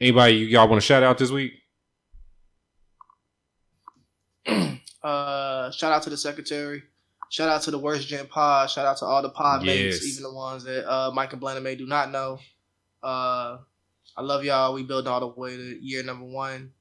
Anybody 0.00 0.34
y'all 0.36 0.68
want 0.68 0.80
to 0.80 0.86
shout 0.86 1.02
out 1.02 1.18
this 1.18 1.30
week? 1.30 1.52
Uh, 5.00 5.70
shout 5.70 5.92
out 5.92 6.02
to 6.02 6.10
the 6.10 6.16
secretary. 6.16 6.82
Shout 7.30 7.48
out 7.48 7.62
to 7.62 7.70
the 7.70 7.78
worst 7.78 8.08
gen 8.08 8.26
pod. 8.26 8.68
Shout 8.68 8.84
out 8.84 8.96
to 8.98 9.04
all 9.04 9.22
the 9.22 9.28
pod 9.28 9.62
mates, 9.62 10.04
even 10.04 10.24
the 10.24 10.32
ones 10.32 10.64
that 10.64 10.90
uh, 10.90 11.12
Mike 11.12 11.32
and 11.32 11.40
Blaney 11.40 11.60
may 11.60 11.76
do 11.76 11.86
not 11.86 12.10
know. 12.10 12.40
Uh, 13.00 13.58
I 14.16 14.22
love 14.22 14.44
y'all. 14.44 14.74
We 14.74 14.82
built 14.82 15.06
all 15.06 15.20
the 15.20 15.28
way 15.28 15.56
to 15.56 15.78
year 15.80 16.02
number 16.02 16.24
one. 16.24 16.72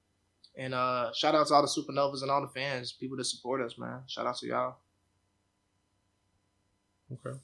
And 0.59 0.73
uh, 0.73 1.11
shout 1.13 1.35
out 1.35 1.47
to 1.47 1.53
all 1.53 1.61
the 1.61 1.67
supernovas 1.67 2.23
and 2.23 2.31
all 2.31 2.41
the 2.41 2.47
fans, 2.47 2.91
people 2.91 3.15
that 3.17 3.25
support 3.25 3.61
us, 3.61 3.77
man. 3.77 4.01
Shout 4.07 4.25
out 4.25 4.37
to 4.39 4.47
y'all. 4.47 4.75
Okay. 7.13 7.37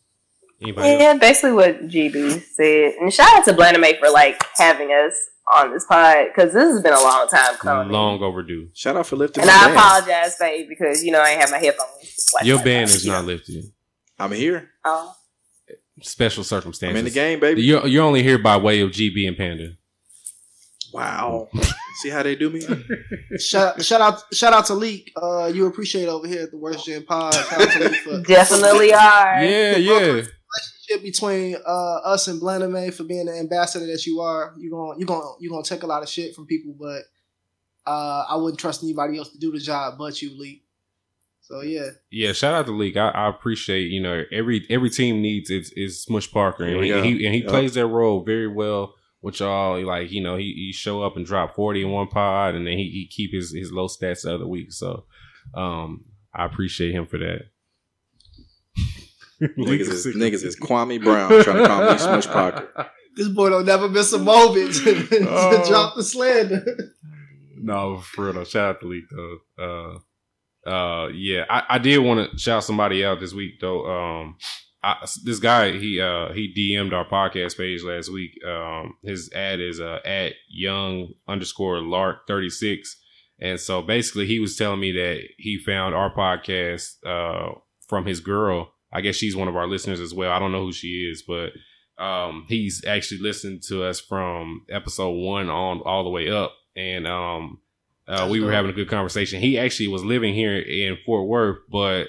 Anybody? 0.61 0.89
else? 0.89 1.01
Yeah, 1.01 1.17
basically 1.17 1.51
what 1.51 1.87
GB 1.87 2.41
said. 2.41 2.93
And 2.99 3.13
shout 3.13 3.33
out 3.35 3.45
to 3.45 3.53
Blaname 3.53 3.99
for 3.99 4.09
like 4.09 4.43
having 4.55 4.89
us 4.89 5.13
on 5.53 5.71
this 5.71 5.85
pod 5.85 6.27
because 6.33 6.53
this 6.53 6.73
has 6.73 6.81
been 6.81 6.93
a 6.93 7.01
long 7.01 7.27
time 7.27 7.55
coming. 7.57 7.91
Long 7.91 8.21
overdue. 8.23 8.69
Shout 8.73 8.95
out 8.95 9.05
for 9.05 9.15
lifting 9.15 9.41
And 9.43 9.47
my 9.49 9.53
I 9.53 9.65
band. 9.67 9.77
apologize, 9.77 10.37
babe, 10.39 10.67
because 10.69 11.03
you 11.03 11.11
know 11.11 11.21
I 11.21 11.29
ain't 11.31 11.41
have 11.41 11.51
my 11.51 11.57
headphones. 11.59 12.31
Like 12.33 12.45
Your 12.45 12.63
band 12.63 12.89
is 12.89 13.05
not 13.05 13.25
lifted. 13.25 13.65
I'm 14.17 14.31
here. 14.31 14.69
Oh. 14.85 15.15
Special 16.01 16.43
circumstances. 16.43 16.93
I'm 16.93 16.97
in 16.97 17.05
the 17.05 17.11
game, 17.11 17.39
baby. 17.39 17.61
You're, 17.61 17.85
you're 17.85 18.03
only 18.03 18.23
here 18.23 18.37
by 18.39 18.57
way 18.57 18.79
of 18.81 18.89
GB 18.91 19.27
and 19.27 19.37
Panda. 19.37 19.73
Wow. 20.93 21.49
See 22.01 22.09
how 22.09 22.23
they 22.23 22.35
do 22.35 22.49
me? 22.49 22.61
Shout, 23.39 23.83
shout 23.83 24.01
out, 24.01 24.23
shout 24.33 24.53
out 24.53 24.65
to 24.67 24.73
Leak. 24.73 25.11
Uh, 25.15 25.45
you 25.53 25.65
appreciate 25.65 26.07
over 26.07 26.27
here 26.27 26.43
at 26.43 26.51
the 26.51 26.57
worst 26.57 26.85
gen 26.85 27.03
pod. 27.03 27.33
Shout 27.33 27.61
out 27.61 27.71
to 27.71 27.89
for 28.01 28.21
Definitely 28.21 28.93
are. 28.93 29.43
Yeah, 29.43 29.77
yeah. 29.77 29.99
relationship 29.99 31.01
between 31.03 31.55
uh, 31.65 31.95
us 32.03 32.27
and 32.27 32.41
Blaname 32.41 32.93
for 32.93 33.03
being 33.03 33.25
the 33.25 33.37
ambassador 33.37 33.85
that 33.87 34.05
you 34.05 34.21
are. 34.21 34.53
You're 34.57 34.71
going 34.71 34.99
you're 34.99 35.07
going 35.07 35.35
you're 35.39 35.51
gonna 35.51 35.63
take 35.63 35.83
a 35.83 35.87
lot 35.87 36.03
of 36.03 36.09
shit 36.09 36.35
from 36.35 36.45
people, 36.45 36.75
but 36.79 37.03
uh, 37.85 38.25
I 38.29 38.35
wouldn't 38.35 38.59
trust 38.59 38.83
anybody 38.83 39.17
else 39.17 39.29
to 39.29 39.37
do 39.39 39.51
the 39.51 39.59
job 39.59 39.95
but 39.97 40.21
you, 40.21 40.37
Lee. 40.37 40.63
So 41.41 41.61
yeah, 41.61 41.89
Yeah, 42.09 42.31
shout 42.33 42.53
out 42.53 42.65
to 42.67 42.71
Leak. 42.71 42.95
I, 42.97 43.09
I 43.09 43.29
appreciate 43.29 43.91
you 43.91 44.01
know 44.01 44.23
every 44.31 44.65
every 44.69 44.89
team 44.89 45.21
needs 45.21 45.49
its 45.49 45.71
is 45.73 46.01
Smush 46.01 46.31
Parker, 46.31 46.63
and 46.63 46.83
Here 46.83 47.01
we 47.01 47.09
he, 47.09 47.17
he 47.19 47.25
and 47.25 47.35
he 47.35 47.41
Yep. 47.41 47.49
plays 47.49 47.73
that 47.73 47.87
role 47.87 48.23
very 48.23 48.47
well. 48.47 48.95
With 49.23 49.39
y'all, 49.39 49.83
like 49.85 50.11
you 50.11 50.21
know, 50.21 50.35
he, 50.37 50.53
he 50.53 50.71
show 50.73 51.01
up 51.01 51.15
and 51.17 51.25
drop 51.25 51.55
forty 51.55 51.81
in 51.81 51.89
one 51.91 52.07
pod, 52.07 52.53
and 52.55 52.67
then 52.67 52.77
he, 52.77 52.89
he 52.89 53.07
keep 53.07 53.31
his 53.33 53.51
his 53.53 53.71
low 53.71 53.87
stats 53.87 54.23
the 54.23 54.35
other 54.35 54.45
week. 54.47 54.71
So, 54.73 55.05
um, 55.55 56.03
I 56.35 56.45
appreciate 56.45 56.91
him 56.93 57.05
for 57.07 57.17
that. 57.19 57.43
niggas, 59.41 59.89
is, 59.89 60.05
niggas 60.15 60.43
is 60.43 60.59
Kwame 60.59 61.01
Brown 61.03 61.29
trying 61.43 61.57
to 61.57 61.67
call 61.67 61.91
me 61.91 61.97
Smush 61.97 62.27
Parker. 62.27 62.89
this 63.15 63.29
boy 63.29 63.49
don't 63.49 63.65
never 63.65 63.87
miss 63.89 64.11
a 64.13 64.19
moment 64.19 64.73
to, 64.75 65.07
to 65.07 65.27
Oh. 65.29 65.67
drop 65.69 65.95
the 65.95 66.03
slander. 66.03 66.65
No, 67.57 67.99
for 67.99 68.25
real 68.25 68.33
though. 68.33 68.43
Shout 68.43 68.75
out 68.75 68.81
to 68.81 68.87
Leak 68.87 69.05
though. 69.09 69.37
Uh, 70.67 70.69
uh, 70.69 71.07
yeah, 71.09 71.45
I, 71.49 71.63
I 71.69 71.77
did 71.77 71.97
want 71.99 72.29
to 72.31 72.37
shout 72.37 72.63
somebody 72.63 73.05
out 73.05 73.19
this 73.21 73.33
week 73.33 73.59
though. 73.61 73.85
Um, 73.85 74.37
I, 74.83 75.05
this 75.23 75.39
guy 75.39 75.71
he 75.77 76.01
uh 76.01 76.33
he 76.33 76.53
DM'd 76.53 76.93
our 76.93 77.07
podcast 77.07 77.57
page 77.57 77.83
last 77.83 78.11
week. 78.11 78.31
Um, 78.45 78.95
his 79.03 79.31
ad 79.33 79.59
is 79.59 79.79
uh 79.79 79.99
at 80.05 80.33
young 80.49 81.13
underscore 81.27 81.79
lark 81.81 82.27
thirty 82.27 82.49
six, 82.49 82.97
and 83.39 83.59
so 83.59 83.81
basically 83.81 84.27
he 84.27 84.39
was 84.39 84.57
telling 84.57 84.79
me 84.79 84.91
that 84.91 85.21
he 85.37 85.57
found 85.57 85.95
our 85.95 86.13
podcast 86.13 86.95
uh 87.05 87.53
from 87.87 88.05
his 88.05 88.19
girl. 88.19 88.73
I 88.91 89.01
guess 89.01 89.15
she's 89.15 89.35
one 89.35 89.47
of 89.47 89.55
our 89.55 89.67
listeners 89.67 89.99
as 89.99 90.13
well. 90.13 90.31
I 90.31 90.37
don't 90.37 90.51
know 90.51 90.65
who 90.65 90.73
she 90.73 91.09
is, 91.09 91.23
but 91.25 91.53
um 91.97 92.45
he's 92.47 92.83
actually 92.85 93.21
listened 93.21 93.61
to 93.63 93.83
us 93.83 93.99
from 93.99 94.65
episode 94.69 95.11
one 95.11 95.49
on 95.49 95.81
all 95.81 96.03
the 96.03 96.09
way 96.09 96.29
up 96.29 96.53
and 96.75 97.07
um 97.07 97.59
uh, 98.07 98.27
we 98.29 98.41
were 98.41 98.51
having 98.51 98.71
a 98.71 98.73
good 98.73 98.89
conversation 98.89 99.39
he 99.39 99.57
actually 99.57 99.87
was 99.87 100.03
living 100.03 100.33
here 100.33 100.57
in 100.57 100.97
fort 101.05 101.27
worth 101.27 101.59
but 101.71 102.07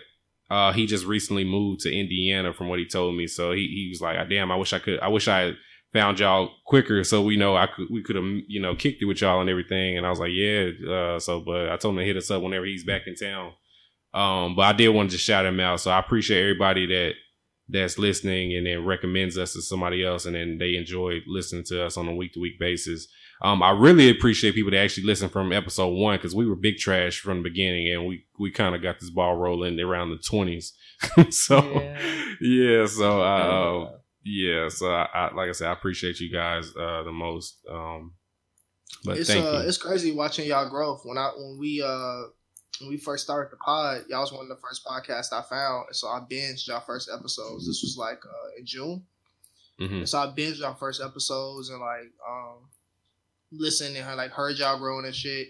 uh 0.55 0.73
he 0.73 0.87
just 0.87 1.05
recently 1.05 1.45
moved 1.45 1.81
to 1.81 1.93
indiana 2.03 2.53
from 2.53 2.69
what 2.69 2.79
he 2.79 2.87
told 2.87 3.17
me. 3.17 3.27
So 3.27 3.53
he, 3.53 3.67
he 3.79 3.89
was 3.91 4.01
like 4.01 4.17
damn 4.29 4.53
i 4.53 4.57
wish 4.57 4.73
i 4.73 4.79
could 4.79 5.01
i 5.01 5.09
wish 5.09 5.27
i 5.29 5.53
found 5.93 6.19
y'all 6.19 6.51
quicker 6.67 7.05
so 7.05 7.23
we 7.23 7.37
know 7.37 7.57
i 7.57 7.67
could 7.67 7.87
we 7.91 8.03
could 8.03 8.17
have 8.17 8.25
you 8.49 8.61
know 8.61 8.75
kicked 8.75 9.01
it 9.03 9.07
with 9.07 9.21
y'all 9.21 9.41
and 9.41 9.51
everything. 9.51 9.97
And 9.97 10.07
i 10.07 10.11
was 10.11 10.21
like 10.21 10.33
yeah 10.33 10.71
uh 10.97 11.19
so 11.19 11.41
but 11.41 11.71
i 11.71 11.77
told 11.77 11.95
him 11.95 12.01
to 12.01 12.05
hit 12.05 12.17
us 12.17 12.31
up 12.31 12.43
whenever 12.43 12.67
he's 12.67 12.85
back 12.85 13.03
in 13.07 13.15
town. 13.17 13.53
Um 14.13 14.55
but 14.57 14.63
i 14.63 14.73
did 14.73 14.91
want 14.91 15.11
to 15.11 15.17
just 15.17 15.27
shout 15.27 15.47
him 15.47 15.61
out. 15.61 15.81
So 15.81 15.91
i 15.91 15.99
appreciate 15.99 16.43
everybody 16.43 16.87
that 16.87 17.13
that's 17.69 17.99
listening 17.99 18.55
and 18.57 18.67
then 18.67 18.85
recommends 18.85 19.39
us 19.39 19.55
to 19.55 19.63
somebody 19.63 20.05
else 20.05 20.27
and 20.27 20.37
then 20.37 20.59
they 20.59 20.77
enjoy 20.77 21.21
listening 21.27 21.65
to 21.65 21.85
us 21.87 21.97
on 21.97 22.09
a 22.09 22.15
week 22.15 22.33
to 22.35 22.41
week 22.41 22.59
basis. 22.61 23.09
Um, 23.43 23.63
I 23.63 23.71
really 23.71 24.11
appreciate 24.11 24.55
people 24.55 24.71
that 24.71 24.83
actually 24.83 25.05
listen 25.05 25.29
from 25.29 25.53
episode 25.53 25.89
one 25.89 26.17
because 26.17 26.35
we 26.35 26.47
were 26.47 26.57
big 26.57 26.79
trash 26.79 27.21
from 27.21 27.39
the 27.39 27.51
beginning 27.51 27.93
and 27.93 28.07
we, 28.07 28.25
we 28.39 28.51
kind 28.51 28.75
of 28.75 28.83
got 28.83 29.01
this 29.01 29.11
ball 29.11 29.37
rolling 29.37 29.79
around 29.81 30.11
the 30.11 30.19
twenties. 30.19 30.73
so 31.31 31.59
yeah. 32.41 32.87
so 32.87 33.23
uh, 33.23 33.91
yeah, 34.25 34.69
so 34.69 34.91
I, 34.91 35.09
I 35.13 35.35
like 35.35 35.49
I 35.49 35.53
said, 35.53 35.69
I 35.69 35.73
appreciate 35.73 36.21
you 36.21 36.33
guys 36.33 36.75
uh 36.77 37.03
the 37.03 37.13
most. 37.13 37.61
Um, 37.71 38.13
but 39.05 39.19
it's 39.19 39.29
thank 39.29 39.45
uh, 39.45 39.51
you. 39.51 39.69
it's 39.69 39.79
crazy 39.79 40.13
watching 40.13 40.47
y'all 40.47 40.69
growth. 40.69 41.03
When 41.05 41.19
I 41.19 41.31
when 41.37 41.59
we 41.59 41.83
uh 41.83 42.23
when 42.81 42.89
we 42.89 42.97
first 42.97 43.25
started 43.25 43.53
the 43.53 43.57
pod, 43.57 44.05
y'all 44.09 44.21
was 44.21 44.33
one 44.33 44.43
of 44.43 44.49
the 44.49 44.57
first 44.57 44.85
podcasts 44.85 45.33
I 45.33 45.43
found, 45.43 45.87
so 45.93 46.09
I 46.09 46.21
binged 46.21 46.67
y'all 46.67 46.81
first 46.81 47.11
episodes. 47.13 47.67
This 47.67 47.83
was 47.83 47.97
like 47.99 48.21
uh, 48.25 48.59
in 48.59 48.67
June. 48.67 49.05
Mhm. 49.81 49.99
And 49.99 50.09
so 50.09 50.19
I 50.19 50.27
binged 50.27 50.61
y'all 50.61 50.75
first 50.75 51.03
episodes 51.03 51.69
and 51.69 51.81
like 51.81 52.13
um 52.29 52.69
listened 53.59 53.97
and 53.97 54.17
like 54.17 54.33
heard 54.33 54.59
y'all 54.59 54.79
growing 54.79 55.07
and 55.07 55.15
shit. 55.15 55.49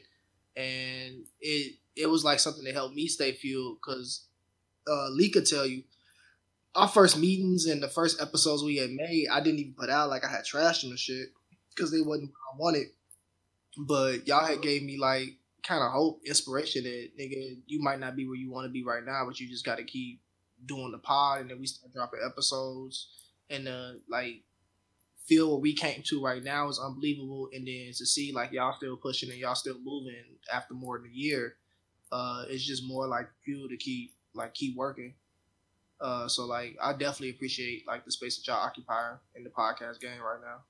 And 0.56 1.26
it 1.40 1.74
it 1.97 2.09
was 2.09 2.24
like 2.24 2.40
something 2.40 2.64
that 2.64 2.74
helped 2.74 2.94
me 2.94 3.09
stay 3.09 3.32
fueled 3.32 3.78
because 3.78 4.26
uh 4.89 5.09
Lee 5.10 5.31
could 5.31 5.47
tell 5.47 5.66
you 5.66 5.82
our 6.74 6.89
first 6.89 7.18
meetings 7.18 7.66
and 7.66 7.82
the 7.82 7.89
first 7.89 8.20
episodes 8.20 8.62
we 8.64 8.76
had 8.76 8.90
made, 8.90 9.28
I 9.31 9.40
didn't 9.40 9.60
even 9.60 9.74
put 9.74 9.90
out 9.90 10.10
like 10.10 10.24
I 10.24 10.28
had 10.28 10.44
trashed 10.44 10.82
them 10.82 10.90
and 10.90 10.98
shit 10.98 11.28
because 11.70 11.90
they 11.93 12.01
wasn't 12.01 12.31
what 12.31 12.55
I 12.55 12.59
wanted. 12.59 12.86
But 13.78 14.26
y'all 14.26 14.44
had 14.44 14.62
gave 14.62 14.82
me 14.82 14.98
like 14.98 15.36
kind 15.66 15.82
of 15.82 15.93
hope, 15.93 16.20
inspiration 16.26 16.85
that 16.85 17.10
nigga, 17.18 17.59
you 17.66 17.81
might 17.82 18.01
not 18.01 18.16
be 18.16 18.26
where 18.26 18.36
you 18.36 18.51
want 18.51 18.66
to 18.66 18.72
be 18.72 18.85
right 18.85 19.05
now, 19.05 19.24
but 19.26 19.40
you 19.40 19.48
just 19.48 19.64
got 19.64 19.78
to 19.78 19.85
keep 19.85 20.20
doing 20.66 20.93
the 20.93 20.98
pod, 20.98 21.40
and 21.40 21.51
then 21.51 21.60
we 21.60 21.66
start 21.66 21.93
dropping 21.93 22.20
episodes, 22.24 23.09
and 23.51 23.68
uh, 23.68 23.93
like 24.09 24.43
feel 25.27 25.51
what 25.51 25.61
we 25.61 25.75
came 25.75 26.03
to 26.05 26.23
right 26.23 26.43
now 26.43 26.69
is 26.69 26.79
unbelievable, 26.79 27.49
and 27.53 27.67
then 27.67 27.93
to 27.97 28.07
see 28.07 28.33
like 28.33 28.53
y'all 28.53 28.75
still 28.75 28.97
pushing 28.97 29.31
and 29.31 29.39
y'all 29.39 29.55
still 29.55 29.79
moving 29.83 30.15
after 30.53 30.75
more 30.75 30.99
than 30.99 31.09
a 31.09 31.15
year, 31.15 31.57
uh, 32.13 32.45
it's 32.49 32.65
just 32.65 32.87
more 32.87 33.07
like 33.07 33.29
fuel 33.45 33.69
to 33.69 33.77
keep 33.77 34.13
like 34.35 34.55
keep 34.55 34.77
working. 34.77 35.15
Uh, 36.01 36.29
so 36.29 36.45
like 36.45 36.77
I 36.83 36.93
definitely 36.93 37.31
appreciate 37.31 37.87
like 37.87 38.05
the 38.05 38.13
space 38.13 38.37
that 38.37 38.47
y'all 38.47 38.63
occupy 38.63 39.13
in 39.35 39.45
the 39.45 39.51
podcast 39.51 40.01
game 40.01 40.21
right 40.21 40.41
now. 40.43 40.63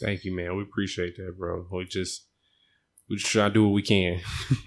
Thank 0.00 0.24
you, 0.24 0.34
man. 0.34 0.56
We 0.56 0.62
appreciate 0.62 1.16
that, 1.16 1.36
bro. 1.38 1.66
We 1.70 1.84
just 1.86 2.24
we 3.08 3.16
just 3.16 3.30
try 3.30 3.48
to 3.48 3.54
do 3.54 3.64
what 3.64 3.72
we 3.72 3.82
can. 3.82 4.20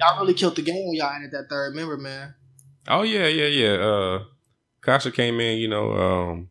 Y'all 0.00 0.20
really 0.20 0.34
killed 0.34 0.56
the 0.56 0.62
game 0.62 0.86
when 0.86 0.94
y'all 0.94 1.10
added 1.10 1.30
that 1.30 1.48
third 1.48 1.76
member, 1.76 1.96
man. 1.96 2.34
Oh 2.88 3.02
yeah, 3.02 3.26
yeah, 3.28 3.46
yeah. 3.46 3.72
Uh 3.74 4.24
Kasha 4.82 5.12
came 5.12 5.38
in, 5.40 5.58
you 5.58 5.68
know, 5.68 5.92
um, 5.92 6.48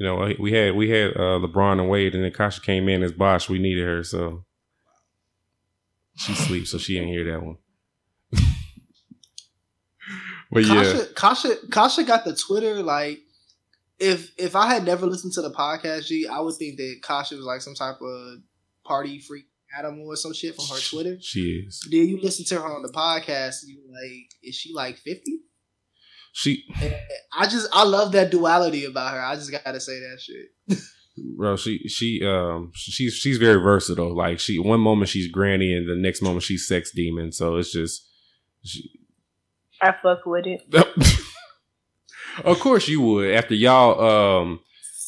you 0.00 0.06
know, 0.06 0.32
we 0.38 0.52
had 0.52 0.74
we 0.74 0.88
had 0.88 1.10
uh 1.10 1.38
LeBron 1.38 1.78
and 1.78 1.90
Wade 1.90 2.14
and 2.14 2.24
then 2.24 2.32
Kasha 2.32 2.62
came 2.62 2.88
in 2.88 3.02
as 3.02 3.12
Bosh. 3.12 3.50
We 3.50 3.58
needed 3.58 3.84
her, 3.84 4.02
so 4.02 4.46
she 6.16 6.32
sleeps, 6.34 6.70
so 6.70 6.78
she 6.78 6.94
didn't 6.94 7.10
hear 7.10 7.30
that 7.30 7.42
one. 7.42 7.58
but 10.50 10.64
yeah. 10.64 10.74
Kasha, 10.74 11.06
Kasha, 11.14 11.56
Kasha 11.70 12.04
got 12.04 12.24
the 12.24 12.34
Twitter 12.34 12.82
like. 12.82 13.20
If 13.98 14.32
if 14.38 14.56
I 14.56 14.72
had 14.72 14.86
never 14.86 15.04
listened 15.04 15.34
to 15.34 15.42
the 15.42 15.50
podcast, 15.50 16.06
G, 16.06 16.26
I 16.26 16.40
would 16.40 16.54
think 16.54 16.78
that 16.78 17.00
Kasha 17.02 17.36
was 17.36 17.44
like 17.44 17.60
some 17.60 17.74
type 17.74 18.00
of 18.00 18.38
party 18.82 19.20
freak 19.20 19.44
animal 19.78 20.06
or 20.06 20.16
some 20.16 20.32
shit 20.32 20.56
from 20.56 20.64
her 20.74 20.80
Twitter. 20.80 21.18
She 21.20 21.64
is. 21.66 21.86
Then 21.90 22.08
you 22.08 22.18
listen 22.22 22.46
to 22.46 22.54
her 22.62 22.74
on 22.74 22.80
the 22.80 22.88
podcast, 22.88 23.66
you 23.66 23.82
like, 23.92 24.30
is 24.42 24.54
she 24.54 24.72
like 24.72 24.96
fifty? 24.96 25.40
She, 26.32 26.64
I 27.36 27.46
just 27.46 27.68
I 27.72 27.84
love 27.84 28.12
that 28.12 28.30
duality 28.30 28.84
about 28.84 29.14
her. 29.14 29.20
I 29.20 29.34
just 29.34 29.50
gotta 29.50 29.80
say 29.80 29.98
that 29.98 30.20
shit. 30.20 30.78
bro. 31.36 31.56
She, 31.56 31.78
she, 31.88 32.24
um, 32.24 32.70
she's 32.74 33.14
she's 33.14 33.38
very 33.38 33.60
versatile. 33.60 34.14
Like 34.16 34.38
she, 34.40 34.58
one 34.58 34.80
moment 34.80 35.08
she's 35.08 35.30
granny, 35.30 35.74
and 35.74 35.88
the 35.88 35.96
next 35.96 36.22
moment 36.22 36.42
she's 36.44 36.66
sex 36.66 36.92
demon. 36.94 37.32
So 37.32 37.56
it's 37.56 37.72
just. 37.72 38.06
She, 38.64 38.90
I 39.82 39.92
fuck 40.02 40.24
with 40.26 40.46
it. 40.46 40.62
of 42.44 42.60
course 42.60 42.86
you 42.86 43.00
would. 43.00 43.34
After 43.34 43.54
y'all, 43.54 44.00
um, 44.42 44.60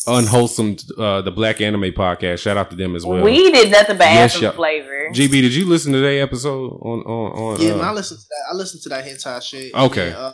unwholesome, 0.06 0.76
uh, 0.98 1.20
the 1.22 1.30
Black 1.30 1.60
Anime 1.60 1.92
podcast. 1.92 2.38
Shout 2.40 2.56
out 2.56 2.70
to 2.70 2.76
them 2.76 2.96
as 2.96 3.04
well. 3.04 3.22
we 3.22 3.50
did 3.52 3.70
nothing 3.70 3.98
but 3.98 4.06
add 4.06 4.14
Yes, 4.14 4.40
some 4.40 4.54
flavor. 4.54 5.08
GB, 5.12 5.30
did 5.30 5.54
you 5.54 5.66
listen 5.68 5.92
to 5.92 6.00
that 6.00 6.18
episode 6.20 6.70
on 6.82 7.00
on 7.00 7.32
on? 7.32 7.60
Yeah, 7.60 7.72
uh, 7.72 7.76
man, 7.76 7.84
I 7.84 7.92
listened 7.92 8.20
to 8.20 8.26
that. 8.30 8.44
I 8.50 8.56
listened 8.56 8.82
to 8.84 8.88
that 8.88 9.04
hentai 9.04 9.42
shit. 9.42 9.74
Okay. 9.74 10.06
And, 10.08 10.16
uh, 10.16 10.32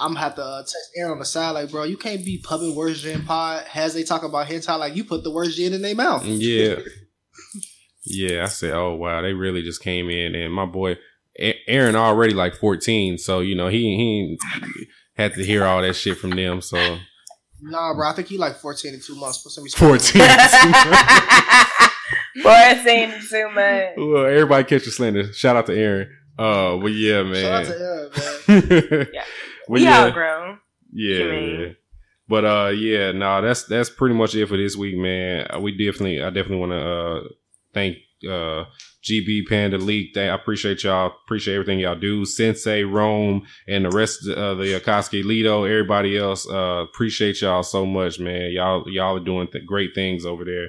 I'm 0.00 0.10
gonna 0.14 0.20
have 0.20 0.34
to 0.36 0.44
uh, 0.44 0.60
text 0.62 0.90
Aaron 0.96 1.12
on 1.12 1.18
the 1.18 1.24
side, 1.24 1.50
like, 1.50 1.70
bro, 1.70 1.84
you 1.84 1.96
can't 1.96 2.24
be 2.24 2.38
pubbing 2.42 2.74
worst 2.74 3.02
gen 3.02 3.24
pod 3.24 3.64
as 3.74 3.94
they 3.94 4.02
talk 4.02 4.22
about 4.22 4.48
hentai, 4.48 4.78
like 4.78 4.96
you 4.96 5.04
put 5.04 5.22
the 5.22 5.30
worst 5.30 5.56
gen 5.56 5.72
in 5.72 5.82
their 5.82 5.94
mouth. 5.94 6.24
Yeah. 6.24 6.76
Yeah, 8.04 8.44
I 8.44 8.46
said, 8.46 8.72
oh 8.72 8.94
wow, 8.94 9.20
they 9.20 9.34
really 9.34 9.62
just 9.62 9.82
came 9.82 10.08
in, 10.08 10.34
and 10.34 10.52
my 10.52 10.64
boy 10.64 10.96
Aaron 11.68 11.96
already 11.96 12.32
like 12.34 12.54
fourteen, 12.54 13.18
so 13.18 13.40
you 13.40 13.54
know 13.54 13.68
he 13.68 13.78
he 13.96 14.38
had 15.16 15.34
to 15.34 15.44
hear 15.44 15.64
all 15.64 15.82
that 15.82 15.94
shit 15.94 16.16
from 16.16 16.30
them. 16.30 16.60
So 16.62 16.98
Nah, 17.62 17.94
bro, 17.94 18.08
I 18.08 18.12
think 18.14 18.28
he 18.28 18.38
like 18.38 18.56
14 18.56 18.94
in 18.94 19.00
two 19.00 19.16
months. 19.16 19.38
Put 19.42 19.52
some 19.52 19.64
respect 19.64 19.84
fourteen. 19.84 20.22
Fourteen 22.42 23.12
too 23.28 23.50
much. 23.50 23.94
well, 23.96 24.24
everybody 24.26 24.64
catch 24.64 24.86
a 24.86 24.90
slender. 24.90 25.32
Shout 25.32 25.56
out 25.56 25.66
to 25.66 25.74
Aaron. 25.76 26.08
Uh, 26.38 26.76
but 26.78 26.86
yeah, 26.92 27.20
him. 27.20 27.34
Shout 27.34 27.52
out 27.52 27.68
man. 27.68 27.72
to 27.72 27.78
Aaron, 28.48 28.68
man. 28.68 29.08
Yeah. 29.12 29.24
We 29.68 29.84
yeah, 29.84 30.04
all 30.04 30.10
grown. 30.10 30.58
Yeah, 30.92 31.32
yeah. 31.32 31.68
But 32.28 32.44
uh 32.44 32.68
yeah, 32.68 33.12
no, 33.12 33.42
that's 33.42 33.64
that's 33.64 33.90
pretty 33.90 34.14
much 34.14 34.34
it 34.34 34.46
for 34.46 34.56
this 34.56 34.76
week, 34.76 34.96
man. 34.96 35.46
Uh, 35.52 35.60
We 35.60 35.72
definitely 35.72 36.22
I 36.22 36.30
definitely 36.30 36.58
want 36.58 36.72
to 36.72 36.78
uh 36.88 37.28
thank 37.74 37.96
uh 38.28 38.64
GB 39.02 39.46
Panda 39.48 39.78
Leak. 39.78 40.10
Thank- 40.14 40.30
I 40.30 40.34
appreciate 40.34 40.84
y'all. 40.84 41.12
Appreciate 41.24 41.54
everything 41.54 41.80
y'all 41.80 41.96
do. 41.98 42.24
Sensei, 42.24 42.84
Rome, 42.84 43.46
and 43.66 43.84
the 43.84 43.90
rest 43.90 44.28
of 44.28 44.58
the 44.58 44.78
Akatsuki 44.80 45.24
Lido, 45.24 45.64
everybody 45.64 46.16
else. 46.18 46.48
Uh 46.48 46.84
appreciate 46.88 47.40
y'all 47.40 47.62
so 47.62 47.84
much, 47.86 48.20
man. 48.20 48.50
Y'all 48.52 48.84
y'all 48.88 49.16
are 49.16 49.24
doing 49.24 49.48
th- 49.48 49.66
great 49.66 49.94
things 49.94 50.24
over 50.24 50.44
there. 50.44 50.68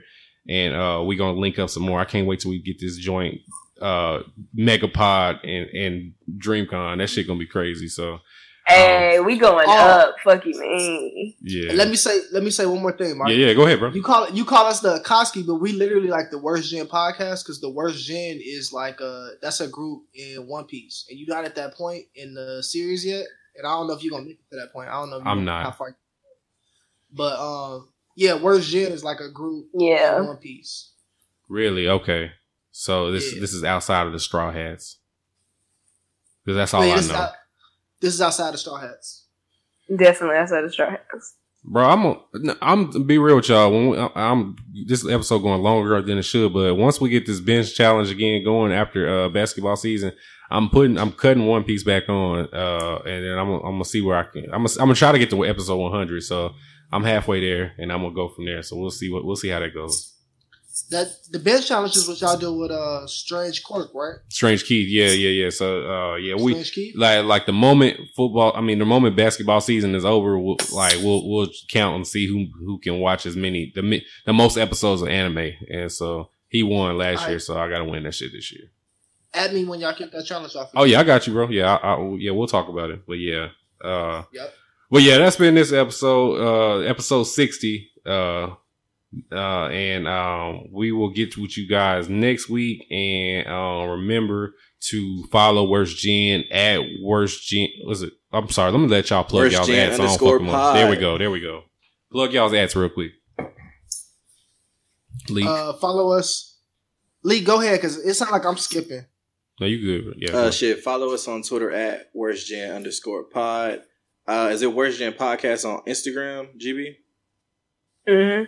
And 0.49 0.73
uh 0.73 1.03
we 1.05 1.15
gonna 1.15 1.39
link 1.39 1.59
up 1.59 1.69
some 1.69 1.83
more. 1.83 1.99
I 1.99 2.05
can't 2.05 2.25
wait 2.27 2.39
till 2.39 2.51
we 2.51 2.61
get 2.61 2.79
this 2.79 2.97
joint 2.97 3.39
uh 3.81 4.21
Megapod 4.57 5.39
and 5.43 5.69
and 5.69 6.13
DreamCon. 6.37 6.97
That 6.97 7.07
shit 7.09 7.27
gonna 7.27 7.39
be 7.39 7.45
crazy. 7.45 7.87
So 7.87 8.19
Hey, 8.67 9.19
we 9.19 9.37
going 9.37 9.65
Oh. 9.67 9.71
up. 9.73 10.15
Fuck 10.23 10.45
you, 10.45 10.53
man. 10.57 11.33
yeah. 11.41 11.73
Let 11.73 11.89
me 11.89 11.95
say, 11.95 12.19
let 12.31 12.43
me 12.43 12.51
say 12.51 12.65
one 12.65 12.81
more 12.81 12.95
thing, 12.95 13.17
Mark. 13.17 13.29
yeah, 13.31 13.47
yeah, 13.47 13.53
go 13.53 13.65
ahead, 13.65 13.79
bro. 13.79 13.89
You 13.91 14.03
call 14.03 14.25
it, 14.25 14.33
you 14.33 14.45
call 14.45 14.65
us 14.67 14.79
the 14.79 14.99
Koski, 15.05 15.45
but 15.45 15.55
we 15.55 15.73
literally 15.73 16.07
like 16.09 16.29
the 16.31 16.37
worst 16.37 16.69
gen 16.71 16.85
podcast 16.85 17.43
because 17.43 17.59
the 17.59 17.69
worst 17.69 18.05
gen 18.05 18.39
is 18.41 18.71
like 18.71 19.01
a 19.01 19.31
that's 19.41 19.59
a 19.59 19.67
group 19.67 20.03
in 20.13 20.47
One 20.47 20.65
Piece, 20.65 21.05
and 21.09 21.19
you're 21.19 21.33
not 21.35 21.43
at 21.43 21.55
that 21.55 21.73
point 21.73 22.05
in 22.15 22.33
the 22.33 22.61
series 22.63 23.05
yet. 23.05 23.25
And 23.57 23.67
I 23.67 23.71
don't 23.71 23.87
know 23.87 23.93
if 23.93 24.03
you're 24.03 24.11
gonna 24.11 24.23
make 24.25 24.39
it 24.39 24.49
to 24.51 24.59
that 24.61 24.71
point. 24.71 24.89
I 24.89 24.93
don't 24.93 25.09
know. 25.09 25.17
If 25.17 25.27
I'm 25.27 25.39
you- 25.39 25.45
not. 25.45 25.63
How 25.65 25.71
far? 25.71 25.97
But 27.11 27.39
um, 27.39 27.89
yeah, 28.15 28.35
worst 28.41 28.69
gen 28.71 28.91
is 28.93 29.03
like 29.03 29.19
a 29.19 29.29
group 29.29 29.67
Yeah. 29.73 30.19
in 30.19 30.27
One 30.27 30.37
Piece. 30.37 30.91
Really? 31.49 31.89
Okay. 31.89 32.31
So 32.71 33.11
this 33.11 33.33
Yeah. 33.33 33.41
this 33.41 33.53
is 33.53 33.63
outside 33.65 34.07
of 34.07 34.13
the 34.13 34.19
straw 34.19 34.51
hats. 34.51 34.97
Because 36.45 36.55
that's 36.55 36.73
all 36.73 36.81
Wait, 36.81 36.93
I 36.93 37.01
know. 37.07 37.15
out- 37.15 37.33
this 38.01 38.13
is 38.13 38.21
outside 38.21 38.53
of 38.53 38.59
Straw 38.59 38.77
Hats. 38.77 39.25
Definitely 39.95 40.37
outside 40.37 40.61
the 40.61 40.71
straw 40.71 40.89
Hats. 40.89 41.35
Bro, 41.63 41.85
I'm 41.85 42.05
a, 42.05 42.55
I'm 42.61 42.91
to 42.93 42.99
be 43.03 43.17
real 43.19 43.35
with 43.35 43.49
y'all. 43.49 43.69
When 43.71 43.89
we, 43.91 43.97
I'm 44.15 44.55
this 44.87 45.07
episode 45.07 45.39
going 45.39 45.61
longer 45.61 46.01
than 46.01 46.17
it 46.17 46.23
should, 46.23 46.53
but 46.53 46.73
once 46.75 46.99
we 46.99 47.09
get 47.09 47.27
this 47.27 47.39
bench 47.39 47.75
challenge 47.75 48.09
again 48.09 48.43
going 48.43 48.71
after 48.71 49.07
uh, 49.25 49.29
basketball 49.29 49.75
season, 49.75 50.11
I'm 50.49 50.69
putting 50.69 50.97
I'm 50.97 51.11
cutting 51.11 51.45
One 51.45 51.63
Piece 51.63 51.83
back 51.83 52.09
on, 52.09 52.47
uh, 52.51 53.01
and 53.05 53.23
then 53.25 53.37
I'm 53.37 53.45
gonna- 53.47 53.59
I'm 53.63 53.73
gonna 53.75 53.85
see 53.85 54.01
where 54.01 54.17
I 54.17 54.23
can. 54.23 54.45
I'm 54.45 54.63
gonna, 54.65 54.69
I'm 54.79 54.85
gonna 54.87 54.95
try 54.95 55.11
to 55.11 55.19
get 55.19 55.29
to 55.29 55.45
episode 55.45 55.77
100. 55.77 56.23
So 56.23 56.53
I'm 56.91 57.03
halfway 57.03 57.39
there, 57.41 57.73
and 57.77 57.91
I'm 57.91 58.01
gonna 58.01 58.15
go 58.15 58.29
from 58.29 58.45
there. 58.45 58.63
So 58.63 58.75
we'll 58.77 58.89
see 58.89 59.11
what 59.11 59.23
we'll 59.23 59.35
see 59.35 59.49
how 59.49 59.59
that 59.59 59.73
goes. 59.73 60.10
That 60.89 61.07
the 61.29 61.39
bench 61.39 61.67
challenge 61.67 61.97
is 61.97 62.07
what 62.07 62.21
y'all 62.21 62.37
do 62.37 62.53
with 62.53 62.71
uh 62.71 63.05
Strange 63.07 63.61
Quirk, 63.63 63.91
right? 63.93 64.15
Strange 64.29 64.63
Keith, 64.63 64.87
yeah, 64.89 65.07
yeah, 65.09 65.43
yeah. 65.43 65.49
So 65.49 65.85
uh, 65.89 66.15
yeah, 66.15 66.35
we 66.35 66.51
Strange 66.53 66.71
Keith. 66.73 66.95
like 66.95 67.25
like 67.25 67.45
the 67.45 67.51
moment 67.51 67.97
football 68.15 68.53
i 68.55 68.61
mean 68.61 68.79
the 68.79 68.85
moment 68.85 69.15
basketball 69.15 69.59
season 69.61 69.95
is 69.95 70.05
over 70.05 70.37
we'll, 70.39 70.55
like 70.73 70.95
we'll 71.03 71.27
we'll 71.29 71.47
count 71.69 71.95
and 71.97 72.07
see 72.07 72.25
who 72.27 72.47
who 72.65 72.77
can 72.79 72.99
watch 72.99 73.25
as 73.25 73.35
many 73.35 73.71
the 73.75 74.01
the 74.25 74.33
most 74.33 74.57
episodes 74.57 75.01
of 75.01 75.07
anime 75.09 75.51
and 75.69 75.91
so 75.91 76.29
he 76.47 76.63
won 76.63 76.97
last 76.97 77.17
Alright. 77.19 77.29
year 77.31 77.39
so 77.39 77.57
i 77.57 77.69
gotta 77.69 77.83
win 77.85 78.03
that 78.03 78.13
shit 78.15 78.31
this 78.31 78.51
year 78.51 78.69
Add 79.33 79.53
me 79.53 79.63
when 79.65 79.79
y'all 79.79 79.93
kick 79.93 80.11
that 80.11 80.25
challenge 80.25 80.55
off. 80.55 80.71
oh 80.75 80.83
yeah 80.85 80.99
i 80.99 81.03
got 81.03 81.25
you 81.27 81.33
bro 81.33 81.49
yeah 81.49 81.75
I, 81.75 81.93
I, 81.95 82.15
yeah 82.19 82.31
we'll 82.31 82.47
talk 82.47 82.67
about 82.69 82.89
it 82.91 83.01
but 83.07 83.13
yeah 83.19 83.49
uh 83.83 84.23
Yep. 84.33 84.53
well 84.89 85.01
yeah 85.01 85.17
that's 85.17 85.35
been 85.37 85.55
this 85.55 85.71
episode 85.73 86.39
uh 86.39 86.79
episode 86.87 87.23
60 87.23 87.89
uh 88.05 88.49
uh 89.31 89.65
and 89.67 90.07
um 90.07 90.65
we 90.71 90.91
will 90.91 91.09
get 91.09 91.35
with 91.37 91.57
you 91.57 91.67
guys 91.67 92.07
next 92.09 92.49
week 92.49 92.81
and 92.91 93.47
uh 93.47 93.85
remember 93.87 94.53
to 94.79 95.23
follow 95.31 95.67
worst 95.69 95.97
gen 95.97 96.43
at 96.51 96.79
worst 97.03 97.45
gen 97.47 97.67
was 97.85 98.01
it 98.03 98.13
i'm 98.31 98.47
sorry 98.49 98.71
let 98.71 98.79
me 98.79 98.87
let 98.87 99.09
y'all 99.09 99.23
plug 99.23 99.43
Worst 99.43 99.55
y'all's 99.55 99.67
Gen 99.67 99.87
ads 99.89 99.97
so 99.97 100.03
I 100.03 100.05
don't 100.05 100.13
underscore 100.13 100.39
fuck 100.39 100.47
'em 100.69 100.75
there 100.75 100.89
we 100.89 100.95
go 100.97 101.17
there 101.17 101.29
we 101.31 101.41
go 101.41 101.63
plug 102.11 102.31
y'all's 102.31 102.53
ads 102.53 102.75
real 102.75 102.89
quick 102.89 103.11
Lee, 105.29 105.45
Uh, 105.47 105.73
follow 105.73 106.13
us. 106.17 106.57
Lee, 107.23 107.41
go 107.41 107.61
ahead 107.61 107.79
because 107.79 108.03
it's 108.03 108.19
not 108.19 108.31
like 108.31 108.45
I'm 108.45 108.57
skipping. 108.57 109.05
no 109.59 109.67
you 109.67 109.79
good 110.03 110.15
yeah 110.17 110.35
Uh, 110.35 110.51
shit. 110.51 110.79
Follow 110.81 111.13
us 111.13 111.27
on 111.27 111.43
Twitter 111.43 111.69
at 111.71 112.09
worst 112.13 112.47
gen 112.47 112.71
underscore 112.71 113.25
pod. 113.25 113.81
Uh, 114.27 114.49
is 114.51 114.61
it 114.61 114.73
worst 114.73 114.97
gen 114.99 115.13
podcast 115.13 115.69
on 115.69 115.81
Instagram? 115.85 116.47
GB. 116.59 116.95
Mm-hmm. 118.07 118.45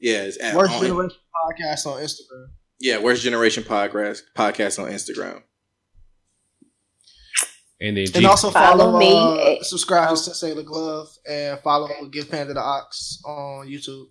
Yeah, 0.00 0.22
it's 0.22 0.40
at 0.42 0.54
Worst 0.56 0.72
on- 0.74 0.80
Generation 0.82 1.20
Podcast 1.34 1.86
on 1.86 2.02
Instagram. 2.02 2.46
Yeah, 2.82 2.98
worst 3.00 3.22
generation 3.22 3.62
podcast 3.62 4.22
podcast 4.34 4.82
on 4.82 4.90
Instagram. 4.90 5.42
and 7.80 7.96
then 7.96 8.04
And 8.04 8.14
G- 8.14 8.24
also 8.26 8.50
follow, 8.50 8.84
Follow 8.92 8.98
me 8.98 9.58
uh, 9.58 9.62
subscribe 9.62 10.08
to 10.10 10.16
Sensei 10.16 10.54
the 10.54 10.62
Glove, 10.62 11.08
and 11.28 11.60
follow 11.60 11.88
GB 11.88 12.30
Panda 12.30 12.54
the 12.54 12.60
Ox 12.60 13.20
on 13.24 13.66
YouTube. 13.68 14.06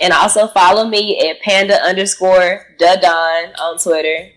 And 0.00 0.12
also 0.12 0.46
follow 0.48 0.86
me 0.86 1.18
at 1.30 1.40
panda 1.40 1.74
underscore 1.82 2.66
da 2.78 2.96
don 2.96 3.52
on 3.58 3.78
Twitter. 3.78 4.28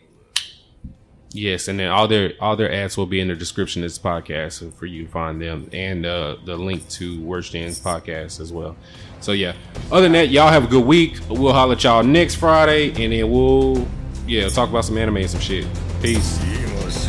Yes, 1.33 1.67
and 1.67 1.79
then 1.79 1.89
all 1.89 2.07
their 2.07 2.33
all 2.39 2.55
their 2.55 2.71
ads 2.71 2.95
will 2.95 3.07
be 3.07 3.19
in 3.19 3.27
the 3.27 3.35
description 3.35 3.83
of 3.83 3.89
this 3.89 3.97
podcast 3.97 4.71
for 4.73 4.85
you 4.85 5.05
to 5.05 5.09
find 5.09 5.41
them 5.41 5.67
and 5.73 6.05
uh, 6.05 6.35
the 6.45 6.55
link 6.55 6.87
to 6.89 7.19
Worst 7.21 7.51
Gen's 7.51 7.79
podcast 7.79 8.39
as 8.39 8.53
well. 8.53 8.75
So 9.19 9.31
yeah. 9.31 9.55
Other 9.91 10.03
than 10.03 10.11
that, 10.11 10.29
y'all 10.29 10.49
have 10.49 10.65
a 10.65 10.67
good 10.67 10.85
week. 10.85 11.17
We'll 11.29 11.53
holler 11.53 11.73
at 11.73 11.83
y'all 11.83 12.03
next 12.03 12.35
Friday 12.35 12.89
and 12.89 13.11
then 13.11 13.31
we'll 13.31 13.87
yeah, 14.27 14.47
talk 14.49 14.69
about 14.69 14.85
some 14.85 14.97
anime 14.97 15.17
and 15.17 15.29
some 15.29 15.41
shit. 15.41 15.65
Peace. 16.01 16.37
Peace. 16.37 17.07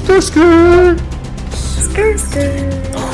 Skr 0.00 0.20
skr. 0.20 0.96
Skr, 1.50 2.14
skr. 2.14 3.09